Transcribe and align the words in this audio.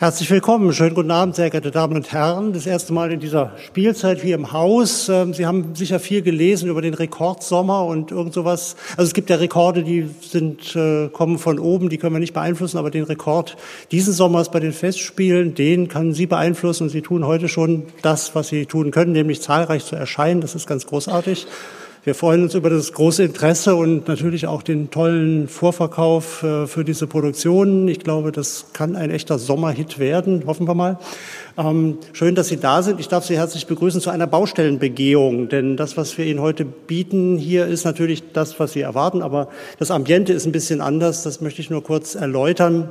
Herzlich 0.00 0.30
willkommen, 0.30 0.72
schönen 0.72 0.94
guten 0.94 1.10
Abend, 1.10 1.36
sehr 1.36 1.50
geehrte 1.50 1.70
Damen 1.70 1.94
und 1.94 2.10
Herren. 2.10 2.54
Das 2.54 2.64
erste 2.64 2.94
Mal 2.94 3.12
in 3.12 3.20
dieser 3.20 3.52
Spielzeit 3.66 4.24
wie 4.24 4.32
im 4.32 4.50
Haus. 4.50 5.10
Ähm, 5.10 5.34
Sie 5.34 5.44
haben 5.44 5.74
sicher 5.74 6.00
viel 6.00 6.22
gelesen 6.22 6.70
über 6.70 6.80
den 6.80 6.94
Rekordsommer 6.94 7.84
und 7.84 8.10
irgend 8.10 8.32
sowas. 8.32 8.76
Also 8.92 9.08
es 9.08 9.12
gibt 9.12 9.28
ja 9.28 9.36
Rekorde, 9.36 9.82
die 9.82 10.08
sind, 10.22 10.74
äh, 10.74 11.08
kommen 11.08 11.38
von 11.38 11.58
oben, 11.58 11.90
die 11.90 11.98
können 11.98 12.14
wir 12.14 12.18
nicht 12.18 12.32
beeinflussen, 12.32 12.78
aber 12.78 12.90
den 12.90 13.04
Rekord 13.04 13.58
diesen 13.90 14.14
Sommers 14.14 14.50
bei 14.50 14.58
den 14.58 14.72
Festspielen, 14.72 15.54
den 15.54 15.88
können 15.88 16.14
Sie 16.14 16.24
beeinflussen 16.24 16.84
und 16.84 16.88
Sie 16.88 17.02
tun 17.02 17.26
heute 17.26 17.50
schon 17.50 17.82
das, 18.00 18.34
was 18.34 18.48
Sie 18.48 18.64
tun 18.64 18.92
können, 18.92 19.12
nämlich 19.12 19.42
zahlreich 19.42 19.84
zu 19.84 19.96
erscheinen. 19.96 20.40
Das 20.40 20.54
ist 20.54 20.66
ganz 20.66 20.86
großartig. 20.86 21.46
Wir 22.02 22.14
freuen 22.14 22.44
uns 22.44 22.54
über 22.54 22.70
das 22.70 22.94
große 22.94 23.22
Interesse 23.22 23.74
und 23.76 24.08
natürlich 24.08 24.46
auch 24.46 24.62
den 24.62 24.90
tollen 24.90 25.48
Vorverkauf 25.48 26.42
äh, 26.42 26.66
für 26.66 26.82
diese 26.82 27.06
Produktionen. 27.06 27.88
Ich 27.88 27.98
glaube, 27.98 28.32
das 28.32 28.68
kann 28.72 28.96
ein 28.96 29.10
echter 29.10 29.38
Sommerhit 29.38 29.98
werden, 29.98 30.44
hoffen 30.46 30.66
wir 30.66 30.74
mal. 30.74 30.98
Ähm, 31.58 31.98
schön, 32.14 32.34
dass 32.34 32.48
Sie 32.48 32.56
da 32.56 32.80
sind. 32.80 33.00
Ich 33.00 33.08
darf 33.08 33.26
Sie 33.26 33.36
herzlich 33.36 33.66
begrüßen 33.66 34.00
zu 34.00 34.08
einer 34.08 34.26
Baustellenbegehung, 34.26 35.50
denn 35.50 35.76
das, 35.76 35.98
was 35.98 36.16
wir 36.16 36.24
Ihnen 36.24 36.40
heute 36.40 36.64
bieten 36.64 37.36
hier, 37.36 37.66
ist 37.66 37.84
natürlich 37.84 38.32
das, 38.32 38.58
was 38.58 38.72
Sie 38.72 38.80
erwarten, 38.80 39.20
aber 39.20 39.48
das 39.78 39.90
Ambiente 39.90 40.32
ist 40.32 40.46
ein 40.46 40.52
bisschen 40.52 40.80
anders. 40.80 41.22
Das 41.22 41.42
möchte 41.42 41.60
ich 41.60 41.68
nur 41.68 41.82
kurz 41.84 42.14
erläutern. 42.14 42.88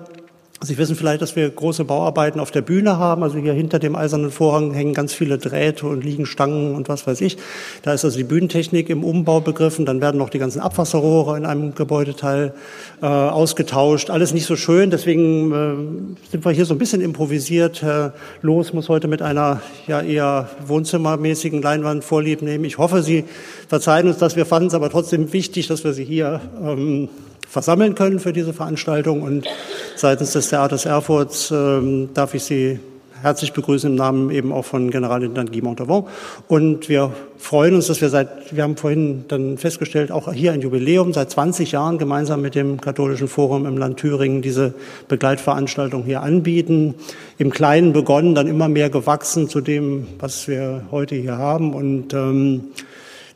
Sie 0.61 0.77
wissen 0.77 0.97
vielleicht, 0.97 1.21
dass 1.21 1.37
wir 1.37 1.49
große 1.49 1.85
Bauarbeiten 1.85 2.41
auf 2.41 2.51
der 2.51 2.61
Bühne 2.61 2.97
haben. 2.97 3.23
Also 3.23 3.37
hier 3.37 3.53
hinter 3.53 3.79
dem 3.79 3.95
eisernen 3.95 4.29
Vorhang 4.29 4.73
hängen 4.73 4.93
ganz 4.93 5.13
viele 5.13 5.37
Drähte 5.37 5.87
und 5.87 6.03
liegen 6.03 6.25
Stangen 6.25 6.75
und 6.75 6.89
was 6.89 7.07
weiß 7.07 7.21
ich. 7.21 7.37
Da 7.83 7.93
ist 7.93 8.03
also 8.03 8.17
die 8.17 8.25
Bühnentechnik 8.25 8.89
im 8.89 9.05
Umbau 9.05 9.39
begriffen. 9.39 9.85
Dann 9.85 10.01
werden 10.01 10.17
noch 10.17 10.29
die 10.29 10.37
ganzen 10.37 10.59
Abwasserrohre 10.59 11.37
in 11.37 11.45
einem 11.45 11.75
Gebäudeteil 11.75 12.53
äh, 13.01 13.05
ausgetauscht. 13.05 14.09
Alles 14.09 14.33
nicht 14.33 14.45
so 14.45 14.57
schön. 14.57 14.91
Deswegen 14.91 15.51
äh, 15.53 16.29
sind 16.29 16.43
wir 16.43 16.51
hier 16.51 16.65
so 16.65 16.73
ein 16.73 16.77
bisschen 16.77 16.99
improvisiert. 16.99 17.81
Herr 17.81 18.13
Los 18.41 18.73
muss 18.73 18.89
heute 18.89 19.07
mit 19.07 19.21
einer 19.21 19.61
ja 19.87 20.01
eher 20.01 20.49
wohnzimmermäßigen 20.67 21.61
Leinwand 21.61 22.03
vorlieb 22.03 22.41
nehmen. 22.41 22.65
Ich 22.65 22.77
hoffe, 22.77 23.01
Sie 23.01 23.23
verzeihen 23.69 24.09
uns 24.09 24.17
das. 24.17 24.35
Wir 24.35 24.45
fanden 24.45 24.67
es 24.67 24.73
aber 24.73 24.89
trotzdem 24.89 25.31
wichtig, 25.31 25.67
dass 25.67 25.85
wir 25.85 25.93
Sie 25.93 26.03
hier 26.03 26.41
ähm, 26.61 27.07
versammeln 27.47 27.95
können 27.95 28.19
für 28.19 28.33
diese 28.33 28.53
Veranstaltung. 28.53 29.21
Und 29.21 29.47
seitens 29.95 30.33
des 30.33 30.49
Theaters 30.49 30.85
Erfurt 30.85 31.51
ähm, 31.51 32.09
darf 32.13 32.33
ich 32.33 32.43
Sie 32.43 32.79
herzlich 33.21 33.53
begrüßen 33.53 33.89
im 33.89 33.95
Namen 33.95 34.31
eben 34.31 34.51
auch 34.51 34.65
von 34.65 34.91
Generalintendant 34.91 35.51
Guy 35.51 35.61
Montavon. 35.61 36.05
Und 36.47 36.89
wir 36.89 37.11
freuen 37.37 37.75
uns, 37.75 37.87
dass 37.87 38.01
wir 38.01 38.09
seit, 38.09 38.55
wir 38.55 38.63
haben 38.63 38.77
vorhin 38.77 39.25
dann 39.27 39.57
festgestellt, 39.57 40.11
auch 40.11 40.31
hier 40.31 40.53
ein 40.53 40.61
Jubiläum, 40.61 41.13
seit 41.13 41.31
20 41.31 41.71
Jahren 41.71 41.97
gemeinsam 41.97 42.41
mit 42.41 42.55
dem 42.55 42.79
Katholischen 42.79 43.27
Forum 43.27 43.65
im 43.65 43.77
Land 43.77 43.97
Thüringen 43.97 44.41
diese 44.41 44.73
Begleitveranstaltung 45.07 46.03
hier 46.03 46.21
anbieten. 46.21 46.95
Im 47.37 47.51
Kleinen 47.51 47.93
begonnen, 47.93 48.35
dann 48.35 48.47
immer 48.47 48.69
mehr 48.69 48.89
gewachsen 48.89 49.49
zu 49.49 49.61
dem, 49.61 50.07
was 50.19 50.47
wir 50.47 50.83
heute 50.91 51.15
hier 51.15 51.37
haben. 51.37 51.73
Und 51.73 52.13
ähm, 52.13 52.65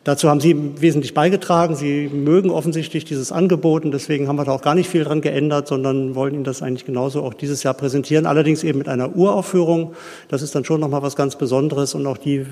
Dazu 0.04 0.30
haben 0.30 0.42
Sie 0.42 0.82
wesentlich 0.82 1.14
beigetragen. 1.14 1.76
Sie 1.76 2.10
mögen 2.10 2.50
offensichtlich 2.50 3.06
dieses 3.06 3.32
Angebot 3.32 3.86
und 3.86 3.92
deswegen 3.92 4.28
haben 4.28 4.36
wir 4.36 4.44
da 4.44 4.52
auch 4.52 4.62
gar 4.62 4.76
nicht 4.76 4.90
viel 4.90 5.06
dran 5.06 5.22
geändert, 5.22 5.70
sondern 5.70 6.14
wollen 6.14 6.34
Ihnen 6.34 6.44
das 6.44 6.62
eigentlich 6.62 6.86
genauso 6.86 7.24
auch 7.24 7.34
dieses 7.34 7.64
Jahr 7.64 7.74
präsentieren. 7.74 8.26
Allerdings 8.26 8.66
eben 8.66 8.80
mit 8.80 8.90
einer 8.90 9.16
Uraufführung. 9.16 9.94
Das 10.28 10.42
ist 10.42 10.56
dann 10.56 10.66
schon 10.66 10.82
nochmal 10.82 11.04
was 11.04 11.16
ganz 11.16 11.38
Besonderes 11.38 11.96
und 11.96 12.06
auch 12.06 12.18
die 12.18 12.46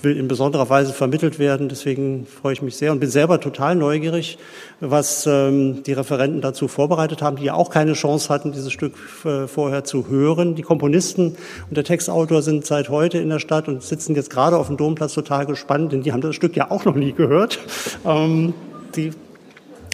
will 0.00 0.16
in 0.16 0.26
besonderer 0.26 0.70
Weise 0.70 0.94
vermittelt 0.94 1.38
werden. 1.38 1.68
Deswegen 1.68 2.26
freue 2.26 2.54
ich 2.54 2.62
mich 2.62 2.76
sehr 2.76 2.92
und 2.92 3.00
bin 3.00 3.10
selber 3.10 3.40
total 3.40 3.76
neugierig, 3.76 4.38
was 4.80 5.26
ähm, 5.26 5.82
die 5.84 5.92
Referenten 5.92 6.40
dazu 6.40 6.68
vorbereitet 6.68 7.22
haben, 7.22 7.36
die 7.36 7.44
ja 7.44 7.54
auch 7.54 7.70
keine 7.70 7.94
Chance 7.94 8.28
hatten, 8.28 8.52
dieses 8.52 8.72
Stück 8.72 8.94
äh, 9.24 9.46
vorher 9.46 9.84
zu 9.84 10.08
hören. 10.08 10.54
Die 10.54 10.62
Komponisten 10.62 11.36
und 11.68 11.76
der 11.76 11.84
Textautor 11.84 12.42
sind 12.42 12.66
seit 12.66 12.88
heute 12.90 13.18
in 13.18 13.30
der 13.30 13.38
Stadt 13.38 13.68
und 13.68 13.82
sitzen 13.82 14.14
jetzt 14.14 14.30
gerade 14.30 14.56
auf 14.56 14.66
dem 14.66 14.76
Domplatz 14.76 15.14
total 15.14 15.46
gespannt, 15.46 15.92
denn 15.92 16.02
die 16.02 16.12
haben 16.12 16.20
das 16.20 16.34
Stück 16.34 16.56
ja 16.56 16.70
auch 16.70 16.84
noch 16.84 16.94
nie 16.94 17.12
gehört. 17.12 17.58
Ähm, 18.04 18.52
die, 18.94 19.12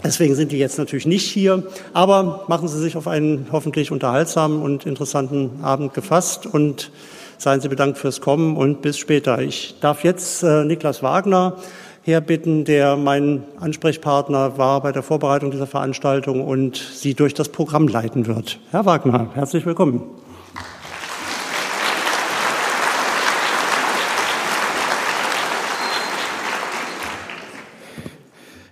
deswegen 0.03 0.35
sind 0.35 0.51
die 0.51 0.57
jetzt 0.57 0.77
natürlich 0.77 1.05
nicht 1.05 1.25
hier. 1.25 1.63
Aber 1.93 2.43
machen 2.47 2.67
Sie 2.67 2.79
sich 2.79 2.97
auf 2.97 3.07
einen 3.07 3.47
hoffentlich 3.51 3.91
unterhaltsamen 3.91 4.61
und 4.61 4.85
interessanten 4.85 5.63
Abend 5.63 5.93
gefasst 5.93 6.45
und 6.45 6.91
seien 7.37 7.61
Sie 7.61 7.69
bedankt 7.69 7.97
fürs 7.97 8.19
Kommen 8.19 8.57
und 8.57 8.81
bis 8.81 8.97
später. 8.97 9.39
Ich 9.39 9.75
darf 9.79 10.03
jetzt 10.03 10.43
äh, 10.43 10.65
Niklas 10.65 11.03
Wagner 11.03 11.57
herbitten, 12.03 12.65
der 12.65 12.97
mein 12.97 13.43
Ansprechpartner 13.59 14.57
war 14.57 14.81
bei 14.81 14.91
der 14.91 15.03
Vorbereitung 15.03 15.51
dieser 15.51 15.67
Veranstaltung 15.67 16.45
und 16.45 16.75
Sie 16.75 17.13
durch 17.13 17.33
das 17.33 17.49
Programm 17.49 17.87
leiten 17.87 18.27
wird. 18.27 18.59
Herr 18.71 18.85
Wagner, 18.85 19.29
herzlich 19.33 19.65
willkommen. 19.65 20.03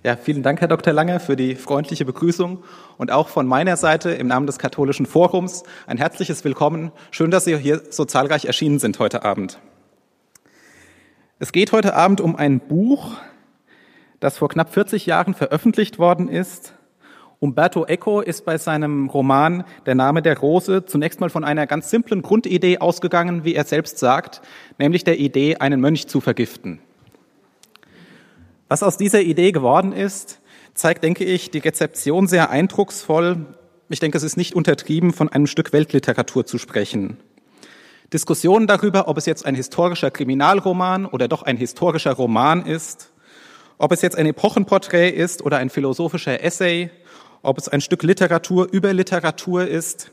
Ja, 0.04 0.16
vielen 0.16 0.42
Dank, 0.42 0.60
Herr 0.60 0.68
Dr. 0.68 0.94
Lange, 0.94 1.20
für 1.20 1.36
die 1.36 1.54
freundliche 1.56 2.06
Begrüßung 2.06 2.64
und 2.98 3.12
auch 3.12 3.30
von 3.30 3.46
meiner 3.46 3.78
Seite 3.78 4.10
im 4.10 4.28
Namen 4.28 4.48
des 4.48 4.58
Katholischen 4.58 5.06
Forums 5.06 5.64
ein 5.86 5.98
herzliches 5.98 6.44
Willkommen. 6.44 6.92
Schön, 7.12 7.30
dass 7.30 7.46
Sie 7.46 7.56
hier 7.58 7.82
so 7.92 8.04
zahlreich 8.06 8.46
erschienen 8.46 8.80
sind 8.80 8.98
heute 8.98 9.24
Abend. 9.24 9.60
Es 11.42 11.52
geht 11.52 11.72
heute 11.72 11.96
Abend 11.96 12.22
um 12.22 12.36
ein 12.36 12.60
Buch, 12.60 13.14
das 14.20 14.38
vor 14.38 14.48
knapp 14.48 14.72
40 14.72 15.08
Jahren 15.08 15.34
veröffentlicht 15.34 15.98
worden 15.98 16.30
ist. 16.30 16.76
Umberto 17.40 17.84
Eco 17.88 18.22
ist 18.22 18.46
bei 18.46 18.60
seinem 18.60 19.10
Roman 19.10 19.64
Der 19.88 19.96
Name 19.96 20.22
der 20.22 20.38
Rose 20.38 20.86
zunächst 20.86 21.20
mal 21.20 21.32
von 21.32 21.44
einer 21.44 21.66
ganz 21.66 21.90
simplen 21.90 22.22
Grundidee 22.22 22.78
ausgegangen, 22.78 23.44
wie 23.44 23.56
er 23.56 23.64
selbst 23.64 23.98
sagt, 23.98 24.44
nämlich 24.78 25.04
der 25.04 25.18
Idee, 25.18 25.56
einen 25.56 25.82
Mönch 25.82 26.08
zu 26.08 26.22
vergiften. 26.22 26.80
Was 28.68 28.84
aus 28.84 28.98
dieser 28.98 29.22
Idee 29.22 29.52
geworden 29.52 29.94
ist, 29.94 30.42
zeigt, 30.76 31.04
denke 31.04 31.24
ich, 31.24 31.50
die 31.50 31.58
Rezeption 31.58 32.28
sehr 32.28 32.52
eindrucksvoll. 32.52 33.48
Ich 33.90 34.00
denke, 34.00 34.16
es 34.16 34.24
ist 34.24 34.38
nicht 34.38 34.54
untertrieben, 34.54 35.12
von 35.12 35.28
einem 35.28 35.48
Stück 35.48 35.74
Weltliteratur 35.74 36.46
zu 36.46 36.60
sprechen. 36.60 37.18
Diskussionen 38.14 38.68
darüber, 38.68 39.08
ob 39.08 39.18
es 39.18 39.26
jetzt 39.26 39.46
ein 39.46 39.56
historischer 39.56 40.12
Kriminalroman 40.12 41.06
oder 41.06 41.30
doch 41.30 41.44
ein 41.44 41.56
historischer 41.56 42.12
Roman 42.12 42.66
ist, 42.66 43.12
ob 43.78 43.94
es 43.94 44.02
jetzt 44.02 44.18
ein 44.18 44.26
Epochenporträt 44.26 45.10
ist 45.10 45.42
oder 45.42 45.58
ein 45.58 45.70
philosophischer 45.70 46.44
Essay, 46.44 46.90
ob 47.42 47.58
es 47.58 47.70
ein 47.70 47.80
Stück 47.80 48.04
Literatur 48.04 48.68
über 48.72 48.94
Literatur 48.94 49.66
ist, 49.66 50.12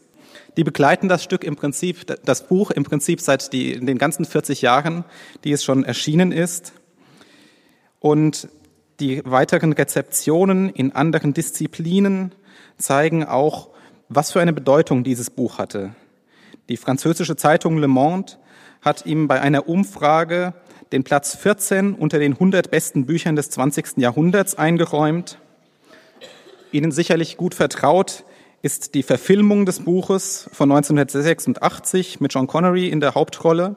die 0.57 0.65
begleiten 0.65 1.09
das 1.09 1.25
Stück 1.25 1.43
im 1.43 1.57
Prinzip, 1.57 2.07
das 2.25 2.47
Buch 2.47 2.71
im 2.71 2.85
Prinzip 2.85 3.21
seit 3.21 3.53
die, 3.53 3.79
den 3.79 3.99
ganzen 3.99 4.25
40 4.25 4.63
Jahren, 4.63 5.05
die 5.43 5.53
es 5.53 5.65
schon 5.65 5.85
erschienen 5.85 6.31
ist. 6.31 6.73
Und 8.01 8.49
die 9.01 9.23
weiteren 9.25 9.73
Rezeptionen 9.73 10.71
in 10.71 10.93
anderen 10.93 11.35
Disziplinen 11.35 12.33
zeigen 12.77 13.25
auch, 13.25 13.71
was 14.09 14.33
für 14.33 14.41
eine 14.41 14.53
Bedeutung 14.53 15.05
dieses 15.05 15.31
Buch 15.31 15.59
hatte. 15.59 15.95
Die 16.69 16.77
französische 16.77 17.37
Zeitung 17.37 17.79
Le 17.79 17.89
Monde 17.89 18.35
hat 18.83 19.07
ihm 19.07 19.27
bei 19.27 19.41
einer 19.41 19.69
Umfrage 19.69 20.53
den 20.93 21.03
Platz 21.03 21.35
14 21.35 21.95
unter 21.95 22.19
den 22.19 22.35
100 22.35 22.71
besten 22.71 23.07
Büchern 23.07 23.37
des 23.37 23.49
20. 23.51 23.97
Jahrhunderts 23.97 24.55
eingeräumt. 24.55 25.39
Ihnen 26.71 26.93
sicherlich 26.93 27.39
gut 27.39 27.55
vertraut 27.55 28.25
ist 28.61 28.95
die 28.95 29.03
Verfilmung 29.03 29.65
des 29.65 29.81
Buches 29.81 30.51
von 30.53 30.71
1986 30.71 32.21
mit 32.21 32.35
John 32.35 32.47
Connery 32.47 32.89
in 32.89 33.01
der 33.01 33.15
Hauptrolle. 33.15 33.77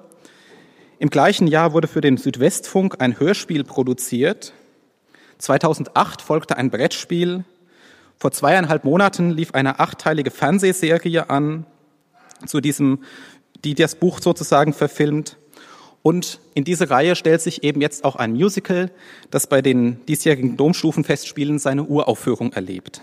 Im 0.99 1.09
gleichen 1.09 1.47
Jahr 1.47 1.71
wurde 1.71 1.87
für 1.87 2.01
den 2.01 2.17
Südwestfunk 2.17 2.95
ein 2.99 3.19
Hörspiel 3.19 3.63
produziert. 3.63 4.53
2008 5.37 6.21
folgte 6.21 6.57
ein 6.57 6.69
Brettspiel. 6.69 7.45
Vor 8.17 8.31
zweieinhalb 8.31 8.83
Monaten 8.83 9.31
lief 9.31 9.53
eine 9.53 9.79
achteilige 9.79 10.29
Fernsehserie 10.29 11.29
an, 11.29 11.65
zu 12.45 12.61
diesem, 12.61 12.99
die 13.63 13.75
das 13.75 13.95
Buch 13.95 14.19
sozusagen 14.21 14.73
verfilmt. 14.73 15.37
Und 16.03 16.39
in 16.55 16.63
diese 16.63 16.89
Reihe 16.89 17.15
stellt 17.15 17.41
sich 17.41 17.63
eben 17.63 17.81
jetzt 17.81 18.03
auch 18.03 18.15
ein 18.15 18.33
Musical, 18.33 18.91
das 19.29 19.47
bei 19.47 19.61
den 19.61 20.03
diesjährigen 20.07 20.57
Domstufenfestspielen 20.57 21.59
seine 21.59 21.83
Uraufführung 21.83 22.53
erlebt. 22.53 23.01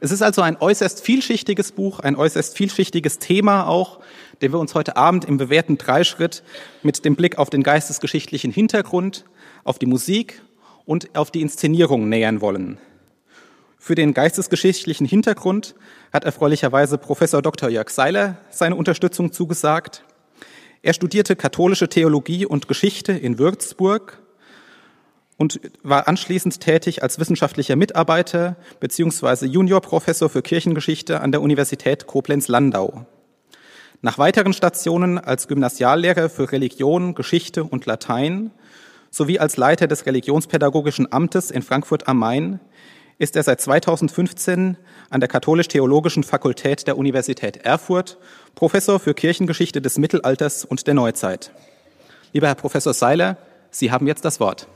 Es 0.00 0.10
ist 0.10 0.20
also 0.20 0.42
ein 0.42 0.56
äußerst 0.60 1.00
vielschichtiges 1.00 1.72
Buch, 1.72 2.00
ein 2.00 2.16
äußerst 2.16 2.56
vielschichtiges 2.56 3.20
Thema 3.20 3.66
auch, 3.66 4.00
dem 4.42 4.52
wir 4.52 4.58
uns 4.58 4.74
heute 4.74 4.96
Abend 4.96 5.24
im 5.24 5.38
bewährten 5.38 5.78
Dreischritt 5.78 6.42
mit 6.82 7.04
dem 7.04 7.16
Blick 7.16 7.38
auf 7.38 7.48
den 7.48 7.62
geistesgeschichtlichen 7.62 8.52
Hintergrund, 8.52 9.24
auf 9.62 9.78
die 9.78 9.86
Musik 9.86 10.42
und 10.84 11.16
auf 11.16 11.30
die 11.30 11.40
Inszenierung 11.40 12.08
nähern 12.08 12.40
wollen. 12.40 12.78
Für 13.84 13.94
den 13.94 14.14
geistesgeschichtlichen 14.14 15.06
Hintergrund 15.06 15.74
hat 16.10 16.24
erfreulicherweise 16.24 16.96
Professor 16.96 17.42
Dr. 17.42 17.68
Jörg 17.68 17.90
Seiler 17.90 18.38
seine 18.48 18.76
Unterstützung 18.76 19.30
zugesagt. 19.30 20.04
Er 20.80 20.94
studierte 20.94 21.36
katholische 21.36 21.90
Theologie 21.90 22.46
und 22.46 22.66
Geschichte 22.66 23.12
in 23.12 23.38
Würzburg 23.38 24.22
und 25.36 25.60
war 25.82 26.08
anschließend 26.08 26.60
tätig 26.60 27.02
als 27.02 27.18
wissenschaftlicher 27.18 27.76
Mitarbeiter 27.76 28.56
beziehungsweise 28.80 29.44
Juniorprofessor 29.44 30.30
für 30.30 30.40
Kirchengeschichte 30.40 31.20
an 31.20 31.30
der 31.30 31.42
Universität 31.42 32.06
Koblenz-Landau. 32.06 33.04
Nach 34.00 34.16
weiteren 34.16 34.54
Stationen 34.54 35.18
als 35.18 35.46
Gymnasiallehrer 35.46 36.30
für 36.30 36.50
Religion, 36.52 37.14
Geschichte 37.14 37.64
und 37.64 37.84
Latein 37.84 38.50
sowie 39.10 39.38
als 39.38 39.58
Leiter 39.58 39.86
des 39.88 40.06
Religionspädagogischen 40.06 41.12
Amtes 41.12 41.50
in 41.50 41.60
Frankfurt 41.60 42.08
am 42.08 42.18
Main 42.18 42.60
ist 43.18 43.36
er 43.36 43.42
seit 43.42 43.60
2015 43.60 44.76
an 45.10 45.20
der 45.20 45.28
Katholisch-Theologischen 45.28 46.24
Fakultät 46.24 46.86
der 46.86 46.98
Universität 46.98 47.58
Erfurt 47.58 48.18
Professor 48.54 48.98
für 48.98 49.14
Kirchengeschichte 49.14 49.80
des 49.80 49.98
Mittelalters 49.98 50.64
und 50.64 50.86
der 50.86 50.94
Neuzeit. 50.94 51.52
Lieber 52.32 52.48
Herr 52.48 52.54
Professor 52.54 52.94
Seiler, 52.94 53.36
Sie 53.70 53.90
haben 53.90 54.06
jetzt 54.06 54.24
das 54.24 54.40
Wort. 54.40 54.68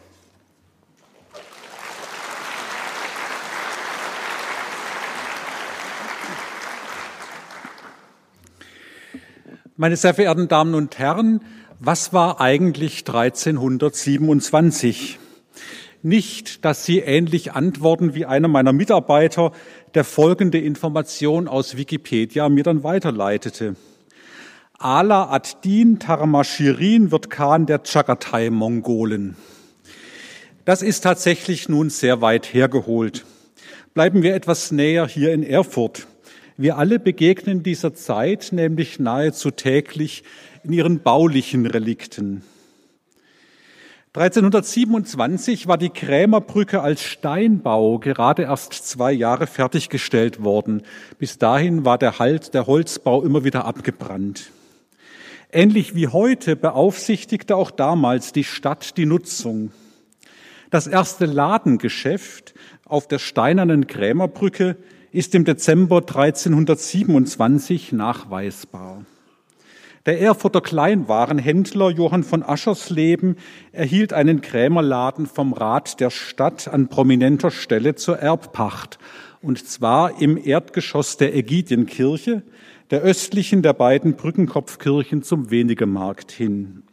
Meine 9.77 9.97
sehr 9.97 10.15
verehrten 10.15 10.49
Damen 10.49 10.75
und 10.75 10.99
Herren, 10.99 11.41
was 11.79 12.13
war 12.13 12.41
eigentlich 12.41 13.05
1327? 13.07 15.21
Nicht, 16.03 16.65
dass 16.65 16.85
Sie 16.85 17.01
ähnlich 17.01 17.53
antworten 17.53 18.15
wie 18.15 18.25
einer 18.25 18.47
meiner 18.47 18.73
Mitarbeiter, 18.73 19.53
der 19.95 20.05
folgende 20.05 20.59
Information 20.59 21.49
aus 21.49 21.77
Wikipedia 21.77 22.49
mir 22.49 22.63
dann 22.63 22.85
weiterleitete. 22.85 23.75
Ala 24.79 25.29
ad-Din 25.31 25.99
Tarmashirin 25.99 27.11
wird 27.11 27.31
Khan 27.31 27.67
der 27.67 27.83
Chagatai-Mongolen. 27.83 29.37
Das 30.65 30.83
ist 30.83 31.01
tatsächlich 31.01 31.69
nun 31.69 31.91
sehr 31.91 32.21
weit 32.21 32.55
hergeholt. 32.55 33.25
Bleiben 33.93 34.23
wir 34.23 34.37
etwas 34.37 34.71
näher 34.71 35.09
hier 35.09 35.33
in 35.33 35.43
Erfurt. 35.43 36.07
Wir 36.57 36.79
alle 36.79 37.01
begegnen 37.01 37.65
dieser 37.65 37.95
Zeit 37.95 38.51
nämlich 38.53 39.01
nahezu 39.01 39.51
täglich 39.51 40.23
in 40.63 40.73
ihren 40.73 41.01
baulichen 41.01 41.67
Relikten. 41.67 42.43
1327 44.15 45.69
war 45.69 45.77
die 45.77 45.91
Krämerbrücke 45.91 46.81
als 46.81 47.03
Steinbau 47.03 47.99
gerade 47.99 48.45
erst 48.45 48.73
zwei 48.73 49.13
Jahre 49.13 49.47
fertiggestellt 49.47 50.43
worden. 50.43 50.83
Bis 51.19 51.37
dahin 51.37 51.85
war 51.85 51.99
der 51.99 52.19
Halt 52.19 52.55
der 52.55 52.67
Holzbau 52.67 53.23
immer 53.23 53.45
wieder 53.45 53.67
abgebrannt. 53.67 54.51
Ähnlich 55.53 55.95
wie 55.95 56.09
heute 56.09 56.57
beaufsichtigte 56.57 57.55
auch 57.55 57.71
damals 57.71 58.33
die 58.33 58.45
Stadt 58.45 58.97
die 58.97 59.07
Nutzung. 59.07 59.73
Das 60.71 60.87
erste 60.87 61.27
Ladengeschäft 61.27 62.55
auf 62.87 63.09
der 63.09 63.19
steinernen 63.19 63.87
Krämerbrücke 63.87 64.77
ist 65.13 65.35
im 65.35 65.45
Dezember 65.45 65.99
1327 65.99 67.93
nachweisbar. 67.93 69.05
Der 70.09 70.23
Erfurter 70.23 70.63
Kleinwarenhändler 70.63 71.91
Johann 71.91 72.25
von 72.25 72.43
Aschersleben 72.43 73.37
erhielt 73.73 74.15
einen 74.15 74.41
Krämerladen 74.41 75.27
vom 75.27 75.53
Rat 75.53 76.01
der 76.01 76.09
Stadt 76.09 76.67
an 76.67 76.89
prominenter 76.89 77.51
Stelle 77.51 77.95
zur 77.95 78.17
Erbpacht, 78.19 78.99
und 79.43 79.69
zwar 79.69 80.19
im 80.23 80.39
Erdgeschoss 80.43 81.19
der 81.19 81.37
Ägidienkirche, 81.37 82.43
der 82.91 83.03
östlichen 83.03 83.61
der 83.61 83.75
beiden 83.75 84.15
Brückenkopfkirchen 84.15 85.23
zum 85.23 85.51
Wenigemarkt 85.51 86.33
hin. 86.33 86.85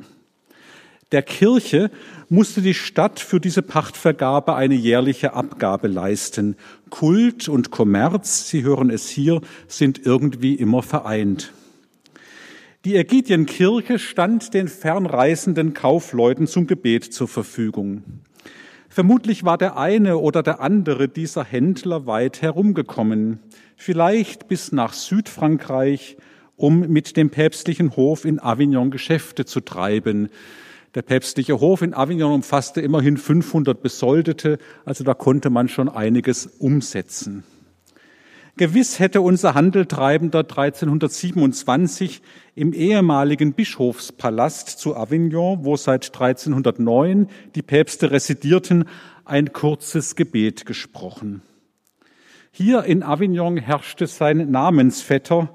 Der 1.13 1.23
Kirche 1.23 1.91
musste 2.27 2.61
die 2.61 2.73
Stadt 2.73 3.21
für 3.21 3.39
diese 3.39 3.61
Pachtvergabe 3.61 4.55
eine 4.55 4.75
jährliche 4.75 5.35
Abgabe 5.35 5.87
leisten. 5.87 6.57
Kult 6.89 7.47
und 7.47 7.71
Kommerz, 7.71 8.49
Sie 8.49 8.63
hören 8.63 8.89
es 8.89 9.07
hier, 9.07 9.39
sind 9.69 10.05
irgendwie 10.05 10.55
immer 10.55 10.83
vereint. 10.83 11.53
Die 12.85 12.97
Ägidienkirche 12.97 13.97
stand 13.97 14.53
den 14.53 14.67
fernreisenden 14.67 15.73
Kaufleuten 15.73 16.45
zum 16.45 16.67
Gebet 16.67 17.03
zur 17.05 17.27
Verfügung. 17.27 18.03
Vermutlich 18.89 19.43
war 19.43 19.57
der 19.57 19.75
eine 19.75 20.19
oder 20.19 20.43
der 20.43 20.59
andere 20.59 21.07
dieser 21.07 21.43
Händler 21.43 22.05
weit 22.05 22.43
herumgekommen, 22.43 23.39
vielleicht 23.75 24.47
bis 24.47 24.71
nach 24.71 24.93
Südfrankreich, 24.93 26.17
um 26.57 26.81
mit 26.81 27.17
dem 27.17 27.31
päpstlichen 27.31 27.95
Hof 27.95 28.23
in 28.23 28.39
Avignon 28.39 28.91
Geschäfte 28.91 29.45
zu 29.45 29.61
treiben. 29.61 30.29
Der 30.93 31.01
päpstliche 31.01 31.59
Hof 31.59 31.81
in 31.81 31.95
Avignon 31.95 32.33
umfasste 32.33 32.81
immerhin 32.81 33.17
500 33.17 33.81
Besoldete, 33.81 34.59
also 34.85 35.03
da 35.03 35.15
konnte 35.15 35.49
man 35.49 35.69
schon 35.69 35.89
einiges 35.89 36.45
umsetzen. 36.45 37.45
Gewiss 38.57 38.99
hätte 38.99 39.19
unser 39.19 39.53
Handeltreibender 39.53 40.39
1327 40.39 42.21
im 42.55 42.71
ehemaligen 42.71 43.51
Bischofspalast 43.51 44.79
zu 44.79 44.95
Avignon, 44.95 45.65
wo 45.65 45.75
seit 45.75 46.05
1309 46.05 47.27
die 47.53 47.61
Päpste 47.61 48.11
residierten, 48.11 48.85
ein 49.25 49.51
kurzes 49.51 50.15
Gebet 50.15 50.65
gesprochen. 50.65 51.41
Hier 52.51 52.85
in 52.85 53.03
Avignon 53.03 53.57
herrschte 53.57 54.07
sein 54.07 54.49
Namensvetter, 54.49 55.53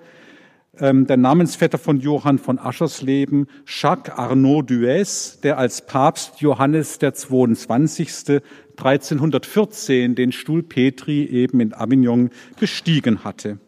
ähm, 0.79 1.06
der 1.06 1.17
Namensvetter 1.17 1.79
von 1.79 2.00
Johann 2.00 2.38
von 2.38 2.58
Aschersleben, 2.58 3.46
Jacques 3.67 4.12
Arnaud 4.14 4.69
Duès, 4.70 5.41
der 5.41 5.56
als 5.56 5.87
Papst 5.87 6.43
Johannes 6.43 6.99
der 6.99 7.14
22. 7.14 8.43
1314 8.81 10.15
den 10.15 10.32
Stuhl 10.32 10.62
Petri 10.62 11.25
eben 11.25 11.61
in 11.61 11.75
Avignon 11.75 12.31
bestiegen 12.59 13.25
hatte. 13.25 13.59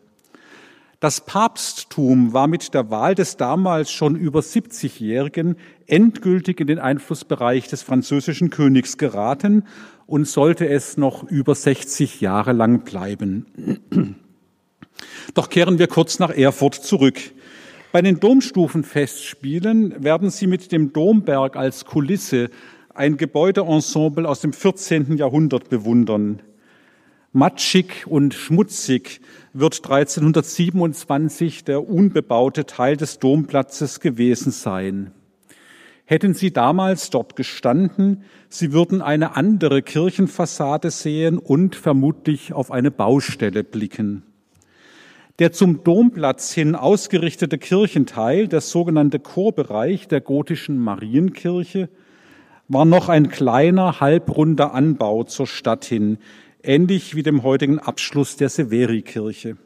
Das 1.02 1.20
Papsttum 1.20 2.32
war 2.32 2.46
mit 2.46 2.74
der 2.74 2.90
Wahl 2.90 3.16
des 3.16 3.36
damals 3.36 3.90
schon 3.90 4.14
über 4.14 4.38
70-Jährigen 4.38 5.56
endgültig 5.88 6.60
in 6.60 6.68
den 6.68 6.78
Einflussbereich 6.78 7.66
des 7.66 7.82
französischen 7.82 8.50
Königs 8.50 8.98
geraten 8.98 9.64
und 10.06 10.28
sollte 10.28 10.68
es 10.68 10.96
noch 10.96 11.24
über 11.24 11.56
60 11.56 12.20
Jahre 12.20 12.52
lang 12.52 12.84
bleiben. 12.84 13.46
Doch 15.34 15.48
kehren 15.48 15.80
wir 15.80 15.88
kurz 15.88 16.20
nach 16.20 16.30
Erfurt 16.30 16.76
zurück. 16.76 17.18
Bei 17.90 18.00
den 18.00 18.20
Domstufenfestspielen 18.20 20.04
werden 20.04 20.30
Sie 20.30 20.46
mit 20.46 20.70
dem 20.70 20.92
Domberg 20.92 21.56
als 21.56 21.84
Kulisse 21.84 22.48
ein 22.94 23.16
Gebäudeensemble 23.16 24.28
aus 24.28 24.40
dem 24.40 24.52
14. 24.52 25.16
Jahrhundert 25.16 25.68
bewundern. 25.70 26.42
Matschig 27.32 28.06
und 28.06 28.34
schmutzig 28.34 29.22
wird 29.54 29.76
1327 29.76 31.64
der 31.64 31.88
unbebaute 31.88 32.66
Teil 32.66 32.98
des 32.98 33.18
Domplatzes 33.18 34.00
gewesen 34.00 34.52
sein. 34.52 35.12
Hätten 36.04 36.34
Sie 36.34 36.52
damals 36.52 37.08
dort 37.08 37.36
gestanden, 37.36 38.24
Sie 38.50 38.72
würden 38.72 39.00
eine 39.00 39.36
andere 39.36 39.80
Kirchenfassade 39.80 40.90
sehen 40.90 41.38
und 41.38 41.74
vermutlich 41.74 42.52
auf 42.52 42.70
eine 42.70 42.90
Baustelle 42.90 43.64
blicken. 43.64 44.24
Der 45.38 45.52
zum 45.52 45.82
Domplatz 45.84 46.52
hin 46.52 46.74
ausgerichtete 46.74 47.56
Kirchenteil, 47.56 48.48
der 48.48 48.60
sogenannte 48.60 49.18
Chorbereich 49.18 50.06
der 50.08 50.20
gotischen 50.20 50.76
Marienkirche, 50.76 51.88
war 52.68 52.84
noch 52.84 53.08
ein 53.08 53.28
kleiner, 53.28 54.00
halbrunder 54.00 54.74
Anbau 54.74 55.24
zur 55.24 55.46
Stadt 55.46 55.84
hin, 55.84 56.18
ähnlich 56.62 57.14
wie 57.14 57.22
dem 57.22 57.42
heutigen 57.42 57.78
Abschluss 57.78 58.36
der 58.36 58.48
Severi-Kirche. 58.48 59.56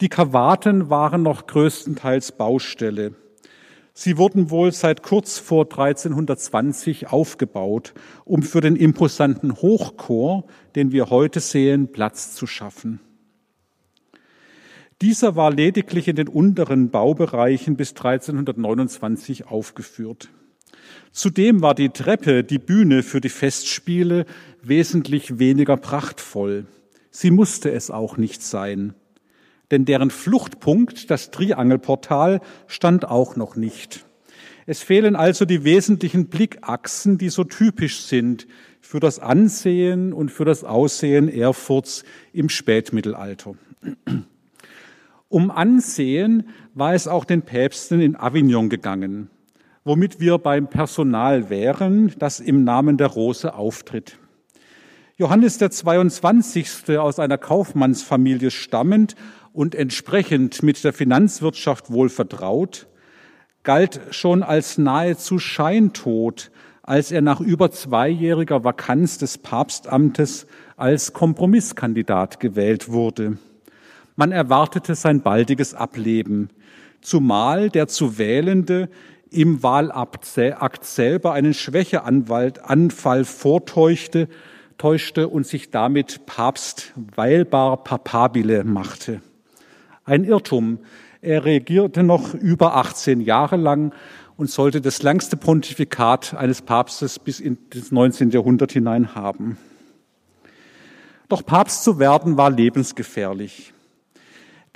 Die 0.00 0.08
Kavaten 0.08 0.88
waren 0.88 1.22
noch 1.22 1.46
größtenteils 1.46 2.32
Baustelle. 2.32 3.14
Sie 3.92 4.16
wurden 4.16 4.50
wohl 4.50 4.72
seit 4.72 5.02
kurz 5.02 5.38
vor 5.38 5.64
1320 5.64 7.08
aufgebaut, 7.12 7.92
um 8.24 8.42
für 8.42 8.60
den 8.60 8.76
imposanten 8.76 9.56
Hochchor, 9.56 10.44
den 10.74 10.92
wir 10.92 11.10
heute 11.10 11.40
sehen, 11.40 11.92
Platz 11.92 12.34
zu 12.34 12.46
schaffen. 12.46 13.00
Dieser 15.02 15.34
war 15.36 15.50
lediglich 15.50 16.08
in 16.08 16.16
den 16.16 16.28
unteren 16.28 16.90
Baubereichen 16.90 17.76
bis 17.76 17.90
1329 17.90 19.48
aufgeführt. 19.48 20.30
Zudem 21.12 21.62
war 21.62 21.74
die 21.74 21.90
Treppe, 21.90 22.44
die 22.44 22.58
Bühne 22.58 23.02
für 23.02 23.20
die 23.20 23.28
Festspiele, 23.28 24.26
wesentlich 24.62 25.38
weniger 25.38 25.76
prachtvoll. 25.76 26.66
Sie 27.10 27.30
musste 27.30 27.70
es 27.72 27.90
auch 27.90 28.16
nicht 28.16 28.42
sein. 28.42 28.94
Denn 29.70 29.84
deren 29.84 30.10
Fluchtpunkt, 30.10 31.10
das 31.10 31.30
Triangelportal, 31.30 32.40
stand 32.66 33.06
auch 33.08 33.36
noch 33.36 33.56
nicht. 33.56 34.04
Es 34.66 34.82
fehlen 34.82 35.16
also 35.16 35.44
die 35.44 35.64
wesentlichen 35.64 36.26
Blickachsen, 36.26 37.18
die 37.18 37.28
so 37.28 37.44
typisch 37.44 38.02
sind 38.02 38.46
für 38.80 39.00
das 39.00 39.18
Ansehen 39.18 40.12
und 40.12 40.30
für 40.30 40.44
das 40.44 40.64
Aussehen 40.64 41.28
Erfurts 41.28 42.04
im 42.32 42.48
Spätmittelalter. 42.48 43.54
Um 45.28 45.50
Ansehen 45.50 46.48
war 46.74 46.94
es 46.94 47.06
auch 47.06 47.24
den 47.24 47.42
Päpsten 47.42 48.00
in 48.00 48.16
Avignon 48.16 48.68
gegangen, 48.68 49.30
womit 49.84 50.20
wir 50.20 50.38
beim 50.38 50.68
Personal 50.68 51.48
wären, 51.48 52.12
das 52.18 52.40
im 52.40 52.64
Namen 52.64 52.96
der 52.96 53.08
Rose 53.08 53.54
auftritt. 53.54 54.18
Johannes 55.16 55.58
der 55.58 55.70
22. 55.70 56.98
aus 56.98 57.18
einer 57.18 57.38
Kaufmannsfamilie 57.38 58.50
stammend 58.50 59.16
und 59.52 59.74
entsprechend 59.74 60.62
mit 60.62 60.82
der 60.82 60.92
Finanzwirtschaft 60.92 61.90
wohl 61.90 62.08
vertraut, 62.08 62.88
galt 63.62 64.00
schon 64.10 64.42
als 64.42 64.78
nahezu 64.78 65.38
scheintot, 65.38 66.50
als 66.82 67.12
er 67.12 67.20
nach 67.20 67.40
über 67.40 67.70
zweijähriger 67.70 68.64
Vakanz 68.64 69.18
des 69.18 69.38
Papstamtes 69.38 70.46
als 70.76 71.12
Kompromisskandidat 71.12 72.40
gewählt 72.40 72.90
wurde. 72.90 73.36
Man 74.16 74.32
erwartete 74.32 74.94
sein 74.94 75.20
baldiges 75.20 75.74
Ableben, 75.74 76.48
zumal 77.00 77.70
der 77.70 77.88
zu 77.88 78.18
Wählende 78.18 78.88
im 79.30 79.62
Wahlakt 79.62 80.24
selber 80.24 81.32
einen 81.32 81.54
Schwächeanfall 81.54 83.24
vortäuschte 83.24 84.28
täuschte 84.80 85.28
und 85.28 85.46
sich 85.46 85.70
damit 85.70 86.24
Papst 86.24 86.92
weilbar 87.14 87.84
papabile 87.84 88.64
machte. 88.64 89.20
Ein 90.04 90.24
Irrtum. 90.24 90.78
Er 91.20 91.44
regierte 91.44 92.02
noch 92.02 92.32
über 92.32 92.76
18 92.76 93.20
Jahre 93.20 93.56
lang 93.56 93.92
und 94.38 94.48
sollte 94.48 94.80
das 94.80 95.02
längste 95.02 95.36
Pontifikat 95.36 96.32
eines 96.32 96.62
Papstes 96.62 97.18
bis 97.18 97.40
in 97.40 97.58
das 97.68 97.92
19. 97.92 98.30
Jahrhundert 98.30 98.72
hinein 98.72 99.14
haben. 99.14 99.58
Doch 101.28 101.44
Papst 101.44 101.84
zu 101.84 101.98
werden 101.98 102.38
war 102.38 102.50
lebensgefährlich. 102.50 103.74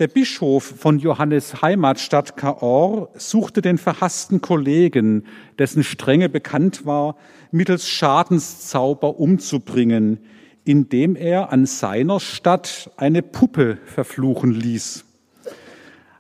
Der 0.01 0.09
Bischof 0.09 0.65
von 0.65 0.99
Johannes 0.99 1.63
Heimatstadt 1.63 2.37
Cahors 2.37 3.11
suchte 3.31 3.63
den 3.63 3.79
verhassten 3.79 4.41
Kollegen, 4.41 5.25
dessen 5.57 5.85
Strenge 5.85 6.29
bekannt 6.29 6.85
war, 6.85 7.15
mittels 7.53 7.89
Schadenszauber 7.89 9.21
umzubringen, 9.21 10.19
indem 10.65 11.15
er 11.15 11.53
an 11.53 11.65
seiner 11.67 12.19
Stadt 12.19 12.91
eine 12.97 13.23
Puppe 13.23 13.79
verfluchen 13.85 14.51
ließ. 14.51 15.05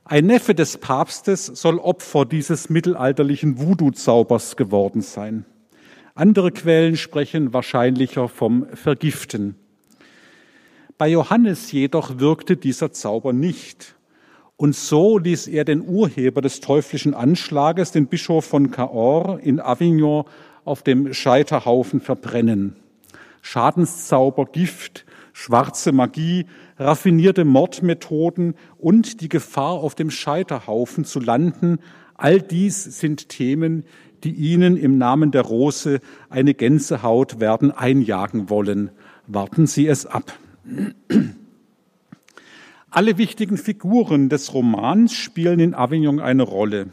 Ein 0.04 0.26
Neffe 0.26 0.54
des 0.54 0.78
Papstes 0.78 1.46
soll 1.46 1.78
Opfer 1.78 2.26
dieses 2.26 2.70
mittelalterlichen 2.70 3.58
Voodoo-Zaubers 3.58 4.54
geworden 4.54 5.02
sein. 5.02 5.46
Andere 6.14 6.52
Quellen 6.52 6.96
sprechen 6.96 7.52
wahrscheinlicher 7.52 8.28
vom 8.28 8.66
Vergiften. 8.72 9.56
Bei 10.96 11.08
Johannes 11.08 11.72
jedoch 11.72 12.20
wirkte 12.20 12.56
dieser 12.56 12.92
Zauber 12.92 13.32
nicht. 13.32 13.96
Und 14.56 14.76
so 14.76 15.18
ließ 15.18 15.48
er 15.48 15.64
den 15.64 15.80
Urheber 15.80 16.40
des 16.40 16.60
teuflischen 16.60 17.14
Anschlages, 17.14 17.90
den 17.90 18.06
Bischof 18.06 18.44
von 18.44 18.70
Cahors 18.70 19.40
in 19.42 19.58
Avignon, 19.58 20.24
auf 20.64 20.84
dem 20.84 21.12
Scheiterhaufen 21.12 22.00
verbrennen. 22.00 22.76
Schadenszauber, 23.42 24.46
Gift, 24.46 25.04
schwarze 25.32 25.90
Magie, 25.90 26.46
raffinierte 26.78 27.44
Mordmethoden 27.44 28.54
und 28.78 29.20
die 29.20 29.28
Gefahr, 29.28 29.72
auf 29.72 29.96
dem 29.96 30.10
Scheiterhaufen 30.10 31.04
zu 31.04 31.18
landen, 31.18 31.78
all 32.14 32.40
dies 32.40 32.84
sind 32.84 33.28
Themen, 33.28 33.84
die 34.22 34.32
Ihnen 34.32 34.76
im 34.76 34.96
Namen 34.96 35.32
der 35.32 35.42
Rose 35.42 35.98
eine 36.30 36.54
Gänsehaut 36.54 37.40
werden 37.40 37.72
einjagen 37.72 38.48
wollen. 38.48 38.90
Warten 39.26 39.66
Sie 39.66 39.88
es 39.88 40.06
ab. 40.06 40.32
Alle 42.90 43.18
wichtigen 43.18 43.56
Figuren 43.56 44.28
des 44.28 44.54
Romans 44.54 45.12
spielen 45.12 45.60
in 45.60 45.74
Avignon 45.74 46.20
eine 46.20 46.44
Rolle. 46.44 46.90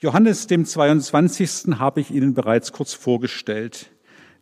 Johannes 0.00 0.46
dem 0.46 0.64
22. 0.64 1.78
habe 1.78 2.00
ich 2.00 2.10
Ihnen 2.10 2.34
bereits 2.34 2.72
kurz 2.72 2.94
vorgestellt. 2.94 3.90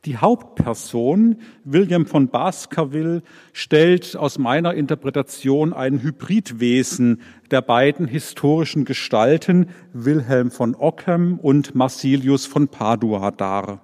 Die 0.04 0.18
Hauptperson, 0.18 1.36
William 1.64 2.04
von 2.04 2.28
Baskerville, 2.28 3.22
stellt 3.52 4.16
aus 4.16 4.38
meiner 4.38 4.74
Interpretation 4.74 5.72
ein 5.72 6.02
Hybridwesen 6.02 7.22
der 7.50 7.62
beiden 7.62 8.06
historischen 8.06 8.84
Gestalten, 8.84 9.70
Wilhelm 9.92 10.50
von 10.50 10.74
Ockham 10.74 11.38
und 11.38 11.74
Marsilius 11.74 12.44
von 12.44 12.68
Padua, 12.68 13.30
dar. 13.30 13.80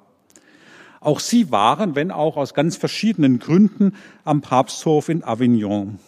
Auch 1.00 1.18
sie 1.18 1.50
waren, 1.50 1.94
wenn 1.94 2.10
auch 2.10 2.36
aus 2.36 2.52
ganz 2.52 2.76
verschiedenen 2.76 3.38
Gründen, 3.38 3.94
am 4.24 4.42
Papsthof 4.42 5.08
in 5.08 5.24
Avignon. 5.24 5.98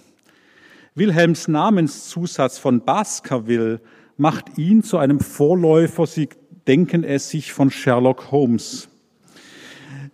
Wilhelms 0.95 1.49
Namenszusatz 1.49 2.59
von 2.59 2.85
Baskerville 2.85 3.81
macht 4.19 4.59
ihn 4.59 4.83
zu 4.83 4.99
einem 4.99 5.21
Vorläufer, 5.21 6.07
Sie 6.07 6.29
denken 6.67 7.03
es 7.05 7.31
sich, 7.31 7.53
von 7.53 7.71
Sherlock 7.71 8.31
Holmes. 8.31 8.89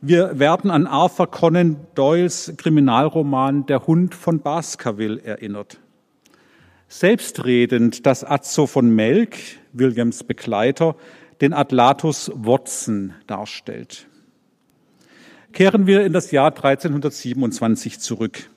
Wir 0.01 0.39
werden 0.39 0.71
an 0.71 0.87
Arthur 0.87 1.29
Conan 1.29 1.77
Doyles 1.97 2.55
Kriminalroman 2.57 3.67
Der 3.67 3.89
Hund 3.89 4.15
von 4.15 4.39
Baskerville 4.39 5.21
erinnert. 5.23 5.81
Selbstredend, 6.87 8.07
dass 8.07 8.25
Azzo 8.25 8.69
von 8.69 8.95
Melk, 8.95 9.37
Williams 9.73 10.23
Begleiter, 10.23 10.95
den 11.41 11.53
Atlatus 11.53 12.31
Watson 12.35 13.15
darstellt. 13.27 14.08
Kehren 15.53 15.87
wir 15.87 16.05
in 16.05 16.13
das 16.13 16.31
Jahr 16.31 16.55
1327 16.55 18.01
zurück. 18.01 18.51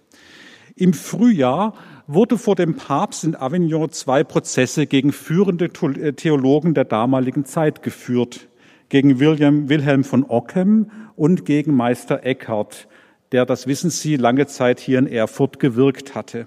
Im 0.76 0.94
Frühjahr 0.94 1.74
wurde 2.08 2.38
vor 2.38 2.56
dem 2.56 2.76
Papst 2.76 3.24
in 3.24 3.36
Avignon 3.36 3.90
zwei 3.92 4.24
Prozesse 4.24 4.88
gegen 4.88 5.12
führende 5.12 5.70
Theologen 5.70 6.74
der 6.74 6.86
damaligen 6.86 7.46
Zeit 7.46 7.84
geführt 7.84 8.48
gegen 8.92 9.22
William, 9.22 9.70
Wilhelm 9.70 10.04
von 10.04 10.26
Ockham 10.28 10.92
und 11.16 11.46
gegen 11.46 11.74
Meister 11.74 12.26
Eckhart, 12.26 12.90
der, 13.32 13.46
das 13.46 13.66
wissen 13.66 13.90
Sie, 13.90 14.18
lange 14.18 14.48
Zeit 14.48 14.82
hier 14.82 15.00
in 15.00 15.08
Erfurt 15.08 15.60
gewirkt 15.60 16.14
hatte. 16.14 16.46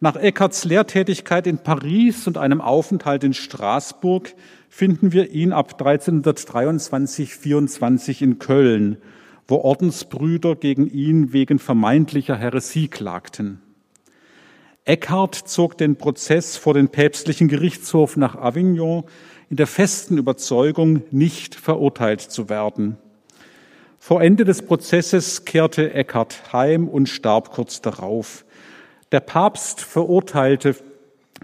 Nach 0.00 0.16
Eckharts 0.16 0.64
Lehrtätigkeit 0.64 1.46
in 1.46 1.58
Paris 1.58 2.26
und 2.26 2.38
einem 2.38 2.62
Aufenthalt 2.62 3.22
in 3.22 3.34
Straßburg 3.34 4.34
finden 4.70 5.12
wir 5.12 5.32
ihn 5.32 5.52
ab 5.52 5.82
1323-24 5.82 8.22
in 8.22 8.38
Köln, 8.38 8.96
wo 9.46 9.56
Ordensbrüder 9.56 10.54
gegen 10.54 10.88
ihn 10.88 11.34
wegen 11.34 11.58
vermeintlicher 11.58 12.36
Häresie 12.36 12.88
klagten. 12.88 13.60
Eckhart 14.84 15.34
zog 15.34 15.76
den 15.76 15.96
Prozess 15.96 16.56
vor 16.56 16.72
den 16.72 16.88
päpstlichen 16.88 17.48
Gerichtshof 17.48 18.16
nach 18.16 18.36
Avignon, 18.36 19.04
in 19.50 19.56
der 19.56 19.66
festen 19.66 20.16
Überzeugung, 20.16 21.02
nicht 21.10 21.56
verurteilt 21.56 22.20
zu 22.20 22.48
werden. 22.48 22.96
Vor 23.98 24.22
Ende 24.22 24.44
des 24.44 24.62
Prozesses 24.62 25.44
kehrte 25.44 25.92
Eckhart 25.92 26.52
heim 26.52 26.86
und 26.88 27.08
starb 27.08 27.50
kurz 27.50 27.82
darauf. 27.82 28.44
Der 29.10 29.20
Papst 29.20 29.80
verurteilte 29.80 30.76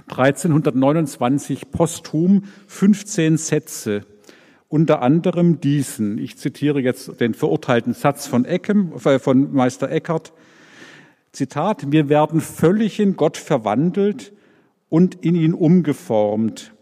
1329 0.09 1.71
posthum 1.71 2.45
15 2.67 3.37
Sätze, 3.37 4.03
unter 4.69 5.03
anderem 5.03 5.61
diesen. 5.61 6.19
Ich 6.19 6.37
zitiere 6.37 6.81
jetzt 6.81 7.21
den 7.21 7.35
verurteilten 7.35 7.95
Satz 7.95 8.27
von, 8.27 8.45
Eckem, 8.45 8.93
äh, 9.05 9.19
von 9.19 9.53
Meister 9.53 9.91
Eckhart. 9.91 10.33
Zitat, 11.33 11.93
wir 11.93 12.09
werden 12.09 12.41
völlig 12.41 13.01
in 13.01 13.17
Gott 13.17 13.37
verwandelt 13.37 14.33
und 14.89 15.17
in 15.25 15.35
ihn 15.35 15.55
umgeformt 15.55 16.73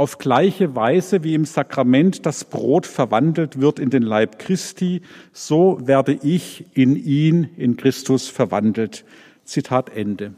auf 0.00 0.16
gleiche 0.18 0.74
Weise 0.74 1.24
wie 1.24 1.34
im 1.34 1.44
Sakrament 1.44 2.24
das 2.24 2.44
Brot 2.44 2.86
verwandelt 2.86 3.60
wird 3.60 3.78
in 3.78 3.90
den 3.90 4.02
Leib 4.02 4.38
Christi, 4.38 5.02
so 5.32 5.78
werde 5.82 6.18
ich 6.22 6.64
in 6.74 6.96
ihn, 6.96 7.50
in 7.56 7.76
Christus 7.76 8.28
verwandelt. 8.28 9.04
Zitat 9.44 9.94
Ende. 9.94 10.32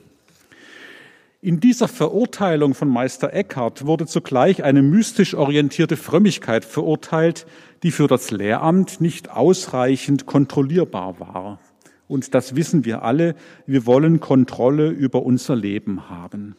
In 1.44 1.58
dieser 1.58 1.88
Verurteilung 1.88 2.72
von 2.72 2.88
Meister 2.88 3.32
Eckhart 3.34 3.84
wurde 3.84 4.06
zugleich 4.06 4.62
eine 4.62 4.80
mystisch 4.80 5.34
orientierte 5.34 5.96
Frömmigkeit 5.96 6.64
verurteilt, 6.64 7.46
die 7.82 7.90
für 7.90 8.06
das 8.06 8.30
Lehramt 8.30 9.00
nicht 9.00 9.28
ausreichend 9.28 10.25
kontrollierbar 10.25 11.18
war. 11.18 11.58
Und 12.06 12.34
das 12.34 12.54
wissen 12.54 12.84
wir 12.84 13.02
alle, 13.02 13.34
wir 13.66 13.87
wollen 13.87 14.20
Kontrolle 14.20 14.90
über 14.90 15.25
unser 15.25 15.56
Leben 15.56 16.08
haben. 16.08 16.54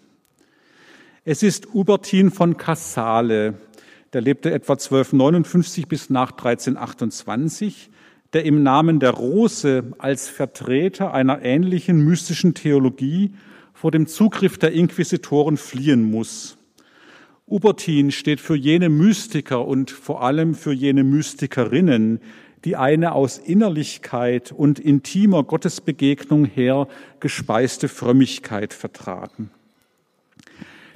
Es 1.24 1.44
ist 1.44 1.74
Hubertin 1.74 2.30
von 2.30 2.58
Cassale, 2.58 3.54
der 4.12 4.20
lebte 4.20 4.52
etwa 4.52 4.74
1259 4.74 5.88
bis 5.88 6.10
nach 6.10 6.32
1328, 6.32 7.90
der 8.34 8.44
im 8.44 8.64
Namen 8.64 9.00
der 9.00 9.12
Rose 9.12 9.94
als 9.98 10.28
Vertreter 10.28 11.14
einer 11.14 11.42
ähnlichen 11.42 12.04
mystischen 12.04 12.54
Theologie 12.54 13.32
vor 13.84 13.92
dem 13.92 14.08
Zugriff 14.08 14.58
der 14.58 14.72
Inquisitoren 14.72 15.58
fliehen 15.58 16.10
muss. 16.10 16.58
Hubertin 17.50 18.12
steht 18.12 18.40
für 18.40 18.56
jene 18.56 18.88
Mystiker 18.88 19.68
und 19.68 19.92
vor 19.92 20.24
allem 20.24 20.56
für 20.56 20.72
jene 20.72 21.04
Mystikerinnen, 21.04 22.22
die 22.64 22.78
eine 22.78 23.12
aus 23.12 23.38
Innerlichkeit 23.38 24.54
und 24.54 24.80
intimer 24.80 25.44
Gottesbegegnung 25.44 26.46
her 26.46 26.88
gespeiste 27.20 27.90
Frömmigkeit 27.90 28.74
vertragen. 28.74 29.52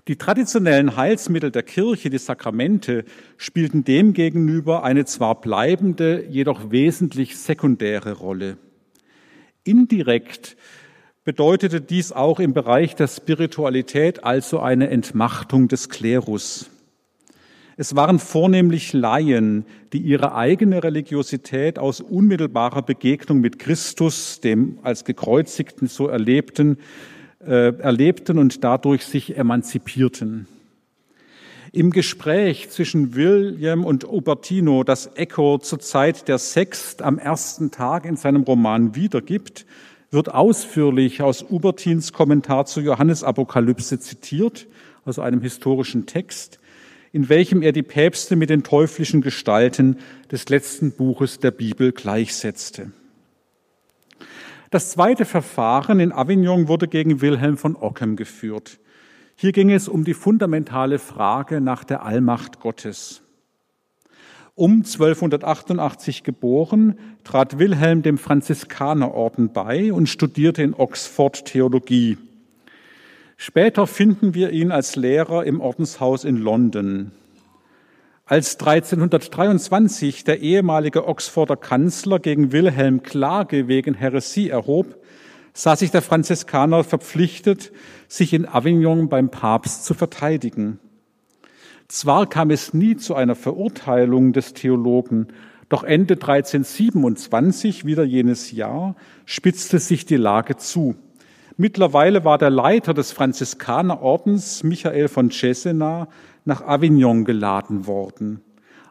Die 0.08 0.15
traditionellen 0.15 0.96
Heilsmittel 0.96 1.51
der 1.51 1.63
Kirche, 1.63 2.10
die 2.10 2.17
Sakramente, 2.17 3.03
spielten 3.36 3.84
demgegenüber 3.84 4.86
eine 4.86 5.03
zwar 5.03 5.41
bleibende, 5.41 6.25
jedoch 6.29 6.72
wesentlich 6.72 7.38
sekundäre 7.38 8.13
Rolle. 8.13 8.58
Indirekt 9.65 10.56
bedeutete 11.27 11.81
dies 11.81 12.13
auch 12.13 12.39
im 12.39 12.53
Bereich 12.53 12.96
der 12.96 13.10
Spiritualität 13.10 14.24
also 14.24 14.62
eine 14.62 14.89
Entmachtung 14.89 15.67
des 15.67 15.89
Klerus. 15.89 16.69
Es 17.75 17.98
waren 17.98 18.17
vornehmlich 18.17 18.93
Laien, 18.93 19.65
die 19.91 19.98
ihre 19.98 20.36
eigene 20.36 20.86
Religiosität 20.86 21.79
aus 21.79 22.00
unmittelbarer 22.00 22.81
Begegnung 22.81 23.41
mit 23.41 23.60
Christus, 23.60 24.39
dem 24.39 24.79
als 24.84 25.03
gekreuzigten 25.03 25.89
so 25.89 26.07
erlebten, 26.07 26.77
äh, 27.46 27.77
erlebten 27.77 28.38
und 28.38 28.63
dadurch 28.63 29.03
sich 29.03 29.36
emanzipierten. 29.36 30.48
Im 31.74 31.91
Gespräch 31.91 32.69
zwischen 32.69 33.15
William 33.15 33.84
und 33.84 34.05
Ubertino, 34.10 34.86
das 34.86 35.12
Echo 35.15 35.57
zur 35.57 35.79
Zeit 35.81 36.29
der 36.29 36.38
Sext 36.38 37.01
am 37.01 37.19
ersten 37.19 37.69
Tag 37.69 38.05
in 38.05 38.15
seinem 38.15 38.43
Roman 38.43 38.96
wiedergibt, 38.96 39.65
wird 40.12 40.34
ausführlich 40.34 41.22
aus 41.22 41.44
Ubertins 41.44 42.14
Kommentar 42.14 42.66
zur 42.66 42.84
Johannesapokalypse 42.84 44.00
zitiert, 44.00 44.68
also 45.06 45.22
einem 45.22 45.42
historischen 45.42 46.06
Text, 46.06 46.60
in 47.12 47.30
welchem 47.30 47.62
er 47.62 47.72
die 47.72 47.84
Päpste 47.84 48.36
mit 48.36 48.50
den 48.50 48.64
teuflischen 48.64 49.22
Gestalten 49.22 49.98
des 50.32 50.50
letzten 50.50 50.92
Buches 50.92 51.40
der 51.40 51.52
Bibel 51.52 51.92
gleichsetzte. 51.92 52.92
Das 54.70 54.92
zweite 54.92 55.26
Verfahren 55.26 56.00
in 56.00 56.12
Avignon 56.12 56.68
wurde 56.68 56.88
gegen 56.88 57.22
Wilhelm 57.22 57.58
von 57.58 57.76
Ockham 57.76 58.18
geführt. 58.18 58.80
Hier 59.36 59.52
ging 59.52 59.72
es 59.72 59.88
um 59.88 60.04
die 60.04 60.14
fundamentale 60.14 61.00
Frage 61.00 61.62
nach 61.62 61.84
der 61.84 62.04
Allmacht 62.04 62.60
Gottes. 62.60 63.24
Um 64.58 64.78
1288 64.78 66.24
geboren, 66.24 66.98
trat 67.24 67.60
Wilhelm 67.60 68.02
dem 68.02 68.18
Franziskanerorden 68.18 69.54
bei 69.54 69.94
und 69.94 70.10
studierte 70.10 70.64
in 70.64 70.74
Oxford 70.74 71.46
Theologie. 71.46 72.18
Später 73.36 73.86
finden 73.86 74.34
wir 74.34 74.50
ihn 74.50 74.72
als 74.72 74.96
Lehrer 74.96 75.46
im 75.46 75.62
Ordenshaus 75.62 76.24
in 76.24 76.38
London. 76.38 77.12
Als 78.26 78.60
1323 78.60 80.24
der 80.24 80.40
ehemalige 80.40 81.08
Oxforder 81.08 81.56
Kanzler 81.56 82.18
gegen 82.18 82.52
Wilhelm 82.52 83.04
Klage 83.04 83.68
wegen 83.68 83.94
Häresie 83.94 84.50
erhob, 84.50 84.98
sah 85.54 85.76
sich 85.76 85.92
der 85.92 86.02
Franziskaner 86.02 86.84
verpflichtet, 86.84 87.72
sich 88.08 88.34
in 88.34 88.48
Avignon 88.48 89.08
beim 89.08 89.30
Papst 89.30 89.86
zu 89.86 89.94
verteidigen. 89.94 90.80
Zwar 91.88 92.27
kam 92.27 92.50
es 92.50 92.74
nie 92.74 92.98
zu 92.98 93.15
einer 93.15 93.36
Verurteilung 93.36 94.34
des 94.34 94.53
Theologen, 94.53 95.27
doch 95.70 95.84
Ende 95.84 96.15
1327, 96.15 97.86
wieder 97.86 98.03
jenes 98.03 98.51
Jahr, 98.51 98.96
spitzte 99.25 99.79
sich 99.79 100.06
die 100.06 100.17
Lage 100.17 100.58
zu. 100.58 100.96
Mittlerweile 101.56 102.25
war 102.25 102.38
der 102.38 102.50
Leiter 102.50 102.94
des 102.94 103.12
Franziskanerordens, 103.12 104.63
Michael 104.63 105.08
von 105.08 105.32
Cesena, 105.32 106.08
nach 106.46 106.62
Avignon 106.62 107.25
geladen 107.25 107.88
worden. 107.88 108.41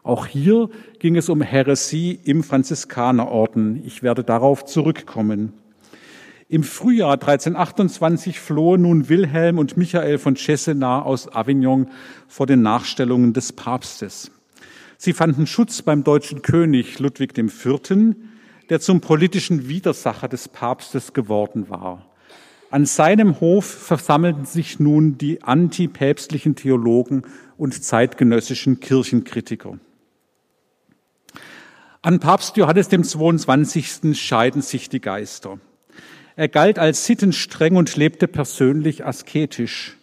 Auch 0.03 0.25
hier 0.25 0.69
ging 0.99 1.15
es 1.15 1.29
um 1.29 1.41
Häresie 1.41 2.19
im 2.23 2.43
Franziskanerorden. 2.43 3.81
Ich 3.85 4.03
werde 4.03 4.23
darauf 4.23 4.65
zurückkommen. 4.65 5.53
Im 6.49 6.63
Frühjahr 6.63 7.13
1328 7.13 8.39
flohen 8.39 8.83
nun 8.83 9.09
Wilhelm 9.09 9.57
und 9.57 9.75
Michael 9.75 10.17
von 10.17 10.37
Cesena 10.37 11.01
aus 11.01 11.27
Avignon 11.33 11.89
vor 12.29 12.45
den 12.45 12.61
Nachstellungen 12.61 13.33
des 13.33 13.51
Papstes. 13.51 14.31
Sie 14.97 15.11
fanden 15.11 15.45
Schutz 15.45 15.81
beim 15.81 16.05
deutschen 16.05 16.41
König 16.41 16.99
Ludwig 16.99 17.37
IV., 17.37 18.15
der 18.69 18.79
zum 18.79 19.01
politischen 19.01 19.67
Widersacher 19.67 20.29
des 20.29 20.47
Papstes 20.47 21.11
geworden 21.11 21.69
war. 21.69 22.05
An 22.71 22.85
seinem 22.85 23.41
Hof 23.41 23.65
versammelten 23.65 24.45
sich 24.45 24.79
nun 24.79 25.17
die 25.17 25.43
antipäpstlichen 25.43 26.55
Theologen 26.55 27.23
und 27.57 27.83
zeitgenössischen 27.83 28.79
Kirchenkritiker. 28.79 29.79
An 32.01 32.19
Papst 32.21 32.55
Johannes 32.55 32.87
dem 32.87 33.03
22. 33.03 34.17
scheiden 34.17 34.61
sich 34.61 34.87
die 34.87 35.01
Geister. 35.01 35.59
Er 36.37 36.49
galt 36.49 36.77
als 36.77 37.03
sittenstreng 37.03 37.75
und 37.77 37.95
lebte 37.95 38.27
persönlich 38.27 39.03
asketisch. 39.03 39.97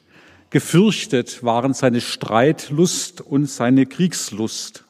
Gefürchtet 0.50 1.44
waren 1.44 1.74
seine 1.74 2.00
Streitlust 2.00 3.20
und 3.20 3.46
seine 3.46 3.86
Kriegslust. 3.86 4.84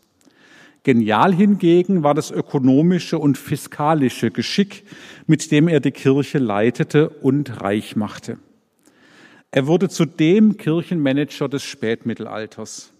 Genial 0.84 1.34
hingegen 1.34 2.02
war 2.02 2.14
das 2.14 2.30
ökonomische 2.30 3.18
und 3.18 3.36
fiskalische 3.36 4.30
Geschick, 4.30 4.84
mit 5.26 5.50
dem 5.50 5.68
er 5.68 5.80
die 5.80 5.90
Kirche 5.90 6.38
leitete 6.38 7.10
und 7.10 7.60
reich 7.60 7.94
machte. 7.94 8.38
Er 9.50 9.66
wurde 9.66 9.90
zudem 9.90 10.56
Kirchenmanager 10.56 11.50
des 11.50 11.62
Spätmittelalters. 11.62 12.90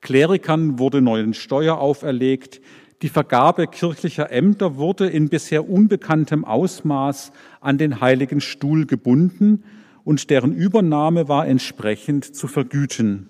Klerikern 0.00 0.80
wurde 0.80 1.00
neuen 1.00 1.34
Steuer 1.34 1.78
auferlegt, 1.78 2.60
die 3.02 3.08
Vergabe 3.08 3.66
kirchlicher 3.66 4.30
Ämter 4.32 4.76
wurde 4.76 5.06
in 5.06 5.28
bisher 5.28 5.68
unbekanntem 5.68 6.44
Ausmaß 6.44 7.32
an 7.60 7.78
den 7.78 8.00
Heiligen 8.00 8.40
Stuhl 8.40 8.86
gebunden 8.86 9.64
und 10.04 10.30
deren 10.30 10.54
Übernahme 10.54 11.28
war 11.28 11.46
entsprechend 11.46 12.36
zu 12.36 12.48
vergüten. 12.48 13.28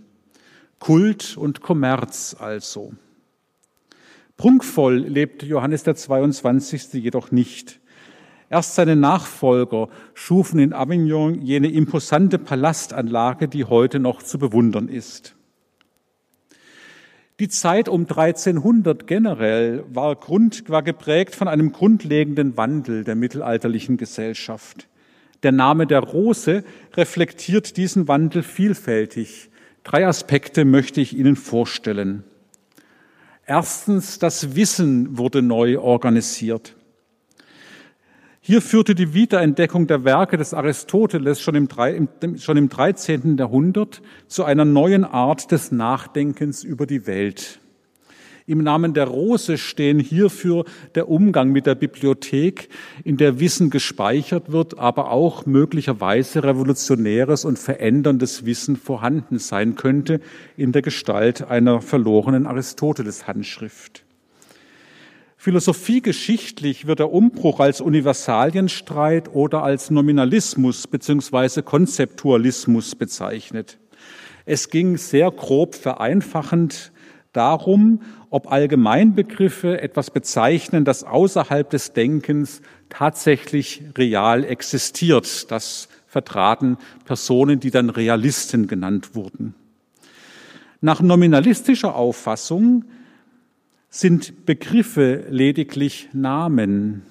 Kult 0.78 1.36
und 1.36 1.60
Kommerz 1.62 2.36
also. 2.38 2.92
Prunkvoll 4.36 4.96
lebte 4.98 5.46
Johannes 5.46 5.82
der 5.82 5.96
22. 5.96 6.92
jedoch 6.94 7.30
nicht. 7.30 7.80
Erst 8.50 8.74
seine 8.74 8.94
Nachfolger 8.94 9.88
schufen 10.14 10.60
in 10.60 10.72
Avignon 10.72 11.40
jene 11.40 11.68
imposante 11.72 12.38
Palastanlage, 12.38 13.48
die 13.48 13.64
heute 13.64 13.98
noch 13.98 14.22
zu 14.22 14.38
bewundern 14.38 14.88
ist. 14.88 15.35
Die 17.38 17.48
Zeit 17.48 17.90
um 17.90 18.02
1300 18.02 19.06
generell 19.06 19.84
war, 19.92 20.16
Grund, 20.16 20.70
war 20.70 20.82
geprägt 20.82 21.34
von 21.34 21.48
einem 21.48 21.70
grundlegenden 21.70 22.56
Wandel 22.56 23.04
der 23.04 23.14
mittelalterlichen 23.14 23.98
Gesellschaft. 23.98 24.88
Der 25.42 25.52
Name 25.52 25.86
der 25.86 26.00
Rose 26.00 26.64
reflektiert 26.94 27.76
diesen 27.76 28.08
Wandel 28.08 28.42
vielfältig. 28.42 29.50
Drei 29.84 30.06
Aspekte 30.06 30.64
möchte 30.64 31.02
ich 31.02 31.14
Ihnen 31.14 31.36
vorstellen. 31.36 32.24
Erstens, 33.44 34.18
das 34.18 34.56
Wissen 34.56 35.18
wurde 35.18 35.42
neu 35.42 35.78
organisiert. 35.78 36.74
Hier 38.46 38.62
führte 38.62 38.94
die 38.94 39.12
Wiederentdeckung 39.12 39.88
der 39.88 40.04
Werke 40.04 40.36
des 40.36 40.54
Aristoteles 40.54 41.40
schon 41.40 41.56
im, 41.56 41.68
schon 42.38 42.56
im 42.56 42.68
13. 42.68 43.36
Jahrhundert 43.38 44.02
zu 44.28 44.44
einer 44.44 44.64
neuen 44.64 45.02
Art 45.02 45.50
des 45.50 45.72
Nachdenkens 45.72 46.62
über 46.62 46.86
die 46.86 47.08
Welt. 47.08 47.58
Im 48.46 48.62
Namen 48.62 48.94
der 48.94 49.08
Rose 49.08 49.58
stehen 49.58 49.98
hierfür 49.98 50.64
der 50.94 51.08
Umgang 51.08 51.50
mit 51.50 51.66
der 51.66 51.74
Bibliothek, 51.74 52.68
in 53.02 53.16
der 53.16 53.40
Wissen 53.40 53.68
gespeichert 53.68 54.52
wird, 54.52 54.78
aber 54.78 55.10
auch 55.10 55.44
möglicherweise 55.44 56.44
revolutionäres 56.44 57.44
und 57.44 57.58
veränderndes 57.58 58.46
Wissen 58.46 58.76
vorhanden 58.76 59.40
sein 59.40 59.74
könnte 59.74 60.20
in 60.56 60.70
der 60.70 60.82
Gestalt 60.82 61.42
einer 61.42 61.80
verlorenen 61.80 62.46
Aristoteles-Handschrift. 62.46 64.05
Philosophiegeschichtlich 65.46 66.88
wird 66.88 66.98
der 66.98 67.12
Umbruch 67.12 67.60
als 67.60 67.80
Universalienstreit 67.80 69.32
oder 69.32 69.62
als 69.62 69.92
Nominalismus 69.92 70.88
beziehungsweise 70.88 71.62
Konzeptualismus 71.62 72.96
bezeichnet. 72.96 73.78
Es 74.44 74.70
ging 74.70 74.96
sehr 74.96 75.30
grob 75.30 75.76
vereinfachend 75.76 76.90
darum, 77.32 78.00
ob 78.28 78.50
Allgemeinbegriffe 78.50 79.80
etwas 79.80 80.10
bezeichnen, 80.10 80.84
das 80.84 81.04
außerhalb 81.04 81.70
des 81.70 81.92
Denkens 81.92 82.60
tatsächlich 82.88 83.84
real 83.96 84.42
existiert. 84.42 85.52
Das 85.52 85.86
vertraten 86.08 86.76
Personen, 87.04 87.60
die 87.60 87.70
dann 87.70 87.90
Realisten 87.90 88.66
genannt 88.66 89.14
wurden. 89.14 89.54
Nach 90.80 91.00
nominalistischer 91.00 91.94
Auffassung 91.94 92.84
sind 94.00 94.44
Begriffe 94.44 95.24
lediglich 95.30 96.10
Namen. 96.12 97.02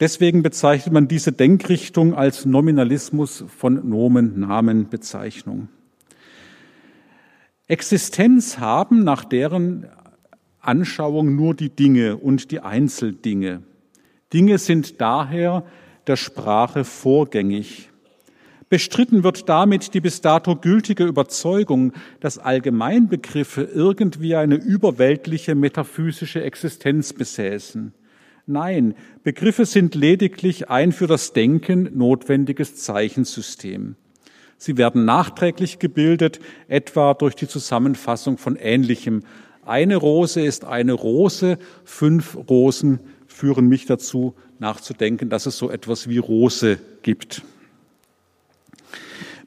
Deswegen 0.00 0.42
bezeichnet 0.42 0.94
man 0.94 1.06
diese 1.06 1.32
Denkrichtung 1.32 2.14
als 2.14 2.46
Nominalismus 2.46 3.44
von 3.58 3.86
Nomen-Namen-Bezeichnung. 3.86 5.68
Existenz 7.66 8.58
haben 8.58 9.04
nach 9.04 9.24
deren 9.24 9.86
Anschauung 10.60 11.36
nur 11.36 11.54
die 11.54 11.68
Dinge 11.68 12.16
und 12.16 12.50
die 12.50 12.60
Einzeldinge. 12.60 13.62
Dinge 14.32 14.56
sind 14.56 15.02
daher 15.02 15.64
der 16.06 16.16
Sprache 16.16 16.84
vorgängig. 16.84 17.89
Bestritten 18.70 19.24
wird 19.24 19.48
damit 19.48 19.94
die 19.94 20.00
bis 20.00 20.20
dato 20.20 20.54
gültige 20.54 21.04
Überzeugung, 21.04 21.92
dass 22.20 22.38
Allgemeinbegriffe 22.38 23.62
irgendwie 23.62 24.36
eine 24.36 24.54
überweltliche 24.54 25.56
metaphysische 25.56 26.44
Existenz 26.44 27.12
besäßen. 27.12 27.92
Nein, 28.46 28.94
Begriffe 29.24 29.66
sind 29.66 29.96
lediglich 29.96 30.70
ein 30.70 30.92
für 30.92 31.08
das 31.08 31.32
Denken 31.32 31.90
notwendiges 31.98 32.76
Zeichensystem. 32.76 33.96
Sie 34.56 34.76
werden 34.76 35.04
nachträglich 35.04 35.80
gebildet, 35.80 36.38
etwa 36.68 37.14
durch 37.14 37.34
die 37.34 37.48
Zusammenfassung 37.48 38.38
von 38.38 38.54
Ähnlichem. 38.54 39.24
Eine 39.66 39.96
Rose 39.96 40.42
ist 40.42 40.64
eine 40.64 40.92
Rose, 40.92 41.58
fünf 41.84 42.36
Rosen 42.48 43.00
führen 43.26 43.66
mich 43.66 43.86
dazu, 43.86 44.34
nachzudenken, 44.60 45.28
dass 45.28 45.46
es 45.46 45.58
so 45.58 45.70
etwas 45.70 46.08
wie 46.08 46.18
Rose 46.18 46.78
gibt. 47.02 47.42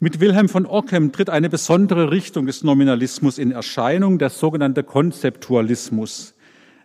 Mit 0.03 0.19
Wilhelm 0.19 0.49
von 0.49 0.65
Ockham 0.65 1.13
tritt 1.13 1.29
eine 1.29 1.49
besondere 1.49 2.11
Richtung 2.11 2.45
des 2.45 2.61
Nominalismus 2.61 3.37
in 3.37 3.51
Erscheinung, 3.51 4.17
der 4.17 4.29
sogenannte 4.29 4.83
Konzeptualismus. 4.83 6.35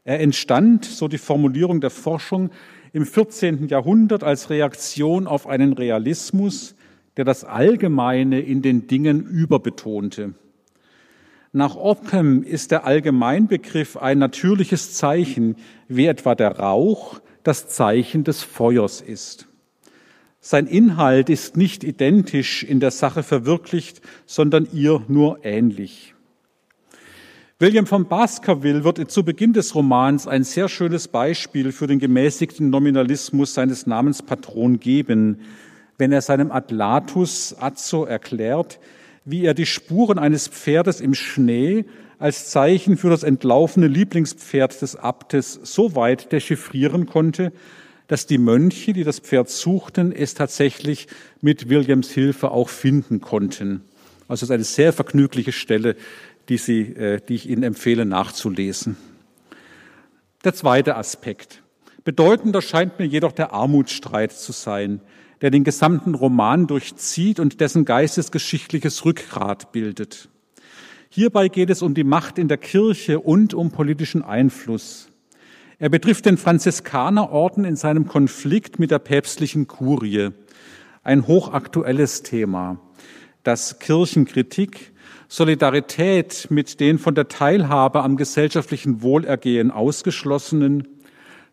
Er 0.05 0.21
entstand, 0.21 0.85
so 0.85 1.09
die 1.09 1.19
Formulierung 1.19 1.81
der 1.81 1.91
Forschung, 1.91 2.51
im 2.93 3.05
14. 3.05 3.67
Jahrhundert 3.67 4.23
als 4.23 4.51
Reaktion 4.51 5.27
auf 5.27 5.49
einen 5.49 5.73
Realismus, 5.73 6.77
der 7.17 7.25
das 7.25 7.43
Allgemeine 7.43 8.39
in 8.39 8.63
den 8.63 8.87
Dingen 8.87 9.27
überbetonte. 9.27 10.35
Nach 11.51 11.75
Ockham 11.75 12.45
ist 12.45 12.71
der 12.71 12.87
Allgemeinbegriff 12.87 13.97
ein 13.97 14.19
natürliches 14.19 14.95
Zeichen, 14.95 15.57
wie 15.89 16.07
etwa 16.07 16.37
der 16.37 16.57
Rauch 16.61 17.19
das 17.43 17.67
Zeichen 17.67 18.23
des 18.23 18.45
Feuers 18.45 19.01
ist. 19.01 19.48
Sein 20.41 20.67
Inhalt 20.67 21.31
ist 21.31 21.57
nicht 21.57 21.83
identisch 21.83 22.63
in 22.63 22.81
der 22.81 22.93
Sache 22.93 23.23
verwirklicht, 23.23 24.01
sondern 24.25 24.69
ihr 24.73 25.03
nur 25.09 25.45
ähnlich. 25.45 26.15
William 27.61 27.87
von 27.87 28.07
Baskerville 28.07 28.85
wird 28.85 29.11
zu 29.11 29.25
Beginn 29.25 29.53
des 29.53 29.75
Romans 29.75 30.29
ein 30.29 30.45
sehr 30.45 30.69
schönes 30.69 31.09
Beispiel 31.09 31.73
für 31.73 31.89
den 31.89 31.99
gemäßigten 31.99 32.71
Nominalismus 32.71 33.53
seines 33.53 33.85
Namenspatron 33.85 34.79
geben, 34.79 35.41
wenn 35.99 36.13
er 36.13 36.23
seinem 36.23 36.53
Atlatus 36.53 37.57
Azzo 37.59 38.05
erklärt, 38.05 38.79
wie 39.25 39.45
er 39.45 39.55
die 39.55 39.67
Spuren 39.67 40.21
eines 40.21 40.47
Pferdes 40.47 41.01
im 41.01 41.15
Schnee 41.15 41.85
als 42.21 42.51
Zeichen 42.51 42.97
für 42.97 43.11
das 43.11 43.25
entlaufene 43.25 43.89
Lieblingspferd 43.89 44.81
des 44.81 44.95
Abtes 44.95 45.59
so 45.65 45.97
weit 45.97 46.31
dechiffrieren 46.31 47.07
konnte, 47.07 47.53
dass 48.09 48.27
die 48.27 48.39
Mönche, 48.39 48.93
die 48.93 49.05
das 49.05 49.21
Pferd 49.21 49.49
suchten, 49.49 50.13
es 50.13 50.35
tatsächlich 50.35 51.07
mit 51.41 51.69
Williams 51.69 52.11
Hilfe 52.11 52.51
auch 52.51 52.69
finden 52.69 53.21
konnten. 53.21 53.83
Also 54.27 54.45
es 54.45 54.51
ist 54.51 54.51
eine 54.51 54.65
sehr 54.65 54.93
vergnügliche 54.93 55.53
Stelle 55.53 55.97
die, 56.49 56.57
Sie, 56.57 56.81
äh, 56.81 57.21
die 57.27 57.35
ich 57.35 57.49
Ihnen 57.49 57.63
empfehle 57.63 58.05
nachzulesen. 58.05 58.97
Der 60.45 60.55
zweite 60.55 60.97
Aspekt. 60.97 61.63
Bedeutender 62.05 62.63
scheint 62.63 62.99
mir 62.99 63.07
jedoch 63.07 63.33
der 63.33 63.53
Armutsstreit 63.53 64.33
zu 64.33 64.53
sein, 64.53 65.01
der 65.41 65.51
den 65.51 65.65
gesamten 65.65 66.15
Roman 66.15 66.67
durchzieht 66.67 67.39
und 67.39 67.61
dessen 67.61 67.85
geistesgeschichtliches 67.85 69.05
Rückgrat 69.05 69.73
bildet. 69.73 70.29
Hierbei 71.11 71.49
geht 71.49 71.71
es 71.71 71.83
um 71.83 71.95
die 71.95 72.05
Macht 72.05 72.39
in 72.39 72.49
der 72.49 72.59
Kirche 72.59 73.21
und 73.21 73.55
um 73.55 73.71
politischen 73.71 74.23
Einfluss. 74.23 75.08
Er 75.81 75.91
betrifft 75.91 76.27
den 76.27 76.39
Franziskanerorden 76.39 77.65
in 77.65 77.77
seinem 77.77 78.09
Konflikt 78.09 78.81
mit 78.81 78.91
der 78.91 78.99
päpstlichen 78.99 79.69
Kurie. 79.69 80.31
Ein 81.05 81.29
hochaktuelles 81.29 82.25
Thema, 82.25 82.81
das 83.45 83.79
Kirchenkritik 83.79 84.93
Solidarität 85.29 86.49
mit 86.51 86.81
den 86.81 86.99
von 86.99 87.15
der 87.15 87.29
Teilhabe 87.29 88.03
am 88.03 88.17
gesellschaftlichen 88.17 89.03
Wohlergehen 89.03 89.71
ausgeschlossenen, 89.71 90.89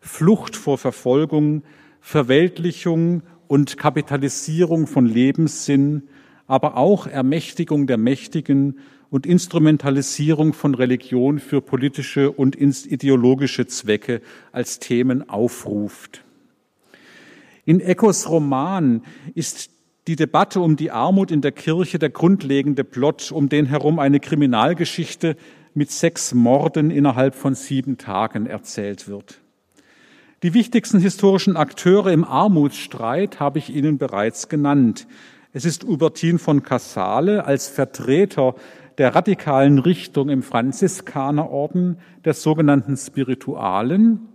Flucht 0.00 0.56
vor 0.56 0.76
Verfolgung, 0.76 1.62
Verweltlichung 2.00 3.22
und 3.46 3.76
Kapitalisierung 3.76 4.88
von 4.88 5.06
Lebenssinn, 5.06 6.08
aber 6.48 6.76
auch 6.76 7.06
Ermächtigung 7.06 7.86
der 7.86 7.98
Mächtigen 7.98 8.80
und 9.10 9.26
Instrumentalisierung 9.26 10.52
von 10.52 10.74
Religion 10.74 11.38
für 11.38 11.60
politische 11.60 12.30
und 12.30 12.56
ideologische 12.56 13.66
Zwecke 13.66 14.20
als 14.52 14.78
Themen 14.78 15.28
aufruft. 15.28 16.24
In 17.64 17.80
Echos 17.80 18.28
Roman 18.28 19.02
ist 19.34 19.70
die 20.06 20.16
Debatte 20.16 20.60
um 20.60 20.76
die 20.76 20.90
Armut 20.90 21.30
in 21.30 21.40
der 21.40 21.52
Kirche 21.52 21.98
der 21.98 22.10
grundlegende 22.10 22.84
Plot, 22.84 23.32
um 23.32 23.48
den 23.48 23.66
herum 23.66 23.98
eine 23.98 24.20
Kriminalgeschichte 24.20 25.36
mit 25.74 25.90
sechs 25.90 26.32
Morden 26.32 26.90
innerhalb 26.90 27.34
von 27.34 27.54
sieben 27.54 27.98
Tagen 27.98 28.46
erzählt 28.46 29.08
wird. 29.08 29.40
Die 30.42 30.54
wichtigsten 30.54 31.00
historischen 31.00 31.56
Akteure 31.56 32.12
im 32.12 32.24
Armutsstreit 32.24 33.40
habe 33.40 33.58
ich 33.58 33.74
Ihnen 33.74 33.98
bereits 33.98 34.48
genannt. 34.48 35.06
Es 35.52 35.64
ist 35.64 35.84
Hubertin 35.84 36.38
von 36.38 36.62
Casale 36.62 37.44
als 37.46 37.68
Vertreter 37.68 38.54
der 38.98 39.14
radikalen 39.14 39.78
Richtung 39.78 40.28
im 40.28 40.42
Franziskanerorden, 40.42 41.98
der 42.24 42.34
sogenannten 42.34 42.96
Spiritualen, 42.96 44.28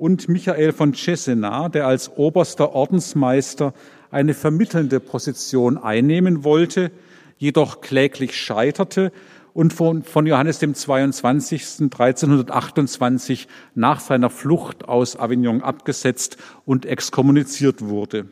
und 0.00 0.30
Michael 0.30 0.72
von 0.72 0.94
Cesena, 0.94 1.68
der 1.68 1.86
als 1.86 2.16
oberster 2.16 2.72
Ordensmeister 2.72 3.74
eine 4.10 4.32
vermittelnde 4.32 4.98
Position 4.98 5.76
einnehmen 5.76 6.42
wollte, 6.42 6.90
jedoch 7.36 7.82
kläglich 7.82 8.34
scheiterte 8.34 9.12
und 9.52 9.74
von, 9.74 10.02
von 10.02 10.26
Johannes 10.26 10.58
dem 10.58 10.74
22. 10.74 11.82
1328 11.82 13.46
nach 13.74 14.00
seiner 14.00 14.30
Flucht 14.30 14.88
aus 14.88 15.18
Avignon 15.18 15.60
abgesetzt 15.60 16.38
und 16.64 16.86
exkommuniziert 16.86 17.82
wurde. 17.82 18.26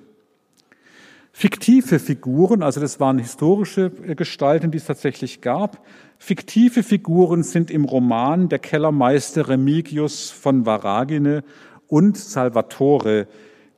Fiktive 1.41 2.01
Figuren, 2.01 2.65
also 2.65 2.81
das 2.81 2.99
waren 2.99 3.21
historische 3.21 3.91
Gestalten, 3.91 4.73
die 4.73 4.79
es 4.79 4.87
tatsächlich 4.87 5.41
gab. 5.41 5.87
Fiktive 6.19 6.83
Figuren 6.83 7.45
sind 7.45 7.71
im 7.71 7.85
Roman 7.85 8.49
der 8.49 8.59
Kellermeister 8.59 9.49
Remigius 9.49 10.33
von 10.33 10.67
Varagine 10.67 11.45
und 11.87 12.17
Salvatore, 12.17 13.29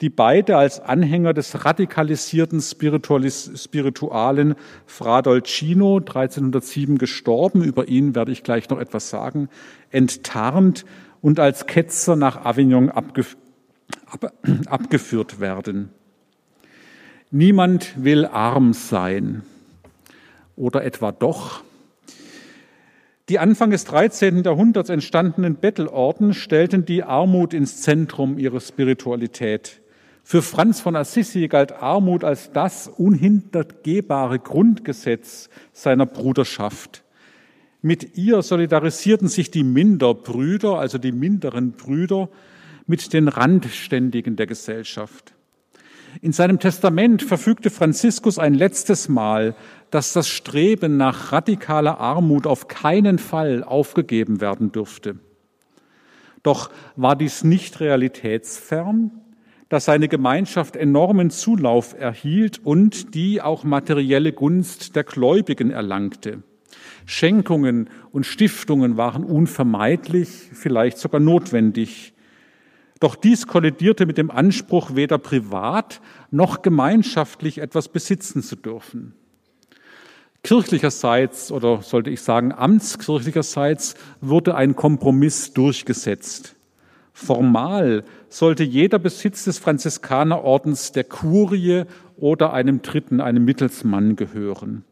die 0.00 0.08
beide 0.08 0.56
als 0.56 0.80
Anhänger 0.80 1.34
des 1.34 1.66
radikalisierten 1.66 2.62
Spiritualen 2.62 4.54
Fra 4.86 5.20
Dolcino, 5.20 5.98
1307 5.98 6.96
gestorben, 6.96 7.62
über 7.62 7.88
ihn 7.88 8.14
werde 8.14 8.32
ich 8.32 8.42
gleich 8.42 8.70
noch 8.70 8.80
etwas 8.80 9.10
sagen, 9.10 9.50
enttarnt 9.90 10.86
und 11.20 11.38
als 11.38 11.66
Ketzer 11.66 12.16
nach 12.16 12.42
Avignon 12.42 12.88
abgef 12.88 13.36
ab 14.06 14.32
abgeführt 14.66 15.40
werden. 15.40 15.90
Niemand 17.32 17.94
will 18.02 18.26
arm 18.26 18.72
sein. 18.72 19.42
Oder 20.56 20.84
etwa 20.84 21.12
doch? 21.12 21.62
Die 23.28 23.38
Anfang 23.38 23.70
des 23.70 23.84
13. 23.84 24.42
Jahrhunderts 24.42 24.90
entstandenen 24.90 25.54
Bettelorden 25.54 26.34
stellten 26.34 26.84
die 26.84 27.04
Armut 27.04 27.54
ins 27.54 27.82
Zentrum 27.82 28.36
ihrer 28.36 28.58
Spiritualität. 28.58 29.80
Für 30.24 30.42
Franz 30.42 30.80
von 30.80 30.96
Assisi 30.96 31.46
galt 31.46 31.70
Armut 31.70 32.24
als 32.24 32.50
das 32.50 32.88
unhintergehbare 32.88 34.40
Grundgesetz 34.40 35.48
seiner 35.72 36.06
Bruderschaft. 36.06 37.04
Mit 37.80 38.16
ihr 38.18 38.42
solidarisierten 38.42 39.28
sich 39.28 39.52
die 39.52 39.62
Minderbrüder, 39.62 40.80
also 40.80 40.98
die 40.98 41.12
minderen 41.12 41.72
Brüder, 41.72 42.28
mit 42.88 43.12
den 43.12 43.28
Randständigen 43.28 44.34
der 44.34 44.48
Gesellschaft. 44.48 45.32
In 46.22 46.32
seinem 46.32 46.58
Testament 46.58 47.22
verfügte 47.22 47.70
Franziskus 47.70 48.38
ein 48.38 48.54
letztes 48.54 49.08
Mal, 49.08 49.54
dass 49.90 50.12
das 50.12 50.28
Streben 50.28 50.96
nach 50.96 51.32
radikaler 51.32 51.98
Armut 51.98 52.46
auf 52.46 52.68
keinen 52.68 53.18
Fall 53.18 53.64
aufgegeben 53.64 54.40
werden 54.40 54.72
dürfte. 54.72 55.16
Doch 56.42 56.70
war 56.96 57.16
dies 57.16 57.44
nicht 57.44 57.80
realitätsfern, 57.80 59.10
dass 59.68 59.84
seine 59.84 60.08
Gemeinschaft 60.08 60.74
enormen 60.76 61.30
Zulauf 61.30 61.94
erhielt 61.98 62.60
und 62.64 63.14
die 63.14 63.40
auch 63.40 63.62
materielle 63.62 64.32
Gunst 64.32 64.96
der 64.96 65.04
Gläubigen 65.04 65.70
erlangte. 65.70 66.42
Schenkungen 67.06 67.88
und 68.12 68.26
Stiftungen 68.26 68.96
waren 68.96 69.24
unvermeidlich, 69.24 70.28
vielleicht 70.52 70.98
sogar 70.98 71.20
notwendig. 71.20 72.14
Doch 73.00 73.16
dies 73.16 73.46
kollidierte 73.46 74.04
mit 74.04 74.18
dem 74.18 74.30
Anspruch, 74.30 74.94
weder 74.94 75.16
privat 75.16 76.00
noch 76.30 76.60
gemeinschaftlich 76.60 77.58
etwas 77.58 77.88
besitzen 77.88 78.42
zu 78.42 78.56
dürfen. 78.56 79.14
Kirchlicherseits 80.42 81.50
oder 81.50 81.82
sollte 81.82 82.10
ich 82.10 82.22
sagen 82.22 82.52
amtskirchlicherseits 82.52 83.94
wurde 84.20 84.54
ein 84.54 84.76
Kompromiss 84.76 85.52
durchgesetzt. 85.52 86.56
Formal 87.12 88.04
sollte 88.28 88.64
jeder 88.64 88.98
Besitz 88.98 89.44
des 89.44 89.58
Franziskanerordens 89.58 90.92
der 90.92 91.04
Kurie 91.04 91.84
oder 92.16 92.52
einem 92.52 92.80
Dritten, 92.82 93.20
einem 93.20 93.44
Mittelsmann 93.44 94.16
gehören. 94.16 94.84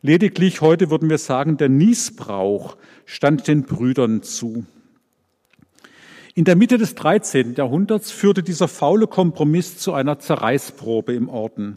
Lediglich 0.00 0.60
heute 0.60 0.90
würden 0.90 1.10
wir 1.10 1.18
sagen, 1.18 1.56
der 1.56 1.68
Niesbrauch 1.68 2.76
stand 3.04 3.46
den 3.46 3.62
Brüdern 3.62 4.22
zu. 4.22 4.64
In 6.34 6.44
der 6.44 6.56
Mitte 6.56 6.78
des 6.78 6.94
13. 6.94 7.56
Jahrhunderts 7.56 8.10
führte 8.10 8.42
dieser 8.42 8.66
faule 8.66 9.06
Kompromiss 9.06 9.76
zu 9.76 9.92
einer 9.92 10.18
Zerreißprobe 10.18 11.12
im 11.12 11.28
Orden. 11.28 11.76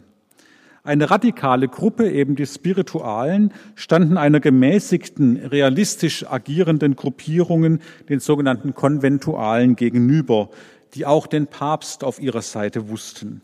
Eine 0.82 1.10
radikale 1.10 1.68
Gruppe, 1.68 2.10
eben 2.10 2.36
die 2.36 2.46
Spiritualen, 2.46 3.52
standen 3.74 4.16
einer 4.16 4.40
gemäßigten, 4.40 5.36
realistisch 5.36 6.26
agierenden 6.26 6.96
Gruppierungen, 6.96 7.82
den 8.08 8.18
sogenannten 8.18 8.72
Konventualen, 8.72 9.76
gegenüber, 9.76 10.48
die 10.94 11.04
auch 11.04 11.26
den 11.26 11.48
Papst 11.48 12.02
auf 12.02 12.18
ihrer 12.18 12.40
Seite 12.40 12.88
wussten. 12.88 13.42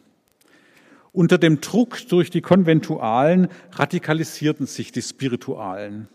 Unter 1.12 1.36
dem 1.36 1.60
Druck 1.60 2.08
durch 2.08 2.30
die 2.30 2.40
Konventualen 2.40 3.48
radikalisierten 3.72 4.64
sich 4.64 4.92
die 4.92 5.02
Spiritualen. 5.02 6.08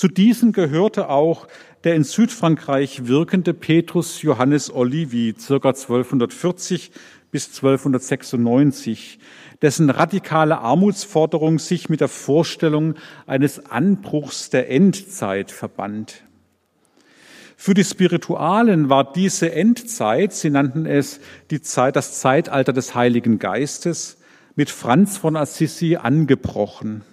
Zu 0.00 0.08
diesen 0.08 0.52
gehörte 0.52 1.10
auch 1.10 1.46
der 1.84 1.94
in 1.94 2.04
Südfrankreich 2.04 3.06
wirkende 3.06 3.52
Petrus 3.52 4.22
Johannes 4.22 4.74
Olivi, 4.74 5.34
circa 5.38 5.68
1240 5.68 6.90
bis 7.30 7.48
1296, 7.48 9.18
dessen 9.60 9.90
radikale 9.90 10.60
Armutsforderung 10.60 11.58
sich 11.58 11.90
mit 11.90 12.00
der 12.00 12.08
Vorstellung 12.08 12.94
eines 13.26 13.66
Anbruchs 13.66 14.48
der 14.48 14.70
Endzeit 14.70 15.50
verband. 15.50 16.22
Für 17.58 17.74
die 17.74 17.84
Spiritualen 17.84 18.88
war 18.88 19.12
diese 19.12 19.52
Endzeit, 19.52 20.32
sie 20.32 20.48
nannten 20.48 20.86
es 20.86 21.20
die 21.50 21.60
Zeit, 21.60 21.94
das 21.94 22.20
Zeitalter 22.20 22.72
des 22.72 22.94
Heiligen 22.94 23.38
Geistes, 23.38 24.16
mit 24.56 24.70
Franz 24.70 25.18
von 25.18 25.36
Assisi 25.36 25.96
angebrochen. 25.96 27.04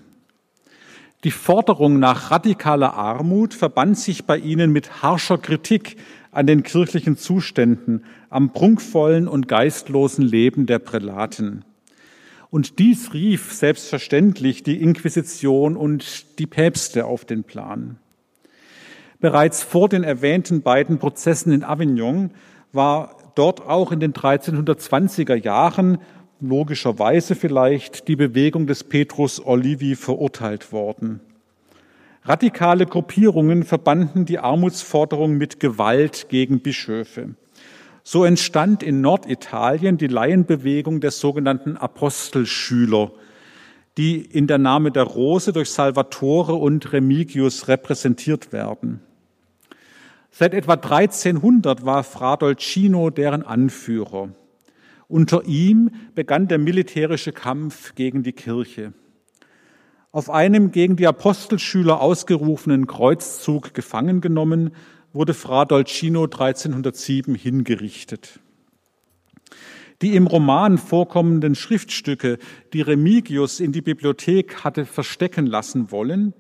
Die 1.28 1.32
Forderung 1.32 2.00
nach 2.00 2.32
radikaler 2.32 2.94
Armut 2.94 3.54
verband 3.54 3.98
sich 3.98 4.24
bei 4.24 4.38
ihnen 4.38 4.72
mit 4.72 5.04
harscher 5.04 5.38
Kritik 5.38 5.98
an 6.32 6.48
den 6.48 6.64
kirchlichen 6.64 7.18
Zuständen, 7.18 8.06
am 8.30 8.54
prunkvollen 8.54 9.28
und 9.28 9.50
geistlosen 9.50 10.24
Leben 10.24 10.68
der 10.68 10.80
Prälaten. 10.80 11.66
Und 12.50 12.80
dies 12.80 13.14
rief 13.14 13.52
selbstverständlich 13.52 14.64
die 14.64 14.82
Inquisition 14.82 15.76
und 15.76 16.40
die 16.40 16.48
Päpste 16.48 17.04
auf 17.04 17.26
den 17.26 17.44
Plan. 17.44 17.98
Bereits 19.20 19.64
vor 19.64 19.90
den 19.90 20.06
erwähnten 20.06 20.62
beiden 20.62 20.98
Prozessen 20.98 21.52
in 21.52 21.66
Avignon 21.66 22.32
war 22.72 23.18
dort 23.36 23.68
auch 23.68 23.92
in 23.92 24.00
den 24.00 24.14
1320er 24.14 25.36
Jahren 25.36 25.98
logischerweise 26.40 27.36
vielleicht 27.36 28.08
die 28.08 28.16
Bewegung 28.16 28.68
des 28.68 28.84
Petrus 28.84 29.44
Olivi 29.46 29.96
verurteilt 29.96 30.72
worden. 30.72 31.20
Radikale 32.24 32.86
Gruppierungen 32.86 33.64
verbanden 33.64 34.26
die 34.26 34.40
Armutsforderung 34.40 35.38
mit 35.38 35.60
Gewalt 35.60 36.28
gegen 36.30 36.60
Bischöfe. 36.60 37.36
So 38.04 38.24
entstand 38.24 38.84
in 38.84 39.02
Norditalien 39.02 39.98
die 39.98 40.08
Laienbewegung 40.08 41.00
der 41.00 41.12
sogenannten 41.12 41.78
Apostelschüler, 41.78 43.12
die 43.98 44.18
in 44.18 44.48
der 44.48 44.58
Name 44.58 44.92
der 44.92 45.04
Rose 45.04 45.54
durch 45.54 45.72
Salvatore 45.72 46.54
und 46.54 46.94
Remigius 46.94 47.68
repräsentiert 47.68 48.54
werden. 48.54 49.02
Seit 50.32 50.54
etwa 50.54 50.74
1300 50.74 51.86
war 51.86 52.04
Fra 52.04 52.38
Dolcino 52.38 53.10
deren 53.10 53.44
Anführer. 53.44 54.30
Unter 55.08 55.46
ihm 55.46 55.92
begann 56.16 56.48
der 56.48 56.58
militärische 56.58 57.32
Kampf 57.32 57.96
gegen 57.96 58.24
die 58.24 58.34
Kirche. 58.34 58.94
Auf 60.12 60.30
einem 60.30 60.72
gegen 60.72 60.96
die 60.98 61.08
Apostelschüler 61.08 62.02
ausgerufenen 62.02 62.88
Kreuzzug 62.88 63.74
gefangen 63.74 64.20
genommen, 64.20 64.72
wurde 65.14 65.34
Fra 65.34 65.66
Dolcino 65.66 66.24
1307 66.24 67.36
hingerichtet. 67.36 68.40
Die 70.02 70.16
im 70.16 70.28
Roman 70.28 70.78
vorkommenden 70.78 71.56
Schriftstücke, 71.56 72.38
die 72.74 72.82
Remigius 72.82 73.60
in 73.60 73.72
die 73.72 73.82
Bibliothek 73.82 74.64
hatte 74.64 74.86
verstecken 74.86 75.48
lassen 75.48 75.92
wollen, 75.92 76.34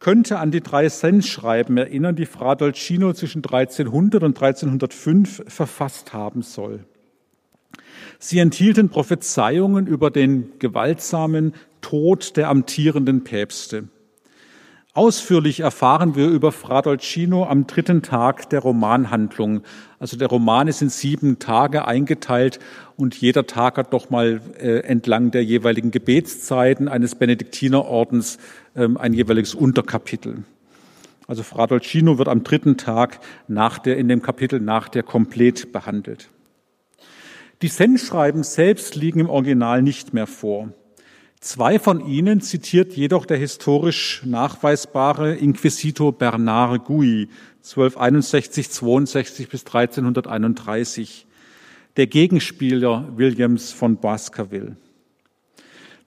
könnte 0.00 0.38
an 0.38 0.50
die 0.50 0.62
drei 0.62 0.88
Sensschreiben 0.88 1.76
erinnern, 1.76 2.16
die 2.16 2.26
Fra 2.26 2.54
Dolcino 2.54 3.12
zwischen 3.12 3.44
1300 3.44 4.22
und 4.22 4.36
1305 4.36 5.44
verfasst 5.46 6.14
haben 6.14 6.42
soll. 6.42 6.86
Sie 8.22 8.38
enthielten 8.38 8.90
Prophezeiungen 8.90 9.86
über 9.86 10.10
den 10.10 10.52
gewaltsamen 10.58 11.54
Tod 11.80 12.36
der 12.36 12.50
amtierenden 12.50 13.24
Päpste. 13.24 13.88
Ausführlich 14.92 15.60
erfahren 15.60 16.16
wir 16.16 16.28
über 16.28 16.52
Fra 16.52 16.82
Dolcino 16.82 17.46
am 17.46 17.66
dritten 17.66 18.02
Tag 18.02 18.50
der 18.50 18.60
Romanhandlung. 18.60 19.62
Also 19.98 20.18
der 20.18 20.28
Roman 20.28 20.68
ist 20.68 20.82
in 20.82 20.90
sieben 20.90 21.38
Tage 21.38 21.86
eingeteilt 21.86 22.58
und 22.96 23.14
jeder 23.14 23.46
Tag 23.46 23.78
hat 23.78 23.94
doch 23.94 24.10
mal 24.10 24.42
äh, 24.58 24.80
entlang 24.80 25.30
der 25.30 25.42
jeweiligen 25.42 25.90
Gebetszeiten 25.90 26.88
eines 26.88 27.14
Benediktinerordens 27.14 28.36
ähm, 28.76 28.98
ein 28.98 29.14
jeweiliges 29.14 29.54
Unterkapitel. 29.54 30.44
Also 31.26 31.42
Fra 31.42 31.66
Dolcino 31.66 32.18
wird 32.18 32.28
am 32.28 32.44
dritten 32.44 32.76
Tag 32.76 33.20
nach 33.48 33.78
der, 33.78 33.96
in 33.96 34.08
dem 34.08 34.20
Kapitel 34.20 34.60
nach 34.60 34.90
der 34.90 35.04
komplett 35.04 35.72
behandelt. 35.72 36.28
Die 37.62 37.68
Sendschreiben 37.68 38.42
selbst 38.42 38.96
liegen 38.96 39.20
im 39.20 39.28
Original 39.28 39.82
nicht 39.82 40.14
mehr 40.14 40.26
vor. 40.26 40.70
Zwei 41.40 41.78
von 41.78 42.06
ihnen 42.06 42.40
zitiert 42.40 42.94
jedoch 42.94 43.26
der 43.26 43.36
historisch 43.36 44.22
nachweisbare 44.24 45.34
Inquisitor 45.34 46.16
Bernard 46.16 46.86
Gui, 46.86 47.28
1261, 47.58 48.70
62 48.70 49.48
bis 49.50 49.66
1331, 49.66 51.26
der 51.98 52.06
Gegenspieler 52.06 53.08
Williams 53.16 53.72
von 53.72 53.98
Baskerville. 53.98 54.76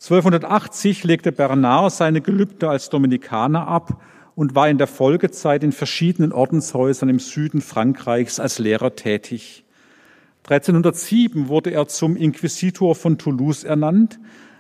1280 0.01 1.03
legte 1.03 1.31
Bernard 1.31 1.93
seine 1.93 2.21
Gelübde 2.21 2.67
als 2.67 2.89
Dominikaner 2.89 3.67
ab 3.67 4.01
und 4.35 4.55
war 4.55 4.69
in 4.69 4.79
der 4.79 4.87
Folgezeit 4.87 5.63
in 5.63 5.71
verschiedenen 5.71 6.31
Ordenshäusern 6.31 7.09
im 7.09 7.19
Süden 7.19 7.61
Frankreichs 7.61 8.39
als 8.39 8.57
Lehrer 8.57 8.95
tätig. 8.95 9.62
1307 10.43 11.47
wurde 11.47 11.71
er 11.71 11.87
zum 11.87 12.17
Inquisitor 12.17 12.95
von 12.95 13.17
Toulouse 13.17 13.63
ernannt 13.63 14.19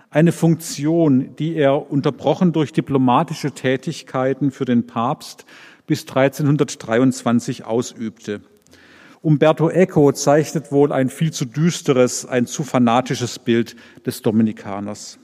eine 0.09 0.31
Funktion, 0.31 1.35
die 1.37 1.55
er 1.55 1.91
unterbrochen 1.91 2.53
durch 2.53 2.71
diplomatische 2.71 3.51
Tätigkeiten 3.51 4.51
für 4.51 4.63
den 4.63 4.85
Papst 4.85 5.45
bis 5.87 6.01
1323 6.01 7.65
ausübte. 7.65 8.41
Umberto 9.21 9.69
Eco 9.69 10.11
zeichnet 10.11 10.71
wohl 10.71 10.91
ein 10.91 11.09
viel 11.09 11.31
zu 11.31 11.45
düsteres, 11.45 12.25
ein 12.25 12.45
zu 12.45 12.63
fanatisches 12.63 13.39
Bild 13.39 13.75
des 14.05 14.21
Dominikaners. 14.21 15.17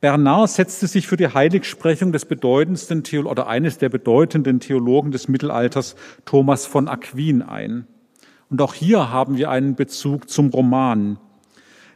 Bernard 0.00 0.50
setzte 0.50 0.88
sich 0.88 1.06
für 1.06 1.16
die 1.16 1.28
Heiligsprechung 1.28 2.10
des 2.12 2.24
bedeutendsten 2.24 3.04
Theolo 3.04 3.30
oder 3.30 3.46
eines 3.46 3.78
der 3.78 3.88
bedeutenden 3.88 4.58
Theologen 4.58 5.12
des 5.12 5.28
Mittelalters, 5.28 5.94
Thomas 6.24 6.66
von 6.66 6.88
Aquin, 6.88 7.42
ein. 7.42 7.86
Und 8.52 8.60
auch 8.60 8.74
hier 8.74 9.10
haben 9.10 9.38
wir 9.38 9.48
einen 9.48 9.76
Bezug 9.76 10.28
zum 10.28 10.50
Roman 10.50 11.16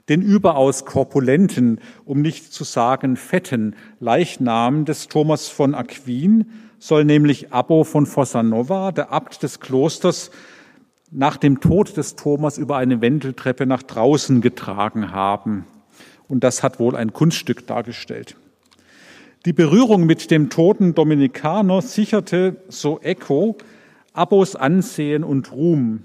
den 0.08 0.22
überaus 0.22 0.86
korpulenten, 0.86 1.80
um 2.06 2.22
nicht 2.22 2.50
zu 2.50 2.64
sagen 2.64 3.16
fetten 3.16 3.76
Leichnam 4.00 4.86
des 4.86 5.08
Thomas 5.08 5.48
von 5.48 5.74
Aquin 5.74 6.46
soll 6.78 7.04
nämlich 7.04 7.52
Abbo 7.52 7.84
von 7.84 8.06
Fossanova, 8.06 8.90
der 8.92 9.12
Abt 9.12 9.42
des 9.42 9.60
Klosters, 9.60 10.30
nach 11.10 11.36
dem 11.36 11.60
Tod 11.60 11.94
des 11.98 12.16
Thomas 12.16 12.56
über 12.56 12.78
eine 12.78 13.02
Wendeltreppe 13.02 13.66
nach 13.66 13.82
draußen 13.82 14.40
getragen 14.40 15.12
haben. 15.12 15.66
Und 16.26 16.42
das 16.42 16.62
hat 16.62 16.80
wohl 16.80 16.96
ein 16.96 17.12
Kunststück 17.12 17.66
dargestellt. 17.66 18.34
Die 19.44 19.52
Berührung 19.52 20.06
mit 20.06 20.30
dem 20.30 20.48
toten 20.48 20.94
Dominikaner 20.94 21.82
sicherte, 21.82 22.62
so 22.68 22.98
Echo, 23.00 23.58
Abbos 24.14 24.56
Ansehen 24.56 25.22
und 25.22 25.52
Ruhm 25.52 26.04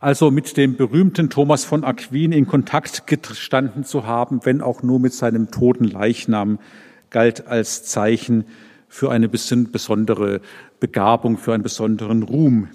also 0.00 0.30
mit 0.30 0.56
dem 0.56 0.76
berühmten 0.76 1.28
Thomas 1.28 1.66
von 1.66 1.84
Aquin 1.84 2.32
in 2.32 2.46
Kontakt 2.46 3.06
gestanden 3.06 3.84
zu 3.84 4.06
haben, 4.06 4.40
wenn 4.44 4.62
auch 4.62 4.82
nur 4.82 4.98
mit 4.98 5.12
seinem 5.12 5.50
toten 5.50 5.84
Leichnam, 5.84 6.58
galt 7.10 7.46
als 7.46 7.84
Zeichen 7.84 8.44
für 8.88 9.10
eine 9.10 9.28
besondere 9.28 10.40
Begabung, 10.80 11.36
für 11.36 11.52
einen 11.52 11.62
besonderen 11.62 12.22
Ruhm. 12.22 12.68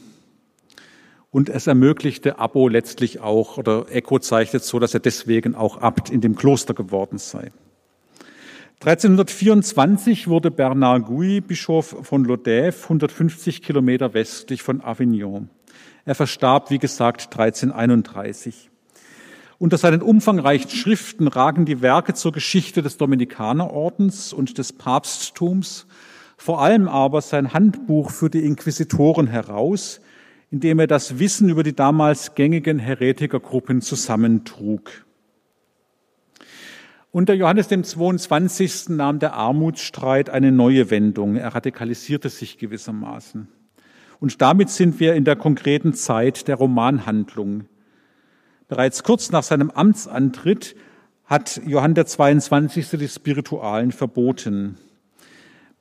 Und 1.31 1.49
es 1.49 1.67
ermöglichte 1.67 2.37
Abbo 2.37 2.67
letztlich 2.67 3.19
auch, 3.19 3.57
oder 3.57 3.87
Echo 3.89 4.19
zeichnet 4.19 4.63
so, 4.63 4.79
dass 4.79 4.93
er 4.93 4.99
deswegen 4.99 5.55
auch 5.55 5.81
Abt 5.81 6.09
in 6.09 6.21
dem 6.21 6.35
Kloster 6.35 6.73
geworden 6.73 7.17
sei. 7.17 7.51
1324 8.81 10.27
wurde 10.27 10.51
Bernard 10.51 11.05
Gouy 11.07 11.41
Bischof 11.41 11.97
von 12.03 12.25
Lodève, 12.25 12.83
150 12.83 13.63
Kilometer 13.63 14.13
westlich 14.13 14.61
von 14.61 14.81
Avignon. 14.81 15.49
Er 16.05 16.15
verstarb, 16.15 16.69
wie 16.69 16.79
gesagt, 16.79 17.23
1331. 17.31 18.69
Unter 19.57 19.77
seinen 19.77 20.01
umfangreichen 20.01 20.69
Schriften 20.69 21.27
ragen 21.27 21.65
die 21.65 21.81
Werke 21.81 22.13
zur 22.13 22.31
Geschichte 22.31 22.81
des 22.81 22.97
Dominikanerordens 22.97 24.31
und 24.33 24.57
des 24.57 24.73
Papsttums 24.73 25.87
vor 26.37 26.61
allem 26.61 26.87
aber 26.87 27.21
sein 27.21 27.53
Handbuch 27.53 28.11
für 28.11 28.29
die 28.29 28.45
Inquisitoren 28.45 29.27
heraus, 29.27 30.01
in 30.51 30.59
dem 30.59 30.79
er 30.79 30.87
das 30.87 31.19
Wissen 31.19 31.49
über 31.49 31.63
die 31.63 31.75
damals 31.75 32.35
gängigen 32.35 32.79
Heretikergruppen 32.79 33.81
zusammentrug. 33.81 35.05
Unter 37.11 37.33
Johannes 37.33 37.69
dem 37.69 37.83
22. 37.83 38.89
nahm 38.89 39.19
der 39.19 39.33
Armutsstreit 39.33 40.29
eine 40.29 40.51
neue 40.51 40.89
Wendung. 40.89 41.37
Er 41.37 41.55
radikalisierte 41.55 42.29
sich 42.29 42.57
gewissermaßen. 42.57 43.47
Und 44.25 44.41
damit 44.41 44.71
sind 44.71 44.99
wir 44.99 45.13
in 45.13 45.23
der 45.23 45.35
konkreten 45.35 45.93
Zeit 45.93 46.47
der 46.47 46.55
Romanhandlung. 46.55 47.65
Bereits 48.67 49.03
kurz 49.03 49.29
nach 49.29 49.43
seinem 49.43 49.69
Amtsantritt 49.69 50.75
hat 51.25 51.61
Johann 51.63 51.93
der 51.93 52.07
22. 52.07 52.89
die 52.97 53.07
Spiritualen 53.07 53.91
verboten. 53.91 54.79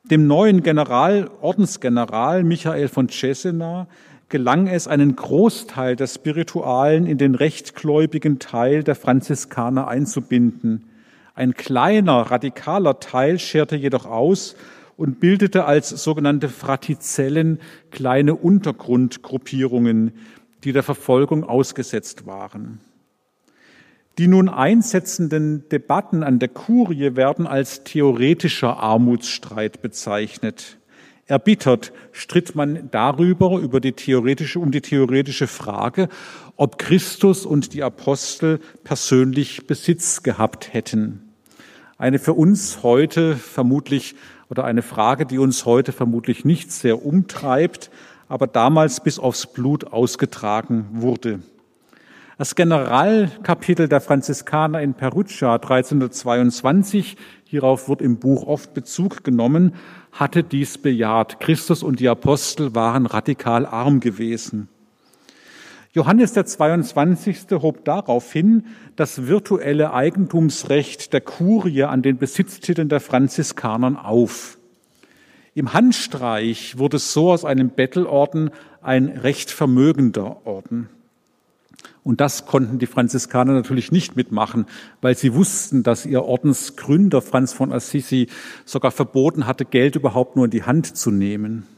Dem 0.02 0.26
neuen 0.26 0.62
General, 0.62 1.30
Ordensgeneral 1.40 2.44
Michael 2.44 2.88
von 2.88 3.08
Cesena 3.08 3.86
gelang 4.28 4.66
es, 4.66 4.88
einen 4.88 5.16
Großteil 5.16 5.96
der 5.96 6.06
Spiritualen 6.06 7.06
in 7.06 7.16
den 7.16 7.36
rechtgläubigen 7.36 8.40
Teil 8.40 8.84
der 8.84 8.94
Franziskaner 8.94 9.88
einzubinden. 9.88 10.90
Ein 11.34 11.54
kleiner, 11.54 12.30
radikaler 12.30 13.00
Teil 13.00 13.38
scherte 13.38 13.76
jedoch 13.76 14.04
aus 14.04 14.54
und 14.96 15.20
bildete 15.20 15.64
als 15.64 15.90
sogenannte 15.90 16.48
Fratizellen 16.48 17.60
kleine 17.90 18.34
Untergrundgruppierungen, 18.34 20.12
die 20.64 20.72
der 20.72 20.82
Verfolgung 20.82 21.44
ausgesetzt 21.44 22.26
waren. 22.26 22.80
Die 24.18 24.28
nun 24.28 24.48
einsetzenden 24.48 25.68
Debatten 25.68 26.22
an 26.22 26.38
der 26.38 26.48
Kurie 26.48 27.16
werden 27.16 27.48
als 27.48 27.82
theoretischer 27.82 28.78
Armutsstreit 28.78 29.82
bezeichnet. 29.82 30.78
Erbittert 31.26 31.92
stritt 32.12 32.54
man 32.54 32.90
darüber, 32.90 33.58
über 33.58 33.80
die 33.80 33.92
theoretische, 33.92 34.60
um 34.60 34.70
die 34.70 34.82
theoretische 34.82 35.46
Frage, 35.46 36.08
ob 36.56 36.78
Christus 36.78 37.44
und 37.44 37.72
die 37.72 37.82
Apostel 37.82 38.60
persönlich 38.84 39.66
Besitz 39.66 40.22
gehabt 40.22 40.72
hätten. 40.72 41.34
Eine 41.96 42.18
für 42.18 42.34
uns 42.34 42.82
heute 42.82 43.36
vermutlich 43.36 44.14
oder 44.50 44.64
eine 44.64 44.82
Frage, 44.82 45.26
die 45.26 45.38
uns 45.38 45.64
heute 45.64 45.92
vermutlich 45.92 46.44
nicht 46.44 46.72
sehr 46.72 47.04
umtreibt, 47.04 47.90
aber 48.28 48.46
damals 48.46 49.00
bis 49.00 49.18
aufs 49.18 49.46
Blut 49.46 49.92
ausgetragen 49.92 50.86
wurde. 50.92 51.40
Das 52.36 52.56
Generalkapitel 52.56 53.88
der 53.88 54.00
Franziskaner 54.00 54.82
in 54.82 54.94
Perugia 54.94 55.54
1322, 55.54 57.16
hierauf 57.44 57.88
wird 57.88 58.02
im 58.02 58.18
Buch 58.18 58.46
oft 58.48 58.74
Bezug 58.74 59.22
genommen, 59.22 59.74
hatte 60.10 60.42
dies 60.42 60.78
bejaht. 60.78 61.38
Christus 61.38 61.84
und 61.84 62.00
die 62.00 62.08
Apostel 62.08 62.74
waren 62.74 63.06
radikal 63.06 63.66
arm 63.66 64.00
gewesen. 64.00 64.68
Johannes 65.94 66.32
der 66.32 66.44
22. 66.44 67.52
hob 67.52 67.84
darauf 67.84 68.32
hin, 68.32 68.66
das 68.96 69.28
virtuelle 69.28 69.94
Eigentumsrecht 69.94 71.12
der 71.12 71.20
Kurie 71.20 71.84
an 71.84 72.02
den 72.02 72.18
Besitztiteln 72.18 72.88
der 72.88 72.98
Franziskanern 72.98 73.94
auf. 73.96 74.58
Im 75.54 75.72
Handstreich 75.72 76.78
wurde 76.78 76.98
so 76.98 77.30
aus 77.30 77.44
einem 77.44 77.70
Bettelorden 77.70 78.50
ein 78.82 79.06
recht 79.06 79.52
vermögender 79.52 80.44
Orden. 80.48 80.88
Und 82.02 82.20
das 82.20 82.44
konnten 82.44 82.80
die 82.80 82.86
Franziskaner 82.86 83.52
natürlich 83.52 83.92
nicht 83.92 84.16
mitmachen, 84.16 84.66
weil 85.00 85.16
sie 85.16 85.32
wussten, 85.32 85.84
dass 85.84 86.06
ihr 86.06 86.24
Ordensgründer 86.24 87.22
Franz 87.22 87.52
von 87.52 87.72
Assisi 87.72 88.26
sogar 88.64 88.90
verboten 88.90 89.46
hatte, 89.46 89.64
Geld 89.64 89.94
überhaupt 89.94 90.34
nur 90.34 90.46
in 90.46 90.50
die 90.50 90.64
Hand 90.64 90.96
zu 90.96 91.12
nehmen. 91.12 91.68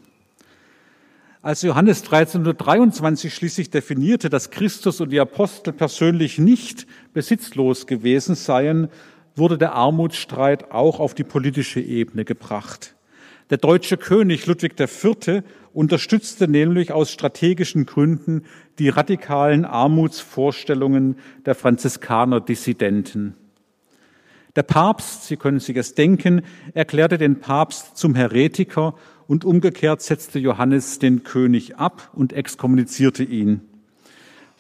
Als 1.47 1.63
Johannes 1.63 2.03
1323 2.03 3.33
schließlich 3.33 3.71
definierte, 3.71 4.31
dass 4.31 4.51
Christus 4.51 5.01
und 5.01 5.11
die 5.11 5.21
Apostel 5.21 5.73
persönlich 5.73 6.41
nicht 6.41 6.89
besitzlos 7.15 7.87
gewesen 7.87 8.35
seien, 8.35 8.89
wurde 9.37 9.57
der 9.57 9.73
Armutsstreit 9.73 10.73
auch 10.73 10.99
auf 10.99 11.15
die 11.15 11.23
politische 11.23 11.79
Ebene 11.79 12.25
gebracht. 12.25 12.97
Der 13.51 13.59
deutsche 13.59 13.97
König 13.97 14.45
Ludwig 14.47 14.75
IV. 14.77 15.45
unterstützte 15.73 16.49
nämlich 16.49 16.91
aus 16.91 17.13
strategischen 17.13 17.87
Gründen 17.87 18.43
die 18.81 18.89
radikalen 18.89 19.65
Armutsvorstellungen 19.65 21.17
der 21.45 21.55
Franziskaner-Dissidenten. 21.55 23.37
Der 24.57 24.65
Papst, 24.65 25.27
Sie 25.27 25.37
können 25.37 25.61
sich 25.61 25.77
es 25.77 25.95
denken, 25.95 26.43
erklärte 26.75 27.19
den 27.19 27.39
Papst 27.39 27.97
zum 27.97 28.17
Heretiker 28.17 28.95
und 29.29 29.45
umgekehrt 29.45 30.03
setzte 30.03 30.39
Johannes 30.39 30.99
den 30.99 31.23
König 31.23 31.77
ab 31.77 32.11
und 32.15 32.33
exkommunizierte 32.33 33.25
ihn. 33.25 33.61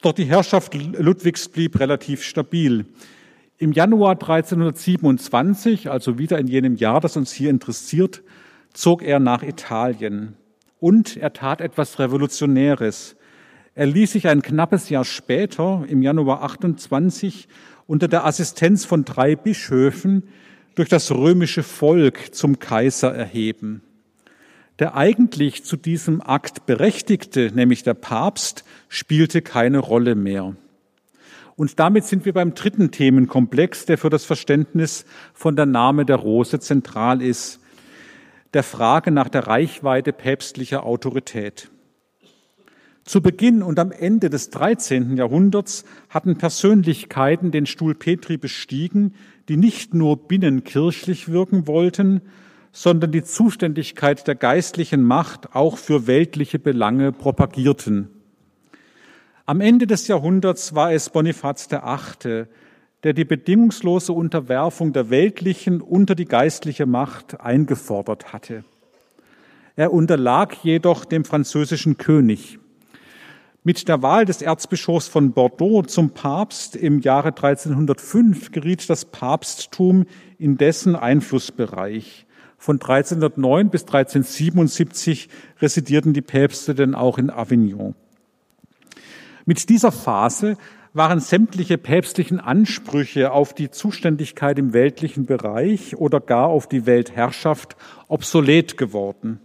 Doch 0.02 0.12
die 0.12 0.24
Herrschaft 0.24 0.74
Ludwigs 0.74 1.48
blieb 1.48 1.80
relativ 1.80 2.22
stabil. 2.22 2.86
Im 3.58 3.72
Januar 3.72 4.12
1327, 4.12 5.90
also 5.90 6.18
wieder 6.18 6.38
in 6.38 6.46
jenem 6.46 6.76
Jahr, 6.76 7.00
das 7.00 7.16
uns 7.16 7.32
hier 7.32 7.50
interessiert, 7.50 8.22
zog 8.74 9.02
er 9.02 9.18
nach 9.18 9.42
Italien. 9.42 10.34
Und 10.78 11.16
er 11.16 11.32
tat 11.32 11.62
etwas 11.62 11.98
Revolutionäres. 11.98 13.16
Er 13.74 13.86
ließ 13.86 14.12
sich 14.12 14.28
ein 14.28 14.42
knappes 14.42 14.90
Jahr 14.90 15.04
später, 15.04 15.84
im 15.88 16.02
Januar 16.02 16.42
28, 16.42 17.48
unter 17.86 18.08
der 18.08 18.26
Assistenz 18.26 18.84
von 18.84 19.04
drei 19.04 19.36
Bischöfen 19.36 20.24
durch 20.74 20.88
das 20.90 21.10
römische 21.10 21.62
Volk 21.62 22.34
zum 22.34 22.58
Kaiser 22.58 23.14
erheben. 23.14 23.80
Der 24.78 24.94
eigentlich 24.94 25.64
zu 25.64 25.76
diesem 25.76 26.20
Akt 26.20 26.66
Berechtigte, 26.66 27.50
nämlich 27.54 27.82
der 27.82 27.94
Papst, 27.94 28.64
spielte 28.88 29.40
keine 29.40 29.78
Rolle 29.78 30.14
mehr. 30.14 30.54
Und 31.56 31.80
damit 31.80 32.04
sind 32.04 32.26
wir 32.26 32.34
beim 32.34 32.54
dritten 32.54 32.90
Themenkomplex, 32.90 33.86
der 33.86 33.96
für 33.96 34.10
das 34.10 34.26
Verständnis 34.26 35.06
von 35.32 35.56
der 35.56 35.64
Name 35.64 36.04
der 36.04 36.16
Rose 36.16 36.60
zentral 36.60 37.22
ist, 37.22 37.60
der 38.52 38.62
Frage 38.62 39.10
nach 39.10 39.30
der 39.30 39.46
Reichweite 39.46 40.12
päpstlicher 40.12 40.84
Autorität. 40.84 41.70
Zu 43.04 43.22
Beginn 43.22 43.62
und 43.62 43.78
am 43.78 43.92
Ende 43.92 44.30
des 44.30 44.50
13. 44.50 45.16
Jahrhunderts 45.16 45.84
hatten 46.10 46.36
Persönlichkeiten 46.36 47.52
den 47.52 47.64
Stuhl 47.64 47.94
Petri 47.94 48.36
bestiegen, 48.36 49.14
die 49.48 49.56
nicht 49.56 49.94
nur 49.94 50.26
binnenkirchlich 50.26 51.28
wirken 51.28 51.66
wollten, 51.66 52.20
sondern 52.76 53.10
die 53.10 53.22
Zuständigkeit 53.22 54.28
der 54.28 54.34
geistlichen 54.34 55.02
Macht 55.02 55.56
auch 55.56 55.78
für 55.78 56.06
weltliche 56.06 56.58
Belange 56.58 57.10
propagierten. 57.10 58.10
Am 59.46 59.62
Ende 59.62 59.86
des 59.86 60.08
Jahrhunderts 60.08 60.74
war 60.74 60.92
es 60.92 61.08
Bonifaz 61.08 61.70
VIII., 61.70 62.44
der 63.02 63.12
die 63.14 63.24
bedingungslose 63.24 64.12
Unterwerfung 64.12 64.92
der 64.92 65.08
weltlichen 65.08 65.80
unter 65.80 66.14
die 66.14 66.26
geistliche 66.26 66.84
Macht 66.84 67.40
eingefordert 67.40 68.34
hatte. 68.34 68.62
Er 69.74 69.94
unterlag 69.94 70.62
jedoch 70.62 71.06
dem 71.06 71.24
französischen 71.24 71.96
König. 71.96 72.58
Mit 73.64 73.88
der 73.88 74.02
Wahl 74.02 74.26
des 74.26 74.42
Erzbischofs 74.42 75.08
von 75.08 75.32
Bordeaux 75.32 75.86
zum 75.86 76.10
Papst 76.10 76.76
im 76.76 77.00
Jahre 77.00 77.28
1305 77.28 78.52
geriet 78.52 78.90
das 78.90 79.06
Papsttum 79.06 80.04
in 80.36 80.58
dessen 80.58 80.94
Einflussbereich. 80.94 82.25
Von 82.66 82.80
1309 82.80 83.70
bis 83.70 83.82
1377 83.82 85.28
residierten 85.60 86.14
die 86.14 86.20
Päpste 86.20 86.74
denn 86.74 86.96
auch 86.96 87.16
in 87.16 87.30
Avignon. 87.30 87.94
Mit 89.44 89.68
dieser 89.68 89.92
Phase 89.92 90.56
waren 90.92 91.20
sämtliche 91.20 91.78
päpstlichen 91.78 92.40
Ansprüche 92.40 93.30
auf 93.30 93.54
die 93.54 93.70
Zuständigkeit 93.70 94.58
im 94.58 94.72
weltlichen 94.72 95.26
Bereich 95.26 95.96
oder 95.96 96.18
gar 96.18 96.48
auf 96.48 96.68
die 96.68 96.86
Weltherrschaft 96.86 97.76
obsolet 98.08 98.76
geworden. 98.76 99.38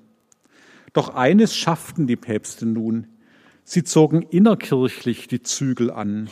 Doch 0.92 1.14
eines 1.14 1.56
schafften 1.56 2.08
die 2.08 2.16
Päpste 2.16 2.66
nun. 2.66 3.06
Sie 3.64 3.84
zogen 3.84 4.24
innerkirchlich 4.24 5.28
die 5.28 5.44
Zügel 5.44 5.92
an. 5.92 6.28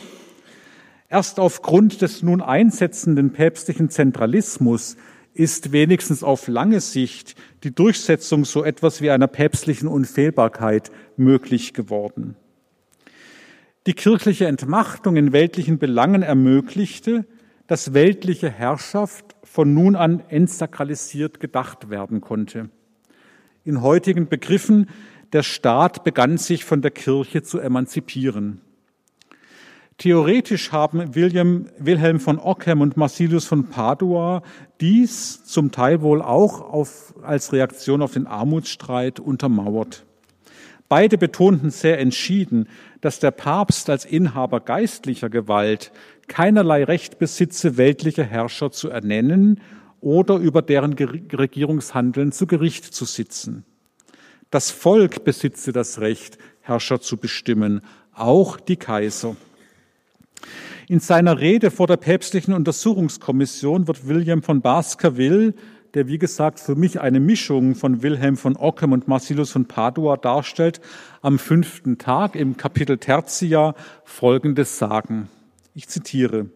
Erst 1.08 1.38
aufgrund 1.38 2.02
des 2.02 2.24
nun 2.24 2.40
einsetzenden 2.40 3.32
päpstlichen 3.32 3.90
Zentralismus 3.90 4.96
ist 5.34 5.72
wenigstens 5.72 6.22
auf 6.22 6.48
lange 6.48 6.80
Sicht 6.80 7.34
die 7.62 7.74
Durchsetzung 7.74 8.44
so 8.44 8.64
etwas 8.64 9.00
wie 9.00 9.10
einer 9.10 9.28
päpstlichen 9.28 9.88
Unfehlbarkeit 9.88 10.90
möglich 11.16 11.72
geworden. 11.74 12.36
Die 13.86 13.94
kirchliche 13.94 14.46
Entmachtung 14.46 15.16
in 15.16 15.32
weltlichen 15.32 15.78
Belangen 15.78 16.22
ermöglichte, 16.22 17.24
dass 17.66 17.94
weltliche 17.94 18.50
Herrschaft 18.50 19.36
von 19.42 19.72
nun 19.72 19.96
an 19.96 20.22
entsakralisiert 20.28 21.40
gedacht 21.40 21.88
werden 21.88 22.20
konnte. 22.20 22.68
In 23.64 23.80
heutigen 23.80 24.28
Begriffen, 24.28 24.88
der 25.32 25.42
Staat 25.42 26.02
begann 26.02 26.36
sich 26.36 26.64
von 26.64 26.82
der 26.82 26.90
Kirche 26.90 27.42
zu 27.42 27.58
emanzipieren. 27.58 28.60
Theoretisch 30.00 30.72
haben 30.72 31.14
William, 31.14 31.66
Wilhelm 31.78 32.20
von 32.20 32.38
Ockham 32.38 32.80
und 32.80 32.96
Marsilius 32.96 33.44
von 33.44 33.68
Padua 33.68 34.42
dies 34.80 35.44
zum 35.44 35.72
Teil 35.72 36.00
wohl 36.00 36.22
auch 36.22 36.62
auf, 36.62 37.12
als 37.22 37.52
Reaktion 37.52 38.00
auf 38.00 38.14
den 38.14 38.26
Armutsstreit 38.26 39.20
untermauert. 39.20 40.06
Beide 40.88 41.18
betonten 41.18 41.68
sehr 41.68 41.98
entschieden, 41.98 42.66
dass 43.02 43.18
der 43.18 43.30
Papst 43.30 43.90
als 43.90 44.06
Inhaber 44.06 44.60
geistlicher 44.60 45.28
Gewalt 45.28 45.92
keinerlei 46.28 46.84
Recht 46.84 47.18
besitze, 47.18 47.76
weltliche 47.76 48.24
Herrscher 48.24 48.72
zu 48.72 48.88
ernennen 48.88 49.60
oder 50.00 50.36
über 50.36 50.62
deren 50.62 50.94
Regierungshandeln 50.94 52.32
zu 52.32 52.46
Gericht 52.46 52.86
zu 52.86 53.04
sitzen. 53.04 53.66
Das 54.50 54.70
Volk 54.70 55.24
besitze 55.24 55.72
das 55.72 56.00
Recht, 56.00 56.38
Herrscher 56.62 57.02
zu 57.02 57.18
bestimmen, 57.18 57.82
auch 58.14 58.58
die 58.58 58.76
Kaiser. 58.76 59.36
In 60.88 61.00
seiner 61.00 61.38
Rede 61.38 61.70
vor 61.70 61.86
der 61.86 61.96
päpstlichen 61.96 62.54
Untersuchungskommission 62.54 63.86
wird 63.86 64.08
William 64.08 64.42
von 64.42 64.60
Baskerville, 64.60 65.54
der 65.94 66.08
wie 66.08 66.18
gesagt 66.18 66.60
für 66.60 66.74
mich 66.74 67.00
eine 67.00 67.20
Mischung 67.20 67.74
von 67.74 68.02
Wilhelm 68.02 68.36
von 68.36 68.56
Ockham 68.56 68.92
und 68.92 69.08
Marcellus 69.08 69.50
von 69.50 69.66
Padua 69.66 70.16
darstellt, 70.16 70.80
am 71.22 71.38
fünften 71.38 71.98
Tag 71.98 72.36
im 72.36 72.56
Kapitel 72.56 72.98
Tertia 72.98 73.74
Folgendes 74.04 74.78
sagen. 74.78 75.28
Ich 75.74 75.88
zitiere. 75.88 76.46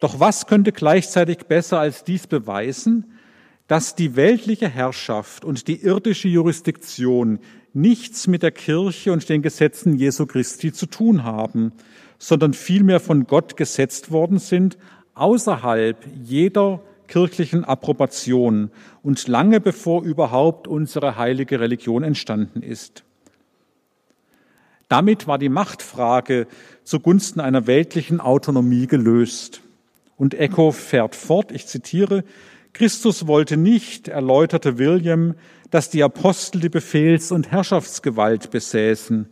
Doch 0.00 0.20
was 0.20 0.46
könnte 0.46 0.72
gleichzeitig 0.72 1.46
besser 1.46 1.80
als 1.80 2.04
dies 2.04 2.26
beweisen, 2.26 3.12
dass 3.66 3.94
die 3.94 4.16
weltliche 4.16 4.68
Herrschaft 4.68 5.44
und 5.44 5.68
die 5.68 5.82
irdische 5.82 6.28
Jurisdiktion 6.28 7.40
nichts 7.72 8.26
mit 8.26 8.42
der 8.42 8.52
Kirche 8.52 9.12
und 9.12 9.28
den 9.28 9.42
Gesetzen 9.42 9.96
Jesu 9.96 10.26
Christi 10.26 10.72
zu 10.72 10.86
tun 10.86 11.24
haben, 11.24 11.72
sondern 12.18 12.54
vielmehr 12.54 13.00
von 13.00 13.26
Gott 13.26 13.56
gesetzt 13.56 14.10
worden 14.10 14.38
sind, 14.38 14.78
außerhalb 15.14 15.96
jeder 16.22 16.80
kirchlichen 17.08 17.64
Approbation 17.64 18.70
und 19.02 19.28
lange 19.28 19.60
bevor 19.60 20.02
überhaupt 20.02 20.66
unsere 20.68 21.16
heilige 21.16 21.60
Religion 21.60 22.02
entstanden 22.02 22.62
ist. 22.62 23.04
Damit 24.88 25.26
war 25.26 25.38
die 25.38 25.48
Machtfrage 25.48 26.46
zugunsten 26.84 27.40
einer 27.40 27.66
weltlichen 27.66 28.20
Autonomie 28.20 28.86
gelöst. 28.86 29.62
Und 30.16 30.34
Echo 30.34 30.70
fährt 30.70 31.14
fort, 31.14 31.50
ich 31.52 31.66
zitiere, 31.66 32.24
Christus 32.72 33.26
wollte 33.26 33.56
nicht, 33.56 34.08
erläuterte 34.08 34.78
William, 34.78 35.34
dass 35.70 35.90
die 35.90 36.02
Apostel 36.02 36.60
die 36.60 36.68
Befehls- 36.68 37.32
und 37.32 37.50
Herrschaftsgewalt 37.50 38.50
besäßen, 38.50 39.28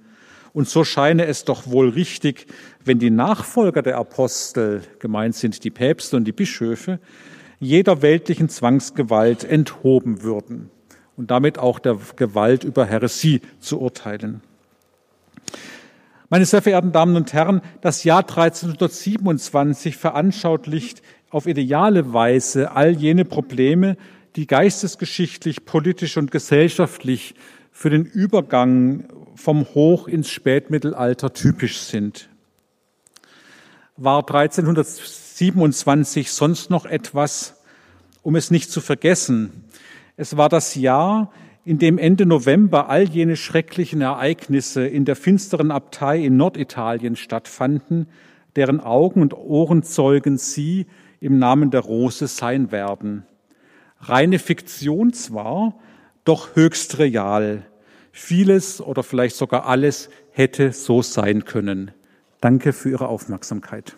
und 0.55 0.69
so 0.69 0.85
scheine 0.85 1.27
es 1.27 1.45
doch 1.45 1.67
wohl 1.67 1.91
richtig, 1.91 2.47
wenn 2.85 2.99
die 2.99 3.11
Nachfolger 3.11 3.83
der 3.83 3.99
Apostel, 3.99 4.83
gemeint 5.01 5.35
sind 5.35 5.65
die 5.65 5.71
Päpste 5.71 6.17
und 6.17 6.25
die 6.25 6.33
Bischöfe, 6.33 7.01
jeder 7.59 8.01
weltlichen 8.03 8.49
Zwangsgewalt 8.49 9.45
enthoben 9.45 10.23
würden 10.23 10.71
und 11.17 11.31
damit 11.31 11.59
auch 11.59 11.79
der 11.81 11.99
Gewalt 12.17 12.63
über 12.65 12.87
Heresie 12.87 13.43
zu 13.59 13.81
urteilen. 13.81 14.43
Meine 16.31 16.47
sehr 16.47 16.63
verehrten 16.63 16.93
Damen 16.93 17.17
und 17.17 17.33
Herren, 17.33 17.61
das 17.81 18.05
Jahr 18.05 18.21
1327 18.21 19.97
veranschaulicht 19.97 21.03
auf 21.31 21.47
ideale 21.47 22.13
Weise 22.13 22.73
all 22.73 22.93
jene 22.93 23.25
Probleme, 23.25 23.97
die 24.37 24.47
geistesgeschichtlich, 24.47 25.65
politisch 25.65 26.17
und 26.17 26.31
gesellschaftlich 26.31 27.35
für 27.77 27.91
den 27.91 28.07
Übergang 28.07 29.09
vom 29.35 29.66
Hoch 29.75 30.07
ins 30.07 30.31
Spätmittelalter 30.31 31.33
typisch 31.33 31.81
sind. 31.81 32.29
War 33.97 34.20
1327 34.20 36.31
sonst 36.31 36.70
noch 36.70 36.87
etwas, 36.87 37.61
um 38.22 38.37
es 38.37 38.53
nicht 38.53 38.70
zu 38.70 38.81
vergessen? 38.81 39.64
Es 40.16 40.37
war 40.37 40.49
das 40.49 40.77
Jahr, 40.77 41.33
in 41.64 41.81
dem 41.81 41.99
Ende 41.99 42.27
November 42.27 42.89
all 42.89 43.09
jene 43.09 43.35
schrecklichen 43.37 44.03
Ereignisse 44.03 44.87
in 44.87 45.05
der 45.05 45.16
finsteren 45.16 45.72
Abtei 45.72 46.25
in 46.25 46.37
Norditalien 46.37 47.16
stattfanden, 47.16 48.07
deren 48.55 48.79
Augen 48.79 49.20
und 49.20 49.35
Ohrenzeugen 49.35 50.39
Sie 50.39 50.87
im 51.18 51.41
Namen 51.41 51.72
der 51.72 51.81
Rose 51.81 52.29
sein 52.29 52.70
werden. 52.70 53.27
Reine 53.99 54.39
Fiktion 54.39 55.12
zwar, 55.12 55.75
doch 56.25 56.57
höchst 56.57 56.99
real. 56.99 57.66
Vieles 58.12 58.81
oder 58.81 59.03
vielleicht 59.03 59.37
sogar 59.37 59.66
alles 59.66 60.09
hätte 60.31 60.72
so 60.72 61.03
sein 61.03 61.45
können. 61.45 61.93
Danke 62.41 62.72
für 62.72 62.91
Ihre 62.91 63.09
Aufmerksamkeit. 63.09 63.97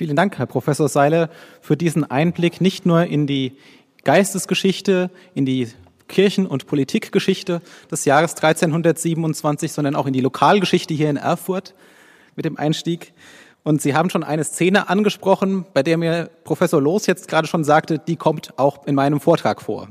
Vielen 0.00 0.16
Dank, 0.16 0.38
Herr 0.38 0.46
Professor 0.46 0.88
Seiler, 0.88 1.28
für 1.60 1.76
diesen 1.76 2.10
Einblick 2.10 2.62
nicht 2.62 2.86
nur 2.86 3.04
in 3.04 3.26
die 3.26 3.58
Geistesgeschichte, 4.04 5.10
in 5.34 5.46
die 5.46 5.68
Kirchen- 6.08 6.46
und 6.46 6.66
Politikgeschichte 6.66 7.62
des 7.90 8.04
Jahres 8.04 8.34
1327, 8.34 9.72
sondern 9.72 9.94
auch 9.96 10.06
in 10.06 10.12
die 10.12 10.20
Lokalgeschichte 10.20 10.92
hier 10.92 11.08
in 11.08 11.16
Erfurt 11.16 11.74
mit 12.36 12.44
dem 12.44 12.58
Einstieg. 12.58 13.12
Und 13.62 13.82
Sie 13.82 13.94
haben 13.94 14.10
schon 14.10 14.24
eine 14.24 14.44
Szene 14.44 14.88
angesprochen, 14.88 15.66
bei 15.72 15.82
der 15.82 15.98
mir 15.98 16.30
Professor 16.44 16.80
Loos 16.80 17.06
jetzt 17.06 17.28
gerade 17.28 17.46
schon 17.46 17.64
sagte, 17.64 17.98
die 17.98 18.16
kommt 18.16 18.58
auch 18.58 18.86
in 18.86 18.94
meinem 18.94 19.20
Vortrag 19.20 19.60
vor. 19.60 19.88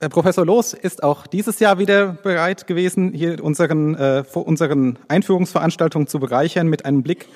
Herr 0.00 0.08
Professor 0.08 0.44
Loos 0.44 0.74
ist 0.74 1.02
auch 1.02 1.26
dieses 1.26 1.60
Jahr 1.60 1.78
wieder 1.78 2.08
bereit 2.08 2.66
gewesen, 2.66 3.12
hier 3.12 3.42
unseren, 3.42 3.94
äh, 3.94 4.24
unseren 4.34 4.98
Einführungsveranstaltungen 5.08 6.08
zu 6.08 6.18
bereichern 6.18 6.66
mit 6.66 6.84
einem 6.84 7.02
Blick 7.02 7.26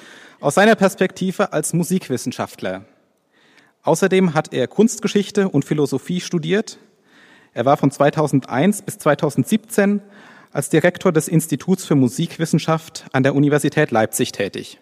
aus 0.40 0.56
seiner 0.56 0.74
Perspektive 0.74 1.52
als 1.52 1.72
Musikwissenschaftler. 1.72 2.84
Außerdem 3.82 4.34
hat 4.34 4.52
er 4.52 4.66
Kunstgeschichte 4.66 5.48
und 5.48 5.64
Philosophie 5.64 6.20
studiert 6.20 6.78
er 7.58 7.64
war 7.64 7.76
von 7.76 7.90
2001 7.90 8.82
bis 8.82 8.98
2017 8.98 10.00
als 10.52 10.68
Direktor 10.68 11.10
des 11.10 11.26
Instituts 11.26 11.84
für 11.84 11.96
Musikwissenschaft 11.96 13.06
an 13.12 13.24
der 13.24 13.34
Universität 13.34 13.90
Leipzig 13.90 14.30
tätig. 14.30 14.78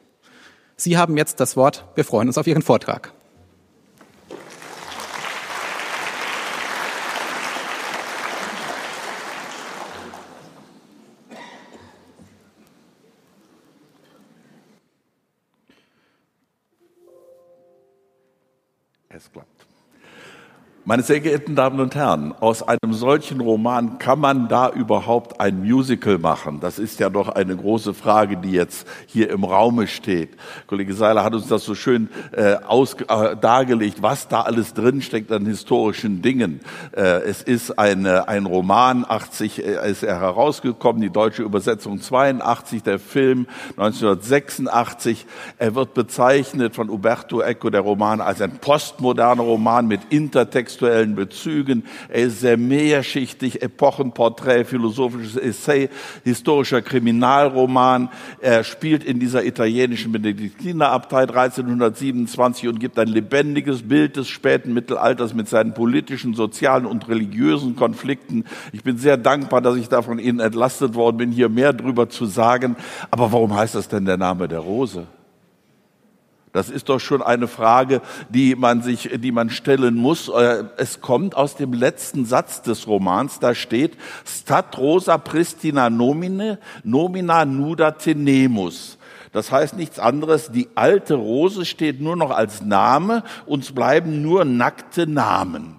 Sie 0.77 0.99
haben 0.99 1.17
jetzt 1.17 1.41
das 1.41 1.57
Wort. 1.57 1.87
Wir 1.95 2.05
freuen 2.05 2.29
uns 2.29 2.37
auf 2.37 2.47
Ihren 2.47 2.61
Vortrag. 2.61 3.15
Es 19.27 19.33
klappt. 19.33 19.56
Meine 20.89 21.03
sehr 21.03 21.19
geehrten 21.19 21.57
Damen 21.57 21.81
und 21.81 21.97
Herren, 21.97 22.33
aus 22.39 22.63
einem 22.63 22.93
solchen 22.93 23.41
Roman 23.41 23.99
kann 23.99 24.21
man 24.21 24.47
da 24.47 24.71
überhaupt 24.71 25.41
ein 25.41 25.59
Musical 25.59 26.19
machen? 26.19 26.61
Das 26.61 26.79
ist 26.79 27.01
ja 27.01 27.11
doch 27.11 27.29
eine 27.29 27.57
große 27.57 27.93
Frage, 27.93 28.37
die 28.37 28.53
jetzt 28.53 28.87
hier 29.07 29.31
im 29.31 29.43
Raume 29.43 29.89
steht. 29.89 30.37
Kollege 30.69 30.95
Seiler 30.95 31.25
hat 31.25 31.35
uns 31.35 31.49
das 31.49 31.65
so 31.65 31.75
schön 31.75 32.09
äh, 32.31 32.55
aus, 32.69 32.95
äh, 33.09 33.35
dargelegt, 33.37 34.01
was 34.01 34.29
da 34.29 34.43
alles 34.43 34.75
drinsteckt 34.75 35.33
an 35.33 35.45
historischen 35.45 36.23
Dingen. 36.23 36.61
Äh, 36.93 37.23
es 37.23 37.43
ist 37.43 37.81
eine, 37.81 38.29
ein 38.29 38.47
Roman, 38.47 39.05
80 39.09 39.67
äh, 39.67 39.91
ist 39.91 40.05
er 40.05 40.21
herausgekommen, 40.21 41.03
die 41.03 41.11
deutsche 41.11 41.43
Übersetzung 41.43 42.01
82, 42.01 42.85
der 42.85 43.01
Film 43.01 43.49
1986. 43.71 45.27
Er 45.59 45.75
wird 45.75 45.95
bezeichnet 45.95 46.77
von 46.77 46.91
Uberto 46.91 47.41
Eco, 47.41 47.71
der 47.71 47.81
Roman, 47.81 48.21
als 48.21 48.41
ein 48.41 48.59
postmoderner 48.59 49.43
Roman 49.43 49.89
mit 49.89 50.03
Intertext 50.11 50.76
kontextuellen 50.77 51.15
Bezügen. 51.15 51.85
Er 52.09 52.25
ist 52.25 52.41
sehr 52.41 52.57
mehrschichtig, 52.57 53.63
Epochenporträt, 53.63 54.65
philosophisches 54.65 55.37
Essay, 55.37 55.89
historischer 56.25 56.83
Kriminalroman. 56.83 58.11
Er 58.41 58.65
spielt 58.65 59.05
in 59.05 59.19
dieser 59.19 59.45
italienischen 59.45 60.13
Benediktinerabtei 60.13 61.23
1327 61.23 62.69
und 62.69 62.81
gibt 62.81 62.99
ein 62.99 63.09
lebendiges 63.09 63.83
Bild 63.83 64.17
des 64.17 64.29
späten 64.29 64.75
Mittelalters 64.75 65.35
mit 65.35 65.49
seinen 65.49 65.75
politischen, 65.75 66.35
sozialen 66.35 66.87
und 66.87 67.09
religiösen 67.09 67.77
Konflikten. 67.77 68.45
Ich 68.73 68.83
bin 68.83 68.99
sehr 68.99 69.17
dankbar, 69.17 69.61
dass 69.61 69.77
ich 69.77 69.89
da 69.89 70.03
von 70.03 70.19
Ihnen 70.19 70.41
entlastet 70.41 70.95
worden 70.95 71.17
bin, 71.17 71.33
hier 71.33 71.49
mehr 71.49 71.73
drüber 71.73 72.09
zu 72.09 72.27
sagen. 72.27 72.77
Aber 73.11 73.33
warum 73.33 73.55
heißt 73.55 73.75
das 73.75 73.89
denn 73.89 74.05
der 74.05 74.17
Name 74.17 74.49
der 74.49 74.61
Rose? 74.61 75.07
Das 76.57 76.71
ist 76.71 76.89
doch 76.89 77.01
schon 77.01 77.21
eine 77.21 77.49
Frage, 77.49 78.01
die 78.31 78.57
man 78.57 78.81
sich, 78.81 79.11
die 79.19 79.31
man 79.31 79.51
stellen 79.51 79.95
muss. 79.95 80.31
Äh, 80.31 80.65
es 80.79 81.03
kommt 81.03 81.37
aus 81.37 81.55
dem 81.55 81.75
letzten 81.75 82.25
Satz 82.25 82.63
des 82.63 82.87
Romans, 82.87 83.39
da 83.41 83.55
steht, 83.55 83.99
Stat 84.27 84.79
rosa 84.79 85.19
pristina 85.19 85.91
nomine, 85.91 86.59
nomina 86.83 87.45
nuda 87.45 87.91
tenemus. 87.91 88.97
Das 89.33 89.53
heißt 89.53 89.77
nichts 89.77 89.99
anderes, 89.99 90.51
die 90.51 90.69
alte 90.77 91.17
Rose 91.17 91.67
steht 91.67 92.01
nur 92.01 92.17
noch 92.17 92.31
als 92.31 92.63
Name, 92.63 93.23
uns 93.45 93.73
bleiben 93.73 94.23
nur 94.23 94.47
nackte 94.47 95.07
Namen. 95.07 95.79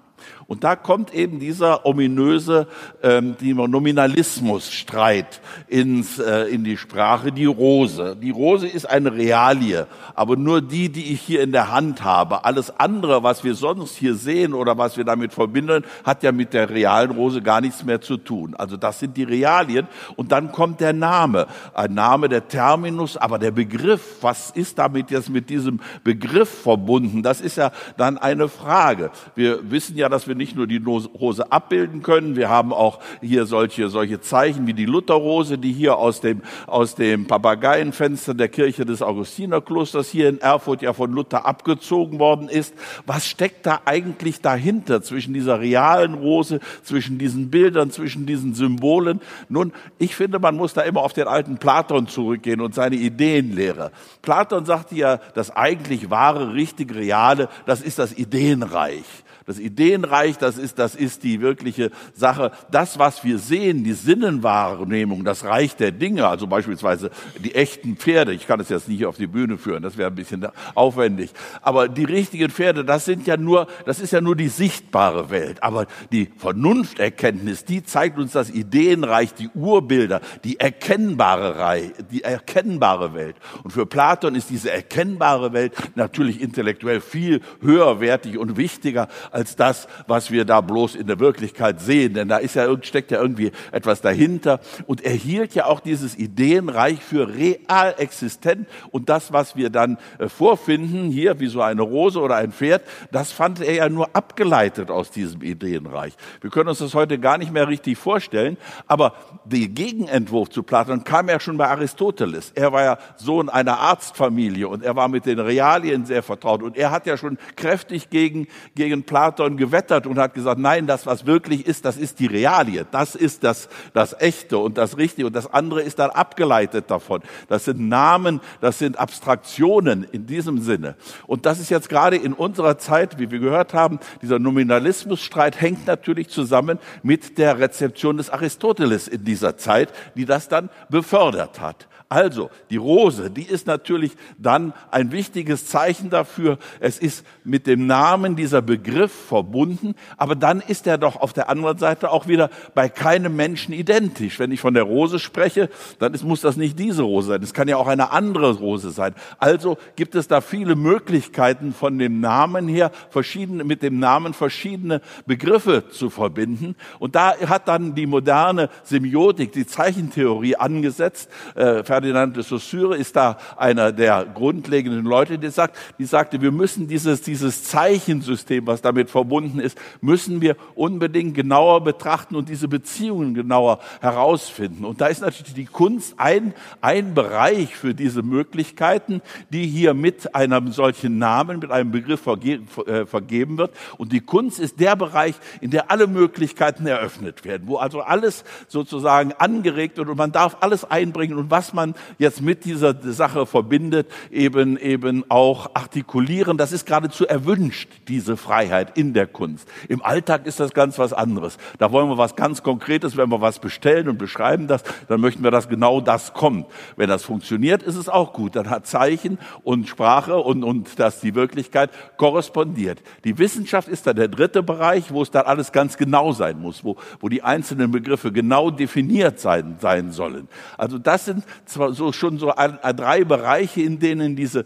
Und 0.50 0.64
da 0.64 0.76
kommt 0.76 1.12
eben 1.12 1.40
dieser 1.40 1.84
ominöse 1.84 2.68
ähm, 3.02 3.36
Nominalismusstreit 3.42 5.42
ins, 5.66 6.18
äh, 6.18 6.44
in 6.44 6.64
die 6.64 6.78
Sprache, 6.78 7.32
die 7.32 7.44
Rose. 7.44 8.16
Die 8.16 8.30
Rose 8.30 8.66
ist 8.66 8.88
eine 8.88 9.12
Realie, 9.12 9.82
aber 10.14 10.36
nur 10.36 10.62
die, 10.62 10.88
die 10.88 11.12
ich 11.12 11.20
hier 11.20 11.42
in 11.42 11.52
der 11.52 11.70
Hand 11.70 12.02
habe. 12.02 12.46
Alles 12.46 12.70
andere, 12.80 13.22
was 13.22 13.44
wir 13.44 13.54
sonst 13.54 13.96
hier 13.96 14.14
sehen 14.14 14.54
oder 14.54 14.78
was 14.78 14.96
wir 14.96 15.04
damit 15.04 15.34
verbinden, 15.34 15.84
hat 16.02 16.22
ja 16.22 16.32
mit 16.32 16.54
der 16.54 16.70
realen 16.70 17.10
Rose 17.10 17.42
gar 17.42 17.60
nichts 17.60 17.84
mehr 17.84 18.00
zu 18.00 18.16
tun. 18.16 18.54
Also 18.56 18.78
das 18.78 19.00
sind 19.00 19.18
die 19.18 19.24
Realien. 19.24 19.86
Und 20.16 20.32
dann 20.32 20.50
kommt 20.50 20.80
der 20.80 20.94
Name. 20.94 21.46
Ein 21.74 21.92
Name, 21.92 22.30
der 22.30 22.48
Terminus, 22.48 23.18
aber 23.18 23.38
der 23.38 23.50
Begriff, 23.50 24.16
was 24.22 24.50
ist 24.52 24.78
damit 24.78 25.10
jetzt 25.10 25.28
mit 25.28 25.50
diesem 25.50 25.80
Begriff 26.04 26.48
verbunden? 26.48 27.22
Das 27.22 27.42
ist 27.42 27.58
ja 27.58 27.70
dann 27.98 28.16
eine 28.16 28.48
Frage. 28.48 29.10
Wir 29.34 29.70
wissen 29.70 29.94
ja, 29.94 30.08
dass 30.08 30.26
wir 30.26 30.37
nicht 30.38 30.56
nur 30.56 30.66
die 30.66 30.78
Rose 30.78 31.52
abbilden 31.52 32.02
können, 32.02 32.36
wir 32.36 32.48
haben 32.48 32.72
auch 32.72 33.00
hier 33.20 33.44
solche, 33.44 33.90
solche 33.90 34.20
Zeichen 34.20 34.66
wie 34.66 34.72
die 34.72 34.86
Lutherrose, 34.86 35.58
die 35.58 35.72
hier 35.72 35.98
aus 35.98 36.22
dem, 36.22 36.40
aus 36.66 36.94
dem 36.94 37.26
Papageienfenster 37.26 38.32
der 38.32 38.48
Kirche 38.48 38.86
des 38.86 39.02
Augustinerklosters 39.02 40.08
hier 40.08 40.30
in 40.30 40.40
Erfurt 40.40 40.80
ja 40.80 40.92
von 40.92 41.12
Luther 41.12 41.44
abgezogen 41.44 42.18
worden 42.18 42.48
ist. 42.48 42.74
Was 43.04 43.26
steckt 43.26 43.66
da 43.66 43.80
eigentlich 43.84 44.40
dahinter 44.40 45.02
zwischen 45.02 45.34
dieser 45.34 45.60
realen 45.60 46.14
Rose, 46.14 46.60
zwischen 46.82 47.18
diesen 47.18 47.50
Bildern, 47.50 47.90
zwischen 47.90 48.24
diesen 48.24 48.54
Symbolen? 48.54 49.20
Nun, 49.48 49.72
ich 49.98 50.14
finde, 50.14 50.38
man 50.38 50.56
muss 50.56 50.72
da 50.72 50.82
immer 50.82 51.02
auf 51.02 51.12
den 51.12 51.28
alten 51.28 51.58
Platon 51.58 52.06
zurückgehen 52.06 52.60
und 52.60 52.74
seine 52.74 52.96
Ideenlehre. 52.96 53.90
Platon 54.22 54.64
sagte 54.64 54.94
ja, 54.94 55.18
das 55.34 55.50
eigentlich 55.50 56.10
wahre, 56.10 56.54
richtig 56.54 56.94
reale, 56.94 57.48
das 57.66 57.82
ist 57.82 57.98
das 57.98 58.16
Ideenreich. 58.16 59.04
Das 59.48 59.58
Ideenreich, 59.58 60.36
das 60.36 60.58
ist, 60.58 60.78
das 60.78 60.94
ist 60.94 61.22
die 61.22 61.40
wirkliche 61.40 61.90
Sache. 62.12 62.52
Das, 62.70 62.98
was 62.98 63.24
wir 63.24 63.38
sehen, 63.38 63.82
die 63.82 63.94
Sinnenwahrnehmung, 63.94 65.24
das 65.24 65.42
Reich 65.42 65.74
der 65.74 65.90
Dinge, 65.90 66.28
also 66.28 66.46
beispielsweise 66.46 67.10
die 67.42 67.54
echten 67.54 67.96
Pferde. 67.96 68.34
Ich 68.34 68.46
kann 68.46 68.60
es 68.60 68.68
jetzt 68.68 68.90
nicht 68.90 69.06
auf 69.06 69.16
die 69.16 69.26
Bühne 69.26 69.56
führen, 69.56 69.82
das 69.82 69.96
wäre 69.96 70.10
ein 70.10 70.14
bisschen 70.14 70.46
aufwendig. 70.74 71.30
Aber 71.62 71.88
die 71.88 72.04
richtigen 72.04 72.50
Pferde, 72.50 72.84
das 72.84 73.06
sind 73.06 73.26
ja 73.26 73.38
nur, 73.38 73.68
das 73.86 74.00
ist 74.00 74.12
ja 74.12 74.20
nur 74.20 74.36
die 74.36 74.48
sichtbare 74.48 75.30
Welt. 75.30 75.62
Aber 75.62 75.86
die 76.12 76.28
Vernunfterkenntnis, 76.36 77.64
die 77.64 77.82
zeigt 77.82 78.18
uns 78.18 78.32
das 78.32 78.50
Ideenreich, 78.50 79.32
die 79.32 79.48
Urbilder, 79.54 80.20
die 80.44 80.60
erkennbare 80.60 81.56
Reich, 81.56 81.92
die 82.10 82.22
erkennbare 82.22 83.14
Welt. 83.14 83.36
Und 83.64 83.70
für 83.70 83.86
Platon 83.86 84.34
ist 84.34 84.50
diese 84.50 84.70
erkennbare 84.70 85.54
Welt 85.54 85.72
natürlich 85.94 86.42
intellektuell 86.42 87.00
viel 87.00 87.40
höherwertig 87.62 88.36
und 88.36 88.58
wichtiger 88.58 89.08
als 89.38 89.54
das, 89.54 89.86
was 90.08 90.32
wir 90.32 90.44
da 90.44 90.60
bloß 90.60 90.96
in 90.96 91.06
der 91.06 91.20
Wirklichkeit 91.20 91.80
sehen. 91.80 92.14
Denn 92.14 92.28
da 92.28 92.38
ist 92.38 92.56
ja, 92.56 92.66
steckt 92.82 93.12
ja 93.12 93.22
irgendwie 93.22 93.52
etwas 93.70 94.00
dahinter. 94.00 94.58
Und 94.86 95.04
er 95.04 95.12
hielt 95.12 95.54
ja 95.54 95.66
auch 95.66 95.78
dieses 95.78 96.18
Ideenreich 96.18 96.98
für 97.00 97.28
real 97.28 97.94
existent. 97.98 98.66
Und 98.90 99.08
das, 99.08 99.32
was 99.32 99.54
wir 99.54 99.70
dann 99.70 99.96
äh, 100.18 100.28
vorfinden, 100.28 101.10
hier 101.10 101.38
wie 101.38 101.46
so 101.46 101.62
eine 101.62 101.82
Rose 101.82 102.18
oder 102.20 102.34
ein 102.34 102.50
Pferd, 102.50 102.82
das 103.12 103.30
fand 103.30 103.60
er 103.60 103.74
ja 103.74 103.88
nur 103.88 104.08
abgeleitet 104.12 104.90
aus 104.90 105.12
diesem 105.12 105.42
Ideenreich. 105.42 106.14
Wir 106.40 106.50
können 106.50 106.68
uns 106.68 106.78
das 106.78 106.94
heute 106.94 107.20
gar 107.20 107.38
nicht 107.38 107.52
mehr 107.52 107.68
richtig 107.68 107.96
vorstellen. 107.96 108.56
Aber 108.88 109.14
der 109.44 109.68
Gegenentwurf 109.68 110.50
zu 110.50 110.64
Platon 110.64 111.04
kam 111.04 111.28
ja 111.28 111.38
schon 111.38 111.56
bei 111.56 111.68
Aristoteles. 111.68 112.50
Er 112.56 112.72
war 112.72 112.82
ja 112.82 112.98
Sohn 113.16 113.48
einer 113.48 113.78
Arztfamilie 113.78 114.66
und 114.66 114.82
er 114.82 114.96
war 114.96 115.06
mit 115.06 115.26
den 115.26 115.38
Realien 115.38 116.06
sehr 116.06 116.24
vertraut. 116.24 116.64
Und 116.64 116.76
er 116.76 116.90
hat 116.90 117.06
ja 117.06 117.16
schon 117.16 117.38
kräftig 117.54 118.10
gegen, 118.10 118.48
gegen 118.74 119.04
Platon 119.04 119.27
Platon 119.28 119.56
gewettert 119.56 120.06
und 120.06 120.18
hat 120.18 120.34
gesagt, 120.34 120.58
nein, 120.58 120.86
das, 120.86 121.06
was 121.06 121.26
wirklich 121.26 121.66
ist, 121.66 121.84
das 121.84 121.96
ist 121.96 122.18
die 122.18 122.26
Realie. 122.26 122.82
Das 122.90 123.14
ist 123.14 123.44
das, 123.44 123.68
das 123.92 124.14
Echte 124.18 124.58
und 124.58 124.78
das 124.78 124.96
Richtige. 124.96 125.26
Und 125.26 125.36
das 125.36 125.52
andere 125.52 125.82
ist 125.82 125.98
dann 125.98 126.10
abgeleitet 126.10 126.90
davon. 126.90 127.20
Das 127.48 127.64
sind 127.64 127.88
Namen, 127.88 128.40
das 128.60 128.78
sind 128.78 128.98
Abstraktionen 128.98 130.04
in 130.04 130.26
diesem 130.26 130.60
Sinne. 130.60 130.96
Und 131.26 131.46
das 131.46 131.60
ist 131.60 131.70
jetzt 131.70 131.88
gerade 131.88 132.16
in 132.16 132.32
unserer 132.32 132.78
Zeit, 132.78 133.18
wie 133.18 133.30
wir 133.30 133.38
gehört 133.38 133.74
haben, 133.74 133.98
dieser 134.22 134.38
Nominalismusstreit 134.38 135.60
hängt 135.60 135.86
natürlich 135.86 136.28
zusammen 136.28 136.78
mit 137.02 137.38
der 137.38 137.58
Rezeption 137.58 138.16
des 138.16 138.30
Aristoteles 138.30 139.08
in 139.08 139.24
dieser 139.24 139.56
Zeit, 139.56 139.92
die 140.14 140.24
das 140.24 140.48
dann 140.48 140.70
befördert 140.88 141.60
hat. 141.60 141.87
Also, 142.10 142.48
die 142.70 142.78
Rose, 142.78 143.30
die 143.30 143.42
ist 143.42 143.66
natürlich 143.66 144.12
dann 144.38 144.72
ein 144.90 145.12
wichtiges 145.12 145.66
Zeichen 145.66 146.08
dafür. 146.08 146.58
Es 146.80 146.98
ist 146.98 147.26
mit 147.44 147.66
dem 147.66 147.86
Namen 147.86 148.34
dieser 148.34 148.62
Begriff 148.62 149.12
verbunden, 149.12 149.94
aber 150.16 150.34
dann 150.34 150.60
ist 150.60 150.86
er 150.86 150.96
doch 150.96 151.16
auf 151.16 151.34
der 151.34 151.50
anderen 151.50 151.76
Seite 151.76 152.10
auch 152.10 152.26
wieder 152.26 152.48
bei 152.74 152.88
keinem 152.88 153.36
Menschen 153.36 153.74
identisch. 153.74 154.38
Wenn 154.38 154.52
ich 154.52 154.60
von 154.60 154.72
der 154.72 154.84
Rose 154.84 155.18
spreche, 155.18 155.68
dann 155.98 156.14
ist, 156.14 156.24
muss 156.24 156.40
das 156.40 156.56
nicht 156.56 156.78
diese 156.78 157.02
Rose 157.02 157.28
sein. 157.28 157.42
Es 157.42 157.52
kann 157.52 157.68
ja 157.68 157.76
auch 157.76 157.88
eine 157.88 158.10
andere 158.10 158.52
Rose 158.52 158.90
sein. 158.90 159.14
Also 159.38 159.76
gibt 159.94 160.14
es 160.14 160.28
da 160.28 160.40
viele 160.40 160.76
Möglichkeiten 160.76 161.74
von 161.74 161.98
dem 161.98 162.20
Namen 162.20 162.68
her, 162.68 162.90
verschiedene, 163.10 163.64
mit 163.64 163.82
dem 163.82 163.98
Namen 163.98 164.32
verschiedene 164.32 165.02
Begriffe 165.26 165.90
zu 165.90 166.08
verbinden. 166.08 166.74
Und 167.00 167.16
da 167.16 167.36
hat 167.36 167.68
dann 167.68 167.94
die 167.94 168.06
moderne 168.06 168.70
Semiotik, 168.82 169.52
die 169.52 169.66
Zeichentheorie 169.66 170.56
angesetzt. 170.56 171.28
Äh, 171.54 171.84
Ferdinand 171.98 172.36
de 172.36 172.44
Saussure 172.44 172.96
ist 172.96 173.16
da 173.16 173.38
einer 173.56 173.90
der 173.90 174.24
grundlegenden 174.24 175.04
Leute, 175.04 175.36
die 175.36 175.48
sagt, 175.48 175.76
die 175.98 176.04
sagte, 176.04 176.40
wir 176.40 176.52
müssen 176.52 176.86
dieses, 176.86 177.22
dieses 177.22 177.64
Zeichensystem, 177.64 178.68
was 178.68 178.82
damit 178.82 179.10
verbunden 179.10 179.58
ist, 179.58 179.76
müssen 180.00 180.40
wir 180.40 180.54
unbedingt 180.76 181.34
genauer 181.34 181.82
betrachten 181.82 182.36
und 182.36 182.48
diese 182.48 182.68
Beziehungen 182.68 183.34
genauer 183.34 183.80
herausfinden. 184.00 184.84
Und 184.84 185.00
da 185.00 185.06
ist 185.08 185.22
natürlich 185.22 185.54
die 185.54 185.64
Kunst 185.64 186.14
ein, 186.18 186.54
ein 186.80 187.14
Bereich 187.14 187.74
für 187.74 187.94
diese 187.94 188.22
Möglichkeiten, 188.22 189.20
die 189.50 189.66
hier 189.66 189.92
mit 189.92 190.36
einem 190.36 190.70
solchen 190.70 191.18
Namen, 191.18 191.58
mit 191.58 191.72
einem 191.72 191.90
Begriff 191.90 192.20
verge 192.20 192.60
äh, 192.86 193.06
vergeben 193.06 193.58
wird. 193.58 193.72
Und 193.96 194.12
die 194.12 194.20
Kunst 194.20 194.60
ist 194.60 194.78
der 194.78 194.94
Bereich, 194.94 195.34
in 195.60 195.72
der 195.72 195.90
alle 195.90 196.06
Möglichkeiten 196.06 196.86
eröffnet 196.86 197.44
werden, 197.44 197.66
wo 197.66 197.78
also 197.78 198.02
alles 198.02 198.44
sozusagen 198.68 199.32
angeregt 199.32 199.96
wird 199.96 200.08
und 200.08 200.16
man 200.16 200.30
darf 200.30 200.58
alles 200.60 200.84
einbringen 200.84 201.36
und 201.36 201.50
was 201.50 201.72
man 201.72 201.87
man 201.88 201.94
jetzt 202.18 202.40
mit 202.40 202.64
dieser 202.64 202.94
Sache 203.12 203.46
verbindet, 203.46 204.08
eben, 204.30 204.76
eben 204.78 205.24
auch 205.28 205.70
artikulieren. 205.74 206.56
Das 206.56 206.72
ist 206.72 206.86
geradezu 206.86 207.26
erwünscht, 207.26 207.88
diese 208.08 208.36
Freiheit 208.36 208.96
in 208.96 209.14
der 209.14 209.26
Kunst. 209.26 209.68
Im 209.88 210.02
Alltag 210.02 210.46
ist 210.46 210.60
das 210.60 210.72
ganz 210.72 210.98
was 210.98 211.12
anderes. 211.12 211.58
Da 211.78 211.92
wollen 211.92 212.08
wir 212.08 212.18
was 212.18 212.36
ganz 212.36 212.62
Konkretes, 212.62 213.16
wenn 213.16 213.30
wir 213.30 213.40
was 213.40 213.58
bestellen 213.58 214.08
und 214.08 214.18
beschreiben 214.18 214.66
das, 214.66 214.82
dann 215.08 215.20
möchten 215.20 215.42
wir, 215.42 215.50
dass 215.50 215.68
genau 215.68 216.00
das 216.00 216.32
kommt. 216.32 216.66
Wenn 216.96 217.08
das 217.08 217.24
funktioniert, 217.24 217.82
ist 217.82 217.96
es 217.96 218.08
auch 218.08 218.32
gut. 218.32 218.56
Dann 218.56 218.70
hat 218.70 218.86
Zeichen 218.86 219.38
und 219.62 219.88
Sprache 219.88 220.36
und, 220.36 220.64
und 220.64 220.98
dass 220.98 221.20
die 221.20 221.34
Wirklichkeit 221.34 221.90
korrespondiert. 222.16 223.02
Die 223.24 223.38
Wissenschaft 223.38 223.88
ist 223.88 224.06
dann 224.06 224.16
der 224.16 224.28
dritte 224.28 224.62
Bereich, 224.62 225.12
wo 225.12 225.22
es 225.22 225.30
dann 225.30 225.46
alles 225.46 225.72
ganz 225.72 225.96
genau 225.96 226.32
sein 226.32 226.60
muss, 226.60 226.84
wo, 226.84 226.96
wo 227.20 227.28
die 227.28 227.42
einzelnen 227.42 227.90
Begriffe 227.90 228.32
genau 228.32 228.70
definiert 228.70 229.40
sein, 229.40 229.76
sein 229.80 230.12
sollen. 230.12 230.48
Also 230.76 230.98
das 230.98 231.24
sind 231.24 231.44
zwar 231.78 231.92
so 231.92 232.12
schon 232.12 232.38
so 232.38 232.54
ein, 232.54 232.78
drei 232.96 233.24
Bereiche, 233.24 233.82
in 233.82 233.98
denen 233.98 234.34
diese, 234.34 234.64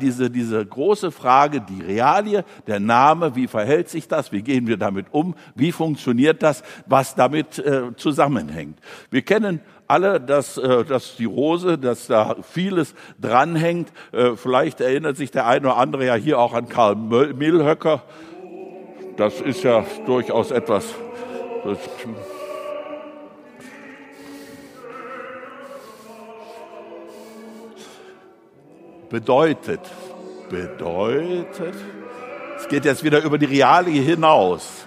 diese, 0.00 0.30
diese 0.30 0.66
große 0.66 1.12
Frage, 1.12 1.60
die 1.60 1.80
Realie, 1.80 2.40
der 2.66 2.80
Name, 2.80 3.36
wie 3.36 3.46
verhält 3.46 3.88
sich 3.88 4.08
das, 4.08 4.32
wie 4.32 4.42
gehen 4.42 4.66
wir 4.66 4.76
damit 4.76 5.06
um, 5.12 5.34
wie 5.54 5.72
funktioniert 5.72 6.42
das, 6.42 6.62
was 6.86 7.14
damit 7.14 7.58
äh, 7.58 7.94
zusammenhängt. 7.96 8.78
Wir 9.10 9.22
kennen 9.22 9.60
alle, 9.86 10.20
dass, 10.20 10.58
äh, 10.58 10.84
dass 10.84 11.16
die 11.16 11.24
Rose, 11.24 11.78
dass 11.78 12.08
da 12.08 12.36
vieles 12.42 12.94
dranhängt. 13.20 13.92
Äh, 14.12 14.36
vielleicht 14.36 14.80
erinnert 14.80 15.16
sich 15.16 15.30
der 15.30 15.46
eine 15.46 15.68
oder 15.68 15.76
andere 15.76 16.06
ja 16.06 16.14
hier 16.14 16.38
auch 16.38 16.52
an 16.52 16.68
Karl 16.68 16.96
Milhöcker. 16.96 18.02
Das 19.16 19.40
ist 19.40 19.62
ja 19.62 19.84
durchaus 20.06 20.50
etwas. 20.50 20.84
Das, 21.64 21.78
bedeutet. 29.10 29.80
Bedeutet. 30.48 31.74
Es 32.56 32.68
geht 32.68 32.84
jetzt 32.84 33.04
wieder 33.04 33.22
über 33.22 33.36
die 33.36 33.46
Realie 33.46 34.00
hinaus. 34.00 34.86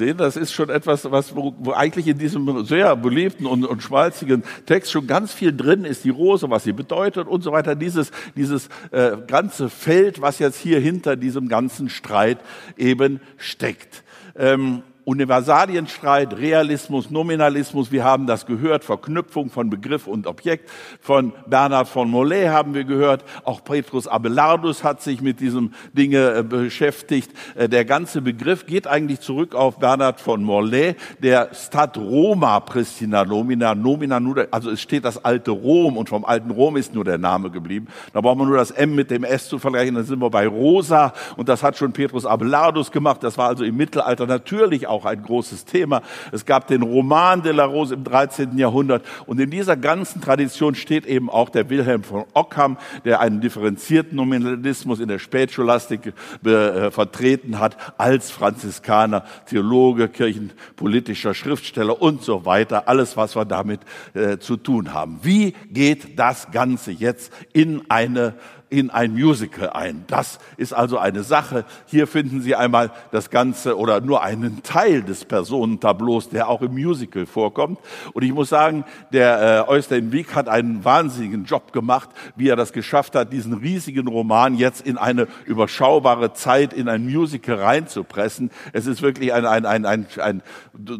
Sehen, 0.00 0.16
das 0.16 0.36
ist 0.36 0.52
schon 0.52 0.70
etwas, 0.70 1.10
was 1.10 1.36
wo, 1.36 1.54
wo 1.58 1.72
eigentlich 1.72 2.08
in 2.08 2.18
diesem 2.18 2.64
sehr 2.64 2.96
beliebten 2.96 3.46
und, 3.46 3.64
und 3.64 3.82
schmalzigen 3.82 4.42
Text 4.66 4.90
schon 4.90 5.06
ganz 5.06 5.32
viel 5.32 5.56
drin 5.56 5.84
ist. 5.84 6.04
Die 6.04 6.10
Rose, 6.10 6.50
was 6.50 6.64
sie 6.64 6.72
bedeutet 6.72 7.28
und 7.28 7.42
so 7.42 7.52
weiter. 7.52 7.76
Dieses, 7.76 8.10
dieses 8.34 8.68
äh, 8.90 9.16
ganze 9.26 9.68
Feld, 9.68 10.20
was 10.20 10.38
jetzt 10.38 10.58
hier 10.58 10.80
hinter 10.80 11.16
diesem 11.16 11.48
ganzen 11.48 11.88
Streit 11.88 12.38
eben 12.76 13.20
steckt. 13.36 14.02
Ähm, 14.36 14.82
Universalienstreit, 15.04 16.36
Realismus, 16.36 17.10
Nominalismus, 17.10 17.90
wir 17.90 18.04
haben 18.04 18.26
das 18.26 18.46
gehört, 18.46 18.84
Verknüpfung 18.84 19.50
von 19.50 19.70
Begriff 19.70 20.06
und 20.06 20.26
Objekt. 20.26 20.70
Von 21.00 21.32
Bernhard 21.46 21.88
von 21.88 22.10
Mollet 22.10 22.48
haben 22.48 22.74
wir 22.74 22.84
gehört, 22.84 23.24
auch 23.44 23.64
Petrus 23.64 24.06
Abelardus 24.06 24.84
hat 24.84 25.00
sich 25.02 25.22
mit 25.22 25.40
diesem 25.40 25.72
Dinge 25.92 26.34
äh, 26.34 26.42
beschäftigt. 26.42 27.32
Äh, 27.56 27.68
der 27.68 27.84
ganze 27.84 28.20
Begriff 28.20 28.66
geht 28.66 28.86
eigentlich 28.86 29.20
zurück 29.20 29.54
auf 29.54 29.78
Bernhard 29.78 30.20
von 30.20 30.42
Mollet, 30.42 30.96
der 31.22 31.50
Stat 31.54 31.96
Roma 31.96 32.60
Pristina 32.60 33.24
Nomina, 33.24 33.74
Nomina 33.74 34.20
nur, 34.20 34.48
also 34.50 34.70
es 34.70 34.80
steht 34.80 35.04
das 35.04 35.24
alte 35.24 35.50
Rom 35.50 35.96
und 35.96 36.08
vom 36.08 36.24
alten 36.24 36.50
Rom 36.50 36.76
ist 36.76 36.94
nur 36.94 37.04
der 37.04 37.18
Name 37.18 37.50
geblieben. 37.50 37.88
Da 38.12 38.20
braucht 38.20 38.38
man 38.38 38.48
nur 38.48 38.56
das 38.56 38.70
M 38.70 38.94
mit 38.94 39.10
dem 39.10 39.24
S 39.24 39.48
zu 39.48 39.58
vergleichen, 39.58 39.94
dann 39.94 40.04
sind 40.04 40.20
wir 40.20 40.30
bei 40.30 40.46
Rosa 40.46 41.12
und 41.36 41.48
das 41.48 41.62
hat 41.62 41.78
schon 41.78 41.92
Petrus 41.92 42.26
Abelardus 42.26 42.90
gemacht. 42.90 43.22
Das 43.22 43.38
war 43.38 43.48
also 43.48 43.64
im 43.64 43.76
Mittelalter 43.76 44.26
natürlich 44.26 44.86
auch 44.90 45.04
ein 45.04 45.22
großes 45.22 45.64
Thema. 45.64 46.02
Es 46.32 46.44
gab 46.44 46.66
den 46.66 46.82
Roman 46.82 47.42
de 47.42 47.52
la 47.52 47.64
Rose 47.64 47.94
im 47.94 48.04
13. 48.04 48.58
Jahrhundert 48.58 49.04
und 49.26 49.40
in 49.40 49.50
dieser 49.50 49.76
ganzen 49.76 50.20
Tradition 50.20 50.74
steht 50.74 51.06
eben 51.06 51.30
auch 51.30 51.48
der 51.48 51.70
Wilhelm 51.70 52.02
von 52.02 52.24
Ockham, 52.34 52.76
der 53.04 53.20
einen 53.20 53.40
differenzierten 53.40 54.16
Nominalismus 54.16 55.00
in 55.00 55.08
der 55.08 55.18
Spätscholastik 55.18 56.12
äh, 56.44 56.90
vertreten 56.90 57.58
hat 57.58 57.76
als 57.98 58.30
Franziskaner, 58.30 59.24
Theologe, 59.46 60.08
kirchenpolitischer 60.08 61.34
Schriftsteller 61.34 62.02
und 62.02 62.22
so 62.22 62.44
weiter. 62.44 62.88
Alles, 62.88 63.16
was 63.16 63.36
wir 63.36 63.44
damit 63.44 63.80
äh, 64.14 64.38
zu 64.38 64.56
tun 64.56 64.92
haben. 64.92 65.20
Wie 65.22 65.52
geht 65.70 66.18
das 66.18 66.50
Ganze 66.50 66.90
jetzt 66.90 67.32
in 67.52 67.82
eine 67.88 68.34
in 68.70 68.90
ein 68.90 69.12
Musical 69.12 69.70
ein. 69.70 70.04
Das 70.06 70.38
ist 70.56 70.72
also 70.72 70.96
eine 70.96 71.24
Sache. 71.24 71.64
Hier 71.86 72.06
finden 72.06 72.40
Sie 72.40 72.54
einmal 72.54 72.90
das 73.10 73.30
Ganze 73.30 73.76
oder 73.76 74.00
nur 74.00 74.22
einen 74.22 74.62
Teil 74.62 75.02
des 75.02 75.24
Personentableaus, 75.24 76.28
der 76.28 76.48
auch 76.48 76.62
im 76.62 76.72
Musical 76.72 77.26
vorkommt. 77.26 77.78
Und 78.12 78.22
ich 78.22 78.32
muss 78.32 78.48
sagen, 78.48 78.84
der 79.12 79.66
äh, 79.66 79.70
Eustein 79.70 80.12
Wieck 80.12 80.34
hat 80.34 80.48
einen 80.48 80.84
wahnsinnigen 80.84 81.44
Job 81.44 81.72
gemacht, 81.72 82.10
wie 82.36 82.48
er 82.48 82.56
das 82.56 82.72
geschafft 82.72 83.16
hat, 83.16 83.32
diesen 83.32 83.54
riesigen 83.54 84.06
Roman 84.06 84.54
jetzt 84.54 84.86
in 84.86 84.96
eine 84.96 85.26
überschaubare 85.46 86.32
Zeit 86.32 86.72
in 86.72 86.88
ein 86.88 87.04
Musical 87.04 87.56
reinzupressen. 87.56 88.50
Es 88.72 88.86
ist 88.86 89.02
wirklich 89.02 89.32
ein, 89.32 89.44
ein, 89.46 89.66
ein, 89.66 89.84
ein, 89.84 90.06
ein 90.20 90.42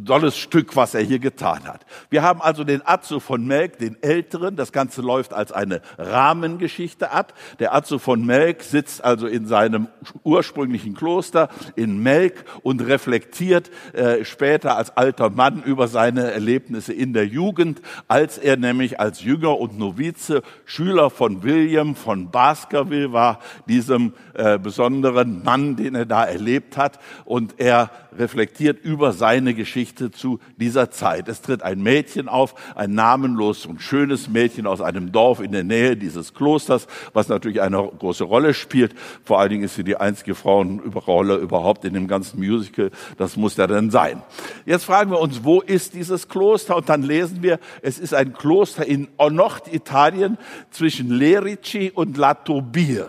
tolles 0.05 0.37
Stück, 0.37 0.75
was 0.75 0.95
er 0.95 1.03
hier 1.03 1.21
getan 1.21 1.65
hat. 1.65 1.87
Wir 2.09 2.23
haben 2.23 2.43
also 2.43 2.65
den 2.65 2.83
Azzo 2.85 3.21
von 3.21 3.47
Melk, 3.47 3.79
den 3.79 4.03
Älteren. 4.03 4.57
Das 4.57 4.73
Ganze 4.73 5.03
läuft 5.03 5.33
als 5.33 5.53
eine 5.53 5.83
Rahmengeschichte 5.99 7.13
ab. 7.13 7.33
Der 7.61 7.75
Azzo 7.75 7.99
von 7.99 8.25
Melk 8.25 8.63
sitzt 8.63 9.05
also 9.05 9.27
in 9.27 9.47
seinem 9.47 9.89
ursprünglichen 10.25 10.95
Kloster 10.95 11.51
in 11.77 12.03
Melk 12.03 12.45
und 12.63 12.81
reflektiert 12.81 13.71
äh, 13.93 14.25
später 14.25 14.77
als 14.77 14.97
alter 14.97 15.29
Mann 15.29 15.63
über 15.63 15.87
seine 15.87 16.33
Erlebnisse 16.33 16.95
in 16.95 17.13
der 17.13 17.27
Jugend, 17.27 17.83
als 18.09 18.39
er 18.39 18.57
nämlich 18.57 18.99
als 18.99 19.23
Jünger 19.23 19.59
und 19.59 19.79
Novize 19.79 20.43
Schüler 20.65 21.11
von 21.11 21.43
William 21.43 21.95
von 21.95 22.31
Baskerville 22.31 23.13
war, 23.13 23.41
diesem 23.69 24.15
äh, 24.33 24.59
besonderen 24.59 25.45
Mann, 25.45 25.77
den 25.77 25.95
er 25.95 26.07
da 26.07 26.25
erlebt 26.25 26.79
hat. 26.79 26.99
Und 27.27 27.61
er 27.61 27.91
reflektiert 28.19 28.83
über 28.83 29.13
seine 29.13 29.55
Geschichte 29.55 30.11
zu 30.11 30.41
dieser 30.57 30.91
Zeit. 30.91 31.29
Es 31.29 31.43
tritt 31.43 31.63
ein 31.63 31.83
Mädchen 31.83 32.29
auf, 32.29 32.55
ein 32.75 32.95
namenlos 32.95 33.67
und 33.67 33.81
schönes 33.81 34.29
Mädchen 34.29 34.67
aus 34.67 34.81
einem 34.81 35.13
Dorf 35.13 35.41
in 35.41 35.53
der 35.53 35.65
Nähe 35.65 35.97
dieses 35.97 36.35
Klosters, 36.35 36.87
was 37.13 37.29
natürlich 37.29 37.61
eine 37.61 37.77
große 37.77 38.25
Rolle 38.25 38.55
spielt. 38.55 38.95
Vor 39.25 39.41
allen 39.41 39.51
Dingen 39.51 39.65
ist 39.65 39.75
sie 39.75 39.85
die 39.85 39.97
einzige 39.97 40.35
Frauenrolle 40.35 41.37
überhaupt 41.37 41.85
in 41.85 41.95
dem 41.95 42.09
ganzen 42.09 42.41
Musical. 42.41 42.91
Das 43.19 43.37
muss 43.37 43.57
ja 43.57 43.67
dann 43.67 43.91
sein. 43.91 44.23
Jetzt 44.67 44.85
fragen 44.85 45.11
wir 45.11 45.21
uns, 45.21 45.45
wo 45.45 45.61
ist 45.61 45.95
dieses 45.95 46.29
Kloster? 46.29 46.77
Und 46.77 46.89
dann 46.89 47.03
lesen 47.03 47.43
wir, 47.43 47.59
es 47.83 47.99
ist 47.99 48.15
ein 48.15 48.33
Kloster 48.33 48.87
in 48.87 49.09
Norditalien 49.19 50.39
zwischen 50.71 51.11
Lerici 51.11 51.91
und 51.95 52.17
La 52.17 52.35
Turbie. 52.35 53.03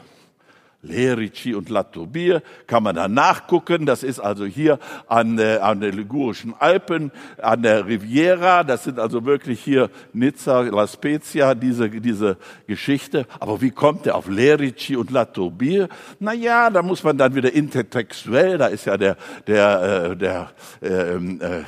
Lerici 0.83 1.53
und 1.53 1.69
Latobir 1.69 2.41
kann 2.67 2.83
man 2.83 2.95
da 2.95 3.07
nachgucken. 3.07 3.85
Das 3.85 4.03
ist 4.03 4.19
also 4.19 4.45
hier 4.45 4.79
an, 5.07 5.37
der, 5.37 5.63
an 5.63 5.79
der 5.79 5.91
Ligurischen 5.91 6.55
Alpen, 6.57 7.11
an 7.41 7.61
der 7.61 7.85
Riviera. 7.85 8.63
Das 8.63 8.83
sind 8.83 8.99
also 8.99 9.25
wirklich 9.25 9.59
hier 9.61 9.89
Nizza, 10.13 10.61
La 10.61 10.87
Spezia, 10.87 11.53
diese, 11.53 11.89
diese 11.89 12.37
Geschichte. 12.67 13.27
Aber 13.39 13.61
wie 13.61 13.71
kommt 13.71 14.05
der 14.05 14.15
auf 14.15 14.27
Lerici 14.27 14.95
und 14.95 15.11
Latobir? 15.11 15.87
Na 16.19 16.33
ja, 16.33 16.69
da 16.69 16.81
muss 16.81 17.03
man 17.03 17.17
dann 17.17 17.35
wieder 17.35 17.53
intertextuell, 17.53 18.57
da 18.57 18.67
ist 18.67 18.85
ja 18.85 18.97
der, 18.97 19.17
der, 19.47 20.11
äh, 20.11 20.15
der, 20.15 20.51
ähm, 20.81 21.39
äh, 21.41 21.61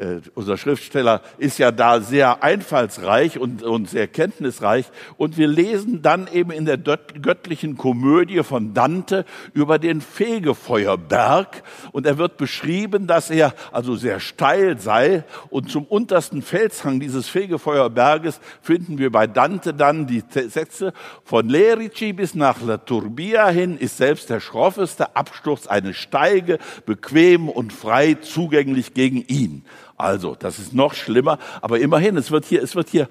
äh, 0.00 0.20
unser 0.34 0.56
Schriftsteller 0.56 1.22
ist 1.38 1.58
ja 1.58 1.72
da 1.72 2.00
sehr 2.00 2.42
einfallsreich 2.42 3.38
und, 3.38 3.62
und 3.62 3.88
sehr 3.88 4.06
kenntnisreich. 4.06 4.86
Und 5.16 5.36
wir 5.36 5.48
lesen 5.48 6.02
dann 6.02 6.28
eben 6.32 6.50
in 6.50 6.64
der 6.64 6.78
göttlichen 6.78 7.76
Komödie 7.76 8.42
von 8.42 8.59
von 8.60 8.74
Dante 8.74 9.24
über 9.54 9.78
den 9.78 10.02
Fegefeuerberg. 10.02 11.62
Und 11.92 12.06
er 12.06 12.18
wird 12.18 12.36
beschrieben, 12.36 13.06
dass 13.06 13.30
er 13.30 13.54
also 13.72 13.96
sehr 13.96 14.20
steil 14.20 14.78
sei. 14.78 15.24
Und 15.48 15.70
zum 15.70 15.84
untersten 15.84 16.42
Felshang 16.42 17.00
dieses 17.00 17.26
Fegefeuerberges 17.28 18.40
finden 18.60 18.98
wir 18.98 19.10
bei 19.10 19.26
Dante 19.26 19.72
dann 19.72 20.06
die 20.06 20.22
Sätze. 20.28 20.92
Von 21.24 21.48
Lerici 21.48 22.12
bis 22.12 22.34
nach 22.34 22.60
La 22.60 22.76
Turbia 22.76 23.48
hin 23.48 23.78
ist 23.78 23.96
selbst 23.96 24.28
der 24.28 24.40
schroffeste 24.40 25.16
Absturz 25.16 25.66
eine 25.66 25.94
Steige, 25.94 26.58
bequem 26.84 27.48
und 27.48 27.72
frei 27.72 28.14
zugänglich 28.20 28.92
gegen 28.92 29.22
ihn. 29.26 29.64
Also, 29.96 30.34
das 30.34 30.58
ist 30.58 30.74
noch 30.74 30.94
schlimmer, 30.94 31.38
aber 31.60 31.78
immerhin, 31.78 32.16
es 32.16 32.30
wird 32.30 32.46
hier, 32.46 32.62
es 32.62 32.74
wird 32.74 32.88
hier 32.88 33.08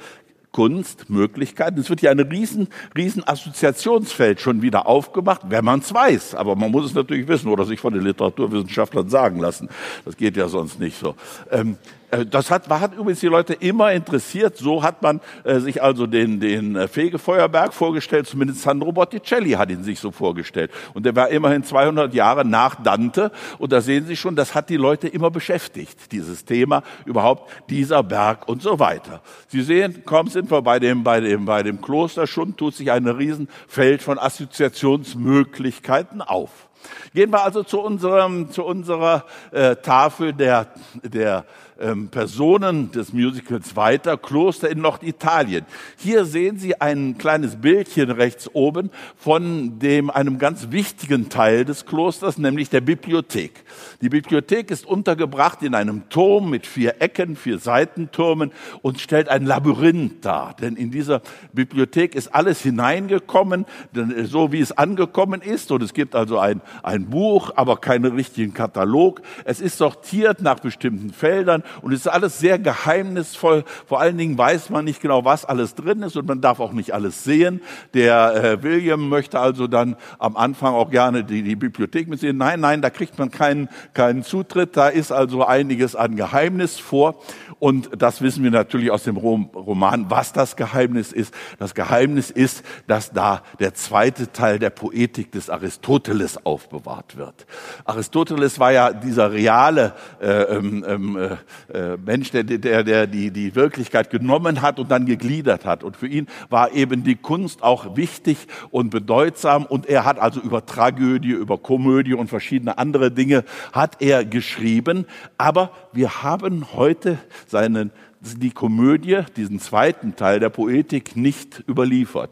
Kunst, 0.51 1.09
Möglichkeiten. 1.09 1.79
Es 1.79 1.89
wird 1.89 1.99
hier 1.99 2.11
ein 2.11 2.19
riesen, 2.19 2.67
riesen 2.97 3.27
Assoziationsfeld 3.27 4.41
schon 4.41 4.61
wieder 4.61 4.87
aufgemacht, 4.87 5.41
wenn 5.49 5.63
man 5.63 5.79
es 5.79 5.93
weiß. 5.93 6.35
Aber 6.35 6.55
man 6.55 6.71
muss 6.71 6.85
es 6.85 6.93
natürlich 6.93 7.27
wissen 7.27 7.49
oder 7.49 7.65
sich 7.65 7.79
von 7.79 7.93
den 7.93 8.03
Literaturwissenschaftlern 8.03 9.09
sagen 9.09 9.39
lassen. 9.39 9.69
Das 10.05 10.17
geht 10.17 10.35
ja 10.37 10.47
sonst 10.47 10.79
nicht 10.79 10.97
so. 10.97 11.15
Ähm, 11.51 11.73
äh, 11.73 11.98
das 12.30 12.49
hat, 12.49 12.70
hat 12.70 12.93
übrigens 12.93 13.20
die 13.20 13.28
Leute 13.28 13.53
immer 13.53 13.91
interessiert. 13.91 14.57
So 14.57 14.84
hat 14.84 15.01
man 15.01 15.22
äh, 15.43 15.60
sich 15.60 15.82
also 15.82 16.07
den, 16.07 16.39
den 16.39 16.76
äh, 16.76 16.88
Fegefeuerberg 16.88 17.74
vorgestellt. 17.74 18.28
Zumindest 18.28 18.62
Sandro 18.62 18.91
Botticelli 18.91 19.51
hat 19.51 19.70
ihn 19.70 19.84
sich 19.84 19.99
so 19.99 20.12
vorgestellt. 20.12 20.72
Und 20.93 21.05
der 21.05 21.16
war 21.16 21.30
immerhin 21.30 21.64
200 21.64 22.14
Jahre 22.14 22.45
nach 22.45 22.82
Dante. 22.82 23.32
Und 23.60 23.72
da 23.72 23.82
sehen 23.82 24.07
Sie 24.07 24.16
schon, 24.16 24.36
das 24.36 24.55
hat 24.55 24.70
die 24.70 24.78
Leute 24.78 25.07
immer 25.07 25.30
beschäftigt, 25.30 26.12
dieses 26.12 26.45
Thema, 26.45 26.84
überhaupt 27.05 27.51
dieser 27.70 28.01
Berg 28.01 28.47
und 28.47 28.62
so 28.62 28.80
weiter. 28.80 29.22
Sie 29.47 29.62
sehen, 29.62 30.03
kaum 30.05 30.28
sind 30.28 30.49
wir 30.49 30.62
bei 30.62 30.80
dem, 30.80 31.03
bei 31.03 31.20
dem, 31.20 31.45
bei 31.45 31.64
dem 31.64 31.82
Kloster 31.82 32.26
schon, 32.26 32.57
tut 32.57 32.76
sich 32.76 32.91
ein 32.91 33.07
Riesenfeld 33.07 34.01
von 34.01 34.18
Assoziationsmöglichkeiten 34.18 36.22
auf. 36.22 36.68
Gehen 37.13 37.32
wir 37.32 37.43
also 37.43 37.63
zu, 37.63 37.80
unserem, 37.82 38.51
zu 38.51 38.63
unserer 38.63 39.25
äh, 39.51 39.75
Tafel 39.77 40.34
der, 40.34 40.67
der 41.03 41.45
ähm, 41.80 42.09
Personen 42.09 42.91
des 42.91 43.13
Musicals 43.13 43.75
weiter, 43.75 44.17
Kloster 44.17 44.69
in 44.69 44.82
Norditalien. 44.82 45.65
Hier 45.97 46.25
sehen 46.25 46.57
Sie 46.57 46.80
ein 46.80 47.17
kleines 47.17 47.55
Bildchen 47.55 48.11
rechts 48.11 48.49
oben 48.53 48.91
von 49.15 49.80
dem, 49.80 50.09
einem 50.09 50.39
ganz 50.39 50.71
wichtigen 50.71 51.30
Teil 51.30 51.65
des 51.65 51.86
Klosters, 51.86 52.38
nämlich 52.38 52.69
der 52.69 52.82
Bibliothek. 52.82 53.63
Die 54.01 54.09
Bibliothek 54.09 54.71
ist 54.71 54.86
untergebracht 54.86 55.63
in 55.63 55.73
einem 55.73 56.09
Turm 56.09 56.49
mit 56.49 56.67
vier 56.67 57.01
Ecken, 57.01 57.36
vier 57.36 57.59
Seitentürmen 57.59 58.51
und 58.82 58.99
stellt 58.99 59.30
ein 59.30 59.45
Labyrinth 59.45 60.25
dar. 60.25 60.55
Denn 60.59 60.75
in 60.75 60.91
dieser 60.91 61.21
Bibliothek 61.53 62.13
ist 62.13 62.36
alles 62.36 62.61
hineingekommen, 62.61 63.65
äh, 63.95 64.25
so 64.25 64.51
wie 64.51 64.59
es 64.59 64.73
angekommen 64.73 65.41
ist. 65.41 65.71
Und 65.71 65.82
es 65.82 65.93
gibt 65.93 66.13
also 66.13 66.39
ein, 66.39 66.61
ein 66.84 67.09
Buch, 67.09 67.51
aber 67.55 67.78
keinen 67.78 68.13
richtigen 68.13 68.53
Katalog. 68.53 69.22
Es 69.45 69.61
ist 69.61 69.78
sortiert 69.78 70.41
nach 70.41 70.59
bestimmten 70.59 71.11
Feldern 71.11 71.63
und 71.82 71.93
es 71.93 72.01
ist 72.01 72.07
alles 72.07 72.39
sehr 72.39 72.59
geheimnisvoll. 72.59 73.63
Vor 73.86 73.99
allen 73.99 74.17
Dingen 74.17 74.38
weiß 74.38 74.70
man 74.70 74.86
nicht 74.86 75.01
genau, 75.01 75.26
was 75.26 75.45
alles 75.45 75.76
drin 75.76 76.01
ist 76.01 76.15
und 76.15 76.28
man 76.28 76.41
darf 76.41 76.59
auch 76.59 76.74
nicht 76.74 76.93
alles 76.93 77.24
sehen. 77.24 77.61
Der 77.93 78.36
äh, 78.36 78.63
William 78.63 79.09
möchte 79.09 79.39
also 79.39 79.67
dann 79.67 79.95
am 80.17 80.36
Anfang 80.36 80.74
auch 80.74 80.89
gerne 80.89 81.24
die, 81.24 81.43
die 81.43 81.55
Bibliothek 81.55 82.07
mitsehen. 82.07 82.38
Nein, 82.38 82.59
nein, 82.59 82.82
da 82.82 82.89
kriegt 82.89 83.17
man 83.20 83.32
keinen, 83.32 83.70
keinen 83.93 84.24
Zutritt. 84.24 84.78
Da 84.78 84.89
ist 84.89 85.11
also 85.11 85.45
einiges 85.45 85.95
an 85.95 86.15
Geheimnis 86.15 86.80
vor. 86.80 87.15
Und 87.60 87.89
das 88.01 88.22
wissen 88.22 88.43
wir 88.43 88.51
natürlich 88.51 88.89
aus 88.89 89.03
dem 89.03 89.18
Roman, 89.18 90.10
was 90.10 90.32
das 90.32 90.55
Geheimnis 90.55 91.12
ist. 91.12 91.34
Das 91.60 91.76
Geheimnis 91.76 92.32
ist, 92.32 92.64
dass 92.88 93.12
da 93.12 93.43
der 93.60 93.74
zweite 93.74 94.32
Teil 94.32 94.60
der 94.60 94.70
Poetik 94.70 95.32
des 95.34 95.49
Aristoteles 95.49 96.45
aufbewahrt 96.45 97.18
wird. 97.18 97.45
Aristoteles 97.84 98.60
war 98.60 98.72
ja 98.72 98.93
dieser 98.93 99.34
reale 99.34 99.93
äh, 100.22 100.28
ähm, 100.43 100.86
ähm, 100.88 101.18
äh, 101.18 101.93
äh, 101.93 101.97
Mensch, 101.97 102.32
der, 102.32 102.43
der, 102.43 102.84
der 102.84 103.07
die, 103.07 103.32
die 103.32 103.55
Wirklichkeit 103.55 104.10
genommen 104.10 104.62
hat 104.62 104.80
und 104.80 104.89
dann 104.89 105.05
gegliedert 105.05 105.66
hat. 105.66 105.84
Und 105.84 105.97
für 105.97 106.07
ihn 106.07 106.28
war 106.49 106.72
eben 106.72 107.03
die 107.03 107.16
Kunst 107.16 107.62
auch 107.62 107.97
wichtig 107.97 108.38
und 108.72 108.89
bedeutsam. 108.89 109.66
Und 109.66 109.86
er 109.86 110.05
hat 110.05 110.18
also 110.18 110.39
über 110.39 110.66
Tragödie, 110.66 111.32
über 111.32 111.57
Komödie 111.57 112.14
und 112.14 112.28
verschiedene 112.28 112.78
andere 112.78 113.12
Dinge 113.12 113.43
hat 113.74 114.01
er 114.01 114.24
geschrieben. 114.24 115.05
Aber 115.38 115.72
wir 115.91 116.24
haben 116.24 116.74
heute 116.74 117.18
seinen, 117.49 117.91
die 118.21 118.51
Komödie, 118.51 119.21
diesen 119.35 119.59
zweiten 119.59 120.15
Teil 120.15 120.39
der 120.39 120.49
Poetik 120.49 121.15
nicht 121.15 121.63
überliefert. 121.67 122.31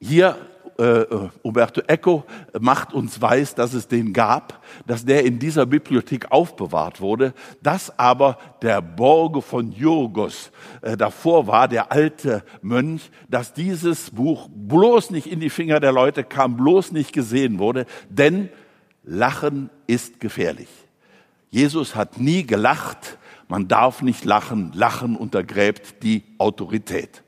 Hier 0.00 0.36
äh, 0.78 1.04
Umberto 1.42 1.80
Eco 1.86 2.24
macht 2.58 2.92
uns 2.92 3.20
weiß, 3.20 3.54
dass 3.54 3.72
es 3.74 3.88
den 3.88 4.12
gab, 4.12 4.62
dass 4.86 5.04
der 5.04 5.24
in 5.24 5.38
dieser 5.38 5.66
Bibliothek 5.66 6.30
aufbewahrt 6.30 7.00
wurde, 7.00 7.32
dass 7.62 7.98
aber 7.98 8.38
der 8.62 8.82
Borge 8.82 9.42
von 9.42 9.72
Jurgos 9.72 10.50
äh, 10.82 10.96
davor 10.96 11.46
war, 11.46 11.68
der 11.68 11.92
alte 11.92 12.44
Mönch, 12.62 13.10
dass 13.28 13.54
dieses 13.54 14.10
Buch 14.10 14.48
bloß 14.52 15.10
nicht 15.10 15.26
in 15.26 15.40
die 15.40 15.50
Finger 15.50 15.80
der 15.80 15.92
Leute 15.92 16.24
kam, 16.24 16.56
bloß 16.56 16.92
nicht 16.92 17.12
gesehen 17.12 17.58
wurde, 17.58 17.86
denn 18.08 18.50
Lachen 19.02 19.70
ist 19.86 20.20
gefährlich. 20.20 20.68
Jesus 21.50 21.94
hat 21.94 22.18
nie 22.18 22.44
gelacht, 22.44 23.18
man 23.48 23.68
darf 23.68 24.02
nicht 24.02 24.24
lachen, 24.24 24.72
Lachen 24.74 25.16
untergräbt 25.16 26.02
die 26.02 26.24
Autorität. 26.38 27.22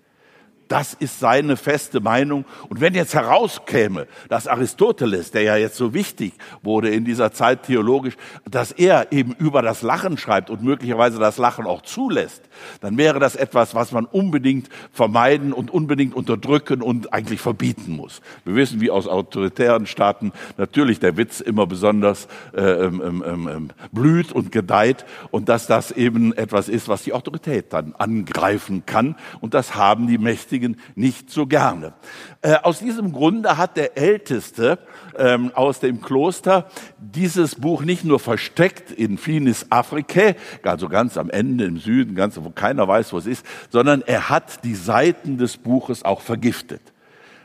Das 0.68 0.92
ist 0.92 1.18
seine 1.18 1.56
feste 1.56 2.00
Meinung. 2.00 2.44
Und 2.68 2.80
wenn 2.82 2.94
jetzt 2.94 3.14
herauskäme, 3.14 4.06
dass 4.28 4.46
Aristoteles, 4.46 5.30
der 5.30 5.42
ja 5.42 5.56
jetzt 5.56 5.76
so 5.76 5.94
wichtig 5.94 6.34
wurde 6.62 6.90
in 6.90 7.06
dieser 7.06 7.32
Zeit 7.32 7.62
theologisch, 7.62 8.16
dass 8.48 8.72
er 8.72 9.10
eben 9.10 9.32
über 9.38 9.62
das 9.62 9.80
Lachen 9.80 10.18
schreibt 10.18 10.50
und 10.50 10.62
möglicherweise 10.62 11.18
das 11.18 11.38
Lachen 11.38 11.66
auch 11.66 11.80
zulässt, 11.82 12.42
dann 12.82 12.98
wäre 12.98 13.18
das 13.18 13.34
etwas, 13.34 13.74
was 13.74 13.92
man 13.92 14.04
unbedingt 14.04 14.68
vermeiden 14.92 15.54
und 15.54 15.70
unbedingt 15.70 16.14
unterdrücken 16.14 16.82
und 16.82 17.14
eigentlich 17.14 17.40
verbieten 17.40 17.96
muss. 17.96 18.20
Wir 18.44 18.54
wissen, 18.54 18.80
wie 18.82 18.90
aus 18.90 19.08
autoritären 19.08 19.86
Staaten 19.86 20.32
natürlich 20.58 21.00
der 21.00 21.16
Witz 21.16 21.40
immer 21.40 21.66
besonders 21.66 22.28
äh, 22.54 22.60
ähm, 22.60 23.02
ähm, 23.04 23.24
ähm, 23.26 23.48
ähm 23.48 23.68
blüht 23.90 24.32
und 24.32 24.52
gedeiht 24.52 25.06
und 25.30 25.48
dass 25.48 25.66
das 25.66 25.92
eben 25.92 26.34
etwas 26.34 26.68
ist, 26.68 26.88
was 26.88 27.04
die 27.04 27.14
Autorität 27.14 27.72
dann 27.72 27.94
angreifen 27.96 28.84
kann. 28.84 29.16
Und 29.40 29.54
das 29.54 29.74
haben 29.74 30.06
die 30.06 30.18
Mächtigen 30.18 30.57
Gläubigen 30.58 30.76
nicht 30.94 31.30
so 31.30 31.46
gerne. 31.46 31.94
Äh, 32.42 32.56
aus 32.62 32.80
diesem 32.80 33.12
Grunde 33.12 33.56
hat 33.56 33.76
der 33.76 33.96
Älteste 33.96 34.78
ähm, 35.16 35.52
aus 35.54 35.80
dem 35.80 36.00
Kloster 36.00 36.68
dieses 36.98 37.54
Buch 37.54 37.82
nicht 37.82 38.04
nur 38.04 38.18
versteckt 38.18 38.90
in 38.90 39.18
Finis 39.18 39.66
Africae, 39.70 40.34
also 40.62 40.88
ganz 40.88 41.16
am 41.16 41.30
Ende 41.30 41.64
im 41.64 41.78
Süden, 41.78 42.14
ganz 42.14 42.38
wo 42.40 42.50
keiner 42.50 42.86
weiß, 42.86 43.12
wo 43.12 43.18
es 43.18 43.26
ist, 43.26 43.46
sondern 43.70 44.02
er 44.02 44.28
hat 44.28 44.64
die 44.64 44.74
Seiten 44.74 45.38
des 45.38 45.56
Buches 45.56 46.04
auch 46.04 46.20
vergiftet. 46.20 46.82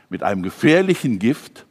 Mit 0.08 0.22
einem 0.22 0.42
gefährlichen 0.42 1.18
Gift, 1.18 1.66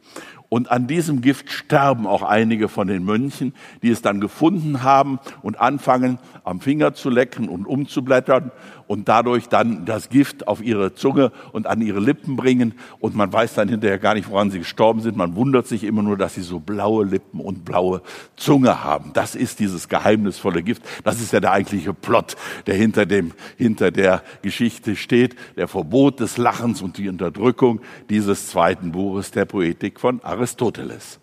und 0.54 0.70
an 0.70 0.86
diesem 0.86 1.20
Gift 1.20 1.50
sterben 1.50 2.06
auch 2.06 2.22
einige 2.22 2.68
von 2.68 2.86
den 2.86 3.04
Mönchen, 3.04 3.54
die 3.82 3.90
es 3.90 4.02
dann 4.02 4.20
gefunden 4.20 4.84
haben 4.84 5.18
und 5.42 5.58
anfangen, 5.58 6.20
am 6.44 6.60
Finger 6.60 6.94
zu 6.94 7.10
lecken 7.10 7.48
und 7.48 7.66
umzublättern 7.66 8.52
und 8.86 9.08
dadurch 9.08 9.48
dann 9.48 9.84
das 9.84 10.10
Gift 10.10 10.46
auf 10.46 10.62
ihre 10.62 10.94
Zunge 10.94 11.32
und 11.50 11.66
an 11.66 11.80
ihre 11.80 11.98
Lippen 11.98 12.36
bringen. 12.36 12.74
Und 13.00 13.16
man 13.16 13.32
weiß 13.32 13.54
dann 13.54 13.68
hinterher 13.68 13.98
gar 13.98 14.14
nicht, 14.14 14.30
woran 14.30 14.52
sie 14.52 14.60
gestorben 14.60 15.00
sind. 15.00 15.16
Man 15.16 15.34
wundert 15.34 15.66
sich 15.66 15.82
immer 15.82 16.04
nur, 16.04 16.16
dass 16.16 16.34
sie 16.34 16.42
so 16.42 16.60
blaue 16.60 17.04
Lippen 17.04 17.40
und 17.40 17.64
blaue 17.64 18.02
Zunge 18.36 18.84
haben. 18.84 19.10
Das 19.12 19.34
ist 19.34 19.58
dieses 19.58 19.88
geheimnisvolle 19.88 20.62
Gift. 20.62 20.82
Das 21.02 21.20
ist 21.20 21.32
ja 21.32 21.40
der 21.40 21.50
eigentliche 21.50 21.94
Plot, 21.94 22.36
der 22.66 22.76
hinter 22.76 23.06
dem, 23.06 23.32
hinter 23.56 23.90
der 23.90 24.22
Geschichte 24.42 24.94
steht. 24.94 25.34
Der 25.56 25.66
Verbot 25.66 26.20
des 26.20 26.36
Lachens 26.36 26.80
und 26.80 26.98
die 26.98 27.08
Unterdrückung 27.08 27.80
dieses 28.08 28.48
zweiten 28.50 28.92
Buches 28.92 29.32
der 29.32 29.46
Poetik 29.46 29.98
von 29.98 30.22
Aristoteles. 30.22 30.43
Aristoteles. 30.44 31.18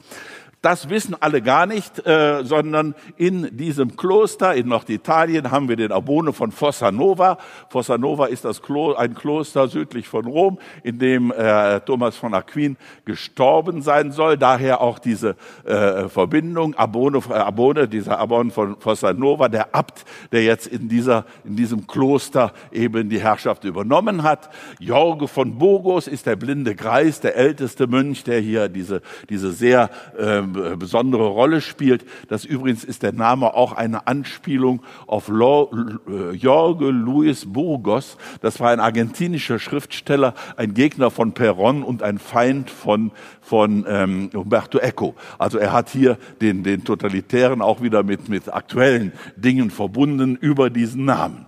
Das 0.61 0.89
wissen 0.89 1.15
alle 1.19 1.41
gar 1.41 1.65
nicht, 1.65 2.05
äh, 2.05 2.43
sondern 2.43 2.93
in 3.17 3.57
diesem 3.57 3.97
Kloster 3.97 4.53
in 4.53 4.67
Norditalien 4.67 5.49
haben 5.49 5.69
wir 5.69 5.75
den 5.75 5.91
Abone 5.91 6.33
von 6.33 6.51
Fossa 6.51 6.91
Nova. 6.91 7.39
Fossa 7.69 7.97
Nova 7.97 8.27
ist 8.27 8.45
das 8.45 8.61
Klo 8.61 8.93
ein 8.93 9.15
Kloster 9.15 9.67
südlich 9.67 10.07
von 10.07 10.27
Rom, 10.27 10.59
in 10.83 10.99
dem 10.99 11.31
äh, 11.31 11.79
Thomas 11.79 12.15
von 12.15 12.35
Aquin 12.35 12.77
gestorben 13.05 13.81
sein 13.81 14.11
soll. 14.11 14.37
Daher 14.37 14.81
auch 14.81 14.99
diese 14.99 15.35
äh, 15.63 16.07
Verbindung. 16.09 16.75
Abone, 16.75 17.21
äh, 17.31 17.33
Abone, 17.33 17.87
dieser 17.87 18.19
Abon 18.19 18.51
von 18.51 18.79
Fossa 18.79 19.13
Nova, 19.13 19.49
der 19.49 19.73
Abt, 19.73 20.05
der 20.31 20.43
jetzt 20.43 20.67
in, 20.67 20.87
dieser, 20.87 21.25
in 21.43 21.55
diesem 21.55 21.87
Kloster 21.87 22.53
eben 22.71 23.09
die 23.09 23.19
Herrschaft 23.19 23.63
übernommen 23.63 24.21
hat. 24.21 24.51
Jorge 24.79 25.27
von 25.27 25.57
Burgos 25.57 26.07
ist 26.07 26.27
der 26.27 26.35
blinde 26.35 26.75
Greis, 26.75 27.19
der 27.19 27.35
älteste 27.35 27.87
Mönch, 27.87 28.23
der 28.23 28.39
hier 28.41 28.69
diese, 28.69 29.01
diese 29.27 29.53
sehr 29.53 29.89
ähm, 30.19 30.50
äh, 30.50 30.50
besondere 30.51 31.27
Rolle 31.27 31.61
spielt. 31.61 32.05
Das 32.27 32.45
übrigens 32.45 32.83
ist 32.83 33.03
der 33.03 33.13
Name 33.13 33.53
auch 33.53 33.73
eine 33.73 34.07
Anspielung 34.07 34.81
auf 35.07 35.29
äh, 35.29 36.31
Jorge 36.31 36.89
Luis 36.89 37.45
Burgos. 37.45 38.17
Das 38.41 38.59
war 38.59 38.71
ein 38.71 38.79
argentinischer 38.79 39.59
Schriftsteller, 39.59 40.33
ein 40.57 40.73
Gegner 40.73 41.11
von 41.11 41.33
Perón 41.33 41.83
und 41.83 42.03
ein 42.03 42.17
Feind 42.17 42.69
von, 42.69 43.11
von 43.41 43.85
ähm, 43.87 44.29
Humberto 44.33 44.79
Eco. 44.79 45.15
Also 45.37 45.57
er 45.57 45.73
hat 45.73 45.89
hier 45.89 46.17
den, 46.41 46.63
den 46.63 46.83
Totalitären 46.83 47.61
auch 47.61 47.81
wieder 47.81 48.03
mit, 48.03 48.29
mit 48.29 48.53
aktuellen 48.53 49.13
Dingen 49.35 49.69
verbunden 49.71 50.35
über 50.35 50.69
diesen 50.69 51.05
Namen. 51.05 51.45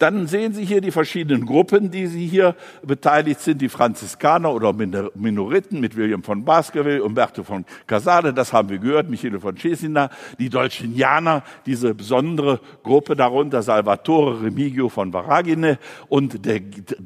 Dann 0.00 0.26
sehen 0.26 0.54
Sie 0.54 0.64
hier 0.64 0.80
die 0.80 0.92
verschiedenen 0.92 1.44
Gruppen, 1.44 1.90
die 1.90 2.06
Sie 2.06 2.26
hier 2.26 2.56
beteiligt 2.82 3.40
sind. 3.40 3.60
Die 3.60 3.68
Franziskaner 3.68 4.50
oder 4.54 4.72
Minoriten 4.72 5.78
mit 5.78 5.94
William 5.94 6.22
von 6.22 6.42
Baskerville, 6.42 7.04
Umberto 7.04 7.42
von 7.42 7.66
Casale, 7.86 8.32
das 8.32 8.54
haben 8.54 8.70
wir 8.70 8.78
gehört, 8.78 9.10
Michele 9.10 9.38
von 9.38 9.58
Cesina, 9.58 10.08
die 10.38 10.48
Dolcinianer, 10.48 11.42
diese 11.66 11.94
besondere 11.94 12.60
Gruppe 12.82 13.14
darunter, 13.14 13.60
Salvatore 13.60 14.42
Remigio 14.42 14.88
von 14.88 15.12
Varagine 15.12 15.78
und 16.08 16.46
der, 16.46 16.62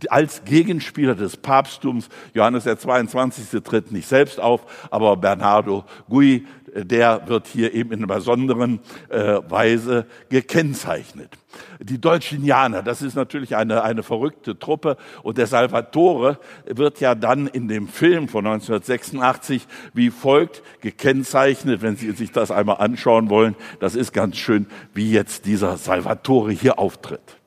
als 0.09 0.45
Gegenspieler 0.45 1.17
des 1.17 1.37
Papsttums, 1.37 2.09
Johannes 2.33 2.63
der 2.63 2.79
22. 2.79 3.61
tritt 3.65 3.91
nicht 3.91 4.07
selbst 4.07 4.39
auf, 4.39 4.89
aber 4.93 5.17
Bernardo 5.17 5.85
Gui, 6.09 6.47
der 6.75 7.29
wird 7.29 7.47
hier 7.47 7.73
eben 7.73 7.93
in 7.93 7.99
einer 8.03 8.15
besonderen 8.15 8.81
äh, 9.09 9.39
Weise 9.49 10.07
gekennzeichnet. 10.29 11.31
Die 11.79 12.01
Dolcinianer, 12.01 12.83
das 12.83 13.01
ist 13.01 13.15
natürlich 13.15 13.55
eine, 13.55 13.85
eine 13.85 14.03
verrückte 14.03 14.59
Truppe 14.59 14.97
und 15.23 15.39
der 15.39 15.47
Salvatore 15.47 16.39
wird 16.67 17.01
ja 17.01 17.15
dann 17.15 17.47
in 17.47 17.69
dem 17.69 17.87
Film 17.87 18.29
von 18.29 18.45
1986 18.47 19.67
wie 19.93 20.11
folgt 20.11 20.63
gekennzeichnet, 20.81 21.81
wenn 21.83 21.97
Sie 21.97 22.11
sich 22.11 22.33
das 22.33 22.51
einmal 22.51 22.79
anschauen 22.79 23.31
wollen. 23.31 23.55
Das 23.79 23.95
ist 23.95 24.13
ganz 24.13 24.37
schön, 24.37 24.67
wie 24.95 25.13
jetzt 25.13 25.47
dieser 25.47 25.77
Salvatore 25.77 26.51
hier 26.51 26.79
auftritt. 26.79 27.39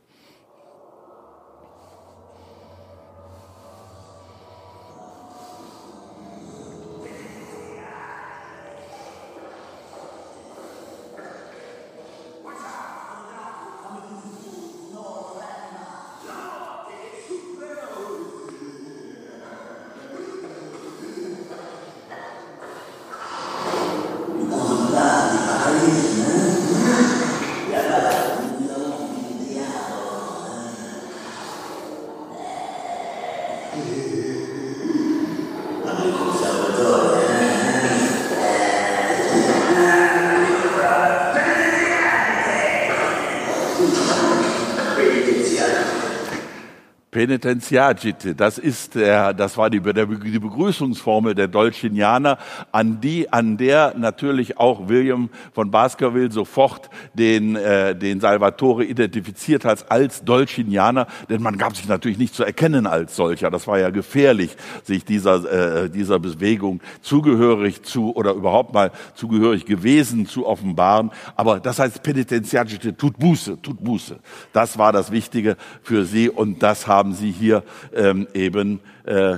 Penitentiagite, 47.47 48.35
das 48.35 48.57
ist 48.57 48.95
der, 48.95 49.33
das 49.33 49.57
war 49.57 49.69
die, 49.69 49.79
die 49.79 50.39
Begrüßungsformel 50.39 51.33
der 51.33 51.47
Dolcinianer, 51.47 52.37
an 52.73 52.99
die, 52.99 53.31
an 53.31 53.55
der 53.55 53.93
natürlich 53.97 54.57
auch 54.57 54.89
William 54.89 55.29
von 55.53 55.71
Baskerville 55.71 56.29
sofort 56.29 56.89
den, 57.13 57.55
äh, 57.55 57.95
den 57.95 58.19
Salvatore 58.19 58.83
identifiziert 58.83 59.63
hat 59.63 59.89
als 59.89 60.25
Dolcinianer, 60.25 61.07
denn 61.29 61.41
man 61.41 61.57
gab 61.57 61.77
sich 61.77 61.87
natürlich 61.87 62.17
nicht 62.17 62.35
zu 62.35 62.43
erkennen 62.43 62.85
als 62.85 63.15
solcher. 63.15 63.49
Das 63.49 63.65
war 63.65 63.79
ja 63.79 63.91
gefährlich, 63.91 64.57
sich 64.83 65.05
dieser, 65.05 65.83
äh, 65.85 65.89
dieser 65.89 66.19
Bewegung 66.19 66.81
zugehörig 67.01 67.83
zu 67.83 68.13
oder 68.13 68.33
überhaupt 68.33 68.73
mal 68.73 68.91
zugehörig 69.15 69.65
gewesen 69.65 70.25
zu 70.25 70.45
offenbaren. 70.45 71.11
Aber 71.37 71.61
das 71.61 71.79
heißt 71.79 72.03
Penitentiagite, 72.03 72.97
tut 72.97 73.17
Buße, 73.17 73.61
tut 73.61 73.81
Buße. 73.81 74.19
Das 74.51 74.77
war 74.77 74.91
das 74.91 75.11
Wichtige 75.11 75.55
für 75.81 76.03
sie 76.03 76.29
und 76.29 76.61
das 76.61 76.87
haben 76.87 77.13
sie 77.13 77.36
hier 77.37 77.63
ähm, 77.93 78.27
eben 78.33 78.79
äh, 79.05 79.37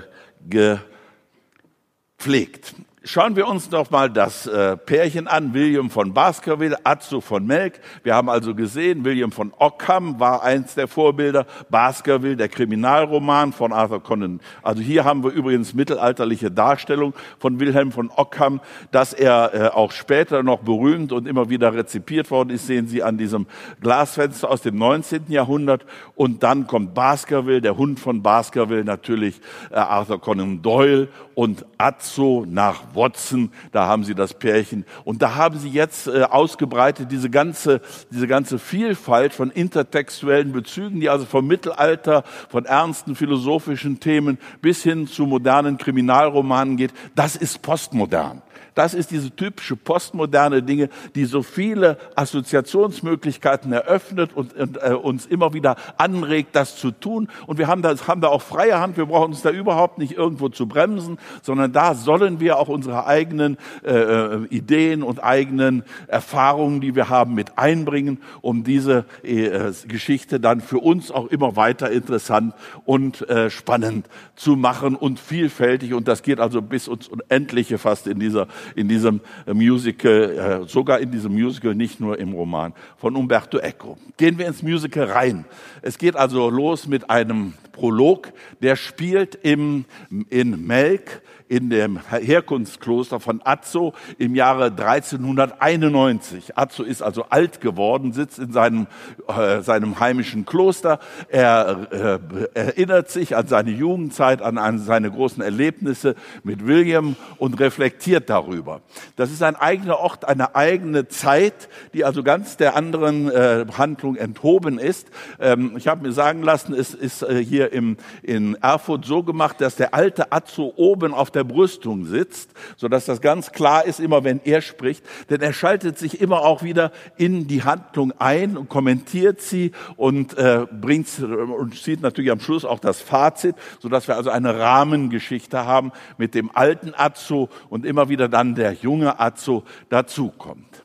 gepflegt. 2.18 2.76
Schauen 3.06 3.38
wir 3.38 3.48
uns 3.48 3.72
noch 3.72 3.92
mal 3.92 4.10
das 4.10 4.46
äh, 4.46 4.76
Pärchen 4.76 5.30
an, 5.30 5.54
William 5.54 5.90
von 5.90 6.14
Baskerville, 6.14 6.76
Azzo 6.84 7.22
von 7.22 7.46
Melk. 7.46 7.80
Wir 8.04 8.14
haben 8.14 8.28
also 8.28 8.54
gesehen, 8.54 9.06
William 9.06 9.32
von 9.32 9.54
Ockham 9.58 10.20
war 10.20 10.44
eins 10.44 10.76
der 10.76 10.90
Vorbilder, 10.90 11.46
Baskerville, 11.70 12.36
der 12.36 12.50
Kriminalroman 12.50 13.54
von 13.54 13.72
Arthur 13.72 14.04
Conan. 14.04 14.42
Also 14.64 14.82
hier 14.82 15.06
haben 15.06 15.24
wir 15.24 15.32
übrigens 15.32 15.74
mittelalterliche 15.74 16.52
Darstellung 16.52 17.14
von 17.40 17.62
Wilhelm 17.62 17.94
von 17.94 18.12
Ockham, 18.14 18.60
dass 18.92 19.14
er 19.14 19.54
äh, 19.54 19.68
auch 19.70 19.94
später 19.94 20.44
noch 20.44 20.60
berühmt 20.60 21.14
und 21.14 21.26
immer 21.26 21.50
wieder 21.50 21.74
rezipiert 21.74 22.30
worden 22.30 22.50
ist, 22.50 22.68
sehen 22.68 22.88
Sie 22.88 23.02
an 23.02 23.18
diesem 23.18 23.48
Glasfenster 23.80 24.52
aus 24.52 24.62
dem 24.62 24.78
19. 24.78 25.24
Jahrhundert. 25.30 25.86
Und 26.16 26.44
dann 26.44 26.68
kommt 26.68 26.96
Baskerville, 26.96 27.62
der 27.62 27.78
Hund 27.78 27.98
von 27.98 28.22
Baskerville, 28.22 28.84
natürlich 28.84 29.40
äh, 29.72 29.76
Arthur 29.76 30.20
Conan 30.20 30.62
Doyle 30.62 31.08
und 31.34 31.66
Azzo 31.78 32.46
nach 32.46 32.89
Watson, 32.96 33.52
da 33.72 33.86
haben 33.86 34.04
sie 34.04 34.16
das 34.16 34.34
Pärchen. 34.34 34.86
Und 35.04 35.22
da 35.22 35.36
haben 35.36 35.60
sie 35.60 35.70
jetzt 35.70 36.08
äh, 36.08 36.24
ausgebreitet 36.24 37.12
diese 37.12 37.30
ganze, 37.30 37.82
diese 38.12 38.28
ganze 38.28 38.60
Vielfalt 38.60 39.34
von 39.34 39.52
intertextuellen 39.52 40.52
Bezügen, 40.52 41.00
die 41.00 41.10
also 41.10 41.26
vom 41.26 41.48
Mittelalter, 41.48 42.24
von 42.50 42.66
ernsten 42.66 43.16
philosophischen 43.16 44.00
Themen 44.00 44.38
bis 44.62 44.84
hin 44.84 45.08
zu 45.08 45.26
modernen 45.26 45.78
Kriminalromanen 45.78 46.78
geht. 46.78 46.94
Das 47.16 47.36
ist 47.36 47.62
postmodern. 47.62 48.42
Das 48.80 48.94
ist 48.94 49.12
diese 49.12 49.30
typische 49.36 49.76
postmoderne 49.76 50.64
Dinge, 50.64 50.88
die 51.14 51.26
so 51.26 51.44
viele 51.44 51.98
Assoziationsmöglichkeiten 52.16 53.74
eröffnet 53.74 54.32
und, 54.34 54.54
und 54.54 54.78
äh, 54.82 54.94
uns 54.94 55.26
immer 55.26 55.54
wieder 55.54 55.76
anregt, 55.98 56.56
das 56.56 56.78
zu 56.78 56.92
tun. 56.92 57.28
Und 57.46 57.58
wir 57.58 57.68
haben 57.68 57.82
da, 57.82 57.94
haben 58.08 58.22
da 58.22 58.30
auch 58.30 58.42
freie 58.42 58.80
Hand. 58.80 58.96
Wir 58.96 59.08
brauchen 59.08 59.32
uns 59.32 59.42
da 59.42 59.50
überhaupt 59.50 59.98
nicht 59.98 60.14
irgendwo 60.14 60.48
zu 60.48 60.66
bremsen, 60.66 61.18
sondern 61.42 61.74
da 61.74 61.94
sollen 61.94 62.40
wir 62.40 62.58
auch 62.58 62.70
unsere 62.70 63.06
eigenen 63.06 63.58
äh, 63.84 63.92
äh 63.92 64.46
Ideen 64.46 65.04
und 65.04 65.22
eigenen 65.22 65.84
Erfahrungen, 66.08 66.80
die 66.80 66.96
wir 66.96 67.10
haben, 67.10 67.34
mit 67.34 67.58
einbringen, 67.58 68.20
um 68.40 68.64
diese 68.64 69.04
äh, 69.24 69.74
Geschichte 69.90 70.40
dann 70.40 70.62
für 70.62 70.78
uns 70.78 71.12
auch 71.12 71.28
immer 71.28 71.58
weiter 71.58 71.92
interessant 71.92 72.54
und 72.86 73.28
äh, 73.28 73.50
spannend 73.50 74.08
zu 74.38 74.56
machen 74.56 74.96
und 74.96 75.20
vielfältig. 75.20 75.94
Und 75.94 76.08
das 76.08 76.24
geht 76.24 76.40
also 76.40 76.62
bis 76.62 76.88
ins 76.88 77.10
Unendliche 77.10 77.78
fast 77.78 78.08
in 78.08 78.22
dieser 78.22 78.48
in 78.76 78.88
diesem 78.88 79.22
Musical, 79.46 80.64
äh, 80.64 80.68
sogar 80.68 81.00
in 81.00 81.12
diesem 81.12 81.34
Musical, 81.34 81.76
nicht 81.76 82.00
nur 82.00 82.20
im 82.20 82.34
Roman 82.34 82.74
von 82.98 83.16
Umberto 83.16 83.58
Eco. 83.60 83.98
Gehen 84.18 84.38
wir 84.38 84.48
ins 84.48 84.64
Musical 84.64 85.06
rein. 85.06 85.46
Es 85.82 85.98
geht 85.98 86.16
also 86.16 86.50
los 86.50 86.88
mit 86.88 87.10
einem 87.10 87.54
Prolog, 87.72 88.32
der 88.62 88.76
spielt 88.76 89.36
im, 89.36 89.86
in 90.30 90.66
Melk 90.66 91.22
in 91.50 91.70
dem 91.72 92.00
Herkunftskloster 92.10 93.20
von 93.20 93.42
Azzo 93.44 93.94
im 94.20 94.36
Jahre 94.36 94.66
1391. 94.66 96.56
Azzo 96.56 96.84
ist 96.84 97.02
also 97.02 97.26
alt 97.30 97.60
geworden, 97.60 98.14
sitzt 98.14 98.38
in 98.38 98.52
seinem, 98.52 98.88
äh, 99.28 99.62
seinem 99.62 100.00
heimischen 100.00 100.46
Kloster. 100.46 101.00
Er 101.28 101.88
äh, 101.92 102.20
erinnert 102.54 103.10
sich 103.10 103.36
an 103.36 103.48
seine 103.48 103.72
Jugendzeit, 103.72 104.44
an, 104.44 104.60
an 104.60 104.78
seine 104.78 105.10
großen 105.10 105.42
Erlebnisse 105.42 106.16
mit 106.44 106.68
William 106.68 107.16
und 107.38 107.60
reflektiert 107.60 108.30
darüber. 108.30 108.82
Das 109.16 109.32
ist 109.32 109.42
ein 109.42 109.56
eigener 109.56 109.98
Ort, 109.98 110.26
eine 110.26 110.56
eigene 110.56 111.08
Zeit, 111.08 111.68
die 111.94 112.06
also 112.06 112.22
ganz 112.22 112.58
der 112.58 112.76
anderen 112.76 113.30
äh, 113.32 113.66
Handlung 113.76 114.18
enthoben 114.18 114.78
ist. 114.78 115.08
Ähm, 115.40 115.74
ich 115.78 115.88
habe 115.88 116.06
mir 116.06 116.14
sagen 116.14 116.44
lassen, 116.44 116.76
es 116.76 116.94
ist 116.94 117.24
äh, 117.24 117.44
hier 117.44 117.74
im, 117.74 117.98
in 118.22 118.54
Erfurt 118.62 119.06
so 119.06 119.24
gemacht, 119.24 119.60
dass 119.62 119.76
der 119.76 119.96
alte 119.96 120.32
Azzo 120.32 120.74
oben 120.76 121.16
auf 121.16 121.32
der 121.32 121.39
der 121.40 121.46
Brüstung 121.46 122.06
sitzt, 122.06 122.52
sodass 122.76 123.06
das 123.06 123.22
ganz 123.22 123.52
klar 123.52 123.86
ist, 123.86 124.00
immer 124.00 124.26
wenn 124.26 124.42
er 124.44 124.62
spricht. 124.62 125.06
Denn 125.30 125.42
er 125.42 125.54
schaltet 125.54 125.98
sich 125.98 126.20
immer 126.20 126.42
auch 126.42 126.64
wieder 126.64 126.92
in 127.16 127.48
die 127.48 127.64
Handlung 127.64 128.12
ein 128.20 128.58
und 128.58 128.68
kommentiert 128.68 129.40
sie 129.40 129.72
und 129.96 130.38
äh, 130.38 130.66
bringt 130.70 131.08
und 131.20 131.76
zieht 131.82 132.02
natürlich 132.02 132.32
am 132.32 132.42
Schluss 132.42 132.66
auch 132.66 132.80
das 132.80 133.02
Fazit, 133.02 133.56
sodass 133.80 134.08
wir 134.08 134.18
also 134.18 134.30
eine 134.30 134.60
Rahmengeschichte 134.60 135.66
haben 135.66 135.92
mit 136.18 136.36
dem 136.36 136.52
alten 136.54 136.94
Azzo 136.94 137.48
und 137.70 137.86
immer 137.86 138.10
wieder 138.10 138.28
dann 138.28 138.56
der 138.56 138.74
junge 138.74 139.20
Azzo 139.20 139.64
dazukommt. 139.88 140.84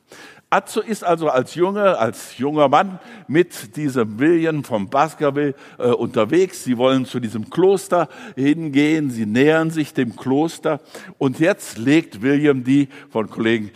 Azzo 0.55 0.79
ist 0.79 1.03
also 1.03 1.27
als 1.27 1.55
Junge, 1.55 1.97
als 1.97 2.37
junger 2.37 2.69
Mann 2.69 2.99
mit 3.27 3.75
diesem 3.75 4.19
William 4.19 4.63
vom 4.63 4.89
Baskerville 4.89 5.53
äh, 5.77 5.87
unterwegs. 5.87 6.63
Sie 6.63 6.77
wollen 6.77 7.05
zu 7.05 7.19
diesem 7.19 7.49
Kloster 7.49 8.07
hingehen. 8.37 9.09
Sie 9.09 9.25
nähern 9.25 9.69
sich 9.69 9.93
dem 9.93 10.15
Kloster. 10.15 10.79
Und 11.17 11.41
jetzt 11.41 11.77
legt 11.77 12.21
William 12.21 12.63
die 12.63 12.87
von 13.09 13.29
Kollegen 13.29 13.71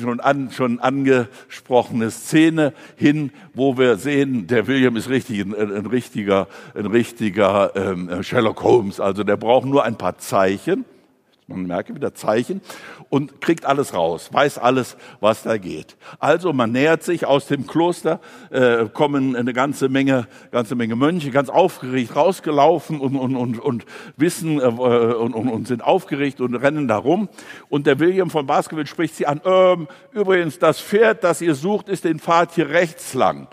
schon, 0.00 0.20
an, 0.20 0.52
schon 0.52 0.78
angesprochene 0.78 2.12
Szene 2.12 2.74
hin, 2.94 3.32
wo 3.52 3.76
wir 3.76 3.96
sehen, 3.96 4.46
der 4.46 4.68
William 4.68 4.94
ist 4.94 5.08
richtig, 5.08 5.40
ein, 5.40 5.52
ein 5.52 5.86
richtiger, 5.86 6.46
ein 6.76 6.86
richtiger 6.86 7.74
ähm, 7.74 8.22
Sherlock 8.22 8.62
Holmes. 8.62 9.00
Also 9.00 9.24
der 9.24 9.36
braucht 9.36 9.66
nur 9.66 9.82
ein 9.82 9.98
paar 9.98 10.16
Zeichen 10.18 10.84
man 11.50 11.66
merke 11.66 11.94
wieder 11.94 12.14
Zeichen 12.14 12.60
und 13.08 13.40
kriegt 13.40 13.66
alles 13.66 13.94
raus, 13.94 14.30
weiß 14.32 14.58
alles, 14.58 14.96
was 15.20 15.42
da 15.42 15.58
geht. 15.58 15.96
Also 16.18 16.52
man 16.52 16.72
nähert 16.72 17.02
sich 17.02 17.26
aus 17.26 17.46
dem 17.46 17.66
Kloster, 17.66 18.20
äh, 18.50 18.86
kommen 18.86 19.36
eine 19.36 19.52
ganze 19.52 19.88
Menge, 19.88 20.26
ganze 20.50 20.74
Menge 20.74 20.96
Mönche, 20.96 21.30
ganz 21.30 21.48
aufgeregt 21.48 22.16
rausgelaufen 22.16 23.00
und, 23.00 23.16
und, 23.16 23.36
und, 23.36 23.58
und 23.58 23.84
wissen 24.16 24.60
äh, 24.60 24.64
und, 24.64 25.34
und, 25.34 25.48
und 25.48 25.66
sind 25.66 25.82
aufgeregt 25.82 26.40
und 26.40 26.54
rennen 26.54 26.88
da 26.88 26.96
rum. 26.96 27.28
Und 27.68 27.86
der 27.86 27.98
William 27.98 28.30
von 28.30 28.46
Baskerville 28.46 28.86
spricht 28.86 29.16
sie 29.16 29.26
an, 29.26 29.40
ähm, 29.44 29.88
übrigens, 30.12 30.58
das 30.58 30.80
Pferd, 30.80 31.24
das 31.24 31.40
ihr 31.40 31.54
sucht, 31.54 31.88
ist 31.88 32.04
den 32.04 32.18
Pfad 32.18 32.52
hier 32.54 32.70
rechts 32.70 33.14
lang. 33.14 33.48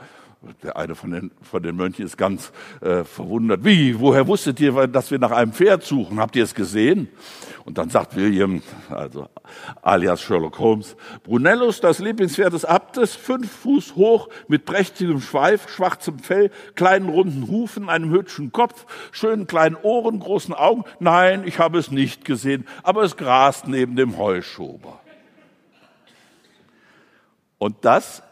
Der 0.61 0.77
eine 0.77 0.93
von 0.93 1.11
den, 1.11 1.31
von 1.41 1.63
den 1.63 1.75
Mönchen 1.75 2.05
ist 2.05 2.15
ganz 2.15 2.51
äh, 2.81 3.03
verwundert. 3.03 3.65
Wie, 3.65 3.99
woher 3.99 4.27
wusstet 4.27 4.59
ihr, 4.59 4.88
dass 4.88 5.09
wir 5.09 5.17
nach 5.17 5.31
einem 5.31 5.51
Pferd 5.51 5.83
suchen? 5.83 6.19
Habt 6.19 6.35
ihr 6.35 6.43
es 6.43 6.53
gesehen? 6.53 7.09
Und 7.65 7.77
dann 7.77 7.89
sagt 7.89 8.15
William, 8.15 8.61
also 8.89 9.27
alias 9.81 10.21
Sherlock 10.21 10.57
Holmes, 10.59 10.95
Brunellus, 11.23 11.81
das 11.81 11.99
Lieblingspferd 11.99 12.53
des 12.53 12.63
Abtes, 12.63 13.15
fünf 13.15 13.51
Fuß 13.51 13.95
hoch, 13.95 14.29
mit 14.47 14.63
prächtigem 14.63 15.19
Schweif, 15.19 15.67
schwarzem 15.69 16.19
Fell, 16.19 16.49
kleinen 16.75 17.09
runden 17.09 17.47
Hufen, 17.47 17.89
einem 17.89 18.11
hübschen 18.11 18.53
Kopf, 18.53 18.85
schönen 19.11 19.47
kleinen 19.47 19.75
Ohren, 19.75 20.19
großen 20.19 20.53
Augen. 20.53 20.85
Nein, 20.99 21.43
ich 21.45 21.59
habe 21.59 21.77
es 21.77 21.91
nicht 21.91 22.23
gesehen, 22.23 22.65
aber 22.83 23.03
es 23.03 23.17
grast 23.17 23.67
neben 23.67 23.95
dem 23.95 24.17
Heuschober. 24.17 25.01
Und 27.57 27.77
das 27.81 28.23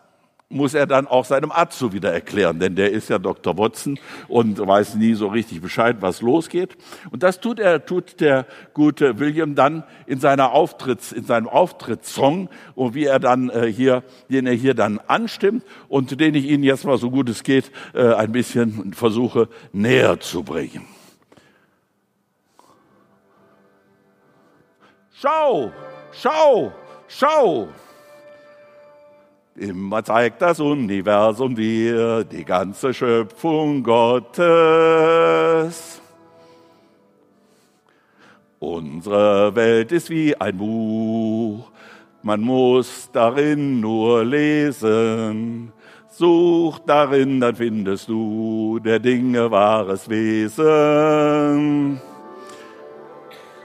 muss 0.56 0.74
er 0.74 0.88
dann 0.88 1.06
auch 1.06 1.26
seinem 1.26 1.52
Arzt 1.52 1.76
wieder 1.94 2.14
erklären, 2.14 2.60
denn 2.60 2.76
der 2.76 2.92
ist 2.92 3.10
ja 3.10 3.20
Dr. 3.20 3.58
Watson 3.58 4.00
und 4.28 4.58
weiß 4.58 4.96
nie 4.96 5.14
so 5.14 5.28
richtig 5.28 5.62
Bescheid, 5.62 5.98
was 6.00 6.22
losgeht. 6.22 6.78
Und 7.12 7.22
das 7.22 7.42
tut 7.42 7.60
er, 7.60 7.86
tut 7.86 8.22
der 8.22 8.46
gute 8.74 9.20
William 9.20 9.56
dann 9.56 9.84
in 10.08 10.20
seiner 10.20 10.54
Auftritts, 10.54 11.12
in 11.12 11.26
seinem 11.26 11.50
Auftrittssong 11.50 12.50
und 12.74 12.96
wie 12.96 13.06
er 13.06 13.20
dann 13.20 13.50
äh, 13.50 13.72
hier, 13.72 14.04
den 14.30 14.48
er 14.48 14.54
hier 14.54 14.74
dann 14.74 15.00
anstimmt 15.08 15.64
und 15.90 16.20
den 16.20 16.34
ich 16.36 16.46
Ihnen 16.46 16.64
jetzt 16.64 16.86
mal 16.86 16.98
so 16.98 17.12
gut 17.12 17.30
es 17.30 17.44
geht 17.44 17.72
äh, 17.94 18.14
ein 18.14 18.32
bisschen 18.32 18.94
versuche 18.94 19.50
näher 19.74 20.20
zu 20.20 20.44
bringen. 20.44 20.86
Schau, 25.14 25.72
schau, 26.12 26.72
schau. 27.08 27.70
Immer 29.58 30.04
zeigt 30.04 30.42
das 30.42 30.60
Universum 30.60 31.56
dir 31.56 32.26
die 32.26 32.44
ganze 32.44 32.94
Schöpfung 32.94 33.84
Gottes. 33.84 34.42
Unsere 38.60 39.56
Welt 39.56 39.94
ist 39.94 40.10
wie 40.10 40.36
ein 40.36 40.58
Buch, 40.58 41.72
man 42.22 42.42
muss 42.42 43.10
darin 43.14 43.80
nur 43.80 44.26
lesen. 44.26 45.72
Such 46.10 46.80
darin, 46.80 47.40
dann 47.40 47.56
findest 47.56 48.10
du 48.10 48.80
der 48.84 49.00
Dinge 49.00 49.52
wahres 49.52 50.10
Wesen. 50.10 52.02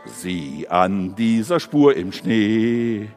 Sieh 0.06 0.68
an 0.68 1.16
dieser 1.16 1.58
Spur 1.58 1.96
im 1.96 2.12
Schnee, 2.12 3.08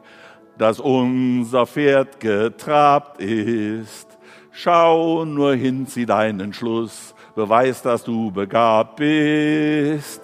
dass 0.64 0.80
unser 0.80 1.66
Pferd 1.66 2.22
getrabt 2.22 3.20
ist. 3.20 4.07
Schau 4.53 5.26
nur 5.26 5.55
hin, 5.55 5.88
zieh 5.88 6.05
deinen 6.05 6.53
Schluss, 6.53 7.14
beweis, 7.36 7.82
dass 7.82 8.05
du 8.05 8.32
begabt 8.32 8.95
bist. 8.95 10.22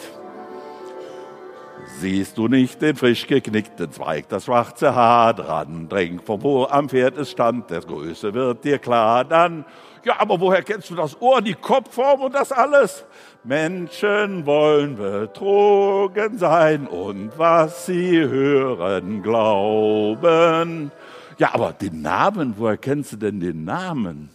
Siehst 1.99 2.37
du 2.37 2.47
nicht 2.47 2.81
den 2.81 2.95
frisch 2.95 3.27
geknickten 3.27 3.91
Zweig, 3.91 4.29
das 4.29 4.45
schwarze 4.45 4.95
Haar 4.95 5.33
dran 5.33 5.89
drängt, 5.89 6.23
von 6.23 6.41
wo 6.41 6.63
am 6.67 6.87
Pferd 6.87 7.17
es 7.17 7.31
stand, 7.31 7.69
der 7.69 7.81
Größe 7.81 8.33
wird 8.33 8.63
dir 8.63 8.79
klar 8.79 9.25
dann. 9.25 9.65
Ja, 10.05 10.21
aber 10.21 10.39
woher 10.39 10.63
kennst 10.63 10.89
du 10.89 10.95
das 10.95 11.21
Ohr, 11.21 11.41
die 11.41 11.55
Kopfform 11.55 12.21
und 12.21 12.33
das 12.33 12.53
alles? 12.53 13.05
Menschen 13.43 14.45
wollen 14.45 14.97
betrogen 14.97 16.37
sein 16.37 16.87
und 16.87 17.31
was 17.37 17.85
sie 17.85 18.19
hören, 18.19 19.23
glauben. 19.23 20.91
Ja, 21.37 21.53
aber 21.53 21.71
den 21.71 22.01
Namen, 22.01 22.55
woher 22.57 22.75
kennst 22.75 23.13
du 23.13 23.17
denn 23.17 23.39
den 23.39 23.63
Namen? 23.63 24.29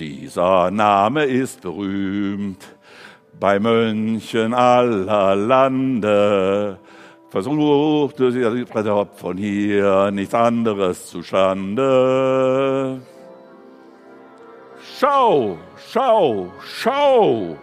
Dieser 0.00 0.72
Name 0.72 1.24
ist 1.24 1.60
berühmt 1.60 2.66
bei 3.38 3.60
Mönchen 3.60 4.54
aller 4.54 5.36
Lande. 5.36 6.78
Versuchte 7.30 8.32
sie 8.32 8.44
von 9.14 9.36
hier 9.36 10.10
nichts 10.10 10.34
anderes 10.34 11.06
zustande. 11.06 13.00
Schau, 14.98 15.58
schau, 15.76 16.50
schau! 16.60 17.56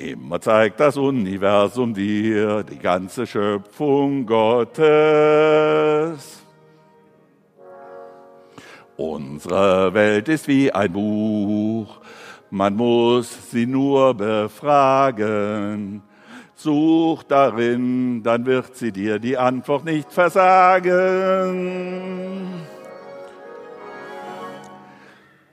Immer 0.00 0.40
zeigt 0.40 0.80
das 0.80 0.96
Universum 0.96 1.92
dir 1.92 2.62
die 2.62 2.78
ganze 2.78 3.26
Schöpfung 3.26 4.24
Gottes. 4.24 4.80
Unsere 8.96 9.92
Welt 9.92 10.30
ist 10.30 10.48
wie 10.48 10.72
ein 10.72 10.90
Buch, 10.90 12.00
man 12.48 12.76
muss 12.76 13.50
sie 13.50 13.66
nur 13.66 14.14
befragen. 14.14 16.00
Such 16.54 17.24
darin, 17.24 18.22
dann 18.22 18.46
wird 18.46 18.76
sie 18.76 18.92
dir 18.92 19.18
die 19.18 19.36
Antwort 19.36 19.84
nicht 19.84 20.10
versagen. 20.10 21.60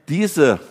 Diese 0.08 0.62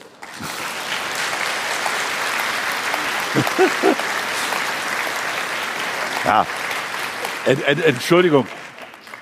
ja, 6.24 6.46
Entschuldigung, 7.84 8.46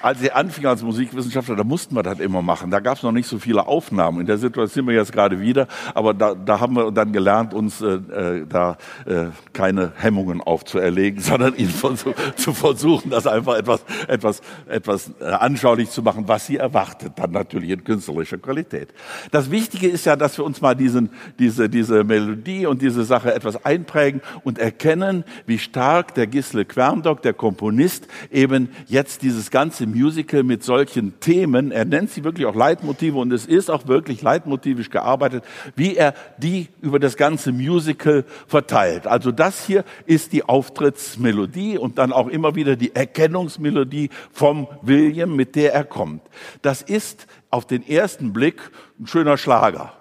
als 0.05 0.20
ich 0.20 0.34
anfing 0.34 0.66
als 0.66 0.82
Musikwissenschaftler, 0.82 1.57
da 1.57 1.64
mussten 1.64 1.94
wir 1.94 2.02
das 2.02 2.20
immer 2.20 2.42
machen. 2.42 2.70
Da 2.70 2.80
gab 2.80 2.98
es 2.98 3.02
noch 3.02 3.11
nicht 3.11 3.26
so 3.26 3.38
viele 3.38 3.66
Aufnahmen. 3.66 4.20
In 4.20 4.26
der 4.26 4.36
Situation 4.36 4.68
sind 4.68 4.86
wir 4.86 4.94
jetzt 4.94 5.12
gerade 5.12 5.40
wieder, 5.40 5.66
aber 5.94 6.12
da, 6.12 6.34
da 6.34 6.61
haben 6.61 6.76
wir 6.76 6.92
dann 6.92 7.11
gelernt, 7.11 7.55
uns 7.55 7.80
äh, 7.80 7.94
äh, 7.94 8.46
da 8.46 8.76
äh, 9.07 9.28
keine 9.55 9.92
Hemmungen 9.96 10.42
aufzuerlegen, 10.42 11.20
sondern 11.22 11.57
ihnen 11.57 11.70
versuch, 11.70 12.12
zu 12.36 12.52
versuchen, 12.52 13.09
das 13.09 13.26
einfach 13.26 13.57
etwas, 13.57 13.82
etwas, 14.07 14.42
etwas 14.66 15.11
äh, 15.20 15.24
anschaulich 15.24 15.88
zu 15.88 16.02
machen, 16.02 16.28
was 16.28 16.44
sie 16.44 16.59
erwartet, 16.59 17.14
dann 17.16 17.30
natürlich 17.30 17.70
in 17.70 17.82
künstlerischer 17.82 18.36
Qualität. 18.36 18.92
Das 19.30 19.50
Wichtige 19.50 19.88
ist 19.88 20.05
ja, 20.05 20.16
dass 20.16 20.36
wir 20.36 20.44
uns 20.44 20.61
mal 20.61 20.74
diesen, 20.74 21.09
diese, 21.38 21.70
diese 21.70 22.05
Melodie 22.05 22.66
und 22.66 22.82
diese 22.82 23.05
Sache 23.05 23.34
etwas 23.34 23.64
einprägen 23.64 24.20
und 24.42 24.59
erkennen, 24.59 25.24
wie 25.46 25.59
stark 25.59 26.12
der 26.12 26.26
Gisle 26.26 26.66
Querndock, 26.66 27.22
der 27.22 27.32
Komponist, 27.32 28.07
eben 28.30 28.68
jetzt 28.86 29.22
dieses 29.22 29.50
ganze 29.50 29.93
Musical 29.95 30.42
mit 30.42 30.62
solchen 30.62 31.18
Themen, 31.20 31.70
er 31.70 31.84
nennt 31.84 32.11
sie 32.11 32.24
wirklich 32.24 32.47
auch 32.47 32.55
Leitmotive 32.55 33.16
und 33.16 33.32
es 33.32 33.47
ist 33.47 33.70
auch 33.70 33.86
wirklich 33.86 34.22
leitmotivisch 34.22 34.90
gearbeitet, 34.90 35.45
wie 35.76 35.97
er 35.97 36.14
die 36.38 36.68
über 36.82 36.99
das 36.99 37.16
ganze 37.16 37.53
Musical 37.53 38.24
verteilt. 38.47 39.07
Also 39.07 39.32
das 39.32 39.64
hier 39.66 39.84
ist 40.07 40.32
die 40.32 40.45
Auftrittsmelodie 40.45 41.78
und 41.78 41.99
dann 41.99 42.12
auch 42.12 42.28
immer 42.28 42.55
wieder 42.55 42.76
die 42.76 42.95
Erkennungsmelodie 42.95 44.11
vom 44.32 44.68
William, 44.82 45.34
mit 45.34 45.55
der 45.57 45.72
er 45.72 45.84
kommt. 45.84 46.22
Das 46.62 46.82
ist 46.82 47.26
auf 47.51 47.66
den 47.66 47.86
ersten 47.86 48.32
Blick 48.32 48.61
ein 48.99 49.07
schöner 49.07 49.36
Schlager. 49.36 49.92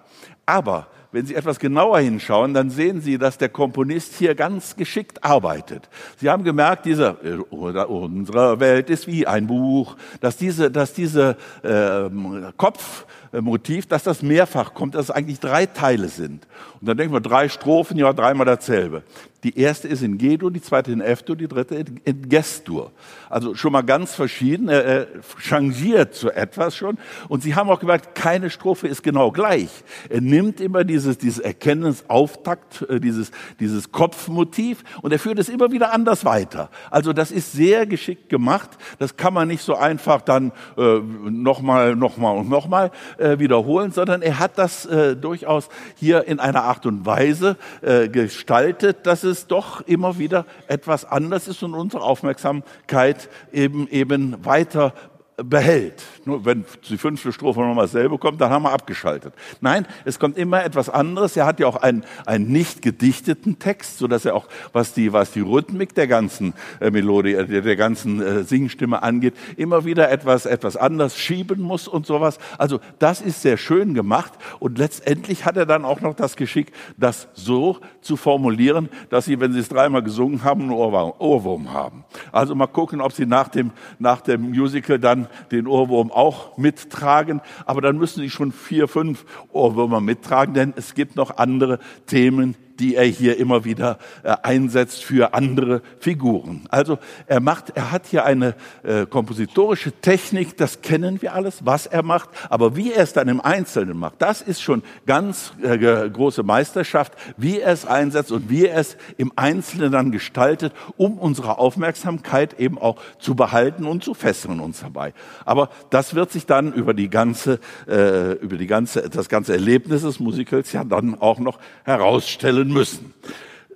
Aber 0.46 0.88
wenn 1.14 1.28
Sie 1.28 1.36
etwas 1.36 1.60
genauer 1.60 2.00
hinschauen, 2.00 2.54
dann 2.54 2.72
sehen 2.72 3.00
Sie, 3.00 3.18
dass 3.20 3.38
der 3.38 3.50
Komponist 3.50 4.16
hier 4.16 4.34
ganz 4.34 4.76
geschickt 4.76 5.24
arbeitet. 5.24 5.88
Sie 6.18 6.30
haben 6.30 6.44
gemerkt, 6.44 6.86
diese 6.86 7.14
unsere 7.52 8.60
Welt 8.60 8.90
ist 8.90 9.06
wie 9.06 9.28
ein 9.28 9.46
Buch, 9.48 9.96
dass 10.20 10.38
diese, 10.38 10.72
dass 10.72 10.94
diese 10.94 11.38
äh, 11.62 12.10
Kopfmotiv, 12.58 13.86
dass 13.86 14.04
das 14.04 14.24
mehrfach 14.24 14.74
kommt, 14.74 14.96
dass 14.96 15.06
es 15.06 15.12
eigentlich 15.12 15.40
drei 15.40 15.68
Teile 15.68 16.10
sind. 16.10 16.48
Und 16.82 16.90
dann 16.90 16.98
denken 16.98 17.14
wir 17.14 17.22
drei 17.22 17.48
Strophen, 17.48 17.98
ja 17.98 18.12
dreimal 18.12 18.48
dasselbe. 18.48 19.04
Die 19.44 19.60
erste 19.60 19.90
ist 19.90 20.02
in 20.02 20.18
G-Dur, 20.18 20.52
die 20.52 20.62
zweite 20.62 20.92
in 20.92 21.02
F-Dur, 21.02 21.36
die 21.36 21.50
dritte 21.50 21.76
in 21.76 22.30
G-Dur. 22.30 22.92
Also 23.30 23.56
schon 23.56 23.74
mal 23.74 23.82
ganz 23.82 24.16
verschieden. 24.16 24.70
Er, 24.70 24.86
er 24.86 25.08
changiert 25.38 26.16
zu 26.16 26.32
etwas 26.32 26.76
schon. 26.76 26.98
Und 27.28 27.44
Sie 27.44 27.56
haben 27.56 27.70
auch 27.70 27.80
gemerkt, 27.80 28.16
keine 28.16 28.50
Strophe 28.50 28.88
ist 28.88 29.04
genau 29.04 29.32
gleich. 29.32 29.70
Er 30.10 30.22
nimmt 30.22 30.62
immer 30.62 30.86
dieses, 30.86 31.18
dieses 31.18 31.40
Erkennensauftakt, 31.40 32.84
äh, 32.90 33.00
dieses, 33.00 33.32
dieses 33.60 33.92
Kopfmotiv 33.92 34.84
und 35.02 35.12
er 35.12 35.20
führt 35.20 35.40
es 35.40 35.50
immer 35.50 35.72
wieder 35.72 35.92
anders 35.92 36.24
weiter. 36.24 36.70
Also 36.90 37.12
das 37.12 37.32
ist 37.32 37.52
sehr 37.52 37.86
geschickt 37.86 38.30
gemacht. 38.30 38.70
Das 39.00 39.18
kann 39.18 39.34
man 39.34 39.50
nicht 39.50 39.64
so 39.64 39.76
einfach 39.76 40.22
dann 40.22 40.54
äh, 40.78 41.00
nochmal, 41.30 41.96
nochmal 41.96 42.38
und 42.38 42.50
nochmal 42.50 42.92
äh, 43.18 43.40
wiederholen, 43.40 43.92
sondern 43.92 44.22
er 44.22 44.40
hat 44.40 44.58
das 44.58 44.86
äh, 44.86 45.18
durchaus 45.18 45.68
hier 45.96 46.28
in 46.28 46.40
einer 46.40 46.64
Art 46.64 46.86
und 46.86 47.06
Weise 47.06 47.58
äh, 47.82 48.08
gestaltet, 48.08 49.06
dass 49.06 49.24
es 49.24 49.33
es 49.34 49.48
doch 49.48 49.82
immer 49.82 50.18
wieder 50.18 50.46
etwas 50.68 51.04
anders 51.06 51.48
ist 51.48 51.62
und 51.64 51.74
unsere 51.74 52.04
Aufmerksamkeit 52.04 53.30
eben, 53.52 53.88
eben 53.90 54.46
weiter 54.46 54.94
behält. 55.38 56.04
Nur 56.26 56.46
wenn 56.46 56.66
die 56.90 56.98
fünfte 56.98 57.34
Strophe 57.34 57.60
nochmal 57.62 57.86
dasselbe 57.86 58.18
kommt, 58.18 58.40
dann 58.40 58.52
haben 58.52 58.64
wir 58.64 58.72
abgeschaltet. 58.72 59.34
Nein, 59.62 59.88
es 60.06 60.20
kommt 60.20 60.38
immer 60.38 60.64
etwas 60.64 60.90
anderes. 60.90 61.36
Er 61.36 61.46
hat 61.46 61.60
ja 61.60 61.68
auch 61.68 61.78
einen, 61.78 62.06
einen 62.26 62.52
nicht 62.52 62.82
gedichteten 62.82 63.58
Text, 63.58 63.98
so 63.98 64.08
dass 64.08 64.26
er 64.26 64.36
auch, 64.36 64.48
was 64.74 64.94
die, 64.94 65.12
was 65.12 65.32
die 65.32 65.42
Rhythmik 65.42 65.96
der 65.96 66.08
ganzen 66.08 66.54
äh, 66.80 66.92
Melodie, 66.92 67.34
äh, 67.34 67.48
der, 67.48 67.62
der 67.62 67.76
ganzen 67.76 68.22
äh, 68.22 68.44
Singstimme 68.44 69.02
angeht, 69.02 69.34
immer 69.58 69.86
wieder 69.86 70.12
etwas, 70.12 70.46
etwas 70.46 70.78
anders 70.78 71.18
schieben 71.18 71.62
muss 71.62 71.88
und 71.88 72.06
sowas. 72.06 72.38
Also 72.58 72.80
das 73.00 73.22
ist 73.22 73.42
sehr 73.42 73.58
schön 73.58 73.94
gemacht 73.96 74.34
und 74.60 74.78
letztendlich 74.78 75.46
hat 75.46 75.58
er 75.58 75.66
dann 75.66 75.84
auch 75.84 76.02
noch 76.02 76.14
das 76.14 76.36
Geschick, 76.36 76.72
das 76.98 77.28
so 77.34 77.80
zu 78.02 78.18
formulieren, 78.18 78.90
dass 79.10 79.26
Sie, 79.26 79.40
wenn 79.40 79.54
Sie 79.54 79.60
es 79.60 79.70
dreimal 79.70 80.04
gesungen 80.04 80.44
haben, 80.44 80.62
einen 80.62 80.72
Ohrwurm 80.72 81.74
haben. 81.74 82.04
Also 82.32 82.54
mal 82.54 82.68
gucken, 82.68 83.02
ob 83.02 83.14
Sie 83.14 83.26
nach 83.26 83.48
dem, 83.48 83.72
nach 83.98 84.22
dem 84.22 84.52
Musical 84.52 85.00
dann 85.00 85.23
den 85.52 85.68
Ohrwurm 85.68 86.12
auch 86.12 86.58
mittragen, 86.58 87.42
aber 87.66 87.82
dann 87.82 87.98
müssen 87.98 88.22
Sie 88.22 88.30
schon 88.30 88.52
vier, 88.52 88.88
fünf 88.88 89.26
Ohrwürmer 89.52 90.02
mittragen, 90.02 90.54
denn 90.54 90.74
es 90.76 90.94
gibt 90.94 91.16
noch 91.16 91.38
andere 91.38 91.80
Themen, 92.06 92.56
die 92.80 92.96
er 92.96 93.06
hier 93.06 93.38
immer 93.38 93.66
wieder 93.66 93.98
äh, 94.24 94.36
einsetzt 94.42 95.04
für 95.04 95.34
andere 95.34 95.82
Figuren. 96.00 96.62
Also 96.70 96.98
er 97.28 97.40
macht, 97.40 97.72
er 97.76 97.92
hat 97.92 98.08
hier 98.08 98.26
eine 98.26 98.56
äh, 98.84 99.06
kompositorische 99.06 99.92
Technik, 99.92 100.58
das 100.58 100.82
kennen 100.82 101.22
wir 101.22 101.34
alles, 101.34 101.66
was 101.66 101.86
er 101.86 102.04
macht, 102.04 102.30
aber 102.50 102.76
wie 102.76 102.92
er 102.92 103.04
es 103.04 103.14
dann 103.14 103.28
im 103.28 103.42
Einzelnen 103.42 103.98
macht, 103.98 104.16
das 104.20 104.42
ist 104.42 104.62
schon 104.62 104.84
ganz 105.06 105.54
äh, 105.62 105.78
große 106.10 106.44
Meisterschaft, 106.44 107.14
wie 107.38 107.60
er 107.60 107.74
es 107.74 107.86
einsetzt 107.86 108.32
und 108.32 108.50
wie 108.50 108.66
er 108.66 108.80
es 108.80 108.98
im 109.18 109.32
Einzelnen 109.36 109.92
dann 109.92 110.12
gestaltet, 110.12 110.74
um 110.98 111.18
unsere 111.18 111.60
Aufmerksamkeit 111.60 112.60
eben 112.60 112.78
auch 112.78 112.98
zu 113.20 113.36
behalten 113.36 113.86
und 113.86 114.04
zu 114.04 114.14
fesseln 114.14 114.60
uns 114.60 114.82
dabei. 114.82 115.14
Aber 115.46 115.70
das 115.90 116.16
wird 116.16 116.32
sich 116.32 116.46
dann 116.46 116.74
über 116.74 116.94
die 116.94 117.10
ganze, 117.10 117.60
über 117.86 118.58
die 118.58 118.68
ganze, 118.68 119.10
das 119.10 119.30
ganze 119.30 119.54
Erlebnis 119.54 120.02
des 120.02 120.20
Musicals 120.20 120.72
ja 120.72 120.84
dann 120.84 121.20
auch 121.20 121.40
noch 121.40 121.60
herausstellen 121.84 122.63
erfüllen 122.64 122.74
müssen. 122.74 123.14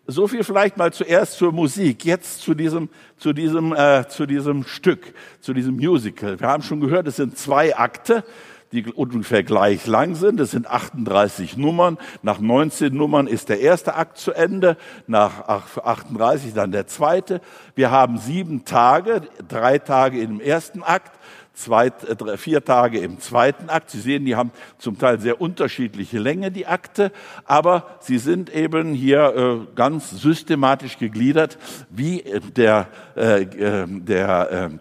So 0.09 0.27
viel 0.27 0.43
vielleicht 0.43 0.77
mal 0.77 0.93
zuerst 0.93 1.33
zur 1.33 1.51
Musik, 1.51 2.05
jetzt 2.05 2.41
zu 2.41 2.53
diesem, 2.53 2.89
zu 3.17 3.33
diesem, 3.33 3.73
äh, 3.73 4.07
zu 4.07 4.25
diesem 4.25 4.63
Stück, 4.63 5.13
zu 5.41 5.53
diesem 5.53 5.75
Musical. 5.75 6.39
Wir 6.39 6.47
haben 6.47 6.63
schon 6.63 6.79
gehört, 6.79 7.07
es 7.07 7.17
sind 7.17 7.37
zwei 7.37 7.75
Akte, 7.75 8.23
die 8.71 8.85
ungefähr 8.85 9.43
gleich 9.43 9.85
lang 9.85 10.15
sind. 10.15 10.39
Es 10.39 10.51
sind 10.51 10.67
38 10.67 11.57
Nummern. 11.57 11.97
Nach 12.21 12.39
19 12.39 12.95
Nummern 12.95 13.27
ist 13.27 13.49
der 13.49 13.59
erste 13.59 13.95
Akt 13.95 14.17
zu 14.17 14.31
Ende, 14.31 14.77
nach 15.07 15.47
38 15.47 16.53
dann 16.53 16.71
der 16.71 16.87
zweite. 16.87 17.41
Wir 17.75 17.91
haben 17.91 18.17
sieben 18.17 18.63
Tage, 18.63 19.23
drei 19.47 19.77
Tage 19.77 20.21
im 20.21 20.39
ersten 20.39 20.83
Akt, 20.83 21.11
zweit, 21.57 22.03
äh, 22.03 22.37
vier 22.37 22.63
Tage 22.63 22.99
im 22.99 23.19
zweiten 23.19 23.69
Akt. 23.69 23.89
Sie 23.89 23.99
sehen, 23.99 24.25
die 24.25 24.35
haben 24.35 24.51
zum 24.77 24.97
Teil 24.97 25.19
sehr 25.19 25.41
unterschiedliche 25.41 26.19
Länge, 26.19 26.51
die 26.51 26.67
Akte, 26.67 27.11
aber 27.45 27.97
sie 27.99 28.19
sind 28.19 28.53
eben 28.53 28.93
hier 28.93 29.35
äh, 29.35 29.75
ganz 29.75 30.11
systematisch 30.11 30.97
gegliedert, 30.97 31.57
wie 31.89 32.23
der, 32.55 32.87
äh, 33.15 33.41
äh 33.41 33.87
der 33.87 34.71
äh, 34.71 34.77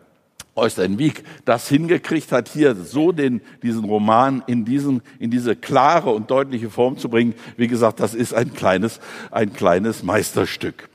Øystein 0.59 0.99
Wieck 0.99 1.22
das 1.45 1.68
hingekriegt 1.68 2.33
hat, 2.33 2.49
hier 2.49 2.74
so 2.74 3.12
den, 3.12 3.41
diesen 3.62 3.85
Roman 3.85 4.43
in, 4.47 4.64
diesen, 4.64 5.03
in 5.18 5.31
diese 5.31 5.55
klare 5.55 6.11
und 6.11 6.31
deutliche 6.31 6.70
Form 6.70 6.97
zu 6.97 7.09
bringen. 7.09 7.35
Wie 7.57 7.68
gesagt, 7.68 8.01
das 8.01 8.14
ist 8.14 8.33
ein 8.33 8.55
kleines, 8.55 9.01
ein 9.31 9.53
kleines 9.53 10.03
Meisterstück. 10.03 10.89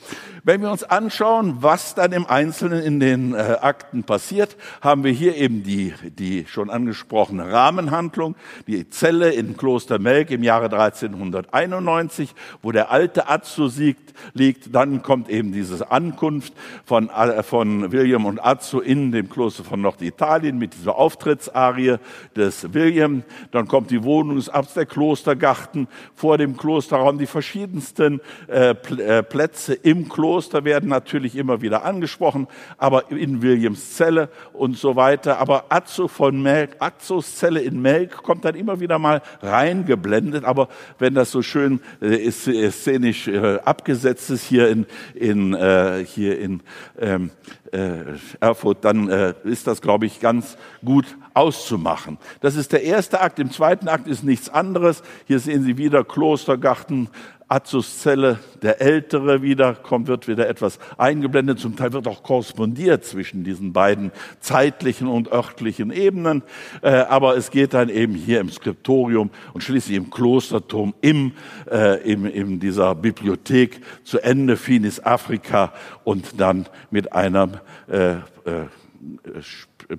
Wenn 0.44 0.62
wir 0.64 0.72
uns 0.72 0.84
anschauen, 0.84 1.58
was 1.60 1.94
dann 1.94 2.14
im 2.14 2.26
Einzelnen 2.26 2.82
in 2.82 3.00
den 3.00 3.36
äh, 3.36 3.58
Akten 3.62 4.04
passiert, 4.04 4.58
haben 4.82 5.04
wir 5.04 5.12
hier 5.12 5.36
eben 5.36 5.62
die, 5.62 5.94
die 6.18 6.48
schon 6.48 6.72
angesprochene 6.72 7.52
Rahmenhandlung, 7.52 8.36
die 8.66 8.90
Zelle 8.90 9.32
in 9.34 9.56
Kloster 9.56 10.00
Melk 10.00 10.32
im 10.32 10.42
Jahre 10.42 10.66
1391, 10.66 12.34
wo 12.64 12.72
der 12.72 12.90
alte 12.90 13.30
Azzo 13.30 13.68
siegt, 13.68 14.16
liegt. 14.34 14.74
Dann 14.74 15.04
kommt 15.04 15.30
eben 15.30 15.52
diese 15.52 15.92
Ankunft 15.92 16.54
von, 16.86 17.10
äh, 17.10 17.44
von 17.44 17.92
William 17.92 18.26
und 18.26 18.44
Azzo 18.44 18.80
in 18.80 19.12
dem 19.12 19.30
Kloster 19.30 19.64
von 19.64 19.82
Norditalien 19.82 20.58
mit 20.58 20.74
dieser 20.74 20.96
Auftrittsarie 20.96 21.98
des 22.36 22.74
William. 22.74 23.22
Dann 23.52 23.68
kommt 23.68 23.92
die 23.92 24.04
Wohnung 24.04 24.38
des 24.38 24.50
Abts 24.50 24.74
der 24.74 24.88
Klostergarten. 24.88 25.88
Vor 26.16 26.40
dem 26.40 26.58
Klosterraum 26.58 27.20
die 27.20 27.28
verschiedensten 27.28 28.22
äh, 28.48 28.72
äh 28.72 29.22
Plätze 29.22 29.76
im 29.76 30.10
Kloster 30.10 30.31
Kloster 30.32 30.64
werden 30.64 30.88
natürlich 30.88 31.36
immer 31.36 31.62
wieder 31.62 31.84
angesprochen, 31.84 32.48
aber 32.78 33.12
in 33.12 33.42
Williams 33.42 33.96
Zelle 33.98 34.30
und 34.54 34.78
so 34.78 34.96
weiter. 34.96 35.40
Aber 35.40 35.66
Azzo 35.68 36.08
von 36.08 36.42
Melk, 36.42 36.78
Azzos 36.80 37.36
Zelle 37.36 37.60
in 37.60 37.82
Melk 37.82 38.24
kommt 38.24 38.46
dann 38.46 38.56
immer 38.56 38.80
wieder 38.80 38.98
mal 38.98 39.22
reingeblendet. 39.42 40.46
Aber 40.46 40.70
wenn 41.00 41.16
das 41.16 41.32
so 41.32 41.42
schön 41.42 41.82
äh, 42.02 42.28
äh, 42.28 42.72
szenisch 42.72 43.28
äh, 43.28 43.60
abgesetzt 43.66 44.30
ist 44.30 44.46
hier 44.46 44.70
in, 44.70 44.86
in, 45.16 45.54
äh, 45.54 46.06
hier 46.08 46.40
in 46.40 46.62
ähm, 46.98 47.32
äh, 47.74 48.16
Erfurt, 48.40 48.86
dann 48.86 49.10
äh, 49.10 49.34
ist 49.44 49.68
das, 49.68 49.82
glaube 49.82 50.06
ich, 50.06 50.22
ganz 50.22 50.56
gut 50.86 51.18
auszumachen. 51.34 52.18
Das 52.40 52.56
ist 52.56 52.72
der 52.72 52.84
erste 52.84 53.20
Akt. 53.20 53.38
Im 53.40 53.52
zweiten 53.52 53.90
Akt 53.90 54.08
ist 54.08 54.24
nichts 54.24 54.48
anderes. 54.48 55.04
Hier 55.28 55.40
sehen 55.40 55.64
Sie 55.64 55.78
wieder 55.78 56.06
Klostergarten, 56.06 57.10
Azus 57.52 58.00
Zelle, 58.00 58.40
der 58.62 58.80
Ältere 58.80 59.42
wieder, 59.42 59.76
kommt, 59.76 60.08
wird 60.08 60.30
wieder 60.30 60.48
etwas 60.48 60.80
eingeblendet. 60.98 61.60
Zum 61.60 61.76
Teil 61.76 61.92
wird 61.92 62.08
auch 62.08 62.24
korrespondiert 62.24 63.04
zwischen 63.04 63.44
diesen 63.44 63.74
beiden 63.74 64.14
zeitlichen 64.40 65.10
und 65.10 65.34
örtlichen 65.34 65.92
Ebenen. 65.92 66.44
Äh, 66.82 66.92
aber 66.92 67.36
es 67.36 67.52
geht 67.52 67.74
dann 67.74 67.90
eben 67.90 68.16
hier 68.16 68.40
im 68.40 68.50
Skriptorium 68.50 69.32
und 69.52 69.66
schließlich 69.66 69.98
im 69.98 70.10
Klosterturm, 70.10 70.94
im, 71.02 71.34
äh, 71.70 72.02
im, 72.10 72.26
in 72.26 72.62
dieser 72.62 72.96
Bibliothek 72.96 73.82
zu 74.06 74.20
Ende, 74.20 74.56
Finis 74.56 75.02
Afrika 75.02 75.74
und 76.06 76.40
dann 76.40 76.68
mit 76.90 77.12
einem 77.12 77.58
äh, 77.90 78.12
äh, 78.14 78.20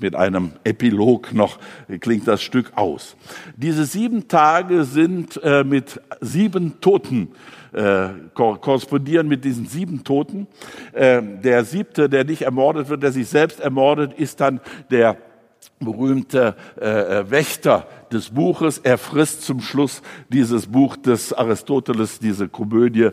mit 0.01 0.15
einem 0.15 0.53
Epilog 0.65 1.33
noch 1.33 1.59
klingt 2.01 2.29
das 2.29 2.43
Stück 2.43 2.73
aus. 2.77 3.17
Diese 3.57 3.85
sieben 3.85 4.29
Tage 4.29 4.85
sind 4.85 5.41
äh, 5.43 5.65
mit 5.65 6.01
sieben 6.21 6.81
Toten 6.81 7.29
äh, 7.73 8.09
korrespondieren 8.35 9.29
mit 9.29 9.45
diesen 9.45 9.67
sieben 9.67 10.05
Toten. 10.05 10.47
Äh, 10.93 11.23
der 11.23 11.65
siebte, 11.65 12.09
der 12.09 12.25
nicht 12.25 12.43
ermordet 12.43 12.89
wird, 12.89 13.03
der 13.03 13.13
sich 13.13 13.29
selbst 13.29 13.61
ermordet, 13.61 14.13
ist 14.13 14.41
dann 14.41 14.61
der 14.91 15.17
berühmte 15.81 16.55
äh, 16.81 17.21
äh 17.21 17.31
Wächter 17.31 17.87
des 18.13 18.31
Buches. 18.31 18.79
Er 18.79 18.99
frisst 18.99 19.43
zum 19.43 19.61
Schluss 19.61 20.03
dieses 20.29 20.67
Buch 20.67 20.97
des 20.97 21.33
Aristoteles, 21.33 22.19
diese 22.19 22.49
Komödie, 22.49 23.11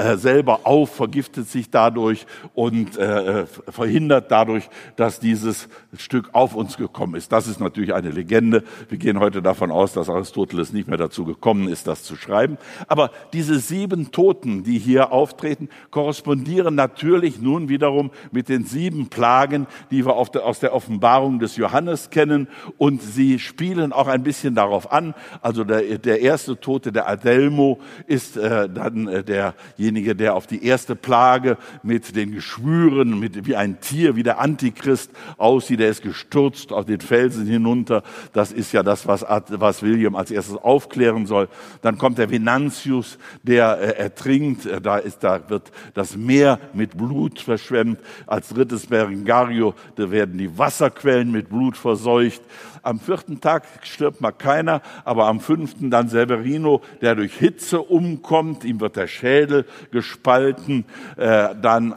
äh, 0.00 0.16
selber 0.16 0.60
auf, 0.64 0.94
vergiftet 0.94 1.48
sich 1.48 1.70
dadurch 1.70 2.26
und 2.54 2.96
äh, 2.96 3.44
verhindert 3.68 4.30
dadurch, 4.30 4.68
dass 4.96 5.20
dieses 5.20 5.68
Stück 5.96 6.30
auf 6.32 6.54
uns 6.54 6.78
gekommen 6.78 7.16
ist. 7.16 7.32
Das 7.32 7.46
ist 7.46 7.60
natürlich 7.60 7.92
eine 7.92 8.10
Legende. 8.10 8.64
Wir 8.88 8.96
gehen 8.96 9.20
heute 9.20 9.42
davon 9.42 9.70
aus, 9.70 9.92
dass 9.92 10.08
Aristoteles 10.08 10.72
nicht 10.72 10.88
mehr 10.88 10.96
dazu 10.96 11.26
gekommen 11.26 11.68
ist, 11.68 11.86
das 11.86 12.02
zu 12.02 12.16
schreiben. 12.16 12.56
Aber 12.88 13.10
diese 13.34 13.58
sieben 13.58 14.10
Toten, 14.10 14.64
die 14.64 14.78
hier 14.78 15.12
auftreten, 15.12 15.68
korrespondieren 15.90 16.74
natürlich 16.74 17.40
nun 17.40 17.68
wiederum 17.68 18.10
mit 18.32 18.48
den 18.48 18.64
sieben 18.64 19.08
Plagen, 19.08 19.66
die 19.90 20.06
wir 20.06 20.24
der, 20.32 20.46
aus 20.46 20.60
der 20.60 20.74
Offenbarung 20.74 21.40
des 21.40 21.56
Johannes 21.56 22.08
kennen. 22.08 22.48
Und 22.78 23.02
sie 23.02 23.38
spielen 23.38 23.92
auch 23.92 24.08
ein 24.08 24.22
bisschen 24.22 24.54
darauf 24.54 24.90
an. 24.92 25.14
Also 25.42 25.64
der, 25.64 25.98
der 25.98 26.20
erste 26.20 26.58
Tote, 26.58 26.90
der 26.90 27.06
Adelmo, 27.06 27.80
ist 28.06 28.38
äh, 28.38 28.68
dann 28.68 29.06
äh, 29.06 29.22
derjenige, 29.22 29.89
derjenige, 29.90 30.14
der 30.14 30.34
auf 30.34 30.46
die 30.46 30.64
erste 30.64 30.94
Plage 30.94 31.56
mit 31.82 32.14
den 32.14 32.32
Geschwüren, 32.32 33.18
mit, 33.18 33.46
wie 33.46 33.56
ein 33.56 33.80
Tier, 33.80 34.14
wie 34.14 34.22
der 34.22 34.38
Antichrist 34.38 35.10
aussieht, 35.36 35.80
der 35.80 35.88
ist 35.88 36.02
gestürzt 36.02 36.72
auf 36.72 36.84
den 36.84 37.00
Felsen 37.00 37.46
hinunter. 37.46 38.02
Das 38.32 38.52
ist 38.52 38.72
ja 38.72 38.82
das, 38.82 39.06
was, 39.06 39.24
was 39.48 39.82
William 39.82 40.14
als 40.14 40.30
erstes 40.30 40.56
aufklären 40.56 41.26
soll. 41.26 41.48
Dann 41.82 41.98
kommt 41.98 42.18
der 42.18 42.30
Venantius, 42.30 43.18
der 43.42 43.78
äh, 43.80 44.02
ertrinkt. 44.02 44.66
Äh, 44.66 44.80
da, 44.80 44.98
ist, 44.98 45.24
da 45.24 45.48
wird 45.48 45.72
das 45.94 46.16
Meer 46.16 46.60
mit 46.72 46.96
Blut 46.96 47.40
verschwemmt. 47.40 47.98
Als 48.26 48.48
drittes 48.50 48.86
Berengario, 48.86 49.74
da 49.96 50.10
werden 50.10 50.38
die 50.38 50.56
Wasserquellen 50.56 51.32
mit 51.32 51.48
Blut 51.48 51.76
verseucht. 51.76 52.42
Am 52.82 52.98
vierten 52.98 53.40
Tag 53.40 53.64
stirbt 53.82 54.20
mal 54.20 54.32
keiner, 54.32 54.82
aber 55.04 55.26
am 55.26 55.40
fünften 55.40 55.90
dann 55.90 56.08
Severino, 56.08 56.80
der 57.00 57.14
durch 57.14 57.34
Hitze 57.34 57.80
umkommt. 57.82 58.64
Ihm 58.64 58.80
wird 58.80 58.96
der 58.96 59.06
Schädel 59.06 59.66
gespalten. 59.90 60.84
Äh, 61.16 61.54
dann 61.60 61.94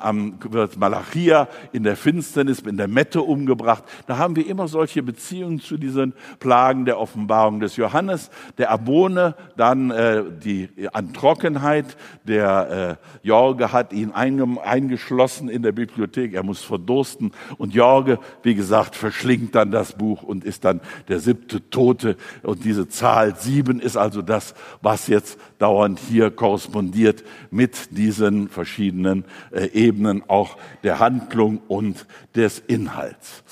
wird 0.50 0.78
Malachia 0.78 1.48
in 1.72 1.84
der 1.84 1.96
Finsternis, 1.96 2.60
in 2.60 2.78
der 2.78 2.88
Mette 2.88 3.22
umgebracht. 3.22 3.84
Da 4.08 4.18
haben 4.18 4.36
wir 4.36 4.48
immer 4.48 4.68
solche 4.68 5.04
Beziehungen 5.04 5.60
zu 5.60 5.78
diesen 5.78 6.14
Plagen 6.40 6.86
der 6.86 7.00
Offenbarung 7.00 7.60
des 7.60 7.78
Johannes. 7.78 8.30
Der 8.58 8.72
Abone, 8.72 9.36
dann 9.56 9.92
äh, 9.92 10.24
die 10.44 10.70
an 10.92 11.14
Trockenheit. 11.14 11.98
Der 12.24 13.00
äh, 13.24 13.28
Jorge 13.28 13.72
hat 13.72 13.94
ihn 13.94 14.12
eingeschlossen 14.12 15.50
in 15.50 15.64
der 15.64 15.72
Bibliothek. 15.72 16.34
Er 16.34 16.44
muss 16.44 16.62
verdursten. 16.64 17.32
Und 17.58 17.74
Jorge, 17.74 18.20
wie 18.42 18.56
gesagt, 18.56 18.96
verschlingt 18.96 19.56
dann 19.56 19.72
das 19.72 19.94
Buch 19.94 20.24
und 20.24 20.44
ist 20.44 20.66
dann 20.66 20.73
dann 20.74 20.82
der 21.08 21.20
siebte 21.20 21.70
Tote. 21.70 22.16
Und 22.42 22.64
diese 22.66 22.88
Zahl 22.88 23.36
sieben 23.36 23.80
ist 23.80 23.98
also 23.98 24.22
das, 24.22 24.54
was 24.82 25.08
jetzt 25.08 25.40
dauernd 25.60 26.00
hier 26.00 26.32
korrespondiert 26.32 27.24
mit 27.52 27.98
diesen 27.98 28.50
verschiedenen 28.50 29.26
äh, 29.52 29.68
Ebenen 29.68 30.24
auch 30.28 30.58
der 30.84 31.00
Handlung 31.00 31.62
und 31.68 32.06
des 32.36 32.60
Inhalts. 32.60 33.44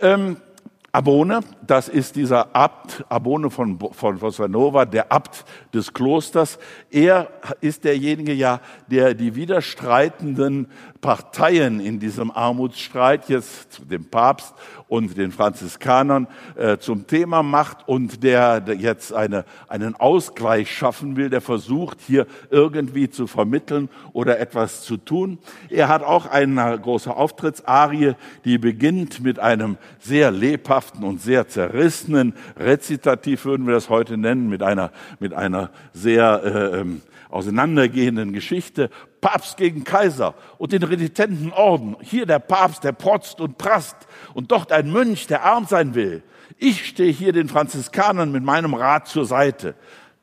Ähm, 0.00 0.36
Abone, 0.90 1.40
das 1.66 1.88
ist 1.88 2.16
dieser 2.16 2.56
Abt, 2.56 3.04
Abone 3.10 3.50
von, 3.50 3.78
von 3.92 4.20
Vossanova, 4.20 4.86
der 4.86 5.12
Abt 5.12 5.44
des 5.74 5.92
Klosters. 5.92 6.58
Er 6.90 7.28
ist 7.60 7.84
derjenige 7.84 8.32
ja, 8.32 8.60
der 8.90 9.12
die 9.12 9.34
widerstreitenden 9.34 10.68
Parteien 11.00 11.80
in 11.80 12.00
diesem 12.00 12.30
Armutsstreit 12.30 13.28
jetzt 13.28 13.80
dem 13.90 14.04
Papst 14.06 14.54
und 14.88 15.16
den 15.16 15.30
Franziskanern 15.30 16.26
äh, 16.56 16.78
zum 16.78 17.06
Thema 17.06 17.42
macht 17.42 17.86
und 17.86 18.22
der, 18.22 18.60
der 18.60 18.74
jetzt 18.76 19.12
eine, 19.12 19.44
einen 19.68 19.94
Ausgleich 19.96 20.74
schaffen 20.74 21.16
will, 21.16 21.30
der 21.30 21.40
versucht 21.40 21.98
hier 22.00 22.26
irgendwie 22.50 23.10
zu 23.10 23.26
vermitteln 23.26 23.88
oder 24.12 24.40
etwas 24.40 24.82
zu 24.82 24.96
tun. 24.96 25.38
Er 25.68 25.88
hat 25.88 26.02
auch 26.02 26.26
eine 26.26 26.78
große 26.78 27.14
Auftrittsarie, 27.14 28.14
die 28.44 28.58
beginnt 28.58 29.22
mit 29.22 29.38
einem 29.38 29.76
sehr 30.00 30.30
lebhaften 30.30 31.04
und 31.04 31.20
sehr 31.20 31.48
zerrissenen 31.48 32.34
Rezitativ, 32.56 33.44
würden 33.44 33.66
wir 33.66 33.74
das 33.74 33.88
heute 33.88 34.16
nennen, 34.16 34.48
mit 34.48 34.62
einer, 34.62 34.90
mit 35.20 35.34
einer 35.34 35.70
sehr 35.92 36.42
äh, 36.44 36.80
ähm, 36.80 37.02
auseinandergehenden 37.30 38.32
Geschichte. 38.32 38.90
Papst 39.20 39.56
gegen 39.56 39.84
Kaiser 39.84 40.34
und 40.58 40.72
den 40.72 40.82
renitenten 40.82 41.52
Orden. 41.52 41.96
Hier 42.00 42.26
der 42.26 42.38
Papst, 42.38 42.84
der 42.84 42.92
protzt 42.92 43.40
und 43.40 43.58
prasst 43.58 43.96
und 44.34 44.50
dort 44.50 44.72
ein 44.72 44.90
Mönch, 44.90 45.26
der 45.26 45.44
arm 45.44 45.66
sein 45.66 45.94
will. 45.94 46.22
Ich 46.56 46.86
stehe 46.86 47.12
hier 47.12 47.32
den 47.32 47.48
Franziskanern 47.48 48.32
mit 48.32 48.42
meinem 48.42 48.74
Rat 48.74 49.08
zur 49.08 49.26
Seite. 49.26 49.74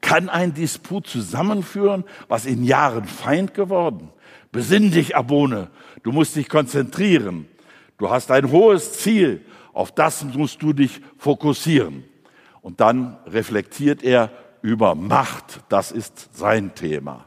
Kann 0.02 0.30
ein 0.30 0.54
Disput 0.54 1.08
zusammenführen, 1.08 2.04
was 2.28 2.46
in 2.46 2.64
Jahren 2.64 3.06
Feind 3.06 3.54
geworden? 3.54 4.10
Besinn 4.52 4.92
dich, 4.92 5.16
Abone, 5.16 5.70
du 6.04 6.12
musst 6.12 6.36
dich 6.36 6.48
konzentrieren. 6.48 7.48
Du 7.98 8.10
hast 8.10 8.32
ein 8.32 8.52
hohes 8.52 8.94
Ziel, 8.94 9.42
auf 9.74 9.92
das 9.92 10.24
musst 10.24 10.62
du 10.62 10.74
dich 10.74 11.02
fokussieren. 11.18 12.04
Und 12.62 12.80
dann 12.82 13.18
reflektiert 13.28 14.04
er 14.04 14.32
über 14.66 14.96
Macht, 14.96 15.62
das 15.70 15.92
ist 15.92 16.36
sein 16.36 16.74
Thema. 16.74 17.26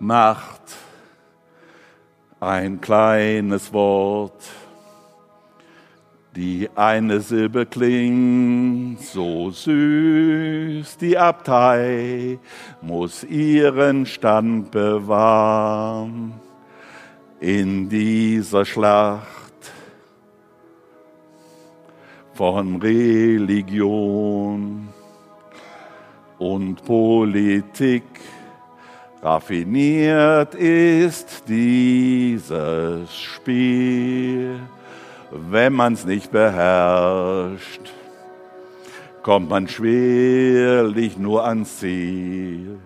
Macht 0.00 0.62
Ein 2.40 2.80
kleines 2.80 3.72
Wort, 3.72 4.42
die 6.34 6.68
eine 6.74 7.20
Silbe 7.20 7.66
klingt 7.66 9.00
so 9.00 9.50
süß, 9.50 10.98
die 10.98 11.16
Abtei 11.16 12.40
muss 12.82 13.22
ihren 13.22 14.06
Stand 14.06 14.72
bewahren. 14.72 16.34
In 17.40 17.88
dieser 17.88 18.64
Schlacht 18.64 19.35
von 22.36 22.80
Religion 22.80 24.88
und 26.38 26.84
Politik. 26.84 28.04
Raffiniert 29.22 30.54
ist 30.54 31.48
dieses 31.48 33.16
Spiel 33.16 34.60
wenn 35.30 35.72
man's 35.72 36.04
nicht 36.04 36.30
beherrscht, 36.30 37.80
kommt 39.22 39.50
man 39.50 39.68
schwerlich 39.68 41.18
nur 41.18 41.44
ans 41.44 41.78
Ziel. 41.78 42.78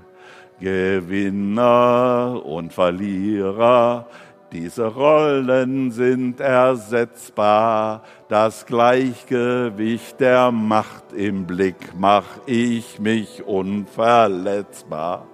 Gewinner 0.60 2.42
und 2.44 2.72
Verlierer, 2.72 4.06
diese 4.52 4.86
Rollen 4.86 5.92
sind 5.92 6.40
ersetzbar. 6.40 8.02
Das 8.28 8.66
Gleichgewicht 8.66 10.18
der 10.20 10.50
Macht 10.50 11.12
im 11.14 11.46
Blick 11.46 11.94
mach 11.98 12.26
ich 12.46 12.98
mich 12.98 13.44
unverletzbar. 13.46 15.26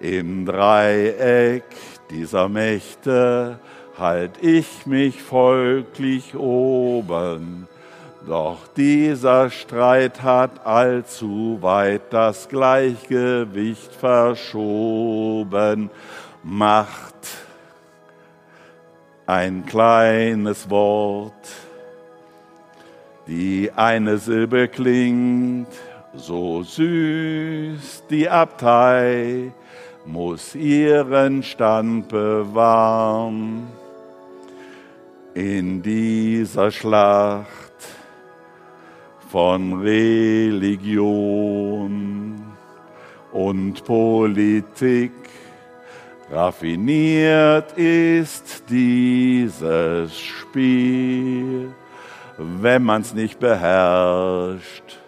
Im 0.00 0.44
Dreieck 0.44 1.64
dieser 2.10 2.48
Mächte 2.48 3.60
halt 3.98 4.32
ich 4.42 4.86
mich 4.86 5.22
folglich 5.22 6.34
oben. 6.36 7.68
Doch 8.26 8.66
dieser 8.76 9.50
Streit 9.50 10.22
hat 10.22 10.66
allzu 10.66 11.58
weit 11.60 12.12
das 12.12 12.48
Gleichgewicht 12.48 13.94
verschoben. 13.94 15.90
Macht 16.42 17.45
ein 19.26 19.66
kleines 19.66 20.70
Wort, 20.70 21.32
die 23.26 23.72
eine 23.74 24.18
Silbe 24.18 24.68
klingt, 24.68 25.66
so 26.14 26.62
süß 26.62 28.04
die 28.08 28.28
Abtei 28.28 29.52
muss 30.06 30.54
ihren 30.54 31.42
Stand 31.42 32.08
bewahren 32.08 33.66
in 35.34 35.82
dieser 35.82 36.70
Schlacht 36.70 37.48
von 39.28 39.80
Religion 39.82 41.16
und 43.32 43.84
Politik. 43.84 45.25
Raffiniert 46.30 47.72
ist 47.78 48.64
dieses 48.68 50.18
Spiel, 50.18 51.72
wenn 52.36 52.82
man's 52.82 53.14
nicht 53.14 53.38
beherrscht, 53.38 54.98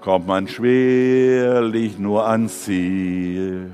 kommt 0.00 0.26
man 0.26 0.48
schwerlich 0.48 1.98
nur 1.98 2.26
ans 2.26 2.64
Ziel 2.64 3.72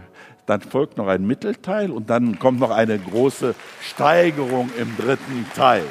dann 0.48 0.62
folgt 0.62 0.96
noch 0.96 1.08
ein 1.08 1.26
Mittelteil 1.26 1.90
und 1.90 2.08
dann 2.08 2.38
kommt 2.38 2.60
noch 2.60 2.70
eine 2.70 2.98
große 2.98 3.54
Steigerung 3.82 4.70
im 4.78 4.96
dritten 4.96 5.46
Teil. 5.54 5.84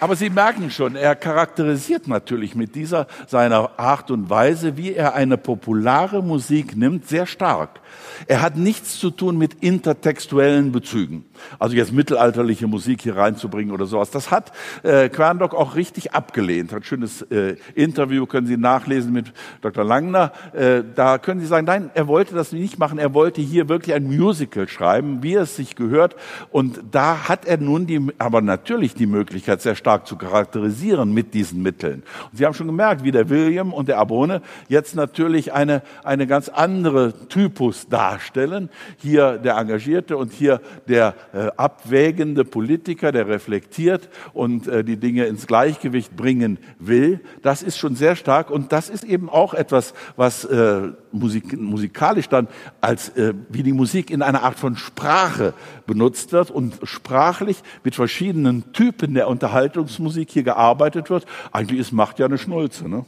Aber 0.00 0.16
Sie 0.16 0.30
merken 0.30 0.70
schon, 0.70 0.96
er 0.96 1.14
charakterisiert 1.14 2.08
natürlich 2.08 2.54
mit 2.54 2.74
dieser 2.74 3.06
seiner 3.26 3.78
Art 3.78 4.10
und 4.10 4.30
Weise, 4.30 4.78
wie 4.78 4.94
er 4.94 5.14
eine 5.14 5.36
populare 5.36 6.22
Musik 6.22 6.74
nimmt, 6.74 7.06
sehr 7.06 7.26
stark. 7.26 7.79
Er 8.26 8.42
hat 8.42 8.56
nichts 8.56 8.98
zu 8.98 9.10
tun 9.10 9.38
mit 9.38 9.54
intertextuellen 9.54 10.72
Bezügen. 10.72 11.24
Also 11.58 11.76
jetzt 11.76 11.92
mittelalterliche 11.92 12.66
Musik 12.66 13.02
hier 13.02 13.16
reinzubringen 13.16 13.72
oder 13.72 13.86
sowas. 13.86 14.10
Das 14.10 14.30
hat 14.30 14.52
äh, 14.82 15.08
Querndock 15.08 15.54
auch 15.54 15.74
richtig 15.74 16.12
abgelehnt. 16.12 16.72
Hat 16.72 16.80
ein 16.80 16.84
schönes 16.84 17.22
äh, 17.22 17.56
Interview, 17.74 18.26
können 18.26 18.46
Sie 18.46 18.56
nachlesen 18.56 19.12
mit 19.12 19.32
Dr. 19.62 19.84
Langner. 19.84 20.32
Äh, 20.52 20.82
da 20.94 21.18
können 21.18 21.40
Sie 21.40 21.46
sagen, 21.46 21.66
nein, 21.66 21.90
er 21.94 22.08
wollte 22.08 22.34
das 22.34 22.52
nicht 22.52 22.78
machen. 22.78 22.98
Er 22.98 23.14
wollte 23.14 23.40
hier 23.40 23.68
wirklich 23.68 23.94
ein 23.94 24.04
Musical 24.04 24.68
schreiben, 24.68 25.22
wie 25.22 25.34
es 25.34 25.56
sich 25.56 25.76
gehört. 25.76 26.16
Und 26.50 26.80
da 26.90 27.28
hat 27.28 27.46
er 27.46 27.58
nun 27.58 27.86
die, 27.86 28.08
aber 28.18 28.40
natürlich 28.40 28.94
die 28.94 29.06
Möglichkeit, 29.06 29.62
sehr 29.62 29.76
stark 29.76 30.06
zu 30.06 30.16
charakterisieren 30.16 31.12
mit 31.12 31.34
diesen 31.34 31.62
Mitteln. 31.62 32.02
Und 32.30 32.38
Sie 32.38 32.46
haben 32.46 32.54
schon 32.54 32.66
gemerkt, 32.66 33.04
wie 33.04 33.10
der 33.10 33.28
William 33.28 33.72
und 33.72 33.88
der 33.88 33.98
Abone 33.98 34.42
jetzt 34.68 34.94
natürlich 34.94 35.52
eine, 35.52 35.82
eine 36.04 36.26
ganz 36.26 36.48
andere 36.48 37.12
Typus 37.28 37.79
darstellen. 37.88 38.70
Hier 38.98 39.38
der 39.38 39.56
Engagierte 39.56 40.16
und 40.16 40.32
hier 40.32 40.60
der 40.88 41.14
äh, 41.32 41.48
abwägende 41.56 42.44
Politiker, 42.44 43.12
der 43.12 43.28
reflektiert 43.28 44.08
und 44.32 44.66
äh, 44.66 44.84
die 44.84 44.96
Dinge 44.96 45.26
ins 45.26 45.46
Gleichgewicht 45.46 46.16
bringen 46.16 46.58
will. 46.78 47.20
Das 47.42 47.62
ist 47.62 47.78
schon 47.78 47.96
sehr 47.96 48.16
stark 48.16 48.50
und 48.50 48.72
das 48.72 48.88
ist 48.88 49.04
eben 49.04 49.28
auch 49.28 49.54
etwas, 49.54 49.94
was 50.16 50.44
äh, 50.44 50.88
Musik, 51.12 51.58
musikalisch 51.58 52.28
dann 52.28 52.48
als 52.80 53.10
äh, 53.10 53.34
wie 53.48 53.62
die 53.62 53.72
Musik 53.72 54.10
in 54.10 54.22
einer 54.22 54.42
Art 54.42 54.58
von 54.58 54.76
Sprache 54.76 55.54
benutzt 55.86 56.32
wird 56.32 56.50
und 56.50 56.78
sprachlich 56.84 57.62
mit 57.84 57.94
verschiedenen 57.94 58.72
Typen 58.72 59.14
der 59.14 59.28
Unterhaltungsmusik 59.28 60.30
hier 60.30 60.42
gearbeitet 60.42 61.10
wird. 61.10 61.26
Eigentlich 61.52 61.80
ist 61.80 61.92
Macht 61.92 62.18
ja 62.18 62.26
eine 62.26 62.38
Schnulze. 62.38 62.88
Ne? 62.88 63.04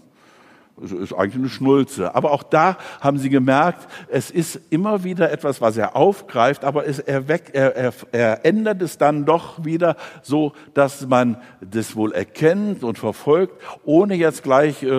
Ist 0.80 1.12
eigentlich 1.12 1.36
eine 1.36 1.48
Schnulze. 1.48 2.14
Aber 2.14 2.32
auch 2.32 2.42
da 2.42 2.76
haben 3.00 3.18
Sie 3.18 3.30
gemerkt, 3.30 3.86
es 4.08 4.30
ist 4.30 4.60
immer 4.70 5.04
wieder 5.04 5.30
etwas, 5.30 5.60
was 5.60 5.76
er 5.76 5.96
aufgreift, 5.96 6.64
aber 6.64 6.86
es, 6.86 6.98
er, 6.98 7.24
er, 7.28 7.76
er, 7.76 7.92
er 8.12 8.44
ändert 8.44 8.82
es 8.82 8.98
dann 8.98 9.24
doch 9.24 9.64
wieder 9.64 9.96
so, 10.22 10.52
dass 10.74 11.06
man 11.06 11.36
das 11.60 11.94
wohl 11.94 12.12
erkennt 12.12 12.84
und 12.84 12.98
verfolgt, 12.98 13.60
ohne 13.84 14.14
jetzt 14.14 14.42
gleich 14.42 14.82
äh, 14.82 14.90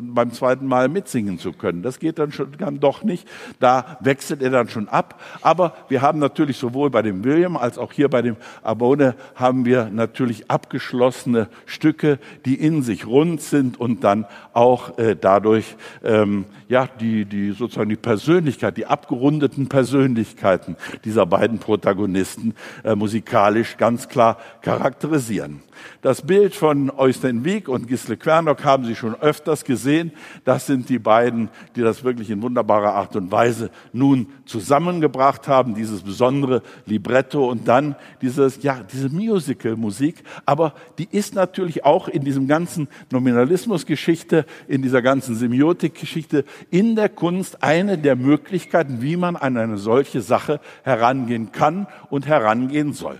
beim 0.00 0.32
zweiten 0.32 0.66
Mal 0.66 0.88
mitsingen 0.88 1.38
zu 1.38 1.52
können. 1.52 1.82
Das 1.82 1.98
geht 1.98 2.18
dann 2.18 2.32
schon 2.32 2.52
dann 2.58 2.80
doch 2.80 3.02
nicht. 3.02 3.28
Da 3.58 3.98
wechselt 4.00 4.42
er 4.42 4.50
dann 4.50 4.68
schon 4.68 4.88
ab. 4.88 5.20
Aber 5.42 5.74
wir 5.88 6.02
haben 6.02 6.18
natürlich 6.18 6.56
sowohl 6.56 6.90
bei 6.90 7.02
dem 7.02 7.24
William 7.24 7.56
als 7.56 7.78
auch 7.78 7.92
hier 7.92 8.08
bei 8.08 8.22
dem 8.22 8.36
Abone 8.62 9.14
haben 9.34 9.64
wir 9.64 9.86
natürlich 9.86 10.50
abgeschlossene 10.50 11.48
Stücke, 11.66 12.18
die 12.44 12.54
in 12.54 12.82
sich 12.82 13.06
rund 13.06 13.40
sind 13.40 13.78
und 13.80 14.04
dann 14.04 14.26
auch 14.52 14.98
äh, 14.98 15.16
dadurch 15.30 15.76
ähm, 16.02 16.44
ja 16.68 16.88
die 17.00 17.24
die 17.24 17.52
sozusagen 17.52 17.88
die 17.88 17.96
Persönlichkeit, 17.96 18.76
die 18.76 18.86
abgerundeten 18.86 19.68
Persönlichkeiten 19.68 20.76
dieser 21.04 21.24
beiden 21.26 21.58
Protagonisten 21.58 22.54
äh, 22.82 22.96
musikalisch 22.96 23.76
ganz 23.76 24.08
klar 24.08 24.38
charakterisieren. 24.62 25.62
Das 26.02 26.22
Bild 26.22 26.54
von 26.54 26.90
Eusten 26.90 27.44
Wieck 27.44 27.68
und 27.68 27.86
Gisle 27.88 28.16
Quernock 28.16 28.64
haben 28.64 28.84
Sie 28.84 28.94
schon 28.94 29.14
öfters 29.14 29.64
gesehen. 29.64 30.12
Das 30.44 30.66
sind 30.66 30.88
die 30.88 30.98
beiden, 30.98 31.48
die 31.76 31.82
das 31.82 32.04
wirklich 32.04 32.30
in 32.30 32.42
wunderbarer 32.42 32.94
Art 32.94 33.16
und 33.16 33.30
Weise 33.30 33.70
nun 33.92 34.28
zusammengebracht 34.46 35.48
haben. 35.48 35.74
Dieses 35.74 36.02
besondere 36.02 36.62
Libretto 36.86 37.48
und 37.48 37.68
dann 37.68 37.96
dieses, 38.22 38.62
ja, 38.62 38.80
diese 38.90 39.08
Musical-Musik. 39.08 40.22
Aber 40.46 40.74
die 40.98 41.08
ist 41.10 41.34
natürlich 41.34 41.84
auch 41.84 42.08
in 42.08 42.24
diesem 42.24 42.46
ganzen 42.48 42.88
Nominalismus-Geschichte, 43.10 44.46
in 44.68 44.82
dieser 44.82 45.02
ganzen 45.02 45.09
Semiotik-Geschichte, 45.18 46.44
in 46.70 46.94
der 46.94 47.08
Kunst 47.08 47.62
eine 47.62 47.98
der 47.98 48.16
Möglichkeiten, 48.16 49.02
wie 49.02 49.16
man 49.16 49.36
an 49.36 49.56
eine 49.56 49.78
solche 49.78 50.20
Sache 50.20 50.60
herangehen 50.82 51.52
kann 51.52 51.86
und 52.10 52.26
herangehen 52.26 52.92
soll 52.92 53.18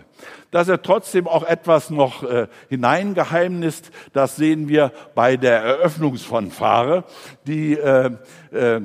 dass 0.51 0.69
er 0.69 0.83
trotzdem 0.83 1.29
auch 1.29 1.45
etwas 1.45 1.91
noch 1.91 2.25
äh, 2.25 2.49
hineingeheimnist. 2.69 3.91
Das 4.13 4.35
sehen 4.37 4.69
wir 4.69 4.93
bei 5.15 5.37
der 5.37 5.61
Eröffnungsfanfare, 5.61 7.05
die 7.47 7.75
äh, 7.75 8.11
äh, 8.51 8.81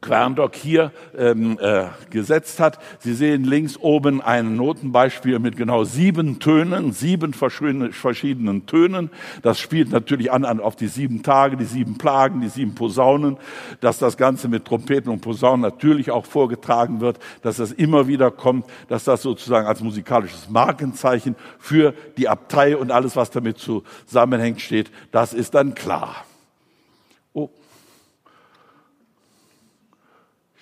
Querndock 0.00 0.54
hier 0.54 0.92
ähm, 1.16 1.58
äh, 1.60 1.86
gesetzt 2.10 2.60
hat. 2.60 2.78
Sie 3.00 3.14
sehen 3.14 3.42
links 3.42 3.76
oben 3.76 4.20
ein 4.20 4.54
Notenbeispiel 4.54 5.40
mit 5.40 5.56
genau 5.56 5.82
sieben 5.82 6.38
Tönen, 6.38 6.92
sieben 6.92 7.32
verschiedenen 7.32 8.66
Tönen. 8.66 9.10
Das 9.42 9.58
spielt 9.58 9.90
natürlich 9.90 10.30
an, 10.30 10.44
an 10.44 10.60
auf 10.60 10.76
die 10.76 10.86
sieben 10.86 11.24
Tage, 11.24 11.56
die 11.56 11.64
sieben 11.64 11.98
Plagen, 11.98 12.40
die 12.40 12.48
sieben 12.48 12.76
Posaunen, 12.76 13.38
dass 13.80 13.98
das 13.98 14.16
Ganze 14.16 14.46
mit 14.46 14.66
Trompeten 14.66 15.10
und 15.10 15.20
Posaunen 15.20 15.62
natürlich 15.62 16.12
auch 16.12 16.26
vorgetragen 16.26 17.00
wird, 17.00 17.18
dass 17.42 17.56
das 17.56 17.72
immer 17.72 18.06
wieder 18.06 18.30
kommt, 18.30 18.66
dass 18.88 19.02
das 19.02 19.22
sozusagen 19.22 19.66
als 19.66 19.82
musikalisches 19.82 20.48
Markenzeichen 20.48 21.34
für 21.58 21.92
die 22.16 22.28
Abtei 22.28 22.76
und 22.76 22.92
alles, 22.92 23.16
was 23.16 23.30
damit 23.30 23.58
zusammenhängt, 23.58 24.60
steht. 24.60 24.92
Das 25.10 25.32
ist 25.32 25.54
dann 25.54 25.74
klar. 25.74 26.27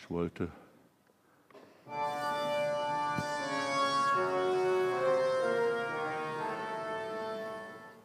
ich 0.06 0.10
wollte. 0.10 0.48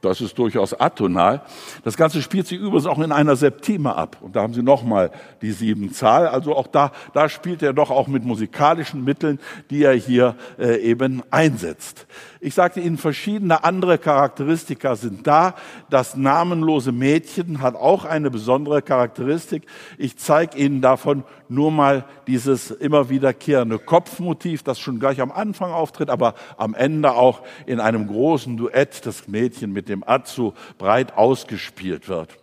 Das 0.01 0.19
ist 0.19 0.35
durchaus 0.39 0.73
atonal. 0.73 1.43
Das 1.83 1.95
Ganze 1.95 2.23
spielt 2.23 2.47
sich 2.47 2.59
übrigens 2.59 2.87
auch 2.87 2.97
in 2.97 3.11
einer 3.11 3.35
Septime 3.35 3.95
ab. 3.95 4.17
Und 4.21 4.35
da 4.35 4.41
haben 4.41 4.55
Sie 4.55 4.63
nochmal 4.63 5.11
die 5.43 5.51
sieben 5.51 5.93
Zahl. 5.93 6.27
Also 6.27 6.55
auch 6.55 6.65
da, 6.65 6.91
da 7.13 7.29
spielt 7.29 7.61
er 7.61 7.73
doch 7.73 7.91
auch 7.91 8.07
mit 8.07 8.25
musikalischen 8.25 9.03
Mitteln, 9.03 9.39
die 9.69 9.83
er 9.83 9.93
hier 9.93 10.35
äh, 10.57 10.77
eben 10.77 11.21
einsetzt. 11.29 12.07
Ich 12.43 12.55
sagte 12.55 12.79
Ihnen, 12.79 12.97
verschiedene 12.97 13.63
andere 13.63 13.99
Charakteristika 13.99 14.95
sind 14.95 15.27
da. 15.27 15.53
Das 15.91 16.17
namenlose 16.17 16.91
Mädchen 16.91 17.61
hat 17.61 17.75
auch 17.75 18.03
eine 18.03 18.31
besondere 18.31 18.81
Charakteristik. 18.81 19.67
Ich 19.99 20.17
zeige 20.17 20.57
Ihnen 20.57 20.81
davon 20.81 21.23
nur 21.49 21.69
mal 21.69 22.03
dieses 22.25 22.71
immer 22.71 23.09
wiederkehrende 23.09 23.77
Kopfmotiv, 23.77 24.63
das 24.63 24.79
schon 24.79 24.99
gleich 24.99 25.21
am 25.21 25.31
Anfang 25.31 25.71
auftritt, 25.71 26.09
aber 26.09 26.33
am 26.57 26.73
Ende 26.73 27.13
auch 27.13 27.43
in 27.67 27.79
einem 27.79 28.07
großen 28.07 28.57
Duett 28.57 29.05
das 29.05 29.27
Mädchen 29.27 29.71
mit 29.71 29.87
dem 29.87 30.03
Azu 30.03 30.55
breit 30.79 31.15
ausgespielt 31.15 32.09
wird. 32.09 32.39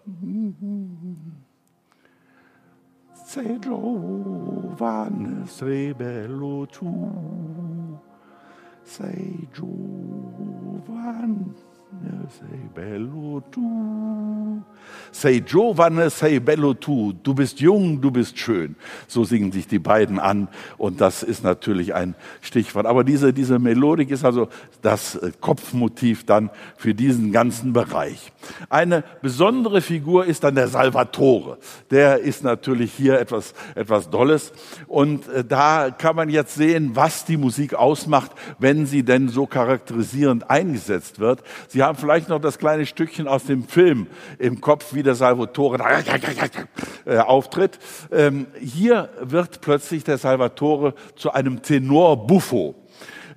Se 3.26 3.42
giovanes 3.60 5.60
rebello 5.60 6.66
tu, 6.66 7.98
sei 8.88 9.46
giovanes 9.52 10.86
sei 12.28 12.68
bello 12.74 13.40
tu. 13.50 14.62
Sei 15.10 15.40
giovane, 15.40 16.10
sei 16.10 16.38
bello 16.38 16.74
tu. 16.74 17.14
Du 17.22 17.34
bist 17.34 17.60
jung, 17.60 18.00
du 18.00 18.10
bist 18.10 18.38
schön. 18.38 18.76
So 19.06 19.24
singen 19.24 19.52
sich 19.52 19.66
die 19.66 19.78
beiden 19.78 20.18
an. 20.18 20.48
Und 20.76 21.00
das 21.00 21.22
ist 21.22 21.42
natürlich 21.42 21.94
ein 21.94 22.14
Stichwort. 22.40 22.86
Aber 22.86 23.04
diese, 23.04 23.32
diese 23.32 23.58
Melodik 23.58 24.10
ist 24.10 24.24
also 24.24 24.48
das 24.82 25.16
äh, 25.16 25.32
Kopfmotiv 25.40 26.26
dann 26.26 26.50
für 26.76 26.94
diesen 26.94 27.32
ganzen 27.32 27.72
Bereich. 27.72 28.32
Eine 28.68 29.02
besondere 29.22 29.80
Figur 29.80 30.26
ist 30.26 30.44
dann 30.44 30.54
der 30.54 30.68
Salvatore. 30.68 31.58
Der 31.90 32.18
ist 32.20 32.44
natürlich 32.44 32.92
hier 32.92 33.18
etwas, 33.18 33.54
etwas 33.74 34.10
Dolles. 34.10 34.52
Und 34.86 35.26
äh, 35.28 35.44
da 35.44 35.90
kann 35.90 36.16
man 36.16 36.28
jetzt 36.28 36.54
sehen, 36.54 36.90
was 36.94 37.24
die 37.24 37.38
Musik 37.38 37.74
ausmacht, 37.74 38.32
wenn 38.58 38.84
sie 38.84 39.04
denn 39.04 39.28
so 39.28 39.46
charakterisierend 39.46 40.50
eingesetzt 40.50 41.18
wird. 41.18 41.42
Sie 41.68 41.77
haben 41.82 41.98
vielleicht 41.98 42.28
noch 42.28 42.40
das 42.40 42.58
kleine 42.58 42.86
Stückchen 42.86 43.28
aus 43.28 43.44
dem 43.44 43.64
Film 43.64 44.06
im 44.38 44.60
Kopf, 44.60 44.94
wie 44.94 45.02
der 45.02 45.14
Salvatore 45.14 45.78
äh, 47.04 47.18
auftritt. 47.18 47.78
Ähm, 48.10 48.46
hier 48.58 49.10
wird 49.20 49.60
plötzlich 49.60 50.04
der 50.04 50.18
Salvatore 50.18 50.94
zu 51.16 51.32
einem 51.32 51.62
Tenor 51.62 52.26
Buffo. 52.26 52.74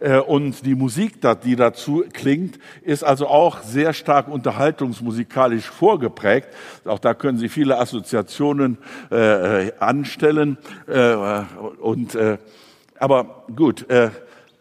Äh, 0.02 0.18
und 0.18 0.66
die 0.66 0.76
Musik, 0.76 1.20
die 1.44 1.56
dazu 1.56 2.04
klingt, 2.12 2.58
ist 2.82 3.04
also 3.04 3.28
auch 3.28 3.62
sehr 3.62 3.94
stark 3.94 4.28
unterhaltungsmusikalisch 4.28 5.70
vorgeprägt. 5.70 6.50
Auch 6.86 7.00
da 7.00 7.14
können 7.14 7.38
Sie 7.38 7.50
viele 7.50 7.78
Assoziationen 7.78 8.80
äh, 9.12 9.72
anstellen. 9.80 10.58
Äh, 10.88 11.44
und, 11.80 12.16
äh, 12.16 12.38
aber 12.98 13.46
gut, 13.56 13.90
äh, 13.90 14.10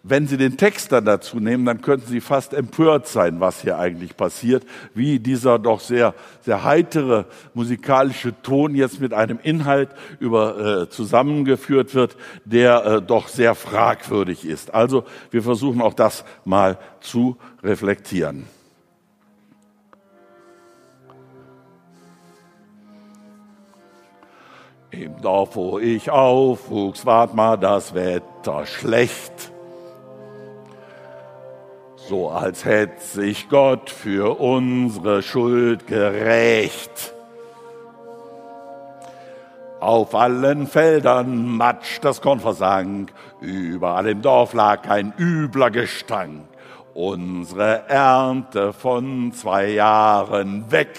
wenn 0.03 0.27
Sie 0.27 0.39
den 0.39 0.57
Text 0.57 0.93
dann 0.93 1.05
dazu 1.05 1.41
nehmen, 1.41 1.67
dann 1.67 1.83
könnten 1.83 2.07
Sie 2.07 2.21
fast 2.21 2.55
empört 2.55 3.07
sein, 3.07 3.41
was 3.41 3.61
hier 3.61 3.79
eigentlich 3.79 4.17
passiert, 4.17 4.65
wie 4.95 5.19
dieser 5.19 5.59
doch 5.59 5.81
sehr, 5.81 6.15
sehr 6.41 6.65
heitere 6.65 7.27
musikalische 7.53 8.35
Ton 8.43 8.75
jetzt 8.75 9.01
mit 9.01 9.13
einem 9.13 9.39
Inhalt 9.43 9.91
über, 10.19 10.83
äh, 10.83 10.89
zusammengeführt 10.89 11.95
wird, 11.95 12.17
der 12.45 12.85
äh, 12.85 13.03
doch 13.03 13.29
sehr 13.29 13.55
fragwürdig 13.55 14.47
ist. 14.47 14.73
Also 14.73 15.05
wir 15.31 15.43
versuchen 15.43 15.83
auch 15.83 15.95
das 15.95 16.25
mal 16.45 16.79
zu 17.01 17.37
reflektieren. 17.63 18.47
Im 24.93 25.21
Dorf, 25.21 25.55
wo 25.55 25.79
ich 25.79 26.11
aufwuchs, 26.11 27.07
ward 27.07 27.35
mal 27.35 27.57
das 27.57 27.95
Wetter 27.95 28.67
schlecht 28.67 29.50
so 32.11 32.28
als 32.28 32.65
hätte 32.65 33.01
sich 33.01 33.49
Gott 33.49 33.89
für 33.89 34.41
unsere 34.41 35.23
Schuld 35.23 35.87
gerecht. 35.87 37.15
Auf 39.78 40.16
allen 40.16 40.66
Feldern 40.66 41.57
Matsch 41.57 42.01
das 42.03 42.20
Korn 42.20 42.41
versank, 42.41 43.12
überall 43.41 44.09
im 44.09 44.23
Dorf 44.23 44.55
lag 44.55 44.91
ein 44.91 45.15
übler 45.19 45.70
Gestank. 45.70 46.49
Unsere 46.95 47.89
Ernte 47.89 48.73
von 48.73 49.32
zwei 49.32 49.69
Jahren 49.69 50.69
weg. 50.73 50.99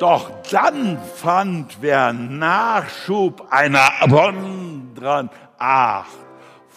Doch 0.00 0.30
dann 0.50 0.98
fand 1.14 1.78
wer 1.80 2.12
Nachschub 2.12 3.46
einer 3.50 3.88
besonderen 4.04 5.30
Art 5.58 6.06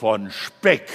von 0.02 0.32
Speck. 0.32 0.90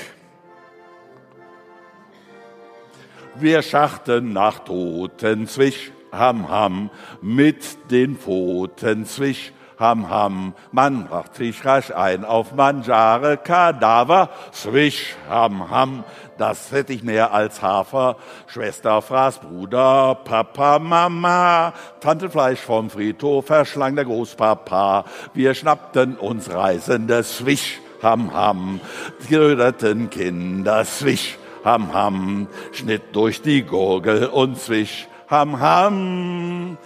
Wir 3.37 3.63
schachten 3.63 4.33
nach 4.33 4.59
Toten 4.59 5.47
zwisch, 5.47 5.93
ham 6.11 6.49
ham, 6.49 6.91
mit 7.23 7.93
den 7.93 8.17
Pfoten 8.17 9.07
zwisch, 9.07 9.53
ham 9.79 10.11
ham. 10.11 10.55
Man 10.73 11.07
bracht 11.07 11.37
sich 11.37 11.65
rasch 11.65 11.93
ein 11.93 12.25
auf 12.25 12.53
Manjare 12.55 13.37
Kadaver, 13.37 14.29
zwisch, 14.51 15.15
ham 15.31 15.71
ham. 15.71 16.03
Das 16.37 16.73
hätte 16.73 16.93
ich 16.93 17.05
mehr 17.05 17.33
als 17.33 17.63
Hafer. 17.63 18.17
Schwester 18.49 19.01
fraß 19.03 19.39
Bruder, 19.39 20.17
Papa, 20.25 20.81
Mama. 20.81 21.75
Tante 22.01 22.29
Fleisch 22.29 22.59
vom 22.59 22.91
Friedhof 22.91 23.47
verschlang 23.47 23.95
der 23.95 24.05
Großpapa. 24.05 25.05
Wir 25.33 25.55
schnappten 25.55 26.17
uns 26.17 26.53
Reisende, 26.53 27.23
zwisch, 27.23 27.79
ham, 28.03 28.33
ham, 28.33 28.81
geröderten 29.29 30.11
Kinder, 30.11 30.85
swisch, 30.85 31.39
ham, 31.65 31.93
ham, 31.93 32.49
schnitt 32.73 33.03
durch 33.13 33.43
die 33.43 33.63
Gurgel 33.63 34.27
und 34.27 34.59
zwisch, 34.59 35.09
ham, 35.29 35.61
ham, 35.61 36.79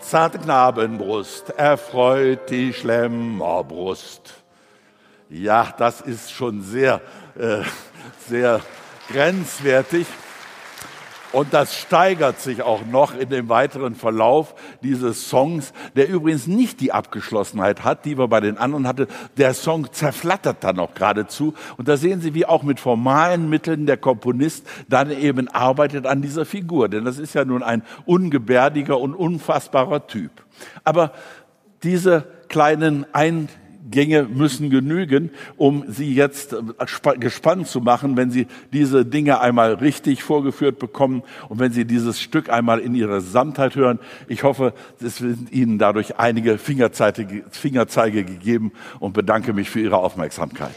zarte 0.00 0.38
Knabenbrust, 0.38 1.50
erfreut 1.50 2.50
die 2.50 2.72
Schlemmerbrust. 2.72 4.34
Ja, 5.28 5.72
das 5.78 6.00
ist 6.00 6.32
schon 6.32 6.62
sehr, 6.62 7.00
äh, 7.38 7.62
sehr 8.28 8.60
grenzwertig. 9.08 10.06
Und 11.32 11.54
das 11.54 11.76
steigert 11.76 12.40
sich 12.40 12.62
auch 12.62 12.84
noch 12.84 13.14
in 13.18 13.30
dem 13.30 13.48
weiteren 13.48 13.94
Verlauf 13.94 14.54
dieses 14.82 15.28
Songs, 15.28 15.72
der 15.96 16.08
übrigens 16.08 16.46
nicht 16.46 16.80
die 16.80 16.92
Abgeschlossenheit 16.92 17.84
hat, 17.84 18.04
die 18.04 18.18
wir 18.18 18.28
bei 18.28 18.40
den 18.40 18.58
anderen 18.58 18.86
hatten. 18.86 19.06
Der 19.38 19.54
Song 19.54 19.90
zerflattert 19.92 20.58
dann 20.60 20.78
auch 20.78 20.94
geradezu. 20.94 21.54
Und 21.78 21.88
da 21.88 21.96
sehen 21.96 22.20
Sie, 22.20 22.34
wie 22.34 22.44
auch 22.44 22.62
mit 22.62 22.80
formalen 22.80 23.48
Mitteln 23.48 23.86
der 23.86 23.96
Komponist 23.96 24.66
dann 24.88 25.10
eben 25.10 25.48
arbeitet 25.48 26.06
an 26.06 26.20
dieser 26.20 26.44
Figur. 26.44 26.88
Denn 26.88 27.04
das 27.04 27.18
ist 27.18 27.34
ja 27.34 27.44
nun 27.44 27.62
ein 27.62 27.82
ungebärdiger 28.04 28.98
und 28.98 29.14
unfassbarer 29.14 30.06
Typ. 30.06 30.30
Aber 30.84 31.12
diese 31.82 32.26
kleinen 32.48 33.06
Ein 33.14 33.48
Gänge 33.92 34.24
müssen 34.24 34.70
genügen, 34.70 35.30
um 35.56 35.84
Sie 35.86 36.12
jetzt 36.12 36.54
äh, 36.54 37.18
gespannt 37.18 37.68
zu 37.68 37.80
machen, 37.80 38.16
wenn 38.16 38.32
Sie 38.32 38.48
diese 38.72 39.06
Dinge 39.06 39.40
einmal 39.40 39.74
richtig 39.74 40.24
vorgeführt 40.24 40.80
bekommen 40.80 41.22
und 41.48 41.60
wenn 41.60 41.70
Sie 41.70 41.84
dieses 41.84 42.20
Stück 42.20 42.50
einmal 42.50 42.80
in 42.80 42.96
ihrer 42.96 43.20
Gesamtheit 43.20 43.76
hören. 43.76 44.00
Ich 44.26 44.42
hoffe, 44.42 44.74
es 45.00 45.18
sind 45.18 45.52
Ihnen 45.52 45.78
dadurch 45.78 46.18
einige 46.18 46.58
Fingerzeige 46.58 48.24
gegeben 48.24 48.72
und 48.98 49.12
bedanke 49.12 49.52
mich 49.52 49.70
für 49.70 49.80
Ihre 49.80 49.98
Aufmerksamkeit. 49.98 50.74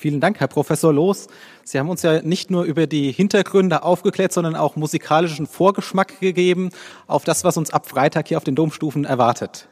Vielen 0.00 0.20
Dank, 0.20 0.38
Herr 0.38 0.46
Professor 0.46 0.92
Loos. 0.92 1.26
Sie 1.64 1.76
haben 1.76 1.88
uns 1.88 2.02
ja 2.02 2.22
nicht 2.22 2.52
nur 2.52 2.62
über 2.62 2.86
die 2.86 3.10
Hintergründe 3.10 3.82
aufgeklärt, 3.82 4.32
sondern 4.32 4.54
auch 4.54 4.76
musikalischen 4.76 5.48
Vorgeschmack 5.48 6.20
gegeben 6.20 6.70
auf 7.08 7.24
das, 7.24 7.42
was 7.42 7.56
uns 7.56 7.72
ab 7.72 7.88
Freitag 7.88 8.28
hier 8.28 8.36
auf 8.36 8.44
den 8.44 8.54
Domstufen 8.54 9.04
erwartet. 9.04 9.66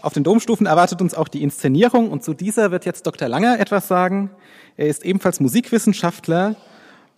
Auf 0.00 0.14
den 0.14 0.24
Domstufen 0.24 0.64
erwartet 0.64 1.02
uns 1.02 1.12
auch 1.12 1.28
die 1.28 1.42
Inszenierung 1.42 2.10
und 2.10 2.24
zu 2.24 2.32
dieser 2.32 2.70
wird 2.70 2.86
jetzt 2.86 3.06
Dr. 3.06 3.28
Langer 3.28 3.60
etwas 3.60 3.88
sagen. 3.88 4.30
Er 4.78 4.86
ist 4.86 5.04
ebenfalls 5.04 5.38
Musikwissenschaftler 5.38 6.56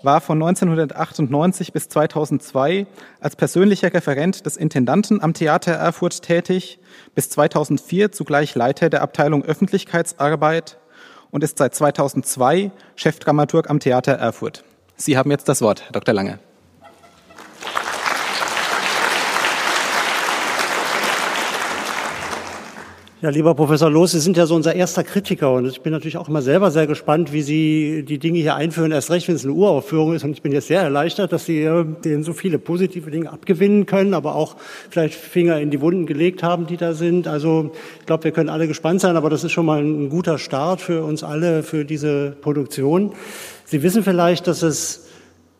war 0.03 0.20
von 0.20 0.43
1998 0.43 1.73
bis 1.73 1.89
2002 1.89 2.89
als 3.20 3.37
persönlicher 3.37 3.95
Referent 3.95 4.45
des 4.45 4.57
Intendanten 4.57 5.23
am 5.23 5.35
Theater 5.35 5.74
Erfurt 5.74 6.23
tätig, 6.23 6.81
bis 7.15 7.31
2004 7.31 8.11
zugleich 8.11 8.57
Leiter 8.57 8.91
der 8.91 9.03
Abteilung 9.03 9.45
Öffentlichkeitsarbeit 9.45 10.79
und 11.33 11.43
ist 11.43 11.59
seit 11.59 11.75
2002 11.75 12.71
Chefdramaturg 12.95 13.69
am 13.69 13.81
Theater 13.81 14.13
Erfurt. 14.13 14.63
Sie 14.97 15.17
haben 15.17 15.33
jetzt 15.33 15.49
das 15.49 15.61
Wort, 15.61 15.83
Herr 15.87 15.93
Dr. 15.93 16.15
Lange. 16.15 16.39
Ja, 23.23 23.31
lieber 23.31 23.55
Professor 23.55 23.89
Loos, 23.89 24.11
Sie 24.11 24.19
sind 24.19 24.36
ja 24.36 24.47
so 24.47 24.57
unser 24.57 24.74
erster 24.74 25.05
Kritiker 25.05 25.53
und 25.53 25.65
ich 25.66 25.81
bin 25.81 25.93
natürlich 25.93 26.16
auch 26.16 26.28
immer 26.28 26.43
selber 26.43 26.73
sehr 26.73 26.89
gespannt, 26.89 27.32
wie 27.32 27.43
Sie 27.43 28.05
die 28.05 28.19
Dinge 28.19 28.40
hier 28.40 28.57
einführen, 28.57 28.90
erst 28.90 29.12
recht, 29.12 29.28
wenn 29.28 29.36
es 29.36 29.44
eine 29.44 29.53
Uraufführung 29.53 30.12
ist 30.12 30.24
und 30.24 30.32
ich 30.32 30.43
bin 30.43 30.51
jetzt 30.51 30.66
sehr 30.66 30.81
erleichtert, 30.81 31.32
dass 31.32 31.44
Sie 31.44 31.62
denen 32.05 32.24
so 32.24 32.32
viele 32.32 32.59
positive 32.59 33.12
Dinge 33.12 33.31
abgewinnen 33.31 33.86
können, 33.86 34.15
aber 34.15 34.35
auch 34.35 34.57
vielleicht 34.90 35.15
Finger 35.15 35.61
in 35.61 35.70
die 35.70 35.81
Wunden 35.81 36.07
gelegt 36.07 36.43
haben, 36.43 36.66
die 36.66 36.77
da 36.77 36.94
sind. 36.94 37.28
Also 37.28 37.70
ich 38.01 38.07
glaube, 38.07 38.24
wir 38.24 38.32
können 38.32 38.49
alle 38.49 38.66
gespannt 38.66 39.01
sein, 39.01 39.16
aber 39.16 39.31
das 39.31 39.44
ist 39.44 39.53
schon 39.53 39.66
mal 39.66 39.81
ein 39.81 40.09
guter 40.09 40.39
Start 40.39 40.81
für 40.81 41.05
uns 41.05 41.23
alle, 41.23 41.62
für 41.62 41.85
diese 41.85 42.35
Produktion. 42.40 43.12
Sie 43.66 43.85
wissen 43.85 44.03
vielleicht, 44.03 44.49
dass 44.49 44.62
es 44.62 45.11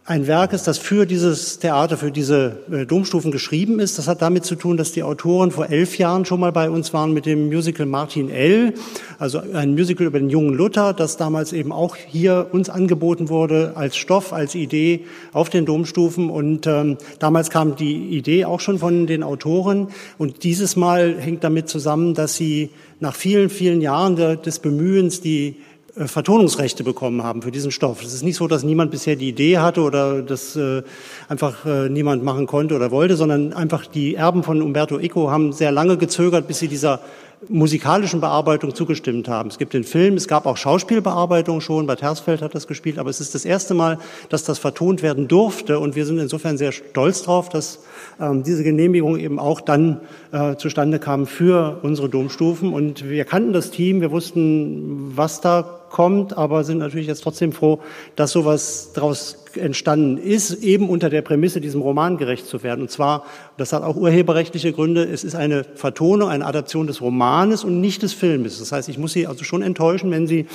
ein 0.04 0.26
Werk 0.26 0.52
ist, 0.52 0.66
das 0.66 0.78
für 0.78 1.06
dieses 1.06 1.60
Theater, 1.60 1.96
für 1.96 2.10
diese 2.10 2.56
äh, 2.72 2.86
Domstufen 2.86 3.30
geschrieben 3.30 3.78
ist. 3.78 3.98
Das 3.98 4.08
hat 4.08 4.20
damit 4.20 4.44
zu 4.44 4.56
tun, 4.56 4.76
dass 4.76 4.90
die 4.90 5.04
Autoren 5.04 5.52
vor 5.52 5.70
elf 5.70 5.96
Jahren 5.96 6.24
schon 6.24 6.40
mal 6.40 6.50
bei 6.50 6.70
uns 6.70 6.92
waren 6.92 7.12
mit 7.12 7.24
dem 7.24 7.46
Musical 7.46 7.86
Martin 7.86 8.28
L., 8.28 8.74
also 9.20 9.40
ein 9.54 9.74
Musical 9.74 10.06
über 10.06 10.18
den 10.18 10.28
jungen 10.28 10.54
Luther, 10.54 10.92
das 10.92 11.16
damals 11.18 11.52
eben 11.52 11.70
auch 11.70 11.94
hier 11.94 12.48
uns 12.50 12.68
angeboten 12.68 13.28
wurde 13.28 13.72
als 13.76 13.96
Stoff, 13.96 14.32
als 14.32 14.56
Idee 14.56 15.04
auf 15.32 15.50
den 15.50 15.66
Domstufen. 15.66 16.30
Und 16.30 16.66
ähm, 16.66 16.98
damals 17.20 17.50
kam 17.50 17.76
die 17.76 18.08
Idee 18.16 18.44
auch 18.44 18.58
schon 18.58 18.80
von 18.80 19.06
den 19.06 19.22
Autoren. 19.22 19.88
Und 20.18 20.42
dieses 20.42 20.74
Mal 20.74 21.14
hängt 21.20 21.44
damit 21.44 21.68
zusammen, 21.68 22.14
dass 22.14 22.34
sie 22.34 22.70
nach 22.98 23.14
vielen, 23.14 23.50
vielen 23.50 23.80
Jahren 23.80 24.16
des 24.16 24.58
Bemühens 24.58 25.20
die 25.20 25.56
Vertonungsrechte 25.94 26.85
bekommen 26.85 27.23
haben 27.23 27.43
für 27.43 27.51
diesen 27.51 27.70
Stoff. 27.70 28.02
Es 28.02 28.14
ist 28.14 28.23
nicht 28.23 28.36
so, 28.36 28.48
dass 28.48 28.62
niemand 28.62 28.90
bisher 28.90 29.14
die 29.14 29.28
Idee 29.28 29.59
hatte 29.59 29.82
oder 29.82 30.23
das 30.23 30.56
äh, 30.56 30.82
einfach 31.28 31.66
äh, 31.66 31.90
niemand 31.90 32.24
machen 32.24 32.47
konnte 32.47 32.74
oder 32.74 32.90
wollte, 32.90 33.16
sondern 33.16 33.52
einfach 33.52 33.85
die 33.85 34.14
Erben 34.14 34.43
von 34.43 34.62
Umberto 34.62 34.98
Eco 34.98 35.31
haben 35.31 35.52
sehr 35.52 35.70
lange 35.70 35.98
gezögert, 35.98 36.48
bis 36.48 36.60
sie 36.60 36.69
dieser 36.69 37.01
musikalischen 37.48 38.20
Bearbeitung 38.20 38.74
zugestimmt 38.74 39.28
haben. 39.28 39.48
Es 39.48 39.59
gibt 39.59 39.74
den 39.74 39.85
Film, 39.85 40.14
es 40.14 40.28
gab 40.28 40.47
auch 40.47 40.56
Schauspielbearbeitung 40.56 41.60
schon, 41.60 41.86
Bad 41.86 42.01
Hersfeld 42.01 42.40
hat 42.40 42.55
das 42.55 42.66
gespielt, 42.66 42.98
aber 42.98 43.10
es 43.10 43.20
ist 43.20 43.35
das 43.35 43.44
erste 43.44 43.74
Mal, 43.74 43.98
dass 44.28 44.44
das 44.44 44.59
vertont 44.59 45.02
werden 45.02 45.28
durfte 45.28 45.78
und 45.78 45.97
wir 45.97 46.06
sind 46.06 46.19
insofern 46.19 46.56
sehr 46.56 46.73
stolz 46.73 47.23
drauf, 47.23 47.48
dass 47.48 47.81
ähm, 48.20 48.44
diese 48.44 48.62
Genehmigung 48.62 49.19
eben 49.19 49.39
auch 49.39 49.60
dann 49.60 50.01
äh, 50.31 50.56
zustande 50.56 50.98
kam 51.01 51.27
für 51.27 51.81
unsere 51.82 52.09
Domstufen 52.09 52.73
und 52.73 53.09
wir 53.09 53.24
kannten 53.24 53.52
das 53.52 53.70
Team, 53.70 54.01
wir 54.01 54.12
wussten, 54.12 55.12
was 55.16 55.40
da 55.40 55.81
kommt, 55.93 56.36
aber 56.36 56.64
sind 56.64 56.78
natürlich 56.78 57.06
jetzt 57.06 57.23
trotzdem 57.23 57.52
froh, 57.52 57.78
dass 58.16 58.32
sowas 58.32 58.90
daraus 58.94 59.44
entstanden 59.56 60.19
ist, 60.19 60.62
eben 60.62 60.89
unter 60.89 61.10
der 61.10 61.23
Prämisse, 61.23 61.60
diesem 61.60 61.82
Roman 61.82 62.16
gerecht 62.16 62.47
zu 62.47 62.62
werden. 62.62 62.81
Und 62.82 62.90
zwar, 62.90 63.24
das 63.56 63.73
hat 63.73 63.85
auch 63.85 63.97
urheberrechtliche 63.97 64.73
Gründe, 64.73 65.05
es 65.05 65.23
ist 65.23 65.36
eine 65.36 65.64
Vertonung, 65.74 66.28
eine 66.28 66.47
Adaption 66.47 66.86
des 66.86 67.01
Romanes 67.01 67.62
und 67.62 67.81
nicht 67.81 68.02
des 68.02 68.12
Filmes. 68.12 68.59
Das 68.59 68.73
heißt, 68.73 68.89
ich 68.89 68.98
muss 68.98 69.12
Sie 69.12 69.27
also 69.27 69.44
schon 69.44 69.62
enttäuschen, 69.62 70.10
wenn 70.10 70.27
Sie 70.27 70.47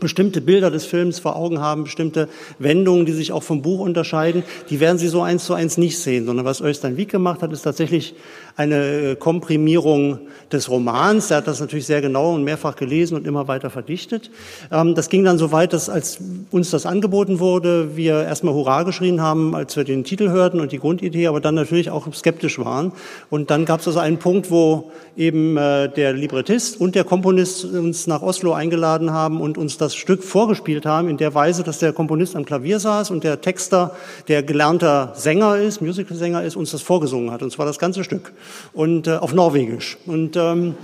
bestimmte 0.00 0.40
Bilder 0.40 0.70
des 0.70 0.84
Films 0.84 1.18
vor 1.18 1.36
Augen 1.36 1.60
haben, 1.60 1.84
bestimmte 1.84 2.28
Wendungen, 2.58 3.06
die 3.06 3.12
sich 3.12 3.32
auch 3.32 3.42
vom 3.42 3.62
Buch 3.62 3.80
unterscheiden, 3.80 4.42
die 4.70 4.80
werden 4.80 4.98
Sie 4.98 5.08
so 5.08 5.22
eins 5.22 5.44
zu 5.44 5.54
eins 5.54 5.78
nicht 5.78 5.98
sehen, 5.98 6.26
sondern 6.26 6.44
was 6.44 6.60
Österreich 6.60 6.96
Wieck 6.96 7.10
gemacht 7.10 7.42
hat, 7.42 7.52
ist 7.52 7.62
tatsächlich 7.62 8.14
eine 8.56 8.76
äh, 8.76 9.16
Komprimierung 9.16 10.20
des 10.52 10.70
Romans. 10.70 11.30
Er 11.30 11.38
hat 11.38 11.48
das 11.48 11.60
natürlich 11.60 11.86
sehr 11.86 12.00
genau 12.00 12.34
und 12.34 12.44
mehrfach 12.44 12.76
gelesen 12.76 13.16
und 13.16 13.26
immer 13.26 13.48
weiter 13.48 13.70
verdichtet. 13.70 14.30
Ähm, 14.70 14.94
das 14.94 15.08
ging 15.08 15.24
dann 15.24 15.38
so 15.38 15.50
weit, 15.50 15.72
dass 15.72 15.88
als 15.88 16.18
uns 16.50 16.70
das 16.70 16.86
angeboten 16.86 17.40
wurde, 17.40 17.96
wir 17.96 18.22
erstmal 18.22 18.54
Hurra 18.54 18.84
geschrien 18.84 19.20
haben, 19.20 19.54
als 19.56 19.76
wir 19.76 19.84
den 19.84 20.04
Titel 20.04 20.30
hörten 20.30 20.60
und 20.60 20.70
die 20.70 20.78
Grundidee, 20.78 21.26
aber 21.26 21.40
dann 21.40 21.56
natürlich 21.56 21.90
auch 21.90 22.12
skeptisch 22.14 22.58
waren. 22.58 22.92
Und 23.28 23.50
dann 23.50 23.64
gab 23.64 23.80
es 23.80 23.88
also 23.88 23.98
einen 23.98 24.18
Punkt, 24.18 24.50
wo 24.50 24.92
eben 25.16 25.56
äh, 25.56 25.88
der 25.88 26.12
Librettist 26.12 26.80
und 26.80 26.94
der 26.94 27.04
Komponist 27.04 27.64
uns 27.64 28.06
nach 28.06 28.22
Oslo 28.22 28.52
eingeladen 28.52 29.12
haben 29.12 29.40
und 29.40 29.58
uns 29.58 29.78
das 29.84 29.94
Stück 29.94 30.24
vorgespielt 30.24 30.86
haben 30.86 31.08
in 31.08 31.16
der 31.16 31.34
Weise, 31.34 31.62
dass 31.62 31.78
der 31.78 31.92
Komponist 31.92 32.36
am 32.36 32.44
Klavier 32.44 32.80
saß 32.80 33.10
und 33.10 33.22
der 33.22 33.40
Texter, 33.40 33.94
der 34.28 34.42
gelernter 34.42 35.12
Sänger 35.14 35.58
ist, 35.58 35.82
Musicalsänger 35.82 36.42
ist, 36.42 36.56
uns 36.56 36.70
das 36.70 36.82
vorgesungen 36.82 37.30
hat. 37.30 37.42
Und 37.42 37.52
zwar 37.52 37.66
das 37.66 37.78
ganze 37.78 38.02
Stück 38.02 38.32
und 38.72 39.06
äh, 39.06 39.16
auf 39.16 39.34
Norwegisch. 39.34 39.98
Und 40.06 40.36
ähm, 40.36 40.74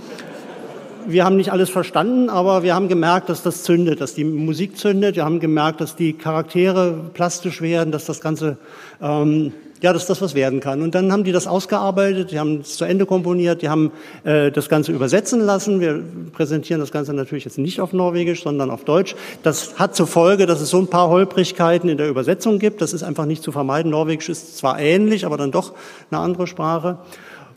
wir 1.07 1.25
haben 1.25 1.35
nicht 1.35 1.51
alles 1.51 1.69
verstanden, 1.69 2.29
aber 2.29 2.61
wir 2.61 2.75
haben 2.75 2.87
gemerkt, 2.87 3.29
dass 3.29 3.41
das 3.41 3.63
zündet, 3.63 4.01
dass 4.01 4.13
die 4.13 4.23
Musik 4.23 4.77
zündet. 4.77 5.15
Wir 5.15 5.25
haben 5.25 5.39
gemerkt, 5.39 5.81
dass 5.81 5.95
die 5.95 6.13
Charaktere 6.13 6.93
plastisch 7.13 7.61
werden, 7.61 7.91
dass 7.91 8.05
das 8.05 8.21
Ganze 8.21 8.57
ähm, 9.01 9.51
ja, 9.81 9.93
dass 9.93 10.05
das 10.05 10.21
was 10.21 10.35
werden 10.35 10.59
kann. 10.59 10.81
Und 10.81 10.93
dann 10.93 11.11
haben 11.11 11.23
die 11.23 11.31
das 11.31 11.47
ausgearbeitet, 11.47 12.31
die 12.31 12.39
haben 12.39 12.61
es 12.61 12.77
zu 12.77 12.85
Ende 12.85 13.05
komponiert, 13.05 13.61
die 13.61 13.69
haben 13.69 13.91
äh, 14.23 14.51
das 14.51 14.69
Ganze 14.69 14.91
übersetzen 14.91 15.41
lassen. 15.41 15.81
Wir 15.81 16.03
präsentieren 16.33 16.79
das 16.79 16.91
Ganze 16.91 17.13
natürlich 17.13 17.45
jetzt 17.45 17.57
nicht 17.57 17.81
auf 17.81 17.91
Norwegisch, 17.91 18.43
sondern 18.43 18.69
auf 18.69 18.85
Deutsch. 18.85 19.15
Das 19.41 19.79
hat 19.79 19.95
zur 19.95 20.07
Folge, 20.07 20.45
dass 20.45 20.61
es 20.61 20.69
so 20.69 20.79
ein 20.79 20.87
paar 20.87 21.09
Holprigkeiten 21.09 21.89
in 21.89 21.97
der 21.97 22.09
Übersetzung 22.09 22.59
gibt. 22.59 22.81
Das 22.81 22.93
ist 22.93 23.01
einfach 23.01 23.25
nicht 23.25 23.41
zu 23.41 23.51
vermeiden. 23.51 23.91
Norwegisch 23.91 24.29
ist 24.29 24.57
zwar 24.57 24.79
ähnlich, 24.79 25.25
aber 25.25 25.37
dann 25.37 25.51
doch 25.51 25.73
eine 26.11 26.21
andere 26.21 26.45
Sprache. 26.45 26.99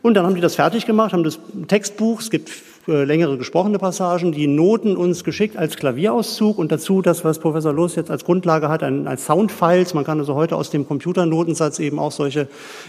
Und 0.01 0.15
dann 0.15 0.25
haben 0.25 0.35
die 0.35 0.41
das 0.41 0.55
fertig 0.55 0.85
gemacht, 0.85 1.13
haben 1.13 1.23
das 1.23 1.39
Textbuch, 1.67 2.21
es 2.21 2.29
gibt 2.29 2.51
längere 2.87 3.37
gesprochene 3.37 3.79
Passagen, 3.79 4.31
die 4.31 4.47
Noten 4.47 4.95
uns 4.95 5.23
geschickt 5.23 5.57
als 5.57 5.75
Klavierauszug 5.75 6.57
und 6.57 6.71
dazu 6.71 7.01
das, 7.01 7.23
was 7.23 7.39
Professor 7.39 7.73
Loos 7.73 7.95
jetzt 7.95 8.11
als 8.11 8.25
Grundlage 8.25 8.69
hat, 8.69 8.83
ein, 8.83 9.07
als 9.07 9.25
Soundfiles. 9.25 9.93
Man 9.93 10.03
kann 10.03 10.19
also 10.19 10.35
heute 10.35 10.55
aus 10.55 10.69
dem 10.69 10.87
Computernotensatz 10.87 11.79
eben 11.79 11.97
auch 11.97 12.11
solche, 12.11 12.47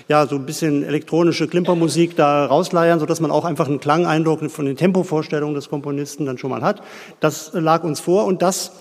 ja, 0.09 0.27
so 0.27 0.37
ein 0.37 0.45
bisschen 0.45 0.83
elektronische 0.83 1.49
Klimpermusik 1.49 2.15
da 2.17 2.47
rausleiern, 2.47 3.01
sodass 3.01 3.21
man 3.21 3.31
auch 3.31 3.45
einfach 3.45 3.69
einen 3.69 3.81
Klangeindruck 3.81 4.51
von 4.51 4.67
den 4.67 4.77
Tempovorstellungen 4.77 5.55
des 5.55 5.71
Komponisten 5.71 6.27
dann 6.27 6.39
schon 6.39 6.51
mal 6.51 6.63
hat. 6.63 6.83
Das 7.21 7.53
lag 7.55 7.83
uns 7.85 8.01
vor 8.01 8.27
und 8.27 8.43
das 8.43 8.73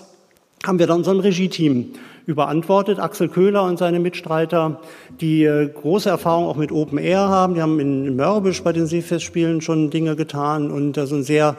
haben 0.66 0.78
wir 0.78 0.86
dann 0.86 0.98
unserem 0.98 1.20
Regie-Team 1.20 1.94
überantwortet. 2.26 2.98
Axel 2.98 3.28
Köhler 3.28 3.62
und 3.62 3.78
seine 3.78 4.00
Mitstreiter, 4.00 4.80
die 5.20 5.44
äh, 5.44 5.68
große 5.68 6.08
Erfahrung 6.10 6.46
auch 6.46 6.56
mit 6.56 6.72
Open 6.72 6.98
Air 6.98 7.28
haben. 7.28 7.54
Die 7.54 7.62
haben 7.62 7.80
in 7.80 8.16
Mörbisch 8.16 8.62
bei 8.62 8.72
den 8.72 8.86
Seefestspielen 8.86 9.60
schon 9.60 9.90
Dinge 9.90 10.16
getan 10.16 10.70
und 10.70 10.96
so 10.96 11.14
ein 11.14 11.22
sehr 11.22 11.56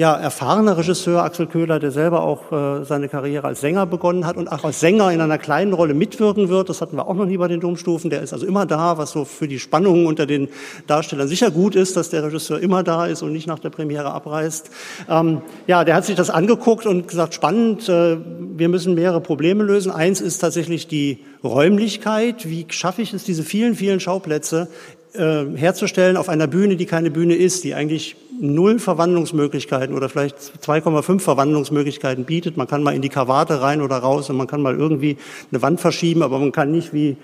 ja, 0.00 0.14
erfahrener 0.14 0.78
Regisseur 0.78 1.22
Axel 1.22 1.46
Köhler, 1.46 1.78
der 1.78 1.90
selber 1.90 2.22
auch 2.22 2.50
äh, 2.52 2.86
seine 2.86 3.10
Karriere 3.10 3.46
als 3.46 3.60
Sänger 3.60 3.84
begonnen 3.84 4.26
hat 4.26 4.38
und 4.38 4.48
auch 4.48 4.64
als 4.64 4.80
Sänger 4.80 5.12
in 5.12 5.20
einer 5.20 5.36
kleinen 5.36 5.74
Rolle 5.74 5.92
mitwirken 5.92 6.48
wird. 6.48 6.70
Das 6.70 6.80
hatten 6.80 6.96
wir 6.96 7.06
auch 7.06 7.12
noch 7.12 7.26
nie 7.26 7.36
bei 7.36 7.48
den 7.48 7.60
Domstufen. 7.60 8.08
Der 8.08 8.22
ist 8.22 8.32
also 8.32 8.46
immer 8.46 8.64
da, 8.64 8.96
was 8.96 9.10
so 9.10 9.26
für 9.26 9.46
die 9.46 9.58
Spannungen 9.58 10.06
unter 10.06 10.24
den 10.24 10.48
Darstellern 10.86 11.28
sicher 11.28 11.50
gut 11.50 11.74
ist, 11.74 11.98
dass 11.98 12.08
der 12.08 12.24
Regisseur 12.24 12.60
immer 12.60 12.82
da 12.82 13.04
ist 13.04 13.20
und 13.20 13.34
nicht 13.34 13.46
nach 13.46 13.58
der 13.58 13.68
Premiere 13.68 14.10
abreist. 14.10 14.70
Ähm, 15.06 15.42
ja, 15.66 15.84
der 15.84 15.96
hat 15.96 16.06
sich 16.06 16.16
das 16.16 16.30
angeguckt 16.30 16.86
und 16.86 17.06
gesagt, 17.06 17.34
spannend, 17.34 17.86
äh, 17.90 18.16
wir 18.56 18.70
müssen 18.70 18.94
mehrere 18.94 19.20
Probleme 19.20 19.64
lösen. 19.64 19.92
Eins 19.92 20.22
ist 20.22 20.38
tatsächlich 20.38 20.88
die 20.88 21.18
Räumlichkeit. 21.44 22.48
Wie 22.48 22.64
schaffe 22.70 23.02
ich 23.02 23.12
es, 23.12 23.24
diese 23.24 23.42
vielen, 23.42 23.74
vielen 23.74 24.00
Schauplätze 24.00 24.68
äh, 25.12 25.44
herzustellen 25.56 26.16
auf 26.16 26.30
einer 26.30 26.46
Bühne, 26.46 26.76
die 26.76 26.86
keine 26.86 27.10
Bühne 27.10 27.34
ist, 27.34 27.64
die 27.64 27.74
eigentlich 27.74 28.16
null 28.40 28.78
Verwandlungsmöglichkeiten 28.78 29.94
oder 29.94 30.08
vielleicht 30.08 30.36
2,5 30.36 31.20
Verwandlungsmöglichkeiten 31.20 32.24
bietet. 32.24 32.56
Man 32.56 32.66
kann 32.66 32.82
mal 32.82 32.94
in 32.94 33.02
die 33.02 33.08
Kavate 33.08 33.60
rein 33.60 33.82
oder 33.82 33.98
raus 33.98 34.30
und 34.30 34.36
man 34.36 34.46
kann 34.46 34.62
mal 34.62 34.74
irgendwie 34.74 35.18
eine 35.52 35.62
Wand 35.62 35.80
verschieben, 35.80 36.22
aber 36.22 36.38
man 36.38 36.52
kann 36.52 36.70
nicht 36.70 36.92
wie 36.92 37.16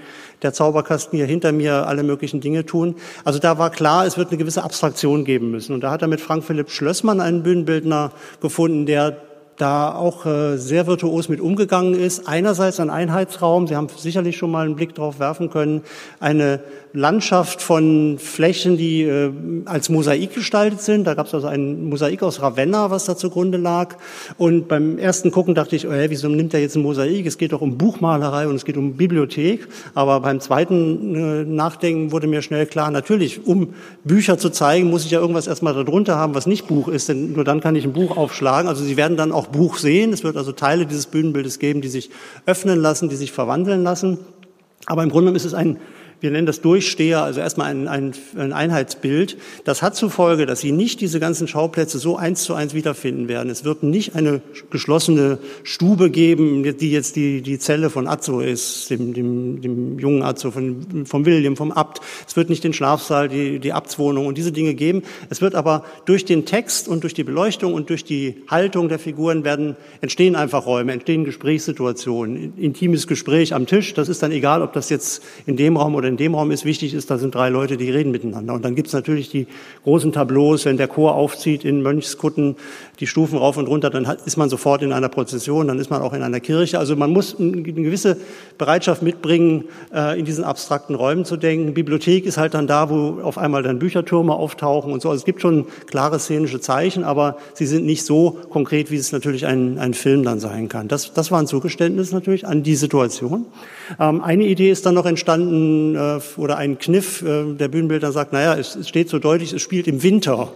der 0.42 0.52
Zauberkasten 0.52 1.16
hier 1.16 1.26
hinter 1.26 1.52
mir 1.52 1.86
alle 1.86 2.02
möglichen 2.02 2.40
Dinge 2.40 2.66
tun. 2.66 2.96
Also 3.24 3.38
da 3.38 3.58
war 3.58 3.70
klar, 3.70 4.06
es 4.06 4.18
wird 4.18 4.28
eine 4.28 4.38
gewisse 4.38 4.62
Abstraktion 4.62 5.24
geben 5.24 5.50
müssen. 5.50 5.72
Und 5.72 5.80
da 5.80 5.90
hat 5.90 6.02
er 6.02 6.08
mit 6.08 6.20
Frank 6.20 6.44
Philipp 6.44 6.70
Schlössmann 6.70 7.20
einen 7.20 7.42
Bühnenbildner 7.42 8.12
gefunden, 8.40 8.86
der 8.86 9.16
da 9.56 9.94
auch 9.94 10.26
äh, 10.26 10.56
sehr 10.58 10.86
virtuos 10.86 11.28
mit 11.28 11.40
umgegangen 11.40 11.94
ist. 11.94 12.28
Einerseits 12.28 12.80
ein 12.80 12.90
Einheitsraum, 12.90 13.66
Sie 13.66 13.76
haben 13.76 13.88
sicherlich 13.96 14.36
schon 14.36 14.50
mal 14.50 14.66
einen 14.66 14.76
Blick 14.76 14.94
drauf 14.94 15.18
werfen 15.18 15.50
können, 15.50 15.82
eine 16.20 16.60
Landschaft 16.92 17.60
von 17.60 18.18
Flächen, 18.18 18.76
die 18.76 19.02
äh, 19.02 19.30
als 19.66 19.88
Mosaik 19.88 20.34
gestaltet 20.34 20.80
sind. 20.80 21.06
Da 21.06 21.14
gab 21.14 21.26
es 21.26 21.34
also 21.34 21.46
ein 21.46 21.88
Mosaik 21.88 22.22
aus 22.22 22.40
Ravenna, 22.40 22.90
was 22.90 23.04
da 23.04 23.16
zugrunde 23.16 23.58
lag. 23.58 23.96
Und 24.38 24.68
beim 24.68 24.98
ersten 24.98 25.30
Gucken 25.30 25.54
dachte 25.54 25.76
ich, 25.76 25.86
oh, 25.86 25.92
hey, 25.92 26.10
wieso 26.10 26.28
nimmt 26.28 26.54
er 26.54 26.60
jetzt 26.60 26.76
ein 26.76 26.82
Mosaik? 26.82 27.26
Es 27.26 27.38
geht 27.38 27.52
doch 27.52 27.60
um 27.60 27.76
Buchmalerei 27.76 28.48
und 28.48 28.56
es 28.56 28.64
geht 28.64 28.76
um 28.76 28.94
Bibliothek. 28.94 29.68
Aber 29.94 30.20
beim 30.20 30.40
zweiten 30.40 31.14
äh, 31.14 31.44
Nachdenken 31.44 32.12
wurde 32.12 32.26
mir 32.26 32.42
schnell 32.42 32.66
klar, 32.66 32.90
natürlich, 32.90 33.46
um 33.46 33.74
Bücher 34.04 34.38
zu 34.38 34.50
zeigen, 34.50 34.88
muss 34.88 35.04
ich 35.04 35.10
ja 35.10 35.20
irgendwas 35.20 35.46
erstmal 35.46 35.74
darunter 35.74 36.16
haben, 36.16 36.34
was 36.34 36.46
nicht 36.46 36.66
Buch 36.66 36.88
ist, 36.88 37.08
denn 37.08 37.32
nur 37.32 37.44
dann 37.44 37.60
kann 37.60 37.76
ich 37.76 37.84
ein 37.84 37.92
Buch 37.92 38.16
aufschlagen. 38.16 38.68
Also 38.68 38.84
sie 38.84 38.96
werden 38.96 39.16
dann 39.16 39.32
auch 39.32 39.48
Buch 39.48 39.78
sehen. 39.78 40.12
Es 40.12 40.24
wird 40.24 40.36
also 40.36 40.52
Teile 40.52 40.86
dieses 40.86 41.06
Bühnenbildes 41.06 41.58
geben, 41.58 41.80
die 41.80 41.88
sich 41.88 42.10
öffnen 42.46 42.80
lassen, 42.80 43.08
die 43.08 43.16
sich 43.16 43.32
verwandeln 43.32 43.82
lassen. 43.82 44.18
Aber 44.86 45.02
im 45.02 45.10
Grunde 45.10 45.32
ist 45.32 45.44
es 45.44 45.54
ein 45.54 45.78
wir 46.20 46.30
nennen 46.30 46.46
das 46.46 46.60
Durchsteher, 46.60 47.22
also 47.22 47.40
erstmal 47.40 47.70
ein, 47.70 47.88
ein, 47.88 48.14
ein 48.36 48.52
Einheitsbild. 48.52 49.36
Das 49.64 49.82
hat 49.82 49.96
zur 49.96 50.10
Folge, 50.10 50.46
dass 50.46 50.60
Sie 50.60 50.72
nicht 50.72 51.00
diese 51.00 51.20
ganzen 51.20 51.46
Schauplätze 51.46 51.98
so 51.98 52.16
eins 52.16 52.42
zu 52.42 52.54
eins 52.54 52.72
wiederfinden 52.72 53.28
werden. 53.28 53.50
Es 53.50 53.64
wird 53.64 53.82
nicht 53.82 54.14
eine 54.14 54.40
geschlossene 54.70 55.38
Stube 55.62 56.10
geben, 56.10 56.62
die 56.78 56.90
jetzt 56.90 57.16
die, 57.16 57.42
die 57.42 57.58
Zelle 57.58 57.90
von 57.90 58.08
Azzo 58.08 58.40
ist, 58.40 58.88
dem, 58.90 59.12
dem, 59.12 59.60
dem 59.60 59.98
jungen 59.98 60.22
Azzo, 60.22 60.50
von, 60.50 61.04
vom 61.04 61.26
William, 61.26 61.56
vom 61.56 61.70
Abt. 61.70 62.00
Es 62.26 62.34
wird 62.34 62.48
nicht 62.48 62.64
den 62.64 62.72
Schlafsaal, 62.72 63.28
die, 63.28 63.58
die 63.58 63.74
Abtswohnung 63.74 64.26
und 64.26 64.38
diese 64.38 64.52
Dinge 64.52 64.74
geben. 64.74 65.02
Es 65.28 65.42
wird 65.42 65.54
aber 65.54 65.84
durch 66.06 66.24
den 66.24 66.46
Text 66.46 66.88
und 66.88 67.02
durch 67.02 67.12
die 67.12 67.24
Beleuchtung 67.24 67.74
und 67.74 67.90
durch 67.90 68.04
die 68.04 68.36
Haltung 68.48 68.88
der 68.88 68.98
Figuren 68.98 69.44
werden, 69.44 69.76
entstehen 70.00 70.34
einfach 70.34 70.64
Räume, 70.64 70.92
entstehen 70.92 71.24
Gesprächssituationen, 71.24 72.54
intimes 72.56 73.06
Gespräch 73.06 73.52
am 73.52 73.66
Tisch. 73.66 73.92
Das 73.92 74.08
ist 74.08 74.22
dann 74.22 74.32
egal, 74.32 74.62
ob 74.62 74.72
das 74.72 74.88
jetzt 74.88 75.22
in 75.46 75.56
dem 75.56 75.76
Raum 75.76 75.94
oder 75.94 76.05
oder 76.06 76.10
in 76.10 76.16
dem 76.16 76.34
Raum 76.34 76.52
ist, 76.52 76.64
wichtig 76.64 76.94
ist, 76.94 77.10
da 77.10 77.18
sind 77.18 77.34
drei 77.34 77.48
Leute, 77.48 77.76
die 77.76 77.90
reden 77.90 78.12
miteinander. 78.12 78.54
Und 78.54 78.64
dann 78.64 78.76
gibt 78.76 78.88
es 78.88 78.94
natürlich 78.94 79.28
die 79.28 79.46
großen 79.82 80.12
Tableaus, 80.12 80.64
wenn 80.64 80.76
der 80.76 80.86
Chor 80.86 81.16
aufzieht 81.16 81.64
in 81.64 81.82
Mönchskutten, 81.82 82.54
die 83.00 83.06
Stufen 83.06 83.38
rauf 83.38 83.56
und 83.56 83.66
runter, 83.66 83.90
dann 83.90 84.06
ist 84.24 84.36
man 84.36 84.48
sofort 84.48 84.82
in 84.82 84.92
einer 84.92 85.08
Prozession, 85.08 85.66
dann 85.66 85.78
ist 85.78 85.90
man 85.90 86.00
auch 86.02 86.12
in 86.12 86.22
einer 86.22 86.38
Kirche. 86.40 86.78
Also 86.78 86.94
man 86.94 87.10
muss 87.10 87.38
eine 87.38 87.62
gewisse 87.62 88.18
Bereitschaft 88.56 89.02
mitbringen, 89.02 89.64
äh, 89.92 90.18
in 90.18 90.24
diesen 90.24 90.44
abstrakten 90.44 90.94
Räumen 90.94 91.24
zu 91.24 91.36
denken. 91.36 91.74
Bibliothek 91.74 92.24
ist 92.24 92.38
halt 92.38 92.54
dann 92.54 92.66
da, 92.66 92.88
wo 92.88 93.20
auf 93.22 93.36
einmal 93.36 93.62
dann 93.62 93.78
Büchertürme 93.78 94.34
auftauchen 94.34 94.92
und 94.92 95.02
so. 95.02 95.10
Also 95.10 95.20
es 95.20 95.24
gibt 95.24 95.42
schon 95.42 95.66
klare 95.86 96.20
szenische 96.20 96.60
Zeichen, 96.60 97.02
aber 97.02 97.36
sie 97.54 97.66
sind 97.66 97.84
nicht 97.84 98.04
so 98.04 98.38
konkret, 98.50 98.90
wie 98.90 98.96
es 98.96 99.10
natürlich 99.10 99.46
ein, 99.46 99.78
ein 99.78 99.94
Film 99.94 100.22
dann 100.22 100.38
sein 100.38 100.68
kann. 100.68 100.86
Das, 100.86 101.12
das 101.12 101.30
war 101.32 101.40
ein 101.40 101.48
Zugeständnis 101.48 102.12
natürlich 102.12 102.46
an 102.46 102.62
die 102.62 102.76
Situation. 102.76 103.46
Ähm, 103.98 104.22
eine 104.22 104.44
Idee 104.44 104.70
ist 104.70 104.86
dann 104.86 104.94
noch 104.94 105.06
entstanden, 105.06 105.95
äh, 105.96 106.20
oder 106.36 106.56
ein 106.58 106.78
Kniff, 106.78 107.22
äh, 107.22 107.54
der 107.54 107.68
Bühnenbildner 107.68 108.12
sagt, 108.12 108.32
naja, 108.32 108.54
es, 108.54 108.76
es 108.76 108.88
steht 108.88 109.08
so 109.08 109.18
deutlich, 109.18 109.52
es 109.52 109.62
spielt 109.62 109.88
im 109.88 110.02
Winter. 110.02 110.52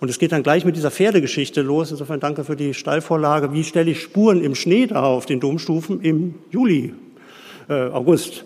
Und 0.00 0.08
es 0.08 0.18
geht 0.18 0.32
dann 0.32 0.42
gleich 0.42 0.64
mit 0.64 0.76
dieser 0.76 0.90
Pferdegeschichte 0.90 1.62
los. 1.62 1.90
Insofern 1.90 2.20
danke 2.20 2.44
für 2.44 2.56
die 2.56 2.74
Steilvorlage. 2.74 3.52
Wie 3.52 3.64
stelle 3.64 3.90
ich 3.90 4.02
Spuren 4.02 4.42
im 4.42 4.54
Schnee 4.54 4.86
da 4.86 5.02
auf 5.02 5.26
den 5.26 5.40
Domstufen 5.40 6.00
im 6.00 6.34
Juli, 6.50 6.94
äh, 7.68 7.88
August? 7.90 8.44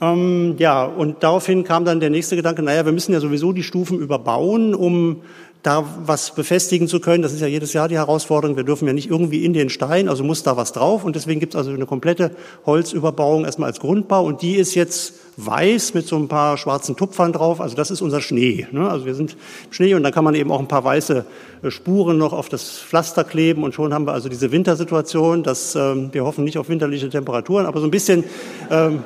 Ähm, 0.00 0.54
ja, 0.58 0.84
und 0.84 1.22
daraufhin 1.22 1.64
kam 1.64 1.84
dann 1.84 2.00
der 2.00 2.10
nächste 2.10 2.36
Gedanke, 2.36 2.62
naja, 2.62 2.84
wir 2.84 2.92
müssen 2.92 3.12
ja 3.12 3.20
sowieso 3.20 3.52
die 3.52 3.62
Stufen 3.62 3.98
überbauen, 3.98 4.74
um 4.74 5.22
da 5.62 5.84
was 6.06 6.34
befestigen 6.34 6.88
zu 6.88 7.00
können. 7.00 7.22
Das 7.22 7.32
ist 7.32 7.40
ja 7.40 7.46
jedes 7.46 7.72
Jahr 7.72 7.88
die 7.88 7.96
Herausforderung. 7.96 8.56
Wir 8.56 8.64
dürfen 8.64 8.86
ja 8.86 8.94
nicht 8.94 9.10
irgendwie 9.10 9.44
in 9.44 9.52
den 9.52 9.68
Stein, 9.68 10.08
also 10.08 10.24
muss 10.24 10.42
da 10.42 10.56
was 10.56 10.72
drauf. 10.72 11.04
Und 11.04 11.16
deswegen 11.16 11.40
gibt 11.40 11.54
es 11.54 11.58
also 11.58 11.70
eine 11.70 11.86
komplette 11.86 12.30
Holzüberbauung 12.64 13.44
erstmal 13.44 13.68
als 13.68 13.80
Grundbau. 13.80 14.24
Und 14.24 14.42
die 14.42 14.54
ist 14.54 14.74
jetzt 14.74 15.19
weiß 15.36 15.94
mit 15.94 16.06
so 16.06 16.16
ein 16.16 16.28
paar 16.28 16.58
schwarzen 16.58 16.96
Tupfern 16.96 17.32
drauf. 17.32 17.60
Also 17.60 17.76
das 17.76 17.90
ist 17.90 18.00
unser 18.02 18.20
Schnee. 18.20 18.66
Ne? 18.72 18.88
Also 18.88 19.06
wir 19.06 19.14
sind 19.14 19.36
im 19.66 19.72
Schnee 19.72 19.94
und 19.94 20.02
dann 20.02 20.12
kann 20.12 20.24
man 20.24 20.34
eben 20.34 20.50
auch 20.50 20.60
ein 20.60 20.68
paar 20.68 20.84
weiße 20.84 21.24
äh, 21.62 21.70
Spuren 21.70 22.18
noch 22.18 22.32
auf 22.32 22.48
das 22.48 22.78
Pflaster 22.78 23.24
kleben. 23.24 23.62
Und 23.62 23.74
schon 23.74 23.94
haben 23.94 24.06
wir 24.06 24.12
also 24.12 24.28
diese 24.28 24.52
Wintersituation. 24.52 25.42
Dass, 25.42 25.74
ähm, 25.74 26.10
wir 26.12 26.24
hoffen 26.24 26.44
nicht 26.44 26.58
auf 26.58 26.68
winterliche 26.68 27.08
Temperaturen, 27.08 27.66
aber 27.66 27.80
so 27.80 27.86
ein 27.86 27.90
bisschen... 27.90 28.24
Ähm, 28.70 29.04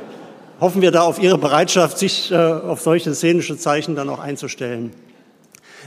hoffen 0.61 0.83
wir 0.83 0.93
da 0.93 1.03
auf 1.03 1.21
Ihre 1.21 1.37
Bereitschaft, 1.37 1.99
sich 1.99 2.31
äh, 2.31 2.37
auf 2.37 2.81
solche 2.81 3.15
szenische 3.15 3.57
Zeichen 3.57 3.97
dann 3.97 4.09
auch 4.09 4.21
einzustellen. 4.21 4.93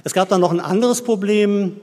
Es 0.03 0.13
gab 0.13 0.29
dann 0.29 0.41
noch 0.41 0.51
ein 0.51 0.59
anderes 0.59 1.01
Problem, 1.01 1.77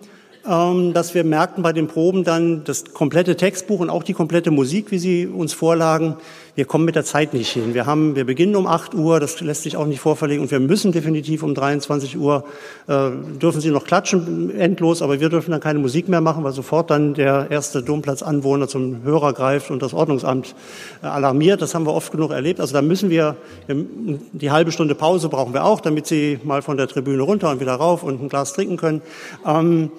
ähm, 0.48 0.92
dass 0.92 1.14
wir 1.14 1.24
merkten 1.24 1.62
bei 1.62 1.72
den 1.72 1.88
Proben 1.88 2.24
dann 2.24 2.64
das 2.64 2.84
komplette 2.92 3.36
Textbuch 3.36 3.80
und 3.80 3.90
auch 3.90 4.02
die 4.02 4.12
komplette 4.12 4.50
Musik, 4.50 4.90
wie 4.90 4.98
sie 4.98 5.26
uns 5.26 5.52
vorlagen, 5.52 6.16
wir 6.54 6.64
kommen 6.66 6.84
mit 6.84 6.94
der 6.94 7.04
Zeit 7.04 7.34
nicht 7.34 7.50
hin. 7.50 7.74
Wir 7.74 7.86
haben, 7.86 8.14
wir 8.14 8.24
beginnen 8.24 8.54
um 8.54 8.66
8 8.66 8.94
Uhr, 8.94 9.18
das 9.18 9.40
lässt 9.40 9.64
sich 9.64 9.76
auch 9.76 9.86
nicht 9.86 10.00
vorverlegen 10.00 10.42
und 10.42 10.50
wir 10.50 10.60
müssen 10.60 10.92
definitiv 10.92 11.42
um 11.42 11.54
23 11.54 12.16
Uhr, 12.16 12.44
äh, 12.86 13.10
dürfen 13.40 13.60
sie 13.60 13.70
noch 13.70 13.84
klatschen, 13.84 14.50
endlos, 14.56 15.02
aber 15.02 15.20
wir 15.20 15.28
dürfen 15.28 15.50
dann 15.50 15.60
keine 15.60 15.80
Musik 15.80 16.08
mehr 16.08 16.20
machen, 16.20 16.44
weil 16.44 16.52
sofort 16.52 16.90
dann 16.90 17.14
der 17.14 17.48
erste 17.50 17.82
Domplatzanwohner 17.82 18.68
zum 18.68 19.02
Hörer 19.02 19.32
greift 19.32 19.70
und 19.70 19.82
das 19.82 19.94
Ordnungsamt 19.94 20.54
äh, 21.02 21.06
alarmiert. 21.06 21.60
Das 21.60 21.74
haben 21.74 21.86
wir 21.86 21.94
oft 21.94 22.12
genug 22.12 22.30
erlebt. 22.30 22.60
Also 22.60 22.72
da 22.72 22.82
müssen 22.82 23.10
wir, 23.10 23.36
die 23.68 24.50
halbe 24.50 24.70
Stunde 24.70 24.94
Pause 24.94 25.28
brauchen 25.28 25.54
wir 25.54 25.64
auch, 25.64 25.80
damit 25.80 26.06
sie 26.06 26.38
mal 26.44 26.62
von 26.62 26.76
der 26.76 26.86
Tribüne 26.86 27.22
runter 27.22 27.50
und 27.50 27.60
wieder 27.60 27.74
rauf 27.74 28.02
und 28.04 28.22
ein 28.22 28.28
Glas 28.28 28.52
trinken 28.52 28.76
können. 28.76 29.02
Ähm, 29.44 29.90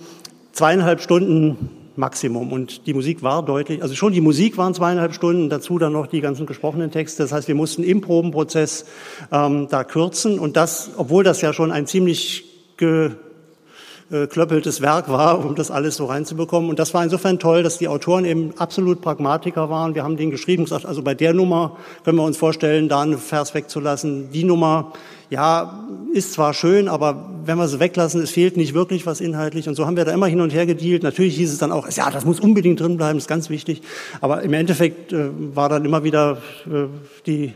zweieinhalb 0.53 1.01
Stunden 1.01 1.84
Maximum. 1.97 2.51
Und 2.51 2.87
die 2.87 2.93
Musik 2.93 3.23
war 3.23 3.43
deutlich, 3.43 3.81
also 3.81 3.95
schon 3.95 4.13
die 4.13 4.21
Musik 4.21 4.57
waren 4.57 4.73
zweieinhalb 4.73 5.13
Stunden, 5.13 5.49
dazu 5.49 5.79
dann 5.79 5.93
noch 5.93 6.07
die 6.07 6.21
ganzen 6.21 6.45
gesprochenen 6.45 6.91
Texte. 6.91 7.23
Das 7.23 7.31
heißt, 7.31 7.47
wir 7.47 7.55
mussten 7.55 7.83
im 7.83 8.01
Probenprozess 8.01 8.85
ähm, 9.31 9.67
da 9.69 9.83
kürzen. 9.83 10.39
Und 10.39 10.57
das, 10.57 10.91
obwohl 10.97 11.23
das 11.23 11.41
ja 11.41 11.53
schon 11.53 11.71
ein 11.71 11.87
ziemlich 11.87 12.43
geklöppeltes 12.77 14.81
Werk 14.81 15.09
war, 15.09 15.45
um 15.45 15.55
das 15.55 15.71
alles 15.71 15.95
so 15.95 16.05
reinzubekommen. 16.05 16.69
Und 16.69 16.79
das 16.79 16.93
war 16.93 17.03
insofern 17.03 17.39
toll, 17.39 17.63
dass 17.63 17.77
die 17.77 17.87
Autoren 17.87 18.25
eben 18.25 18.53
absolut 18.57 19.01
Pragmatiker 19.01 19.69
waren. 19.69 19.95
Wir 19.95 20.03
haben 20.03 20.17
denen 20.17 20.31
geschrieben, 20.31 20.65
gesagt, 20.65 20.85
also 20.85 21.01
bei 21.01 21.13
der 21.13 21.33
Nummer 21.33 21.77
können 22.03 22.17
wir 22.17 22.23
uns 22.23 22.37
vorstellen, 22.37 22.89
da 22.89 23.01
einen 23.01 23.17
Vers 23.17 23.53
wegzulassen. 23.53 24.31
Die 24.31 24.43
Nummer 24.43 24.91
ja, 25.35 25.85
ist 26.13 26.31
zwar 26.31 26.53
schön, 26.53 26.87
aber 26.87 27.29
wenn 27.43 27.57
wir 27.57 27.67
sie 27.67 27.81
weglassen, 27.81 28.21
es 28.21 28.31
fehlt 28.31 28.55
nicht 28.55 28.73
wirklich 28.73 29.05
was 29.05 29.19
inhaltlich. 29.19 29.67
Und 29.67 29.75
so 29.75 29.85
haben 29.85 29.97
wir 29.97 30.05
da 30.05 30.13
immer 30.13 30.27
hin 30.27 30.39
und 30.39 30.53
her 30.53 30.65
gedealt. 30.65 31.03
Natürlich 31.03 31.35
hieß 31.35 31.51
es 31.51 31.57
dann 31.57 31.73
auch, 31.73 31.89
ja, 31.89 32.09
das 32.09 32.23
muss 32.23 32.39
unbedingt 32.39 32.79
drin 32.79 32.95
bleiben, 32.95 33.17
ist 33.17 33.27
ganz 33.27 33.49
wichtig. 33.49 33.81
Aber 34.21 34.43
im 34.43 34.53
Endeffekt 34.53 35.11
äh, 35.11 35.27
war 35.53 35.67
dann 35.67 35.83
immer 35.83 36.05
wieder 36.05 36.37
äh, 36.67 36.85
die 37.25 37.53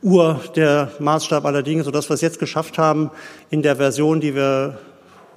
Uhr 0.00 0.40
der 0.56 0.90
Maßstab 1.00 1.44
aller 1.44 1.62
Dinge, 1.62 1.84
so 1.84 1.90
dass 1.90 2.08
wir 2.08 2.14
es 2.14 2.22
jetzt 2.22 2.38
geschafft 2.38 2.78
haben, 2.78 3.10
in 3.50 3.60
der 3.60 3.76
Version, 3.76 4.20
die 4.20 4.34
wir 4.34 4.78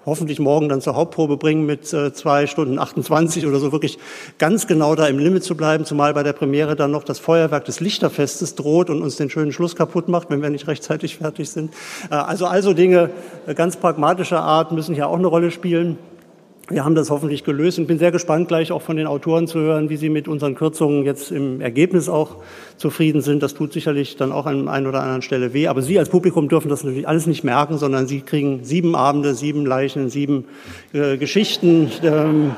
hoffentlich 0.05 0.39
morgen 0.39 0.69
dann 0.69 0.81
zur 0.81 0.95
Hauptprobe 0.95 1.37
bringen 1.37 1.65
mit 1.65 1.91
äh, 1.93 2.13
zwei 2.13 2.47
Stunden 2.47 2.79
28 2.79 3.45
oder 3.45 3.59
so, 3.59 3.71
wirklich 3.71 3.99
ganz 4.37 4.67
genau 4.67 4.95
da 4.95 5.07
im 5.07 5.19
Limit 5.19 5.43
zu 5.43 5.55
bleiben, 5.55 5.85
zumal 5.85 6.13
bei 6.13 6.23
der 6.23 6.33
Premiere 6.33 6.75
dann 6.75 6.91
noch 6.91 7.03
das 7.03 7.19
Feuerwerk 7.19 7.65
des 7.65 7.79
Lichterfestes 7.79 8.55
droht 8.55 8.89
und 8.89 9.01
uns 9.01 9.15
den 9.15 9.29
schönen 9.29 9.51
Schluss 9.51 9.75
kaputt 9.75 10.07
macht, 10.07 10.29
wenn 10.29 10.41
wir 10.41 10.49
nicht 10.49 10.67
rechtzeitig 10.67 11.17
fertig 11.17 11.49
sind. 11.49 11.73
Äh, 12.09 12.15
also 12.15 12.45
also 12.45 12.73
Dinge 12.73 13.09
äh, 13.47 13.53
ganz 13.53 13.77
pragmatischer 13.77 14.41
Art 14.41 14.71
müssen 14.71 14.95
hier 14.95 15.07
auch 15.07 15.17
eine 15.17 15.27
Rolle 15.27 15.51
spielen. 15.51 15.97
Wir 16.71 16.85
haben 16.85 16.95
das 16.95 17.09
hoffentlich 17.09 17.43
gelöst 17.43 17.79
und 17.79 17.87
bin 17.87 17.99
sehr 17.99 18.13
gespannt, 18.13 18.47
gleich 18.47 18.71
auch 18.71 18.81
von 18.81 18.95
den 18.95 19.05
Autoren 19.05 19.45
zu 19.45 19.59
hören, 19.59 19.89
wie 19.89 19.97
sie 19.97 20.07
mit 20.07 20.29
unseren 20.29 20.55
Kürzungen 20.55 21.03
jetzt 21.03 21.29
im 21.29 21.59
Ergebnis 21.59 22.07
auch 22.07 22.37
zufrieden 22.77 23.21
sind. 23.21 23.43
Das 23.43 23.53
tut 23.53 23.73
sicherlich 23.73 24.15
dann 24.15 24.31
auch 24.31 24.45
an 24.45 24.69
einer 24.69 24.87
oder 24.87 25.01
anderen 25.01 25.21
Stelle 25.21 25.53
weh. 25.53 25.67
Aber 25.67 25.81
Sie 25.81 25.99
als 25.99 26.07
Publikum 26.07 26.47
dürfen 26.47 26.69
das 26.69 26.85
natürlich 26.85 27.09
alles 27.09 27.27
nicht 27.27 27.43
merken, 27.43 27.77
sondern 27.77 28.07
Sie 28.07 28.21
kriegen 28.21 28.63
sieben 28.63 28.95
Abende, 28.95 29.35
sieben 29.35 29.65
Leichen, 29.65 30.09
sieben 30.09 30.45
äh, 30.93 31.17
Geschichten. 31.17 31.91
Ähm, 32.03 32.51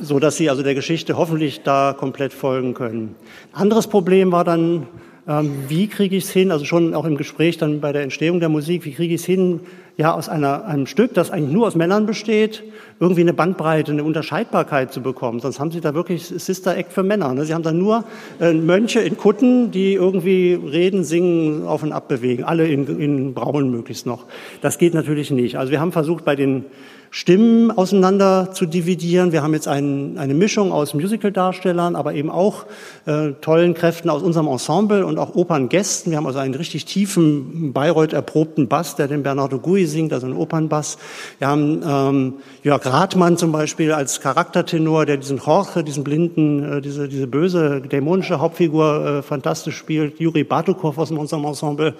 so 0.00 0.18
dass 0.18 0.36
Sie 0.36 0.48
also 0.48 0.62
der 0.62 0.74
Geschichte 0.74 1.18
hoffentlich 1.18 1.62
da 1.62 1.94
komplett 1.96 2.32
folgen 2.32 2.72
können. 2.72 3.14
Anderes 3.52 3.86
Problem 3.86 4.32
war 4.32 4.44
dann, 4.44 4.86
wie 5.24 5.86
kriege 5.86 6.16
ich 6.16 6.24
es 6.24 6.30
hin, 6.30 6.50
also 6.50 6.64
schon 6.64 6.94
auch 6.94 7.04
im 7.04 7.16
Gespräch 7.16 7.56
dann 7.56 7.80
bei 7.80 7.92
der 7.92 8.02
Entstehung 8.02 8.40
der 8.40 8.48
Musik, 8.48 8.84
wie 8.84 8.92
kriege 8.92 9.14
ich 9.14 9.20
es 9.20 9.24
hin, 9.24 9.60
ja, 9.96 10.14
aus 10.14 10.28
einer, 10.28 10.64
einem 10.64 10.86
Stück, 10.86 11.14
das 11.14 11.30
eigentlich 11.30 11.52
nur 11.52 11.66
aus 11.66 11.76
Männern 11.76 12.06
besteht, 12.06 12.64
irgendwie 12.98 13.20
eine 13.20 13.32
Bandbreite, 13.32 13.92
eine 13.92 14.04
Unterscheidbarkeit 14.04 14.92
zu 14.92 15.00
bekommen. 15.00 15.38
Sonst 15.40 15.60
haben 15.60 15.70
sie 15.70 15.80
da 15.80 15.94
wirklich 15.94 16.26
Sister 16.26 16.76
Act 16.76 16.92
für 16.92 17.02
Männer. 17.02 17.34
Ne? 17.34 17.44
Sie 17.44 17.54
haben 17.54 17.62
dann 17.62 17.78
nur 17.78 18.04
äh, 18.40 18.52
Mönche 18.52 19.00
in 19.00 19.16
Kutten, 19.16 19.70
die 19.70 19.94
irgendwie 19.94 20.54
reden, 20.54 21.04
singen, 21.04 21.66
auf 21.66 21.82
und 21.82 21.92
ab 21.92 22.08
bewegen. 22.08 22.44
Alle 22.44 22.66
in, 22.66 22.86
in 22.98 23.34
Braun 23.34 23.70
möglichst 23.70 24.06
noch. 24.06 24.24
Das 24.60 24.78
geht 24.78 24.94
natürlich 24.94 25.30
nicht. 25.30 25.56
Also 25.56 25.70
wir 25.70 25.80
haben 25.80 25.92
versucht, 25.92 26.24
bei 26.24 26.36
den 26.36 26.64
Stimmen 27.14 27.70
auseinander 27.70 28.52
zu 28.54 28.64
dividieren. 28.64 29.32
Wir 29.32 29.42
haben 29.42 29.52
jetzt 29.52 29.68
ein, 29.68 30.16
eine 30.16 30.32
Mischung 30.32 30.72
aus 30.72 30.94
Musical-Darstellern, 30.94 31.94
aber 31.94 32.14
eben 32.14 32.30
auch 32.30 32.64
äh, 33.04 33.32
tollen 33.42 33.74
Kräften 33.74 34.08
aus 34.08 34.22
unserem 34.22 34.48
Ensemble 34.48 35.04
und 35.04 35.18
auch 35.18 35.34
Operngästen. 35.34 36.10
Wir 36.10 36.16
haben 36.16 36.26
also 36.26 36.38
einen 36.38 36.54
richtig 36.54 36.86
tiefen, 36.86 37.74
Bayreuth 37.74 38.14
erprobten 38.14 38.66
Bass, 38.66 38.96
der 38.96 39.08
den 39.08 39.22
Bernardo 39.22 39.58
Gui 39.58 39.84
singt, 39.84 40.14
also 40.14 40.26
einen 40.26 40.38
Opernbass. 40.38 40.96
Wir 41.38 41.48
haben 41.48 41.82
ähm, 41.86 42.34
Jörg 42.62 42.86
Rathmann 42.86 43.36
zum 43.36 43.52
Beispiel 43.52 43.92
als 43.92 44.22
Charaktertenor, 44.22 45.04
der 45.04 45.18
diesen 45.18 45.36
Jorge, 45.36 45.84
diesen 45.84 46.04
blinden, 46.04 46.78
äh, 46.78 46.80
diese, 46.80 47.08
diese 47.08 47.26
böse, 47.26 47.82
dämonische 47.82 48.40
Hauptfigur 48.40 49.18
äh, 49.18 49.22
fantastisch 49.22 49.76
spielt. 49.76 50.18
Juri 50.18 50.44
Batukow 50.44 50.96
aus 50.96 51.10
unserem 51.10 51.44
Ensemble 51.44 51.92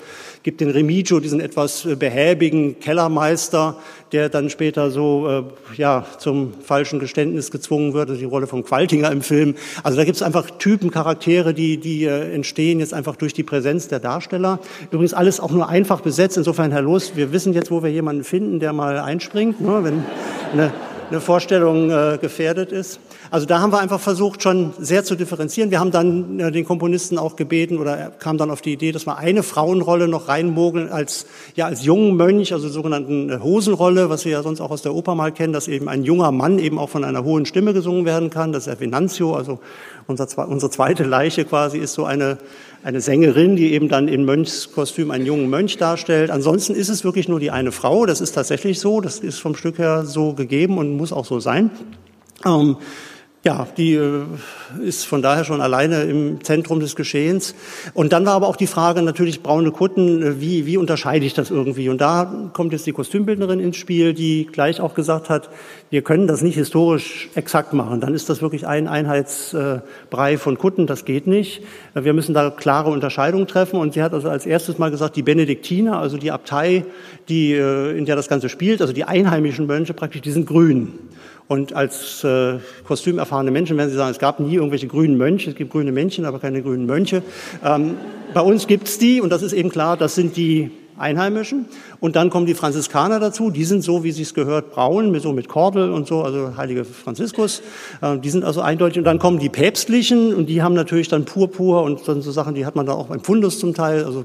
gibt 0.43 0.63
den 0.63 0.71
Remigio, 0.71 1.21
diesen 1.21 1.41
etwas 1.41 1.85
äh, 1.85 1.97
behäbigen 1.97 2.81
Kellermeister, 2.81 3.77
der 4.13 4.31
dann 4.31 4.49
später 4.49 4.91
so 4.91 5.02
äh, 5.03 5.43
ja 5.77 6.05
zum 6.19 6.55
falschen 6.63 7.01
Geständnis 7.01 7.51
gezwungen 7.51 7.95
wird, 7.95 8.11
die 8.11 8.25
Rolle 8.25 8.47
von 8.47 8.65
Qualtinger 8.65 9.11
im 9.11 9.23
Film. 9.23 9.55
Also 9.83 9.97
da 9.97 10.05
gibt 10.05 10.17
es 10.17 10.23
einfach 10.23 10.51
Typen, 10.59 10.91
Charaktere, 10.91 11.55
die 11.55 11.79
die 11.79 12.05
äh, 12.05 12.35
entstehen 12.35 12.81
jetzt 12.81 12.95
einfach 12.95 13.17
durch 13.17 13.35
die 13.35 13.43
Präsenz 13.43 13.89
der 13.89 14.01
Darsteller. 14.01 14.59
Übrigens 14.91 15.15
alles 15.15 15.41
auch 15.41 15.51
nur 15.51 15.69
einfach 15.69 16.01
besetzt. 16.01 16.37
Insofern 16.37 16.73
Herr 16.73 16.83
Lust, 16.83 17.17
wir 17.17 17.33
wissen 17.33 17.53
jetzt, 17.53 17.71
wo 17.71 17.83
wir 17.83 17.91
jemanden 17.91 18.25
finden, 18.25 18.61
der 18.61 18.73
mal 18.73 18.99
einspringt, 18.99 19.61
ne, 19.61 19.81
wenn 19.83 20.05
eine, 20.53 20.73
eine 21.11 21.21
Vorstellung 21.21 21.91
äh, 21.91 22.19
gefährdet 22.21 22.73
ist. 22.73 23.01
Also 23.33 23.47
da 23.47 23.61
haben 23.61 23.73
wir 23.73 23.79
einfach 23.79 23.99
versucht, 23.99 24.43
schon 24.43 24.75
sehr 24.79 25.05
zu 25.05 25.15
differenzieren. 25.15 25.71
Wir 25.71 25.81
haben 25.81 25.91
dann 25.91 26.39
äh, 26.39 26.53
den 26.53 26.67
Komponisten 26.67 27.17
auch 27.17 27.35
gebeten 27.35 27.79
oder 27.79 27.97
er 27.97 28.11
kam 28.11 28.37
dann 28.37 28.51
auf 28.51 28.61
die 28.61 28.75
Idee, 28.75 28.93
dass 28.93 29.07
wir 29.07 29.17
eine 29.17 29.43
Frauenrolle 29.43 30.07
noch 30.07 30.29
reinmogeln 30.29 30.91
als, 30.91 31.25
ja, 31.55 31.65
als 31.65 31.83
jungen 31.83 32.15
Mönch, 32.17 32.53
also 32.53 32.69
sogenannten 32.69 33.31
äh, 33.31 33.39
Hosenrolle, 33.39 34.11
was 34.11 34.27
wir 34.27 34.33
ja 34.33 34.43
sonst 34.43 34.61
auch 34.61 34.71
aus 34.71 34.83
der 34.83 34.95
Oper 34.95 35.15
mal 35.15 35.33
kennen, 35.33 35.55
dass 35.55 35.67
eben 35.67 35.89
ein 35.89 36.05
junger 36.05 36.31
Mann 36.31 36.59
eben 36.59 36.79
auch 36.79 36.91
von 36.91 37.05
einer 37.05 37.25
hohen 37.25 37.47
Stimme 37.47 37.73
gesungen 37.73 38.05
werden 38.05 38.29
kann. 38.29 38.53
Das 38.53 38.65
ist 38.65 38.67
der 38.67 38.81
Venanzio, 38.81 39.35
also 39.35 39.61
unser, 40.07 40.29
unsere 40.47 40.71
zweite 40.71 41.05
Leiche 41.05 41.47
quasi 41.47 41.79
ist 41.79 41.95
so 41.95 42.05
eine, 42.05 42.37
eine 42.85 43.01
Sängerin, 43.01 43.57
die 43.57 43.73
eben 43.73 43.89
dann 43.89 44.09
in 44.09 44.27
Mönchskostüm 44.27 45.11
einen 45.11 45.25
jungen 45.25 45.49
Mönch 45.49 45.79
darstellt. 45.79 46.31
Ansonsten 46.31 46.75
ist 46.75 46.91
es 46.91 47.03
wirklich 47.03 47.29
nur 47.29 47.41
die 47.41 47.51
eine 47.51 47.73
Frau. 47.73 48.05
Das 48.05 48.21
ist 48.21 48.33
tatsächlich 48.33 48.79
so. 48.79 49.01
Das 49.01 49.21
ist 49.21 49.39
vom 49.39 49.55
Stück 49.55 49.79
her 49.79 50.05
so 50.05 50.35
gegeben 50.35 50.77
und 50.77 50.99
muss 50.99 51.15
auch 51.15 51.25
so 51.25 51.41
sein. 51.41 51.71
Ähm, 52.45 52.77
ja, 53.45 53.67
die 53.77 53.95
äh, 53.95 54.23
ist 54.85 55.05
von 55.05 55.21
daher 55.21 55.45
schon 55.45 55.61
alleine 55.61 56.03
im 56.05 56.45
Zentrum 56.45 56.79
des 56.79 56.95
Geschehens. 56.95 57.57
Und 57.93 58.13
dann 58.13 58.25
war 58.25 58.35
aber 58.35 58.47
auch 58.47 58.55
die 58.55 58.69
Frage 58.69 59.03
natürlich 59.03 59.43
braune 59.43 59.73
Kutten, 59.73 60.23
äh, 60.23 60.41
wie, 60.41 60.65
wie 60.65 60.77
unterscheide 60.77 61.27
ich 61.27 61.35
das 61.35 61.51
irgendwie? 61.51 61.89
Und 61.89 62.01
da 62.01 62.51
kommt 62.53 62.73
jetzt 62.73 62.87
die 62.87 62.93
Kostümbildnerin 62.93 63.59
ins 63.59 63.77
Spiel, 63.77 64.15
die 64.15 64.47
gleich 64.47 64.81
auch 64.81 64.95
gesagt 64.95 65.29
hat, 65.29 65.51
wir 65.91 66.03
können 66.03 66.29
das 66.29 66.43
nicht 66.43 66.55
historisch 66.55 67.31
exakt 67.35 67.73
machen. 67.73 68.01
Dann 68.01 68.15
ist 68.15 68.31
das 68.31 68.43
wirklich 68.43 68.67
ein 68.69 68.87
Einheitsbrei 68.87 70.39
von 70.39 70.57
Kutten, 70.57 70.87
das 70.87 71.05
geht 71.05 71.27
nicht. 71.27 71.63
Wir 71.95 72.13
müssen 72.13 72.35
da 72.35 72.51
klare 72.51 72.91
Unterscheidungen 72.91 73.49
treffen. 73.49 73.81
Und 73.81 73.95
sie 73.95 74.05
hat 74.05 74.15
also 74.15 74.29
als 74.29 74.47
erstes 74.47 74.79
mal 74.79 74.93
gesagt, 74.93 75.17
die 75.17 75.23
Benediktiner, 75.23 75.99
also 75.99 76.17
die 76.17 76.31
Abtei, 76.31 76.85
die, 77.29 77.55
äh, 77.55 77.99
in 77.99 78.07
der 78.07 78.15
das 78.15 78.29
Ganze 78.29 78.49
spielt, 78.49 78.81
also 78.81 78.93
die 78.93 79.05
einheimischen 79.05 79.67
Mönche 79.67 79.95
praktisch, 79.95 80.21
die 80.23 80.31
sind 80.31 80.47
grün. 80.47 80.93
Und 81.53 81.75
als 81.75 82.25
äh, 82.25 82.61
kostümerfahrene 82.85 83.51
Menschen 83.51 83.77
werden 83.77 83.91
Sie 83.91 83.97
sagen, 83.97 84.11
es 84.11 84.19
gab 84.19 84.41
nie 84.41 84.55
irgendwelche 84.55 84.87
grünen 84.87 85.19
Mönche, 85.19 85.51
es 85.51 85.55
gibt 85.55 85.71
grüne 85.71 85.93
Männchen, 85.93 86.25
aber 86.25 86.39
keine 86.39 86.63
grünen 86.63 86.87
Mönche. 86.87 87.23
Ähm, 87.63 87.99
bei 88.33 88.41
uns 88.41 88.67
gibt 88.67 88.89
es 88.89 88.97
die, 88.97 89.21
und 89.21 89.29
das 89.29 89.43
ist 89.43 89.53
eben 89.53 89.69
klar, 89.69 89.99
das 89.99 90.15
sind 90.15 90.39
die 90.39 90.71
Einheimischen. 90.97 91.67
Und 92.03 92.17
dann 92.17 92.31
kommen 92.31 92.47
die 92.47 92.55
Franziskaner 92.55 93.21
dazu, 93.21 93.51
die 93.51 93.63
sind 93.63 93.85
so, 93.85 94.03
wie 94.03 94.11
sie 94.11 94.23
es 94.23 94.35
gehört, 94.35 94.73
braun, 94.73 95.17
so 95.21 95.33
mit 95.33 95.47
Kordel 95.47 95.93
und 95.93 96.09
so, 96.09 96.23
also 96.23 96.57
Heilige 96.57 96.85
Franziskus. 96.85 97.63
Äh, 98.01 98.19
die 98.19 98.29
sind 98.29 98.43
also 98.43 98.61
eindeutig. 98.61 98.99
Und 98.99 99.05
dann 99.05 99.21
kommen 99.21 99.39
die 99.39 99.49
Päpstlichen 99.49 100.35
und 100.35 100.47
die 100.47 100.63
haben 100.63 100.75
natürlich 100.75 101.07
dann 101.07 101.25
Purpur 101.25 101.85
und 101.85 102.01
dann 102.09 102.21
so 102.21 102.33
Sachen, 102.33 102.57
die 102.57 102.67
hat 102.67 102.75
man 102.75 102.87
dann 102.87 102.97
auch 102.97 103.07
beim 103.07 103.23
Fundus 103.23 103.61
zum 103.61 103.73
Teil. 103.73 104.05
Also 104.05 104.25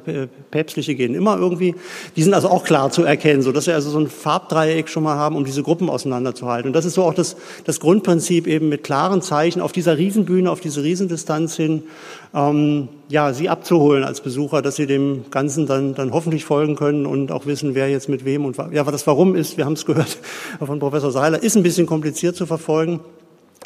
Päpstliche 0.49 0.95
gehen 0.95 1.13
immer 1.13 1.37
irgendwie. 1.37 1.75
Die 2.15 2.23
sind 2.23 2.33
also 2.33 2.49
auch 2.49 2.63
klar 2.63 2.89
zu 2.89 3.03
erkennen, 3.03 3.43
so 3.43 3.51
dass 3.51 3.67
wir 3.67 3.75
also 3.75 3.91
so 3.91 3.99
ein 3.99 4.07
Farbdreieck 4.07 4.89
schon 4.89 5.03
mal 5.03 5.15
haben, 5.15 5.35
um 5.35 5.45
diese 5.45 5.61
Gruppen 5.61 5.87
auseinanderzuhalten. 5.87 6.69
Und 6.69 6.73
das 6.73 6.83
ist 6.83 6.95
so 6.95 7.03
auch 7.03 7.13
das, 7.13 7.35
das 7.65 7.79
Grundprinzip 7.79 8.47
eben 8.47 8.69
mit 8.69 8.83
klaren 8.83 9.21
Zeichen 9.21 9.61
auf 9.61 9.71
dieser 9.71 9.99
Riesenbühne, 9.99 10.49
auf 10.49 10.61
diese 10.61 10.81
Riesendistanz 10.81 11.55
hin, 11.55 11.83
ähm, 12.33 12.89
ja, 13.09 13.33
sie 13.33 13.49
abzuholen 13.49 14.03
als 14.03 14.21
Besucher, 14.21 14.61
dass 14.61 14.75
sie 14.75 14.85
dem 14.85 15.25
Ganzen 15.31 15.65
dann, 15.65 15.95
dann 15.95 16.11
hoffentlich 16.11 16.43
folgen 16.43 16.75
können 16.75 17.05
und 17.05 17.31
auch 17.31 17.45
wissen, 17.45 17.66
wer 17.75 17.89
jetzt 17.89 18.09
mit 18.09 18.25
wem 18.25 18.45
und 18.45 18.57
ja, 18.71 18.83
das 18.83 19.07
Warum 19.07 19.35
ist. 19.35 19.57
Wir 19.57 19.65
haben 19.65 19.73
es 19.73 19.85
gehört 19.85 20.17
von 20.59 20.79
Professor 20.79 21.11
Seiler, 21.11 21.41
ist 21.41 21.55
ein 21.55 21.63
bisschen 21.63 21.85
kompliziert 21.85 22.35
zu 22.35 22.45
verfolgen. 22.45 22.99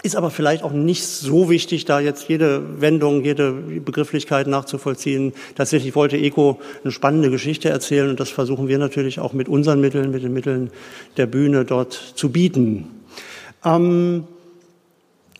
Ist 0.04 0.16
aber 0.16 0.32
vielleicht 0.32 0.64
auch 0.64 0.72
nicht 0.72 1.06
so 1.06 1.50
wichtig, 1.50 1.86
da 1.86 2.00
jetzt 2.00 2.28
jede 2.28 2.82
Wendung, 2.82 3.24
jede 3.24 3.52
Begrifflichkeit 3.52 4.48
nachzuvollziehen. 4.48 5.34
Tatsächlich 5.56 5.96
wollte 5.96 6.18
ECO 6.18 6.60
eine 6.84 6.92
spannende 6.92 7.30
Geschichte 7.30 7.70
erzählen 7.70 8.10
und 8.10 8.20
das 8.20 8.32
versuchen 8.32 8.68
wir 8.68 8.80
natürlich 8.80 9.20
auch 9.20 9.34
mit 9.34 9.48
unseren 9.48 9.80
Mitteln, 9.80 10.10
mit 10.10 10.24
den 10.24 10.34
Mitteln 10.34 10.72
der 11.18 11.28
Bühne 11.28 11.66
dort 11.66 11.94
zu 11.94 12.32
bieten. 12.32 12.88
Ähm, 13.64 14.24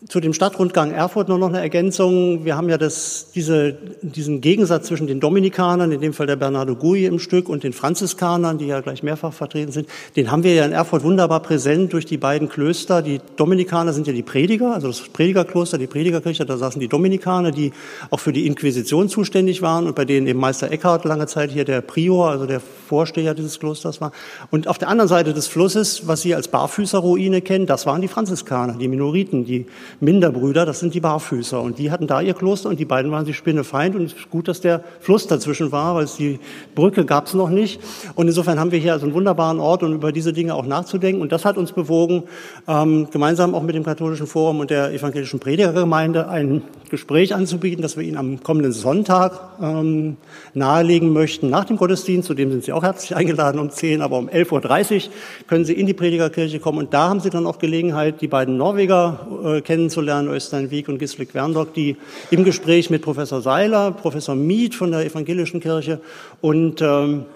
zu 0.08 0.18
dem 0.18 0.32
Stadtrundgang 0.32 0.90
Erfurt 0.90 1.28
nur 1.28 1.38
noch 1.38 1.48
eine 1.48 1.60
Ergänzung. 1.60 2.44
Wir 2.44 2.56
haben 2.56 2.68
ja 2.68 2.76
das, 2.76 3.28
diese, 3.34 3.76
diesen 4.02 4.40
Gegensatz 4.40 4.88
zwischen 4.88 5.06
den 5.06 5.20
Dominikanern, 5.20 5.92
in 5.92 6.00
dem 6.00 6.12
Fall 6.12 6.26
der 6.26 6.36
Bernardo 6.36 6.74
Gui 6.74 7.06
im 7.06 7.20
Stück, 7.20 7.48
und 7.48 7.62
den 7.62 7.72
Franziskanern, 7.72 8.58
die 8.58 8.66
ja 8.66 8.80
gleich 8.80 9.02
mehrfach 9.04 9.32
vertreten 9.32 9.70
sind. 9.70 9.88
Den 10.16 10.30
haben 10.30 10.42
wir 10.42 10.54
ja 10.54 10.64
in 10.64 10.72
Erfurt 10.72 11.04
wunderbar 11.04 11.40
präsent 11.40 11.92
durch 11.92 12.04
die 12.04 12.16
beiden 12.16 12.48
Klöster. 12.48 13.00
Die 13.00 13.20
Dominikaner 13.36 13.92
sind 13.92 14.08
ja 14.08 14.12
die 14.12 14.24
Prediger, 14.24 14.74
also 14.74 14.88
das 14.88 15.00
Predigerkloster, 15.00 15.78
die 15.78 15.86
Predigerkirche, 15.86 16.44
da 16.44 16.56
saßen 16.56 16.80
die 16.80 16.88
Dominikaner, 16.88 17.52
die 17.52 17.72
auch 18.10 18.18
für 18.18 18.32
die 18.32 18.46
Inquisition 18.46 19.08
zuständig 19.08 19.62
waren 19.62 19.86
und 19.86 19.94
bei 19.94 20.04
denen 20.04 20.26
eben 20.26 20.40
Meister 20.40 20.70
Eckhart 20.70 21.04
lange 21.04 21.26
Zeit 21.28 21.52
hier 21.52 21.64
der 21.64 21.80
Prior, 21.80 22.30
also 22.30 22.46
der 22.46 22.60
Vorsteher 22.60 23.34
dieses 23.34 23.60
Klosters 23.60 24.00
war. 24.00 24.10
Und 24.50 24.66
auf 24.66 24.78
der 24.78 24.88
anderen 24.88 25.08
Seite 25.08 25.32
des 25.32 25.46
Flusses, 25.46 26.08
was 26.08 26.22
Sie 26.22 26.34
als 26.34 26.48
Barfüßerruine 26.48 27.40
kennen, 27.40 27.66
das 27.66 27.86
waren 27.86 28.02
die 28.02 28.08
Franziskaner, 28.08 28.74
die 28.74 28.88
Minoriten, 28.88 29.44
die 29.44 29.66
Minderbrüder, 30.00 30.66
das 30.66 30.80
sind 30.80 30.94
die 30.94 31.00
Barfüßer. 31.00 31.60
Und 31.60 31.78
die 31.78 31.90
hatten 31.90 32.06
da 32.06 32.20
ihr 32.20 32.34
Kloster 32.34 32.68
und 32.68 32.78
die 32.78 32.84
beiden 32.84 33.10
waren 33.12 33.24
die 33.24 33.34
Spinnefeind. 33.34 33.94
Und 33.94 34.04
es 34.04 34.12
ist 34.12 34.30
gut, 34.30 34.48
dass 34.48 34.60
der 34.60 34.82
Fluss 35.00 35.26
dazwischen 35.26 35.72
war, 35.72 35.94
weil 35.94 36.04
es 36.04 36.16
die 36.16 36.40
Brücke 36.74 37.04
gab 37.04 37.26
es 37.26 37.34
noch 37.34 37.50
nicht. 37.50 37.80
Und 38.14 38.28
insofern 38.28 38.58
haben 38.58 38.72
wir 38.72 38.78
hier 38.78 38.92
also 38.92 39.06
einen 39.06 39.14
wunderbaren 39.14 39.60
Ort, 39.60 39.82
um 39.82 39.92
über 39.92 40.12
diese 40.12 40.32
Dinge 40.32 40.54
auch 40.54 40.66
nachzudenken. 40.66 41.22
Und 41.22 41.32
das 41.32 41.44
hat 41.44 41.56
uns 41.56 41.72
bewogen, 41.72 42.24
ähm, 42.68 43.08
gemeinsam 43.10 43.54
auch 43.54 43.62
mit 43.62 43.74
dem 43.74 43.84
Katholischen 43.84 44.26
Forum 44.26 44.60
und 44.60 44.70
der 44.70 44.92
Evangelischen 44.92 45.40
Predigergemeinde 45.40 46.28
ein 46.28 46.62
Gespräch 46.90 47.34
anzubieten, 47.34 47.82
dass 47.82 47.96
wir 47.96 48.04
Ihnen 48.04 48.18
am 48.18 48.42
kommenden 48.42 48.72
Sonntag 48.72 49.40
ähm, 49.62 50.16
nahelegen 50.54 51.12
möchten, 51.12 51.48
nach 51.48 51.64
dem 51.64 51.76
Gottesdienst, 51.76 52.26
zu 52.26 52.34
dem 52.34 52.50
sind 52.50 52.64
Sie 52.64 52.72
auch 52.72 52.82
herzlich 52.82 53.16
eingeladen 53.16 53.58
um 53.58 53.70
10, 53.70 54.02
aber 54.02 54.18
um 54.18 54.28
11.30 54.28 55.06
Uhr 55.06 55.12
können 55.46 55.64
Sie 55.64 55.72
in 55.72 55.86
die 55.86 55.94
Predigerkirche 55.94 56.60
kommen. 56.60 56.78
Und 56.78 56.94
da 56.94 57.08
haben 57.08 57.20
Sie 57.20 57.30
dann 57.30 57.46
auch 57.46 57.58
Gelegenheit, 57.58 58.20
die 58.20 58.28
beiden 58.28 58.56
Norweger 58.56 59.26
äh, 59.44 59.60
kennenzulernen, 59.62 59.81
Östein 60.28 60.70
Wieck 60.70 60.88
und 60.88 60.98
Gislik 60.98 61.34
Werndock, 61.34 61.74
die 61.74 61.96
im 62.30 62.44
Gespräch 62.44 62.90
mit 62.90 63.02
Professor 63.02 63.40
Seiler, 63.42 63.92
Professor 63.92 64.34
Miet 64.34 64.74
von 64.74 64.90
der 64.90 65.04
Evangelischen 65.04 65.60
Kirche 65.60 66.00
und 66.40 66.80
ähm, 66.82 67.26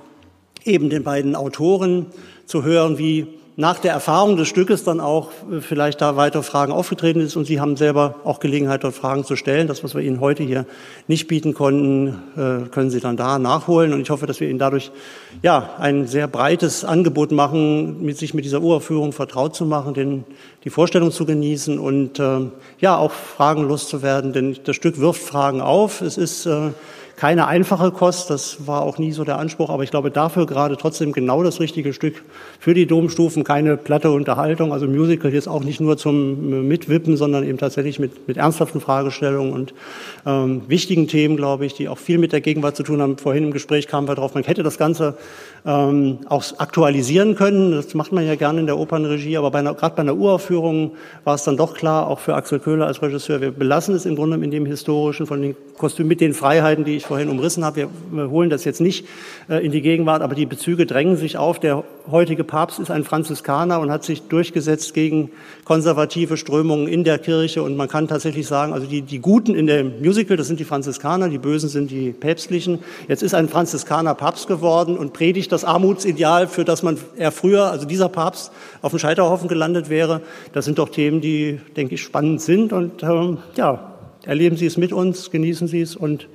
eben 0.64 0.90
den 0.90 1.05
beiden 1.05 1.36
Autoren 1.36 2.06
zu 2.47 2.62
hören, 2.62 2.98
wie 2.98 3.27
nach 3.59 3.78
der 3.78 3.93
Erfahrung 3.93 4.37
des 4.37 4.49
Stückes 4.49 4.85
dann 4.85 5.01
auch 5.01 5.31
äh, 5.51 5.61
vielleicht 5.61 6.03
da 6.03 6.16
weitere 6.16 6.43
Fragen 6.43 6.73
aufgetreten 6.73 7.20
ist 7.20 7.37
und 7.37 7.47
Sie 7.47 7.59
haben 7.59 7.77
selber 7.77 8.16
auch 8.24 8.39
Gelegenheit, 8.39 8.85
dort 8.85 8.95
Fragen 8.95 9.24
zu 9.24 9.35
stellen. 9.35 9.66
Das, 9.66 9.83
was 9.83 9.95
wir 9.95 10.03
Ihnen 10.03 10.20
heute 10.20 10.43
hier 10.43 10.66
nicht 11.09 11.27
bieten 11.27 11.55
konnten, 11.55 12.23
äh, 12.37 12.69
können 12.69 12.91
Sie 12.91 13.01
dann 13.01 13.16
da 13.16 13.39
nachholen. 13.39 13.95
Und 13.95 14.03
ich 14.03 14.11
hoffe, 14.11 14.27
dass 14.27 14.41
wir 14.41 14.49
Ihnen 14.49 14.59
dadurch 14.59 14.91
ja 15.43 15.70
ein 15.78 16.07
sehr 16.07 16.28
breites 16.28 16.85
Angebot 16.85 17.33
machen, 17.33 18.05
mit 18.05 18.19
sich 18.19 18.35
mit 18.35 18.45
dieser 18.45 18.61
Uraufführung 18.61 19.12
vertraut 19.12 19.57
zu 19.57 19.65
machen, 19.65 19.95
den, 19.95 20.24
die 20.65 20.70
Vorstellung 20.70 21.11
zu 21.11 21.24
genießen 21.24 21.78
und 21.78 22.19
äh, 22.19 22.41
ja 22.81 22.99
auch 22.99 23.12
Fragen 23.12 23.66
loszuwerden. 23.66 24.35
Denn 24.35 24.59
das 24.65 24.77
Stück 24.77 25.01
wirft 25.01 25.23
Fragen 25.23 25.62
auf. 25.62 26.03
Es 26.03 26.19
ist 26.19 26.47
keine 27.16 27.47
einfache 27.47 27.90
Kost, 27.93 28.28
das 28.28 28.66
war 28.66 28.82
auch 28.82 28.98
nie 28.98 29.10
so 29.10 29.24
der 29.24 29.38
Anspruch, 29.38 29.70
aber 29.70 29.82
ich 29.82 29.90
glaube 29.90 30.10
dafür 30.10 30.44
gerade 30.44 30.76
trotzdem 30.76 31.12
genau 31.12 31.43
das 31.43 31.60
richtige 31.60 31.94
Stück 31.94 32.22
für 32.60 32.74
die 32.74 32.86
Domstufen, 32.86 33.43
keine 33.43 33.78
platte 33.78 34.10
Unterhaltung, 34.10 34.72
also 34.72 34.86
Musical 34.86 35.32
jetzt 35.32 35.48
auch 35.48 35.64
nicht 35.64 35.80
nur 35.80 35.97
zum 35.97 36.68
Mitwippen, 36.68 37.16
sondern 37.16 37.44
eben 37.44 37.56
tatsächlich 37.56 37.98
mit, 37.98 38.28
mit 38.28 38.36
ernsthaften 38.36 38.80
Fragestellungen 38.80 39.52
und 39.55 39.74
ähm, 40.26 40.62
wichtigen 40.68 41.09
Themen, 41.09 41.36
glaube 41.36 41.64
ich, 41.64 41.72
die 41.72 41.88
auch 41.88 41.98
viel 41.98 42.18
mit 42.18 42.32
der 42.32 42.43
Gegenwart 42.43 42.76
zu 42.76 42.82
tun 42.82 43.01
haben. 43.01 43.16
Vorhin 43.16 43.44
im 43.44 43.52
Gespräch 43.52 43.88
kamen 43.88 44.09
wir 44.09 44.14
drauf, 44.14 44.34
man 44.34 44.44
hätte 44.44 44.62
das 44.62 44.76
Ganze 44.76 45.16
ähm, 45.66 46.18
auch 46.28 46.44
aktualisieren 46.59 47.34
können. 47.34 47.72
Das 47.72 47.93
macht 47.94 48.12
man 48.12 48.24
ja 48.24 48.36
gerne 48.36 48.60
in 48.60 48.66
der 48.66 48.78
Opernregie, 48.78 49.36
aber 49.36 49.51
bei 49.51 49.62
gerade 49.62 49.97
bei 49.97 50.02
einer 50.02 50.16
Uraufführung 50.16 50.93
war 51.24 51.34
es 51.34 51.43
dann 51.43 51.56
doch 51.56 51.74
klar, 51.74 52.06
auch 52.06 52.20
für 52.20 52.34
Axel 52.34 52.60
Köhler 52.60 52.86
als 52.86 53.02
Regisseur, 53.02 53.40
wir 53.40 53.51
belassen 53.51 53.94
es 53.94 54.06
im 54.06 54.14
Grunde 54.14 54.36
in 54.36 54.51
dem 54.51 54.64
historischen 54.64 55.26
von 55.26 55.43
den 55.43 55.56
Kostümen 55.76 56.09
mit 56.09 56.20
den 56.20 56.34
Freiheiten, 56.34 56.84
die 56.84 56.97
ich 56.97 57.05
vorhin 57.05 57.28
umrissen 57.28 57.64
habe. 57.64 57.76
Wir, 57.76 57.88
wir 58.12 58.30
holen 58.30 58.48
das 58.48 58.64
jetzt 58.64 58.80
nicht 58.80 59.06
äh, 59.48 59.64
in 59.64 59.72
die 59.72 59.82
Gegenwart, 59.82 60.22
aber 60.22 60.34
die 60.34 60.47
Bezüge 60.47 60.86
drängen 60.86 61.16
sich 61.16 61.36
auf. 61.36 61.59
Der 61.59 61.82
heutige 62.10 62.44
Papst 62.44 62.78
ist 62.78 62.90
ein 62.90 63.05
Franziskaner 63.05 63.80
und 63.80 63.90
hat 63.90 64.05
sich 64.05 64.22
durchgesetzt 64.22 64.94
gegen 64.94 65.30
konservative 65.64 66.36
Strömungen 66.36 66.86
in 66.86 67.02
der 67.02 67.18
Kirche 67.18 67.62
und 67.62 67.76
man 67.76 67.88
kann 67.88 68.06
tatsächlich 68.06 68.47
sagen, 68.47 68.72
also 68.72 68.86
die, 68.86 69.02
die 69.02 69.18
Guten 69.18 69.55
in 69.55 69.66
dem 69.66 70.01
Musical, 70.01 70.36
das 70.36 70.47
sind 70.47 70.60
die 70.60 70.64
Franziskaner, 70.64 71.28
die 71.28 71.38
Bösen 71.38 71.68
sind 71.68 71.90
die 71.90 72.12
Päpstlichen. 72.12 72.78
Jetzt 73.09 73.22
ist 73.22 73.34
ein 73.34 73.48
Franziskaner 73.48 74.14
Papst 74.14 74.47
geworden 74.47 74.97
und 74.97 75.12
predigt 75.12 75.52
das 75.57 75.65
Armutsideal, 75.65 76.49
für 76.49 76.65
das 76.65 76.83
man 76.83 76.99
eher 77.16 77.33
früher, 77.33 77.70
also 77.70 77.87
dieser 77.87 78.11
Papst, 78.11 78.53
auf 78.83 78.93
dem 78.93 78.99
Scheiterhaufen 78.99 79.49
gelandet 79.49 79.89
wäre. 79.89 80.20
Das 80.53 80.66
sind 80.66 80.78
doch 80.78 80.91
Themen, 80.91 81.23
die, 81.23 81.61
denke 81.77 81.95
ich, 81.95 82.03
spannend 82.03 82.43
sind. 82.43 82.74
Und 82.74 83.03
ähm, 83.03 83.39
ja, 83.57 83.95
erleben 84.27 84.57
Sie 84.57 84.66
es 84.66 84.77
mit 84.77 84.93
uns, 84.93 85.31
genießen 85.31 85.66
Sie 85.66 85.81
es 85.81 85.97
und 85.97 86.28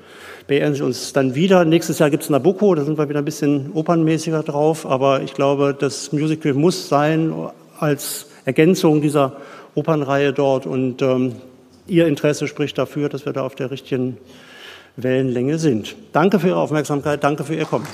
beehren 0.47 0.73
Sie 0.73 0.81
uns 0.81 1.13
dann 1.13 1.35
wieder. 1.35 1.65
Nächstes 1.65 1.99
Jahr 1.99 2.09
gibt 2.09 2.23
es 2.23 2.31
Nabucco, 2.31 2.73
da 2.73 2.83
sind 2.83 2.97
wir 2.97 3.09
wieder 3.09 3.19
ein 3.19 3.25
bisschen 3.25 3.71
opernmäßiger 3.73 4.41
drauf. 4.41 4.87
Aber 4.87 5.21
ich 5.21 5.35
glaube, 5.35 5.75
das 5.77 6.11
Musical 6.11 6.53
muss 6.53 6.89
sein 6.89 7.31
als 7.77 8.25
Ergänzung 8.45 9.01
dieser 9.01 9.33
Opernreihe 9.75 10.33
dort. 10.33 10.65
Und 10.65 11.03
ähm, 11.03 11.35
Ihr 11.85 12.07
Interesse 12.07 12.47
spricht 12.47 12.77
dafür, 12.79 13.07
dass 13.07 13.25
wir 13.27 13.33
da 13.33 13.43
auf 13.43 13.53
der 13.53 13.69
richtigen 13.69 14.17
Wellenlänge 14.95 15.59
sind. 15.59 15.95
Danke 16.11 16.39
für 16.39 16.47
Ihre 16.47 16.57
Aufmerksamkeit, 16.57 17.23
danke 17.23 17.43
für 17.43 17.55
Ihr 17.55 17.65
Kommen. 17.65 17.87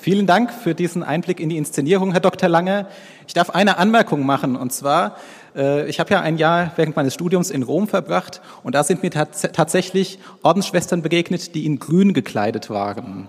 Vielen 0.00 0.26
Dank 0.26 0.50
für 0.50 0.74
diesen 0.74 1.02
Einblick 1.02 1.40
in 1.40 1.50
die 1.50 1.58
Inszenierung, 1.58 2.12
Herr 2.12 2.20
Dr. 2.20 2.48
Lange. 2.48 2.86
Ich 3.26 3.34
darf 3.34 3.50
eine 3.50 3.76
Anmerkung 3.76 4.24
machen, 4.24 4.56
und 4.56 4.72
zwar, 4.72 5.16
äh, 5.54 5.86
ich 5.90 6.00
habe 6.00 6.10
ja 6.10 6.22
ein 6.22 6.38
Jahr 6.38 6.72
während 6.76 6.96
meines 6.96 7.12
Studiums 7.12 7.50
in 7.50 7.62
Rom 7.62 7.86
verbracht, 7.86 8.40
und 8.62 8.74
da 8.74 8.82
sind 8.82 9.02
mir 9.02 9.10
tats 9.10 9.42
tatsächlich 9.52 10.18
Ordensschwestern 10.42 11.02
begegnet, 11.02 11.54
die 11.54 11.66
in 11.66 11.78
grün 11.78 12.14
gekleidet 12.14 12.70
waren. 12.70 13.28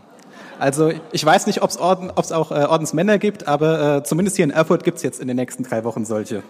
Also 0.60 0.94
ich 1.12 1.26
weiß 1.26 1.46
nicht, 1.48 1.62
ob 1.62 1.72
es 1.72 1.78
Orden, 1.78 2.10
auch 2.10 2.52
äh, 2.52 2.64
Ordensmänner 2.64 3.18
gibt, 3.18 3.50
aber 3.50 3.98
äh, 3.98 4.04
zumindest 4.04 4.38
hier 4.38 4.46
in 4.46 4.52
Erfurt 4.52 4.86
gibt 4.86 4.96
es 4.96 5.04
jetzt 5.04 5.20
in 5.20 5.28
den 5.28 5.36
nächsten 5.36 5.64
drei 5.64 5.84
Wochen 5.84 6.06
solche. 6.06 6.42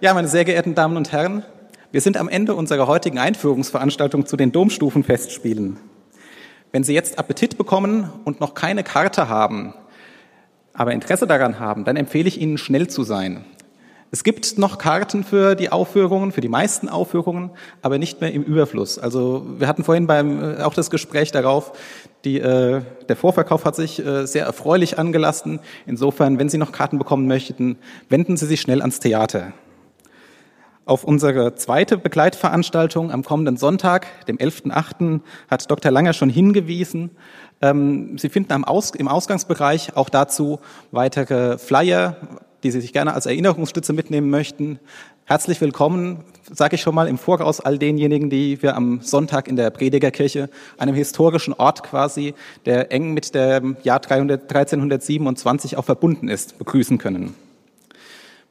Ja, 0.00 0.14
meine 0.14 0.28
sehr 0.28 0.44
geehrten 0.44 0.76
Damen 0.76 0.96
und 0.96 1.10
Herren, 1.10 1.42
wir 1.90 2.00
sind 2.00 2.16
am 2.16 2.28
Ende 2.28 2.54
unserer 2.54 2.86
heutigen 2.86 3.18
Einführungsveranstaltung 3.18 4.24
zu 4.26 4.36
den 4.36 4.52
Domstufenfestspielen. 4.52 5.78
Wenn 6.72 6.84
Sie 6.84 6.94
jetzt 6.94 7.18
Appetit 7.18 7.56
bekommen 7.56 8.10
und 8.24 8.40
noch 8.40 8.54
keine 8.54 8.84
Karte 8.84 9.28
haben, 9.28 9.74
aber 10.74 10.92
Interesse 10.92 11.26
daran 11.26 11.58
haben, 11.58 11.84
dann 11.84 11.96
empfehle 11.96 12.28
ich 12.28 12.40
Ihnen, 12.40 12.58
schnell 12.58 12.88
zu 12.88 13.02
sein. 13.02 13.44
Es 14.10 14.24
gibt 14.24 14.56
noch 14.56 14.78
Karten 14.78 15.22
für 15.22 15.54
die 15.54 15.70
Aufführungen, 15.70 16.32
für 16.32 16.40
die 16.40 16.48
meisten 16.48 16.88
Aufführungen, 16.88 17.50
aber 17.82 17.98
nicht 17.98 18.20
mehr 18.20 18.32
im 18.32 18.42
Überfluss. 18.42 18.98
Also 18.98 19.44
wir 19.58 19.68
hatten 19.68 19.84
vorhin 19.84 20.06
beim 20.06 20.42
äh, 20.42 20.62
auch 20.62 20.72
das 20.72 20.88
Gespräch 20.88 21.30
darauf, 21.30 21.72
die, 22.24 22.38
äh, 22.38 22.80
der 23.08 23.16
Vorverkauf 23.16 23.64
hat 23.64 23.76
sich 23.76 24.04
äh, 24.04 24.26
sehr 24.26 24.46
erfreulich 24.46 24.98
angelassen. 24.98 25.60
Insofern, 25.86 26.38
wenn 26.38 26.48
Sie 26.48 26.58
noch 26.58 26.72
Karten 26.72 26.98
bekommen 26.98 27.26
möchten, 27.26 27.76
wenden 28.08 28.36
Sie 28.36 28.46
sich 28.46 28.60
schnell 28.60 28.80
ans 28.80 28.98
Theater. 28.98 29.52
Auf 30.88 31.04
unsere 31.04 31.54
zweite 31.54 31.98
Begleitveranstaltung 31.98 33.12
am 33.12 33.22
kommenden 33.22 33.58
Sonntag, 33.58 34.06
dem 34.24 34.38
11.8., 34.38 35.20
hat 35.50 35.70
Dr. 35.70 35.92
Langer 35.92 36.14
schon 36.14 36.30
hingewiesen. 36.30 37.10
Ähm, 37.60 38.16
Sie 38.16 38.30
finden 38.30 38.54
im 38.54 39.08
Ausgangsbereich 39.08 39.98
auch 39.98 40.08
dazu 40.08 40.60
weitere 40.90 41.58
Flyer, 41.58 42.16
die 42.62 42.70
Sie 42.70 42.80
sich 42.80 42.94
gerne 42.94 43.12
als 43.12 43.26
Erinnerungsstütze 43.26 43.92
mitnehmen 43.92 44.30
möchten. 44.30 44.78
Herzlich 45.26 45.60
willkommen, 45.60 46.24
sage 46.50 46.76
ich 46.76 46.80
schon 46.80 46.94
mal 46.94 47.06
im 47.06 47.18
Voraus 47.18 47.60
all 47.60 47.76
denjenigen, 47.76 48.30
die 48.30 48.62
wir 48.62 48.74
am 48.74 49.02
Sonntag 49.02 49.46
in 49.46 49.56
der 49.56 49.68
Predigerkirche, 49.68 50.48
einem 50.78 50.94
historischen 50.94 51.52
Ort 51.52 51.82
quasi, 51.82 52.32
der 52.64 52.92
eng 52.92 53.12
mit 53.12 53.34
dem 53.34 53.76
Jahr 53.82 54.00
300, 54.00 54.44
1327 54.44 55.76
auch 55.76 55.84
verbunden 55.84 56.28
ist, 56.28 56.58
begrüßen 56.58 56.96
können. 56.96 57.34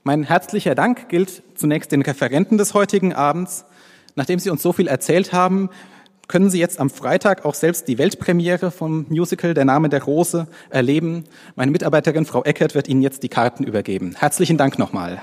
Mein 0.07 0.23
herzlicher 0.23 0.73
Dank 0.73 1.09
gilt 1.09 1.43
zunächst 1.55 1.91
den 1.91 2.01
Referenten 2.01 2.57
des 2.57 2.73
heutigen 2.73 3.11
Abends. 3.11 3.65
Nachdem 4.15 4.39
Sie 4.39 4.49
uns 4.49 4.63
so 4.63 4.71
viel 4.71 4.87
erzählt 4.87 5.33
haben, 5.33 5.69
können 6.29 6.49
Sie 6.49 6.59
jetzt 6.59 6.79
am 6.79 6.89
Freitag 6.89 7.43
auch 7.43 7.55
selbst 7.55 7.89
die 7.89 7.97
Weltpremiere 7.97 8.71
vom 8.71 9.05
Musical 9.09 9.53
Der 9.53 9.65
Name 9.65 9.89
der 9.89 10.01
Rose 10.03 10.47
erleben. 10.69 11.25
Meine 11.57 11.71
Mitarbeiterin 11.71 12.25
Frau 12.25 12.41
Eckert 12.45 12.73
wird 12.73 12.87
Ihnen 12.87 13.01
jetzt 13.01 13.21
die 13.21 13.27
Karten 13.27 13.65
übergeben. 13.65 14.15
Herzlichen 14.17 14.55
Dank 14.55 14.79
nochmal. 14.79 15.21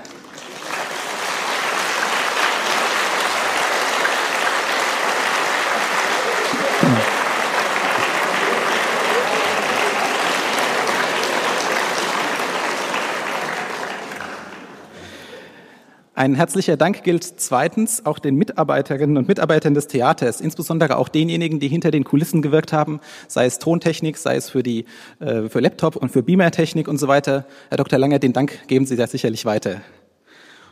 Ein 16.17 16.33
herzlicher 16.33 16.77
Dank 16.77 17.03
gilt 17.03 17.25
zweitens 17.25 18.05
auch 18.05 18.19
den 18.19 18.35
Mitarbeiterinnen 18.35 19.17
und 19.17 19.27
Mitarbeitern 19.27 19.73
des 19.73 19.87
Theaters, 19.87 20.39
insbesondere 20.39 20.95
auch 20.95 21.09
denjenigen, 21.09 21.59
die 21.59 21.67
hinter 21.67 21.91
den 21.91 22.05
Kulissen 22.05 22.41
gewirkt 22.41 22.71
haben, 22.71 23.01
sei 23.27 23.45
es 23.45 23.59
Tontechnik, 23.59 24.15
sei 24.15 24.37
es 24.37 24.49
für 24.49 24.63
die 24.63 24.85
äh, 25.19 25.49
für 25.49 25.59
Laptop 25.59 25.97
und 25.97 26.13
für 26.13 26.23
Beamer-Technik 26.23 26.87
und 26.87 26.99
so 26.99 27.09
weiter. 27.09 27.45
Herr 27.67 27.77
Dr. 27.77 27.99
Langer, 27.99 28.19
den 28.19 28.31
Dank 28.31 28.65
geben 28.69 28.85
Sie 28.85 28.95
da 28.95 29.07
sicherlich 29.07 29.43
weiter. 29.43 29.81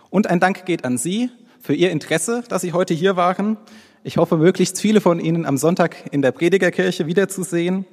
Und 0.10 0.28
ein 0.28 0.40
Dank 0.40 0.65
geht 0.65 0.86
an 0.86 0.98
Sie 0.98 1.30
für 1.60 1.74
Ihr 1.74 1.91
Interesse, 1.91 2.45
dass 2.48 2.61
Sie 2.61 2.72
heute 2.72 2.94
hier 2.94 3.18
waren. 3.18 3.57
Ich 4.06 4.15
hoffe, 4.15 4.38
möglichst 4.38 4.80
viele 4.80 5.02
von 5.02 5.20
Ihnen 5.20 5.45
am 5.45 5.57
Sonntag 5.57 5.98
in 6.11 6.22
der 6.22 6.32
Predigerkirche 6.32 7.06
wiederzusehen. 7.06 7.86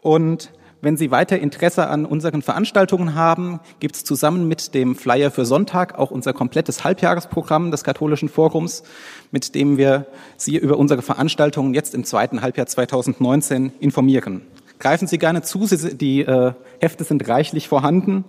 Und 0.00 0.50
wenn 0.84 0.96
Sie 0.96 1.10
weiter 1.10 1.38
Interesse 1.38 1.88
an 1.88 2.04
unseren 2.04 2.42
Veranstaltungen 2.42 3.14
haben, 3.14 3.60
gibt 3.80 3.96
es 3.96 4.04
zusammen 4.04 4.46
mit 4.46 4.74
dem 4.74 4.94
Flyer 4.94 5.30
für 5.30 5.44
Sonntag 5.44 5.98
auch 5.98 6.10
unser 6.10 6.32
komplettes 6.32 6.84
Halbjahresprogramm 6.84 7.70
des 7.70 7.84
Katholischen 7.84 8.28
Forums, 8.28 8.82
mit 9.30 9.54
dem 9.54 9.78
wir 9.78 10.06
Sie 10.36 10.56
über 10.56 10.76
unsere 10.76 11.02
Veranstaltungen 11.02 11.74
jetzt 11.74 11.94
im 11.94 12.04
zweiten 12.04 12.42
Halbjahr 12.42 12.66
2019 12.66 13.72
informieren. 13.80 14.42
Greifen 14.78 15.08
Sie 15.08 15.18
gerne 15.18 15.42
zu, 15.42 15.66
die 15.66 16.20
äh, 16.20 16.52
Hefte 16.80 17.04
sind 17.04 17.26
reichlich 17.28 17.68
vorhanden. 17.68 18.24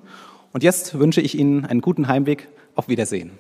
Und 0.54 0.64
jetzt 0.64 0.98
wünsche 0.98 1.22
ich 1.22 1.38
Ihnen 1.38 1.66
einen 1.66 1.82
guten 1.82 2.08
Heimweg. 2.08 2.48
Auf 2.78 2.90
Wiedersehen. 2.90 3.32